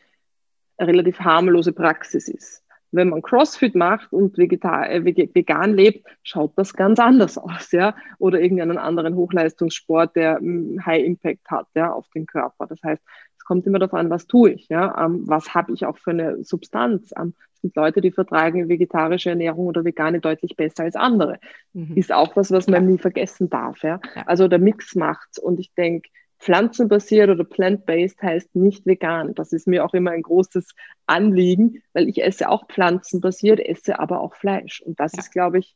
relativ 0.79 1.19
harmlose 1.19 1.73
Praxis 1.73 2.27
ist 2.27 2.63
wenn 2.91 3.09
man 3.09 3.21
CrossFit 3.21 3.75
macht 3.75 4.11
und 4.13 4.37
vegetar 4.37 4.89
äh, 4.89 5.03
vegan 5.03 5.73
lebt, 5.73 6.07
schaut 6.23 6.53
das 6.55 6.73
ganz 6.73 6.99
anders 6.99 7.37
aus, 7.37 7.71
ja. 7.71 7.95
Oder 8.19 8.41
irgendeinen 8.41 8.77
anderen 8.77 9.15
Hochleistungssport, 9.15 10.15
der 10.15 10.39
mm, 10.41 10.85
High 10.85 11.05
Impact 11.05 11.49
hat, 11.49 11.67
ja, 11.75 11.91
auf 11.91 12.07
den 12.15 12.25
Körper. 12.25 12.67
Das 12.67 12.81
heißt, 12.83 13.01
es 13.37 13.45
kommt 13.45 13.65
immer 13.65 13.79
darauf 13.79 13.93
an, 13.93 14.09
was 14.09 14.27
tue 14.27 14.51
ich, 14.51 14.67
ja. 14.69 15.05
Ähm, 15.05 15.23
was 15.27 15.53
habe 15.53 15.73
ich 15.73 15.85
auch 15.85 15.97
für 15.97 16.11
eine 16.11 16.43
Substanz? 16.43 17.11
Ähm, 17.17 17.33
es 17.53 17.61
gibt 17.61 17.75
Leute, 17.75 18.01
die 18.01 18.11
vertragen 18.11 18.69
vegetarische 18.69 19.31
Ernährung 19.31 19.65
oder 19.65 19.83
vegane 19.83 20.19
deutlich 20.19 20.55
besser 20.55 20.83
als 20.83 20.95
andere. 20.95 21.39
Mhm. 21.73 21.95
Ist 21.95 22.11
auch 22.13 22.35
was, 22.35 22.51
was 22.51 22.67
man 22.67 22.83
ja. 22.83 22.89
nie 22.91 22.97
vergessen 22.99 23.49
darf, 23.49 23.81
ja. 23.81 23.99
ja. 24.15 24.23
Also 24.27 24.47
der 24.47 24.59
Mix 24.59 24.93
macht's. 24.95 25.39
Und 25.39 25.59
ich 25.59 25.73
denke, 25.73 26.09
pflanzenbasiert 26.39 27.29
oder 27.29 27.43
plant-based 27.43 28.21
heißt 28.21 28.55
nicht 28.55 28.85
vegan. 28.85 29.33
Das 29.33 29.53
ist 29.53 29.67
mir 29.67 29.83
auch 29.83 29.93
immer 29.93 30.11
ein 30.11 30.21
großes 30.21 30.73
Anliegen, 31.05 31.81
weil 31.93 32.07
ich 32.07 32.23
esse 32.23 32.49
auch 32.49 32.67
pflanzenbasiert, 32.67 33.59
esse 33.59 33.99
aber 33.99 34.21
auch 34.21 34.35
Fleisch. 34.35 34.81
Und 34.81 34.99
das 34.99 35.13
ja. 35.13 35.19
ist, 35.19 35.31
glaube 35.31 35.59
ich, 35.59 35.75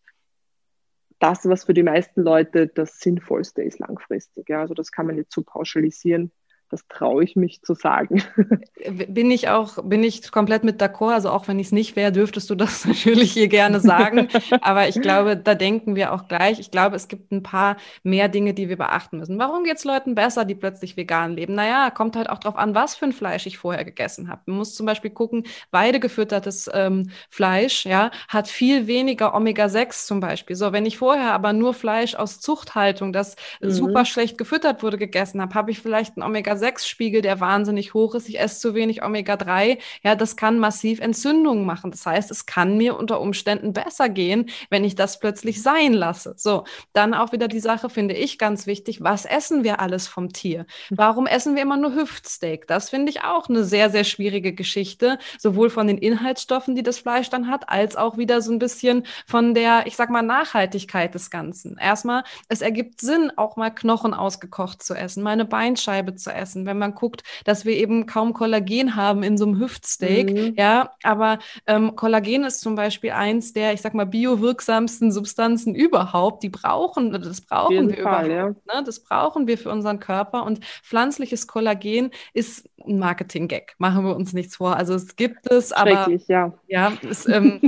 das, 1.20 1.47
was 1.47 1.66
für 1.66 1.74
die 1.74 1.84
meisten 1.84 2.22
Leute 2.22 2.68
das 2.68 2.99
Sinnvollste 2.99 3.62
ist 3.62 3.80
langfristig. 3.80 4.49
Ja, 4.49 4.62
also 4.62 4.74
das 4.74 4.91
kann 4.91 5.05
man 5.05 5.16
nicht 5.16 5.32
so 5.32 5.43
pauschalisieren. 5.43 6.32
Das 6.72 6.88
traue 6.88 7.24
ich 7.24 7.36
mich 7.36 7.62
zu 7.64 7.74
sagen. 7.74 8.24
Bin 9.08 9.30
ich 9.30 9.50
auch, 9.50 9.84
bin 9.84 10.04
ich 10.04 10.32
komplett 10.32 10.64
mit 10.64 10.82
d'accord. 10.82 11.14
Also 11.14 11.30
auch 11.30 11.48
wenn 11.48 11.60
ich 11.60 11.68
es 11.68 11.72
nicht 11.72 11.96
wäre, 11.96 12.12
dürftest 12.12 12.50
du 12.50 12.56
das 12.56 12.86
natürlich 12.88 13.34
hier 13.34 13.50
gerne 13.50 13.80
sagen. 13.80 14.30
Aber 14.62 14.88
ich 14.88 15.02
glaube, 15.02 15.36
da 15.36 15.54
denken 15.54 15.96
wir 15.96 16.14
auch 16.14 16.28
gleich. 16.28 16.60
Ich 16.60 16.72
glaube, 16.72 16.96
es 16.96 17.10
gibt 17.10 17.32
ein 17.32 17.44
paar 17.44 17.76
mehr 18.04 18.30
Dinge, 18.30 18.54
die 18.54 18.70
wir 18.70 18.78
beachten 18.78 19.18
müssen. 19.18 19.38
Warum 19.38 19.66
geht 19.66 19.78
es 19.78 19.84
Leuten 19.84 20.16
besser, 20.16 20.46
die 20.46 20.56
plötzlich 20.56 20.96
vegan 20.96 21.36
leben? 21.36 21.54
Naja, 21.56 21.90
kommt 21.92 22.16
halt 22.16 22.30
auch 22.30 22.40
darauf 22.40 22.58
an, 22.58 22.74
was 22.74 22.96
für 22.96 23.06
ein 23.06 23.12
Fleisch 23.12 23.46
ich 23.46 23.58
vorher 23.58 23.84
gegessen 23.84 24.30
habe. 24.30 24.42
Man 24.46 24.58
muss 24.58 24.74
zum 24.74 24.86
Beispiel 24.86 25.12
gucken, 25.12 25.44
weidegefüttertes 25.72 26.70
ähm, 26.74 27.10
Fleisch, 27.30 27.86
ja, 27.86 28.12
hat 28.30 28.48
viel 28.48 28.88
weniger 28.88 29.36
Omega-6 29.36 30.06
zum 30.08 30.22
Beispiel. 30.22 30.56
So, 30.56 30.72
wenn 30.72 30.86
ich 30.86 30.98
vorher 30.98 31.34
aber 31.34 31.52
nur 31.52 31.74
Fleisch 31.74 32.16
aus 32.16 32.40
Zuchthaltung, 32.40 33.12
das 33.12 33.36
mhm. 33.60 33.72
super 33.72 34.06
schlecht 34.06 34.38
gefüttert 34.38 34.84
wurde, 34.84 34.98
gegessen 34.98 35.42
habe, 35.42 35.54
habe 35.54 35.72
ich 35.72 35.80
vielleicht 35.80 36.16
einen 36.16 36.24
Omega-6-Spiegel, 36.62 37.22
der 37.22 37.39
wahnsinnig 37.39 37.93
hoch 37.93 38.16
ist. 38.16 38.30
Ich 38.30 38.39
esse 38.39 38.59
zu 38.59 38.76
wenig 38.76 39.03
Omega-3. 39.03 39.80
Ja, 40.03 40.16
das 40.16 40.36
kann 40.36 40.59
massiv 40.59 40.99
Entzündungen 40.99 41.66
machen. 41.66 41.91
Das 41.91 42.05
heißt, 42.05 42.32
es 42.32 42.45
kann 42.45 42.78
mir 42.78 42.97
unter 42.97 43.20
Umständen 43.20 43.74
besser 43.74 44.09
gehen, 44.09 44.49
wenn 44.70 44.84
ich 44.84 44.95
das 44.95 45.20
plötzlich 45.20 45.62
sein 45.62 45.93
lasse. 45.93 46.34
So, 46.38 46.64
dann 46.93 47.14
auch 47.14 47.32
wieder 47.32 47.47
die 47.47 47.59
Sache, 47.59 47.89
finde 47.89 48.16
ich 48.16 48.38
ganz 48.38 48.68
wichtig. 48.68 49.01
Was 49.01 49.26
essen 49.26 49.64
wir 49.64 49.80
alles 49.80 50.07
vom 50.07 50.32
Tier? 50.32 50.66
Warum 50.89 51.28
essen 51.28 51.55
wir 51.55 51.64
immer 51.64 51.78
nur 51.78 51.95
Hüftsteak? 51.95 52.68
Das 52.68 52.89
finde 52.89 53.12
ich 53.12 53.24
auch 53.24 53.49
eine 53.49 53.64
sehr, 53.64 53.89
sehr 53.89 54.03
schwierige 54.03 54.53
Geschichte, 54.53 55.18
sowohl 55.39 55.70
von 55.70 55.88
den 55.88 55.97
Inhaltsstoffen, 55.97 56.76
die 56.76 56.84
das 56.84 56.99
Fleisch 56.99 57.30
dann 57.30 57.47
hat, 57.47 57.70
als 57.70 57.95
auch 57.95 58.18
wieder 58.18 58.41
so 58.41 58.51
ein 58.51 58.59
bisschen 58.59 59.05
von 59.26 59.53
der, 59.53 59.88
ich 59.88 59.95
sag 59.95 60.09
mal, 60.09 60.22
Nachhaltigkeit 60.22 61.14
des 61.16 61.30
Ganzen. 61.30 61.78
Erstmal, 61.78 62.24
es 62.47 62.62
ergibt 62.62 63.01
Sinn, 63.01 63.32
auch 63.36 63.55
mal 63.55 63.72
Knochen 63.72 64.14
ausgekocht 64.14 64.84
zu 64.84 64.93
essen, 64.93 65.24
mal 65.24 65.32
eine 65.32 65.45
Beinscheibe 65.45 66.16
zu 66.16 66.32
essen, 66.32 66.51
wenn 66.56 66.78
man 66.78 66.93
guckt, 66.95 67.24
dass 67.45 67.66
wir 67.66 67.76
eben 67.76 68.06
kaum 68.06 68.34
Kollagen 68.34 68.95
haben 68.95 69.24
in 69.24 69.38
so 69.38 69.45
einem 69.45 69.60
Hüftsteak. 69.60 70.32
Mhm. 70.32 70.54
Ja, 70.58 70.91
aber 71.04 71.39
ähm, 71.68 71.95
Kollagen 71.95 72.43
ist 72.43 72.62
zum 72.62 72.76
Beispiel 72.76 73.12
eins 73.12 73.54
der, 73.54 73.74
ich 73.74 73.82
sag 73.82 73.93
mal, 73.93 74.06
biowirksamsten 74.06 75.12
Substanzen 75.12 75.76
überhaupt. 75.76 76.43
Die 76.43 76.49
brauchen, 76.49 77.12
das 77.12 77.41
brauchen 77.41 77.89
wir 77.89 78.04
Fall, 78.04 78.26
überhaupt. 78.26 78.58
Ja. 78.68 78.80
Ne? 78.80 78.84
Das 78.86 79.02
brauchen 79.02 79.47
wir 79.47 79.58
für 79.58 79.70
unseren 79.70 79.99
Körper. 79.99 80.43
Und 80.43 80.64
pflanzliches 80.84 81.47
Kollagen 81.47 82.12
ist 82.34 82.70
ein 82.86 82.99
Marketing-Gag. 82.99 83.76
Machen 83.78 84.06
wir 84.06 84.16
uns 84.16 84.34
nichts 84.34 84.56
vor. 84.56 84.76
Also 84.76 84.93
es 84.93 85.16
gibt 85.16 85.49
es, 85.52 85.72
aber 85.72 86.10
ja, 86.28 86.54
ja 86.68 86.93
es, 87.10 87.28
ähm, 87.28 87.62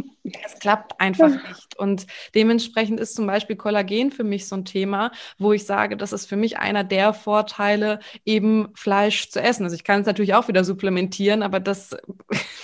es 0.46 0.60
klappt 0.60 1.00
einfach 1.00 1.30
nicht. 1.30 1.78
Und 1.78 2.08
dementsprechend 2.36 3.00
ist 3.00 3.16
zum 3.16 3.28
Beispiel 3.28 3.56
Kollagen 3.56 4.12
für 4.12 4.24
mich 4.24 4.48
so 4.48 4.56
ein 4.56 4.66
Thema, 4.66 5.12
wo 5.38 5.54
ich 5.54 5.66
sage, 5.66 5.98
das 5.98 6.14
ist 6.14 6.26
für 6.26 6.36
mich 6.36 6.58
einer 6.58 6.84
der 6.84 7.14
Vorteile, 7.14 8.00
eben 8.26 8.70
Fleisch 8.76 9.30
zu 9.30 9.42
essen. 9.42 9.64
Also 9.64 9.76
ich 9.76 9.84
kann 9.84 10.02
es 10.02 10.08
natürlich 10.08 10.34
auch 10.34 10.48
wieder 10.48 10.64
supplementieren, 10.64 11.44
aber 11.44 11.60
das 11.60 11.96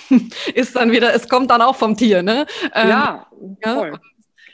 ist 0.54 0.76
dann 0.76 0.92
wieder, 0.92 1.14
es 1.14 1.30
kommt 1.30 1.52
dann 1.52 1.62
auch 1.62 1.76
vom 1.76 1.96
Tier, 1.96 2.24
ne? 2.24 2.46
Ähm, 2.74 2.90
ja, 2.90 3.28
voll. 3.64 4.00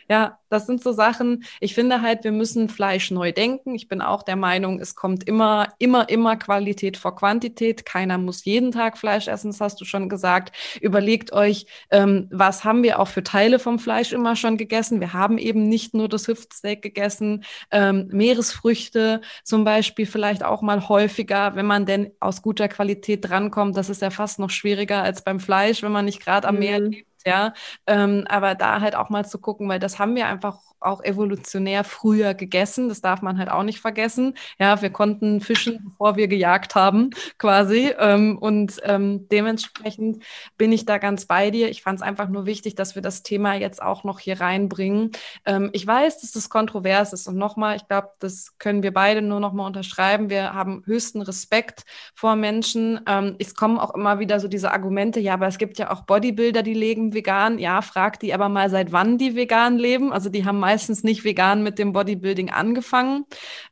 Ja, 0.07 0.37
das 0.49 0.67
sind 0.67 0.83
so 0.83 0.91
Sachen. 0.91 1.43
Ich 1.59 1.73
finde 1.73 2.01
halt, 2.01 2.23
wir 2.23 2.31
müssen 2.31 2.69
Fleisch 2.69 3.09
neu 3.09 3.31
denken. 3.31 3.73
Ich 3.73 3.87
bin 3.87 4.01
auch 4.01 4.21
der 4.21 4.35
Meinung, 4.35 4.79
es 4.79 4.95
kommt 4.95 5.27
immer, 5.27 5.73
immer, 5.79 6.07
immer 6.09 6.35
Qualität 6.35 6.95
vor 6.97 7.15
Quantität. 7.15 7.85
Keiner 7.85 8.19
muss 8.19 8.45
jeden 8.45 8.71
Tag 8.71 8.99
Fleisch 8.99 9.27
essen, 9.27 9.49
das 9.51 9.61
hast 9.61 9.81
du 9.81 9.85
schon 9.85 10.07
gesagt. 10.07 10.55
Überlegt 10.79 11.33
euch, 11.33 11.65
ähm, 11.89 12.29
was 12.31 12.63
haben 12.63 12.83
wir 12.83 12.99
auch 12.99 13.07
für 13.07 13.23
Teile 13.23 13.57
vom 13.57 13.79
Fleisch 13.79 14.13
immer 14.13 14.35
schon 14.35 14.57
gegessen? 14.57 14.99
Wir 14.99 15.13
haben 15.13 15.39
eben 15.39 15.67
nicht 15.67 15.95
nur 15.95 16.07
das 16.07 16.27
Hüftsteak 16.27 16.83
gegessen, 16.83 17.43
ähm, 17.71 18.07
Meeresfrüchte 18.11 19.21
zum 19.43 19.63
Beispiel 19.63 20.05
vielleicht 20.05 20.43
auch 20.43 20.61
mal 20.61 20.87
häufiger, 20.87 21.55
wenn 21.55 21.65
man 21.65 21.87
denn 21.87 22.11
aus 22.19 22.43
guter 22.43 22.67
Qualität 22.67 23.27
drankommt. 23.27 23.75
Das 23.75 23.89
ist 23.89 24.03
ja 24.03 24.11
fast 24.11 24.37
noch 24.37 24.51
schwieriger 24.51 25.01
als 25.01 25.23
beim 25.23 25.39
Fleisch, 25.39 25.81
wenn 25.81 25.91
man 25.91 26.05
nicht 26.05 26.23
gerade 26.23 26.47
am 26.47 26.59
Meer 26.59 26.79
mhm. 26.79 26.91
lebt 26.91 27.14
ja. 27.25 27.53
Ähm, 27.87 28.25
aber 28.29 28.55
da 28.55 28.81
halt 28.81 28.95
auch 28.95 29.09
mal 29.09 29.25
zu 29.25 29.39
gucken, 29.39 29.67
weil 29.69 29.79
das 29.79 29.99
haben 29.99 30.15
wir 30.15 30.27
einfach 30.27 30.59
auch 30.85 31.03
evolutionär 31.03 31.83
früher 31.83 32.33
gegessen. 32.33 32.89
Das 32.89 33.01
darf 33.01 33.21
man 33.21 33.37
halt 33.37 33.49
auch 33.49 33.63
nicht 33.63 33.79
vergessen. 33.79 34.35
Ja, 34.59 34.81
wir 34.81 34.89
konnten 34.89 35.41
fischen, 35.41 35.79
bevor 35.83 36.15
wir 36.15 36.27
gejagt 36.27 36.75
haben, 36.75 37.09
quasi. 37.37 37.93
Ähm, 37.99 38.37
und 38.37 38.79
ähm, 38.83 39.27
dementsprechend 39.29 40.23
bin 40.57 40.71
ich 40.71 40.85
da 40.85 40.97
ganz 40.97 41.25
bei 41.25 41.51
dir. 41.51 41.69
Ich 41.69 41.81
fand 41.81 41.99
es 41.99 42.03
einfach 42.03 42.29
nur 42.29 42.45
wichtig, 42.45 42.75
dass 42.75 42.95
wir 42.95 43.01
das 43.01 43.23
Thema 43.23 43.55
jetzt 43.55 43.81
auch 43.81 44.03
noch 44.03 44.19
hier 44.19 44.39
reinbringen. 44.39 45.11
Ähm, 45.45 45.69
ich 45.73 45.85
weiß, 45.85 46.21
dass 46.21 46.31
das 46.31 46.49
kontrovers 46.49 47.13
ist. 47.13 47.27
Und 47.27 47.37
nochmal, 47.37 47.75
ich 47.75 47.87
glaube, 47.87 48.09
das 48.19 48.57
können 48.57 48.83
wir 48.83 48.93
beide 48.93 49.21
nur 49.21 49.39
nochmal 49.39 49.67
unterschreiben. 49.67 50.29
Wir 50.29 50.53
haben 50.53 50.83
höchsten 50.85 51.21
Respekt 51.21 51.83
vor 52.13 52.35
Menschen. 52.35 53.01
Ähm, 53.07 53.35
es 53.39 53.55
kommen 53.55 53.79
auch 53.79 53.93
immer 53.93 54.19
wieder 54.19 54.39
so 54.39 54.47
diese 54.47 54.71
Argumente, 54.71 55.19
ja, 55.19 55.33
aber 55.33 55.47
es 55.47 55.57
gibt 55.57 55.77
ja 55.79 55.91
auch 55.91 56.01
Bodybuilder, 56.01 56.63
die 56.63 56.73
leben 56.73 57.13
vegan. 57.13 57.59
Ja, 57.59 57.81
frag 57.81 58.19
die 58.19 58.33
aber 58.33 58.49
mal, 58.49 58.69
seit 58.69 58.91
wann 58.91 59.17
die 59.17 59.35
vegan 59.35 59.77
leben. 59.77 60.13
Also 60.13 60.29
die 60.29 60.45
haben 60.45 60.59
meistens 60.59 60.74
nicht 61.03 61.23
vegan 61.23 61.63
mit 61.63 61.79
dem 61.79 61.93
Bodybuilding 61.93 62.49
angefangen. 62.51 63.25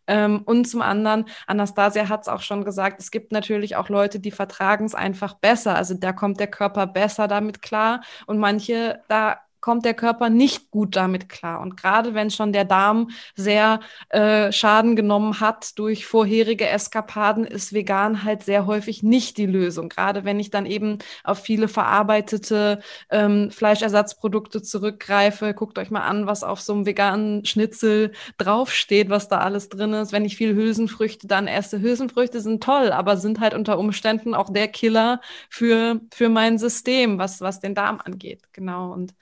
Ähm, 0.08 0.42
und 0.46 0.66
zum 0.66 0.82
anderen, 0.82 1.26
Anastasia 1.48 2.10
hat 2.10 2.22
es 2.24 2.28
auch 2.28 2.42
schon 2.42 2.64
gesagt, 2.66 3.00
es 3.00 3.12
gibt 3.12 3.32
natürlich 3.32 3.76
auch 3.76 3.90
Leute, 3.90 4.20
die 4.20 4.32
vertragen 4.32 4.86
es 4.86 4.96
einfach 4.96 5.36
besser. 5.36 5.76
Also 5.76 5.94
da 5.94 6.14
kommt 6.14 6.40
der 6.40 6.48
Körper 6.48 6.88
besser 6.88 7.28
damit 7.28 7.62
klar. 7.62 8.02
Und 8.26 8.40
manche, 8.40 9.02
da 9.08 9.40
kommt 9.64 9.86
der 9.86 9.94
Körper 9.94 10.30
nicht 10.30 10.72
gut 10.72 10.98
damit 10.98 11.30
klar. 11.30 11.62
Und 11.62 11.78
gerade 11.78 12.14
wenn 12.14 12.30
schon 12.30 12.52
der 12.52 12.66
Darm 12.66 13.12
sehr 13.34 13.80
äh, 14.10 14.52
Schaden 14.52 14.98
genommen 14.98 15.40
hat 15.40 15.80
durch 15.80 16.06
vorherige 16.06 16.68
Eskapaden, 16.68 17.46
ist 17.46 17.72
vegan 17.72 18.26
halt 18.26 18.44
sehr 18.44 18.66
häufig 18.66 19.04
nicht 19.04 19.38
die 19.38 19.46
Lösung. 19.46 19.88
Gerade 19.88 20.26
wenn 20.26 20.38
ich 20.38 20.50
dann 20.50 20.66
eben 20.66 20.98
auf 21.24 21.40
viele 21.40 21.70
verarbeitete 21.70 22.82
ähm, 23.10 23.52
Fleischersatzprodukte 23.52 24.62
zurückgreife. 24.62 25.54
Guckt 25.54 25.80
euch 25.80 25.92
mal 25.92 26.02
an, 26.02 26.28
was 26.28 26.44
auf 26.44 26.60
so 26.60 26.74
einem 26.74 26.86
veganen 26.86 27.46
Schnitzel 27.46 28.12
draufsteht, 28.38 29.10
was 29.10 29.30
da 29.30 29.38
alles 29.38 29.70
drin 29.70 29.94
ist. 29.94 30.12
Wenn 30.12 30.26
ich 30.26 30.36
viel 30.36 30.56
Hülsenfrüchte 30.56 31.28
dann 31.28 31.48
esse. 31.48 31.80
Hülsenfrüchte 31.80 32.42
sind 32.42 32.62
toll, 32.62 32.92
aber 32.92 33.16
sind 33.16 33.40
halt 33.40 33.54
unter 33.54 33.80
Umständen 33.80 34.36
auch 34.36 34.50
der 34.52 34.68
Killer 34.68 35.22
für, 35.50 36.02
für 36.14 36.28
mein 36.28 36.58
System, 36.58 37.18
was, 37.18 37.40
was 37.40 37.62
den 37.62 37.76
Darm 37.76 38.02
angeht. 38.04 38.42
Genau. 38.52 38.92
Und 38.92 39.14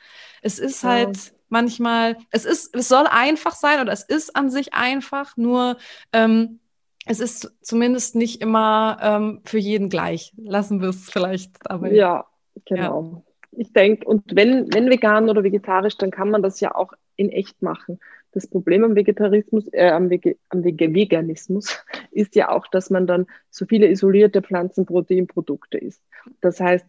es 0.42 0.60
ist 0.60 0.84
halt 0.84 1.18
ja. 1.18 1.32
manchmal, 1.50 2.18
es 2.32 2.46
ist, 2.46 2.76
es 2.76 2.88
soll 2.88 3.06
einfach 3.10 3.56
sein 3.56 3.80
oder 3.80 3.92
es 3.92 4.04
ist 4.04 4.36
an 4.36 4.50
sich 4.50 4.74
einfach, 4.74 5.38
nur 5.38 5.78
ähm, 6.14 6.60
es 7.06 7.20
ist 7.20 7.52
zumindest 7.62 8.16
nicht 8.16 8.42
immer 8.42 8.98
ähm, 9.02 9.42
für 9.44 9.58
jeden 9.58 9.90
gleich. 9.90 10.34
Lassen 10.38 10.82
wir 10.82 10.90
es 10.90 11.10
vielleicht 11.10 11.52
dabei. 11.64 11.94
Ja, 11.94 12.26
genau. 12.66 13.24
Ja. 13.26 13.34
Ich 13.54 13.74
denke, 13.74 14.06
und 14.06 14.36
wenn, 14.36 14.72
wenn 14.74 14.90
vegan 14.90 15.30
oder 15.30 15.44
vegetarisch, 15.44 15.98
dann 15.98 16.12
kann 16.12 16.30
man 16.30 16.42
das 16.42 16.60
ja 16.60 16.74
auch 16.74 16.94
in 17.16 17.30
echt 17.30 17.62
machen. 17.62 18.00
Das 18.32 18.48
Problem 18.48 18.84
am 18.86 18.96
Vegetarismus, 18.96 19.68
äh, 19.74 19.90
am, 19.90 20.10
Wege, 20.10 20.38
am 20.50 20.64
Wege 20.64 20.94
Veganismus 20.94 21.84
ist 22.12 22.36
ja 22.36 22.50
auch, 22.50 22.68
dass 22.68 22.90
man 22.90 23.08
dann 23.08 23.28
so 23.50 23.66
viele 23.66 23.88
isolierte 23.90 24.42
Pflanzenproteinprodukte 24.42 25.78
isst. 25.78 26.02
Das 26.40 26.60
heißt, 26.60 26.86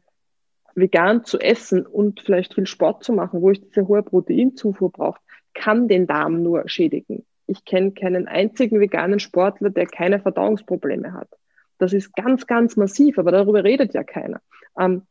vegan 0.74 1.24
zu 1.24 1.38
essen 1.38 1.86
und 1.86 2.20
vielleicht 2.20 2.54
viel 2.54 2.66
Sport 2.66 3.04
zu 3.04 3.12
machen, 3.12 3.42
wo 3.42 3.50
ich 3.50 3.60
diese 3.60 3.86
hohe 3.86 4.02
Proteinzufuhr 4.02 4.90
brauche, 4.90 5.20
kann 5.54 5.88
den 5.88 6.06
Darm 6.06 6.42
nur 6.42 6.68
schädigen. 6.68 7.24
Ich 7.46 7.64
kenne 7.64 7.92
keinen 7.92 8.28
einzigen 8.28 8.80
veganen 8.80 9.20
Sportler, 9.20 9.70
der 9.70 9.86
keine 9.86 10.20
Verdauungsprobleme 10.20 11.12
hat. 11.12 11.28
Das 11.78 11.92
ist 11.92 12.14
ganz, 12.14 12.46
ganz 12.46 12.76
massiv, 12.76 13.18
aber 13.18 13.32
darüber 13.32 13.64
redet 13.64 13.92
ja 13.94 14.04
keiner. 14.04 14.40
Ähm, 14.78 15.02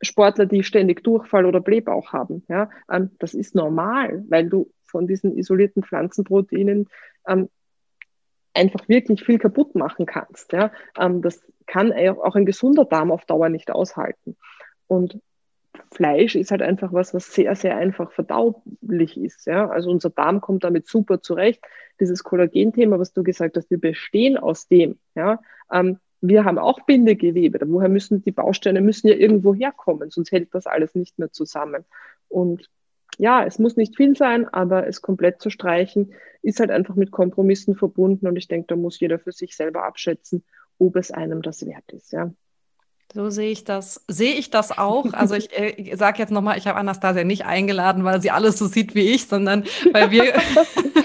Sportler, 0.00 0.46
die 0.46 0.62
ständig 0.62 1.02
Durchfall 1.02 1.46
oder 1.46 1.60
Blähbauch 1.60 2.12
haben, 2.12 2.44
ja, 2.48 2.70
ähm, 2.90 3.10
das 3.18 3.34
ist 3.34 3.54
normal, 3.54 4.24
weil 4.28 4.48
du 4.48 4.70
von 4.84 5.06
diesen 5.06 5.36
isolierten 5.36 5.82
Pflanzenproteinen 5.82 6.88
ähm, 7.26 7.48
einfach 8.54 8.88
wirklich 8.88 9.24
viel 9.24 9.38
kaputt 9.38 9.74
machen 9.74 10.06
kannst. 10.06 10.52
Ja. 10.52 10.70
Ähm, 10.98 11.20
das 11.20 11.42
kann 11.66 11.92
auch 11.92 12.36
ein 12.36 12.46
gesunder 12.46 12.84
Darm 12.84 13.10
auf 13.10 13.24
Dauer 13.24 13.48
nicht 13.48 13.70
aushalten. 13.70 14.36
Und 14.94 15.20
Fleisch 15.92 16.34
ist 16.34 16.50
halt 16.50 16.62
einfach 16.62 16.92
was, 16.92 17.14
was 17.14 17.32
sehr, 17.32 17.54
sehr 17.54 17.76
einfach 17.76 18.12
verdaulich 18.12 19.16
ist. 19.16 19.46
Ja? 19.46 19.68
Also 19.68 19.90
unser 19.90 20.10
Darm 20.10 20.40
kommt 20.40 20.64
damit 20.64 20.86
super 20.86 21.20
zurecht. 21.20 21.62
Dieses 22.00 22.24
Kollagen-Thema, 22.24 22.98
was 22.98 23.12
du 23.12 23.22
gesagt 23.22 23.56
hast, 23.56 23.70
wir 23.70 23.80
bestehen 23.80 24.36
aus 24.36 24.68
dem. 24.68 24.98
Ja? 25.14 25.40
Ähm, 25.72 25.98
wir 26.20 26.44
haben 26.44 26.58
auch 26.58 26.80
Bindegewebe. 26.86 27.60
Woher 27.66 27.88
müssen 27.88 28.22
die 28.22 28.32
Bausteine 28.32 28.80
müssen 28.80 29.08
ja 29.08 29.14
irgendwo 29.14 29.54
herkommen, 29.54 30.10
sonst 30.10 30.32
hält 30.32 30.54
das 30.54 30.66
alles 30.66 30.94
nicht 30.94 31.18
mehr 31.18 31.30
zusammen. 31.32 31.84
Und 32.28 32.70
ja, 33.18 33.44
es 33.44 33.58
muss 33.58 33.76
nicht 33.76 33.96
viel 33.96 34.16
sein, 34.16 34.48
aber 34.48 34.86
es 34.86 35.02
komplett 35.02 35.40
zu 35.40 35.50
streichen, 35.50 36.14
ist 36.42 36.60
halt 36.60 36.70
einfach 36.70 36.96
mit 36.96 37.10
Kompromissen 37.10 37.76
verbunden. 37.76 38.26
Und 38.26 38.36
ich 38.36 38.48
denke, 38.48 38.68
da 38.68 38.76
muss 38.76 38.98
jeder 38.98 39.18
für 39.18 39.32
sich 39.32 39.54
selber 39.54 39.84
abschätzen, 39.84 40.44
ob 40.78 40.96
es 40.96 41.10
einem 41.10 41.42
das 41.42 41.64
wert 41.66 41.92
ist. 41.92 42.12
Ja. 42.12 42.32
So 43.14 43.30
sehe 43.30 43.52
ich 43.52 43.62
das. 43.62 44.02
Sehe 44.08 44.34
ich 44.34 44.50
das 44.50 44.76
auch? 44.76 45.12
Also 45.12 45.36
ich, 45.36 45.56
äh, 45.56 45.94
sage 45.94 46.18
jetzt 46.18 46.32
nochmal, 46.32 46.58
ich 46.58 46.66
habe 46.66 46.80
Anastasia 46.80 47.22
nicht 47.22 47.46
eingeladen, 47.46 48.02
weil 48.02 48.20
sie 48.20 48.32
alles 48.32 48.58
so 48.58 48.66
sieht 48.66 48.96
wie 48.96 49.12
ich, 49.12 49.28
sondern 49.28 49.62
weil 49.92 50.10
wir 50.10 50.34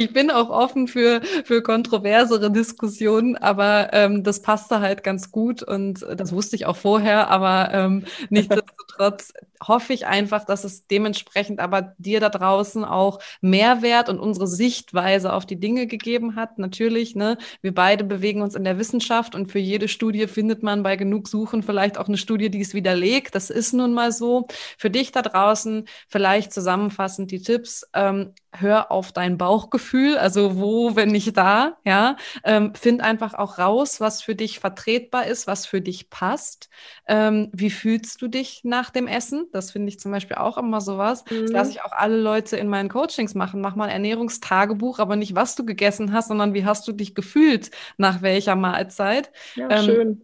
ich 0.00 0.12
bin 0.12 0.30
auch 0.30 0.48
offen 0.48 0.88
für, 0.88 1.20
für 1.44 1.62
kontroversere 1.62 2.50
Diskussionen, 2.50 3.36
aber 3.36 3.92
ähm, 3.92 4.24
das 4.24 4.40
passte 4.40 4.80
halt 4.80 5.02
ganz 5.02 5.30
gut 5.30 5.62
und 5.62 6.06
das 6.16 6.32
wusste 6.32 6.56
ich 6.56 6.66
auch 6.66 6.76
vorher, 6.76 7.28
aber 7.28 7.70
ähm, 7.72 8.04
nichtsdestotrotz 8.30 9.34
hoffe 9.62 9.92
ich 9.92 10.06
einfach, 10.06 10.44
dass 10.44 10.64
es 10.64 10.86
dementsprechend 10.86 11.60
aber 11.60 11.94
dir 11.98 12.20
da 12.20 12.30
draußen 12.30 12.84
auch 12.84 13.18
Mehrwert 13.42 14.08
und 14.08 14.18
unsere 14.18 14.46
Sichtweise 14.46 15.32
auf 15.34 15.44
die 15.44 15.60
Dinge 15.60 15.86
gegeben 15.86 16.34
hat. 16.34 16.58
Natürlich, 16.58 17.14
ne, 17.14 17.36
wir 17.60 17.74
beide 17.74 18.04
bewegen 18.04 18.40
uns 18.40 18.54
in 18.54 18.64
der 18.64 18.78
Wissenschaft 18.78 19.34
und 19.34 19.46
für 19.52 19.58
jede 19.58 19.88
Studie 19.88 20.26
findet 20.28 20.62
man 20.62 20.82
bei 20.82 20.96
genug 20.96 21.28
Suchen 21.28 21.62
vielleicht 21.62 21.98
auch 21.98 22.08
eine 22.08 22.16
Studie, 22.16 22.50
die 22.50 22.62
es 22.62 22.72
widerlegt. 22.72 23.34
Das 23.34 23.50
ist 23.50 23.74
nun 23.74 23.92
mal 23.92 24.12
so. 24.12 24.46
Für 24.78 24.88
dich 24.90 25.12
da 25.12 25.20
draußen 25.20 25.86
vielleicht 26.08 26.52
zusammenfassend 26.54 27.30
die 27.30 27.42
Tipps. 27.42 27.86
Ähm, 27.92 28.32
hör 28.52 28.90
auf 28.90 29.12
dein 29.12 29.38
Bauchgefühl, 29.38 30.18
also 30.18 30.58
wo, 30.58 30.96
wenn 30.96 31.10
nicht 31.10 31.36
da, 31.36 31.76
ja, 31.84 32.16
ähm, 32.44 32.74
find 32.74 33.00
einfach 33.00 33.34
auch 33.34 33.58
raus, 33.58 34.00
was 34.00 34.22
für 34.22 34.34
dich 34.34 34.58
vertretbar 34.58 35.26
ist, 35.26 35.46
was 35.46 35.66
für 35.66 35.80
dich 35.80 36.10
passt. 36.10 36.68
Ähm, 37.06 37.48
wie 37.52 37.70
fühlst 37.70 38.20
du 38.22 38.28
dich 38.28 38.62
nach 38.64 38.90
dem 38.90 39.06
Essen? 39.06 39.46
Das 39.52 39.70
finde 39.70 39.88
ich 39.88 40.00
zum 40.00 40.10
Beispiel 40.10 40.36
auch 40.36 40.58
immer 40.58 40.80
sowas. 40.80 41.24
Mhm. 41.30 41.42
Das 41.42 41.50
lasse 41.50 41.70
ich 41.70 41.82
auch 41.82 41.92
alle 41.92 42.20
Leute 42.20 42.56
in 42.56 42.68
meinen 42.68 42.88
Coachings 42.88 43.34
machen. 43.34 43.60
Mach 43.60 43.76
mal 43.76 43.84
ein 43.84 43.90
Ernährungstagebuch, 43.90 44.98
aber 44.98 45.16
nicht, 45.16 45.34
was 45.34 45.54
du 45.54 45.64
gegessen 45.64 46.12
hast, 46.12 46.28
sondern 46.28 46.52
wie 46.54 46.64
hast 46.64 46.86
du 46.88 46.92
dich 46.92 47.14
gefühlt 47.14 47.70
nach 47.98 48.22
welcher 48.22 48.56
Mahlzeit. 48.56 49.30
Ja, 49.54 49.70
ähm, 49.70 49.84
schön. 49.84 50.22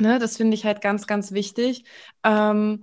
Ne, 0.00 0.18
das 0.18 0.36
finde 0.36 0.54
ich 0.54 0.64
halt 0.64 0.80
ganz, 0.80 1.06
ganz 1.06 1.32
wichtig. 1.32 1.84
Ähm, 2.22 2.80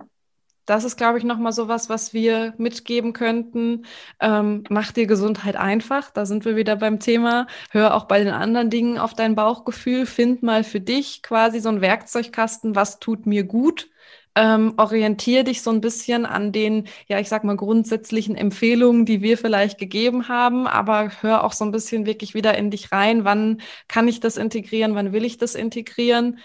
das 0.66 0.84
ist, 0.84 0.96
glaube 0.96 1.18
ich, 1.18 1.24
nochmal 1.24 1.52
so 1.52 1.68
was, 1.68 1.88
was 1.88 2.12
wir 2.12 2.54
mitgeben 2.58 3.12
könnten. 3.12 3.86
Ähm, 4.20 4.64
mach 4.68 4.92
dir 4.92 5.06
Gesundheit 5.06 5.56
einfach. 5.56 6.10
Da 6.10 6.26
sind 6.26 6.44
wir 6.44 6.56
wieder 6.56 6.76
beim 6.76 7.00
Thema. 7.00 7.46
Hör 7.70 7.94
auch 7.94 8.04
bei 8.06 8.18
den 8.22 8.32
anderen 8.32 8.70
Dingen 8.70 8.98
auf 8.98 9.14
dein 9.14 9.34
Bauchgefühl. 9.34 10.06
Find 10.06 10.42
mal 10.42 10.64
für 10.64 10.80
dich 10.80 11.22
quasi 11.22 11.60
so 11.60 11.68
einen 11.68 11.80
Werkzeugkasten, 11.80 12.74
was 12.74 12.98
tut 12.98 13.26
mir 13.26 13.44
gut. 13.44 13.88
Ähm, 14.34 14.74
orientier 14.76 15.44
dich 15.44 15.62
so 15.62 15.70
ein 15.70 15.80
bisschen 15.80 16.26
an 16.26 16.52
den, 16.52 16.88
ja, 17.08 17.18
ich 17.18 17.28
sag 17.30 17.42
mal, 17.44 17.56
grundsätzlichen 17.56 18.36
Empfehlungen, 18.36 19.06
die 19.06 19.22
wir 19.22 19.38
vielleicht 19.38 19.78
gegeben 19.78 20.28
haben, 20.28 20.66
aber 20.66 21.10
hör 21.22 21.42
auch 21.42 21.52
so 21.54 21.64
ein 21.64 21.70
bisschen 21.72 22.04
wirklich 22.04 22.34
wieder 22.34 22.56
in 22.58 22.70
dich 22.70 22.92
rein. 22.92 23.24
Wann 23.24 23.62
kann 23.88 24.08
ich 24.08 24.20
das 24.20 24.36
integrieren? 24.36 24.94
Wann 24.94 25.12
will 25.12 25.24
ich 25.24 25.38
das 25.38 25.54
integrieren? 25.54 26.38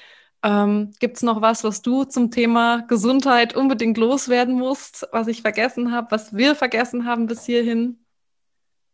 Ähm, 0.44 0.92
Gibt 1.00 1.18
es 1.18 1.24
noch 1.24 1.42
was, 1.42 1.64
was 1.64 1.82
du 1.82 2.04
zum 2.04 2.32
Thema 2.32 2.82
Gesundheit 2.88 3.56
unbedingt 3.56 3.98
loswerden 3.98 4.56
musst, 4.56 5.08
was 5.12 5.28
ich 5.28 5.42
vergessen 5.42 5.92
habe, 5.92 6.12
was 6.12 6.36
wir 6.36 6.56
vergessen 6.56 7.06
haben 7.06 7.28
bis 7.28 7.46
hierhin? 7.46 8.00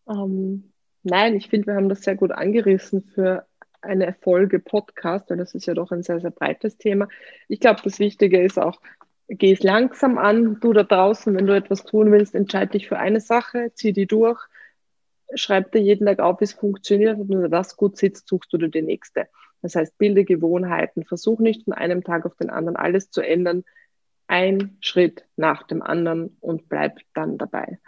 Ähm, 0.09 0.73
nein, 1.03 1.35
ich 1.35 1.49
finde, 1.49 1.67
wir 1.67 1.75
haben 1.75 1.89
das 1.89 2.01
sehr 2.01 2.15
gut 2.15 2.31
angerissen 2.31 3.03
für 3.03 3.45
eine 3.81 4.13
Folge 4.21 4.59
Podcast, 4.59 5.29
weil 5.29 5.37
das 5.37 5.55
ist 5.55 5.65
ja 5.67 5.73
doch 5.73 5.91
ein 5.91 6.03
sehr, 6.03 6.19
sehr 6.19 6.31
breites 6.31 6.77
Thema. 6.77 7.07
Ich 7.47 7.59
glaube, 7.59 7.81
das 7.83 7.99
Wichtige 7.99 8.43
ist 8.43 8.59
auch, 8.59 8.81
geh 9.29 9.53
es 9.53 9.63
langsam 9.63 10.17
an, 10.17 10.59
du 10.59 10.73
da 10.73 10.83
draußen, 10.83 11.33
wenn 11.35 11.47
du 11.47 11.55
etwas 11.55 11.83
tun 11.83 12.11
willst, 12.11 12.35
entscheide 12.35 12.71
dich 12.71 12.87
für 12.87 12.97
eine 12.97 13.21
Sache, 13.21 13.71
zieh 13.73 13.93
die 13.93 14.07
durch, 14.07 14.41
schreib 15.35 15.71
dir 15.71 15.81
jeden 15.81 16.07
Tag 16.07 16.19
auf, 16.19 16.41
wie 16.41 16.45
es 16.45 16.53
funktioniert 16.53 17.19
und 17.19 17.29
wenn 17.29 17.41
du 17.41 17.49
das 17.49 17.77
gut 17.77 17.97
sitzt, 17.97 18.27
suchst 18.27 18.51
du 18.51 18.57
dir 18.57 18.69
die 18.69 18.81
nächste. 18.81 19.27
Das 19.61 19.75
heißt, 19.75 19.97
bilde 19.97 20.23
Gewohnheiten, 20.23 21.03
versuch 21.03 21.39
nicht 21.39 21.63
von 21.65 21.73
einem 21.73 22.03
Tag 22.03 22.25
auf 22.25 22.35
den 22.35 22.49
anderen 22.49 22.75
alles 22.75 23.09
zu 23.09 23.21
ändern, 23.21 23.63
ein 24.27 24.77
Schritt 24.81 25.25
nach 25.35 25.63
dem 25.63 25.81
anderen 25.81 26.37
und 26.41 26.69
bleib 26.69 26.99
dann 27.13 27.37
dabei. 27.37 27.79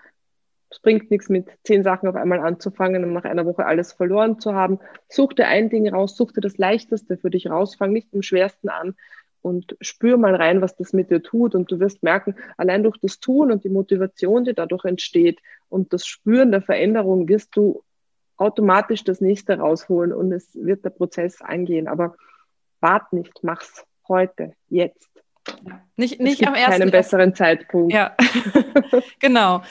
Es 0.72 0.80
bringt 0.80 1.10
nichts 1.10 1.30
mit 1.30 1.48
zehn 1.64 1.84
Sachen 1.84 2.08
auf 2.08 2.16
einmal 2.16 2.40
anzufangen 2.40 3.04
und 3.04 3.14
nach 3.14 3.26
einer 3.26 3.46
Woche 3.46 3.66
alles 3.66 3.92
verloren 3.92 4.40
zu 4.40 4.54
haben. 4.54 4.80
Such 5.08 5.34
dir 5.34 5.48
ein 5.48 5.70
Ding 5.70 5.90
raus, 5.90 6.16
such 6.16 6.32
dir 6.32 6.42
das 6.42 6.58
Leichteste 6.58 7.18
für 7.18 7.32
dich 7.32 7.50
raus, 7.50 7.76
fang 7.76 7.92
nicht 7.92 8.14
im 8.14 8.22
Schwersten 8.22 8.70
an 8.70 8.96
und 9.42 9.76
spür 9.82 10.18
mal 10.18 10.36
rein, 10.36 10.62
was 10.62 10.76
das 10.76 10.94
mit 10.94 11.10
dir 11.10 11.24
tut. 11.24 11.56
Und 11.56 11.72
du 11.72 11.80
wirst 11.80 12.04
merken, 12.04 12.36
allein 12.58 12.84
durch 12.84 12.98
das 12.98 13.20
Tun 13.20 13.52
und 13.52 13.64
die 13.64 13.70
Motivation, 13.70 14.44
die 14.44 14.54
dadurch 14.54 14.86
entsteht 14.86 15.40
und 15.70 15.92
das 15.92 16.06
Spüren 16.06 16.52
der 16.52 16.62
Veränderung, 16.62 17.28
wirst 17.28 17.56
du 17.56 17.84
automatisch 18.40 19.04
das 19.04 19.22
nächste 19.22 19.60
rausholen 19.60 20.14
und 20.14 20.32
es 20.32 20.56
wird 20.56 20.86
der 20.86 20.90
Prozess 20.92 21.42
eingehen. 21.42 21.88
Aber 21.88 22.16
wart 22.80 23.12
nicht, 23.14 23.44
mach's 23.44 23.86
heute, 24.08 24.54
jetzt. 24.70 25.10
Nicht, 25.96 26.20
nicht 26.20 26.46
am 26.48 26.56
ersten. 26.56 26.72
Keinen 26.72 26.92
besseren 26.92 27.36
Zeitpunkt. 27.36 27.94
Ja, 27.94 28.16
genau. 29.20 29.62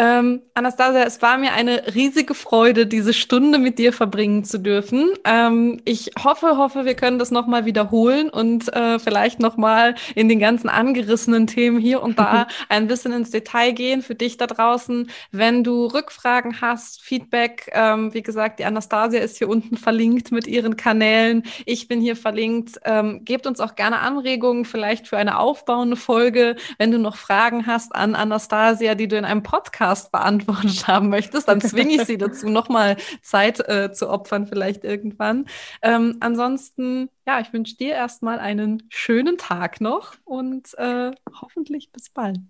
Ähm, 0.00 0.42
Anastasia, 0.54 1.02
es 1.02 1.20
war 1.22 1.38
mir 1.38 1.54
eine 1.54 1.92
riesige 1.92 2.34
Freude, 2.34 2.86
diese 2.86 3.12
Stunde 3.12 3.58
mit 3.58 3.80
dir 3.80 3.92
verbringen 3.92 4.44
zu 4.44 4.58
dürfen. 4.58 5.08
Ähm, 5.24 5.80
ich 5.84 6.12
hoffe, 6.22 6.56
hoffe, 6.56 6.84
wir 6.84 6.94
können 6.94 7.18
das 7.18 7.32
nochmal 7.32 7.64
wiederholen 7.64 8.30
und 8.30 8.72
äh, 8.72 9.00
vielleicht 9.00 9.40
nochmal 9.40 9.96
in 10.14 10.28
den 10.28 10.38
ganzen 10.38 10.68
angerissenen 10.68 11.48
Themen 11.48 11.80
hier 11.80 12.00
und 12.00 12.16
da 12.16 12.46
ein 12.68 12.86
bisschen 12.86 13.12
ins 13.12 13.32
Detail 13.32 13.72
gehen 13.72 14.02
für 14.02 14.14
dich 14.14 14.36
da 14.36 14.46
draußen. 14.46 15.10
Wenn 15.32 15.64
du 15.64 15.86
Rückfragen 15.86 16.60
hast, 16.60 17.02
Feedback, 17.02 17.68
ähm, 17.72 18.14
wie 18.14 18.22
gesagt, 18.22 18.60
die 18.60 18.66
Anastasia 18.66 19.20
ist 19.20 19.38
hier 19.38 19.48
unten 19.48 19.76
verlinkt 19.76 20.30
mit 20.30 20.46
ihren 20.46 20.76
Kanälen. 20.76 21.42
Ich 21.66 21.88
bin 21.88 22.00
hier 22.00 22.14
verlinkt. 22.14 22.78
Ähm, 22.84 23.24
gebt 23.24 23.48
uns 23.48 23.58
auch 23.58 23.74
gerne 23.74 23.98
Anregungen, 23.98 24.64
vielleicht 24.64 25.08
für 25.08 25.18
eine 25.18 25.40
aufbauende 25.40 25.96
Folge. 25.96 26.54
Wenn 26.78 26.92
du 26.92 27.00
noch 27.00 27.16
Fragen 27.16 27.66
hast 27.66 27.96
an 27.96 28.14
Anastasia, 28.14 28.94
die 28.94 29.08
du 29.08 29.18
in 29.18 29.24
einem 29.24 29.42
Podcast 29.42 29.87
Podcast 29.88 30.12
beantwortet 30.12 30.86
haben 30.86 31.08
möchtest, 31.08 31.48
dann 31.48 31.60
zwinge 31.60 31.94
ich 31.94 32.04
sie 32.04 32.18
dazu, 32.18 32.48
nochmal 32.48 32.96
Zeit 33.22 33.66
äh, 33.68 33.90
zu 33.92 34.10
opfern, 34.10 34.46
vielleicht 34.46 34.84
irgendwann. 34.84 35.46
Ähm, 35.82 36.16
ansonsten, 36.20 37.08
ja, 37.26 37.40
ich 37.40 37.52
wünsche 37.52 37.76
dir 37.76 37.94
erstmal 37.94 38.38
einen 38.38 38.82
schönen 38.90 39.38
Tag 39.38 39.80
noch 39.80 40.14
und 40.24 40.76
äh, 40.76 41.10
hoffentlich 41.40 41.90
bis 41.90 42.10
bald. 42.10 42.40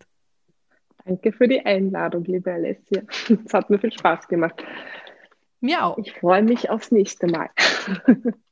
Danke 1.04 1.32
für 1.32 1.48
die 1.48 1.64
Einladung, 1.64 2.24
liebe 2.24 2.52
Alessia. 2.52 3.02
Es 3.46 3.54
hat 3.54 3.70
mir 3.70 3.78
viel 3.78 3.92
Spaß 3.92 4.28
gemacht. 4.28 4.62
Mir 5.60 5.84
auch. 5.84 5.98
Ich 5.98 6.12
freue 6.12 6.42
mich 6.42 6.70
aufs 6.70 6.90
nächste 6.90 7.28
Mal. 7.28 7.50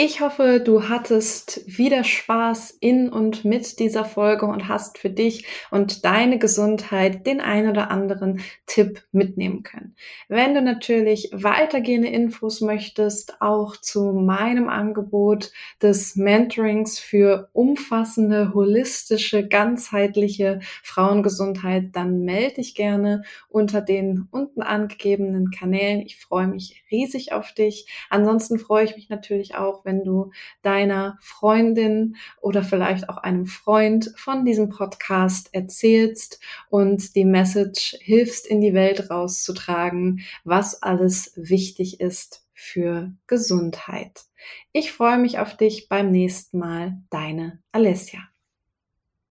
Ich 0.00 0.20
hoffe, 0.20 0.62
du 0.64 0.88
hattest 0.88 1.60
wieder 1.66 2.04
Spaß 2.04 2.70
in 2.78 3.08
und 3.08 3.44
mit 3.44 3.80
dieser 3.80 4.04
Folge 4.04 4.46
und 4.46 4.68
hast 4.68 4.96
für 4.96 5.10
dich 5.10 5.44
und 5.72 6.04
deine 6.04 6.38
Gesundheit 6.38 7.26
den 7.26 7.40
ein 7.40 7.68
oder 7.68 7.90
anderen 7.90 8.40
Tipp 8.66 9.02
mitnehmen 9.10 9.64
können. 9.64 9.96
Wenn 10.28 10.54
du 10.54 10.62
natürlich 10.62 11.30
weitergehende 11.32 12.06
Infos 12.06 12.60
möchtest, 12.60 13.42
auch 13.42 13.76
zu 13.76 14.12
meinem 14.12 14.68
Angebot 14.68 15.50
des 15.82 16.14
Mentorings 16.14 17.00
für 17.00 17.48
umfassende, 17.52 18.54
holistische, 18.54 19.48
ganzheitliche 19.48 20.60
Frauengesundheit, 20.84 21.86
dann 21.96 22.20
melde 22.20 22.54
dich 22.54 22.76
gerne 22.76 23.24
unter 23.48 23.80
den 23.80 24.28
unten 24.30 24.62
angegebenen 24.62 25.50
Kanälen. 25.50 26.02
Ich 26.02 26.20
freue 26.20 26.46
mich 26.46 26.84
riesig 26.92 27.32
auf 27.32 27.52
dich. 27.52 27.88
Ansonsten 28.10 28.60
freue 28.60 28.84
ich 28.84 28.94
mich 28.94 29.08
natürlich 29.08 29.56
auch, 29.56 29.84
wenn 29.88 30.04
du 30.04 30.30
deiner 30.62 31.18
Freundin 31.20 32.16
oder 32.40 32.62
vielleicht 32.62 33.08
auch 33.08 33.16
einem 33.16 33.46
Freund 33.46 34.12
von 34.16 34.44
diesem 34.44 34.68
Podcast 34.68 35.48
erzählst 35.54 36.40
und 36.68 37.16
die 37.16 37.24
Message 37.24 37.96
hilfst 38.00 38.46
in 38.46 38.60
die 38.60 38.74
Welt 38.74 39.10
rauszutragen, 39.10 40.20
was 40.44 40.82
alles 40.82 41.32
wichtig 41.34 42.00
ist 42.00 42.46
für 42.52 43.12
Gesundheit. 43.26 44.24
Ich 44.72 44.92
freue 44.92 45.18
mich 45.18 45.38
auf 45.38 45.56
dich 45.56 45.88
beim 45.88 46.12
nächsten 46.12 46.58
Mal. 46.58 46.98
Deine 47.08 47.62
Alessia. 47.72 48.20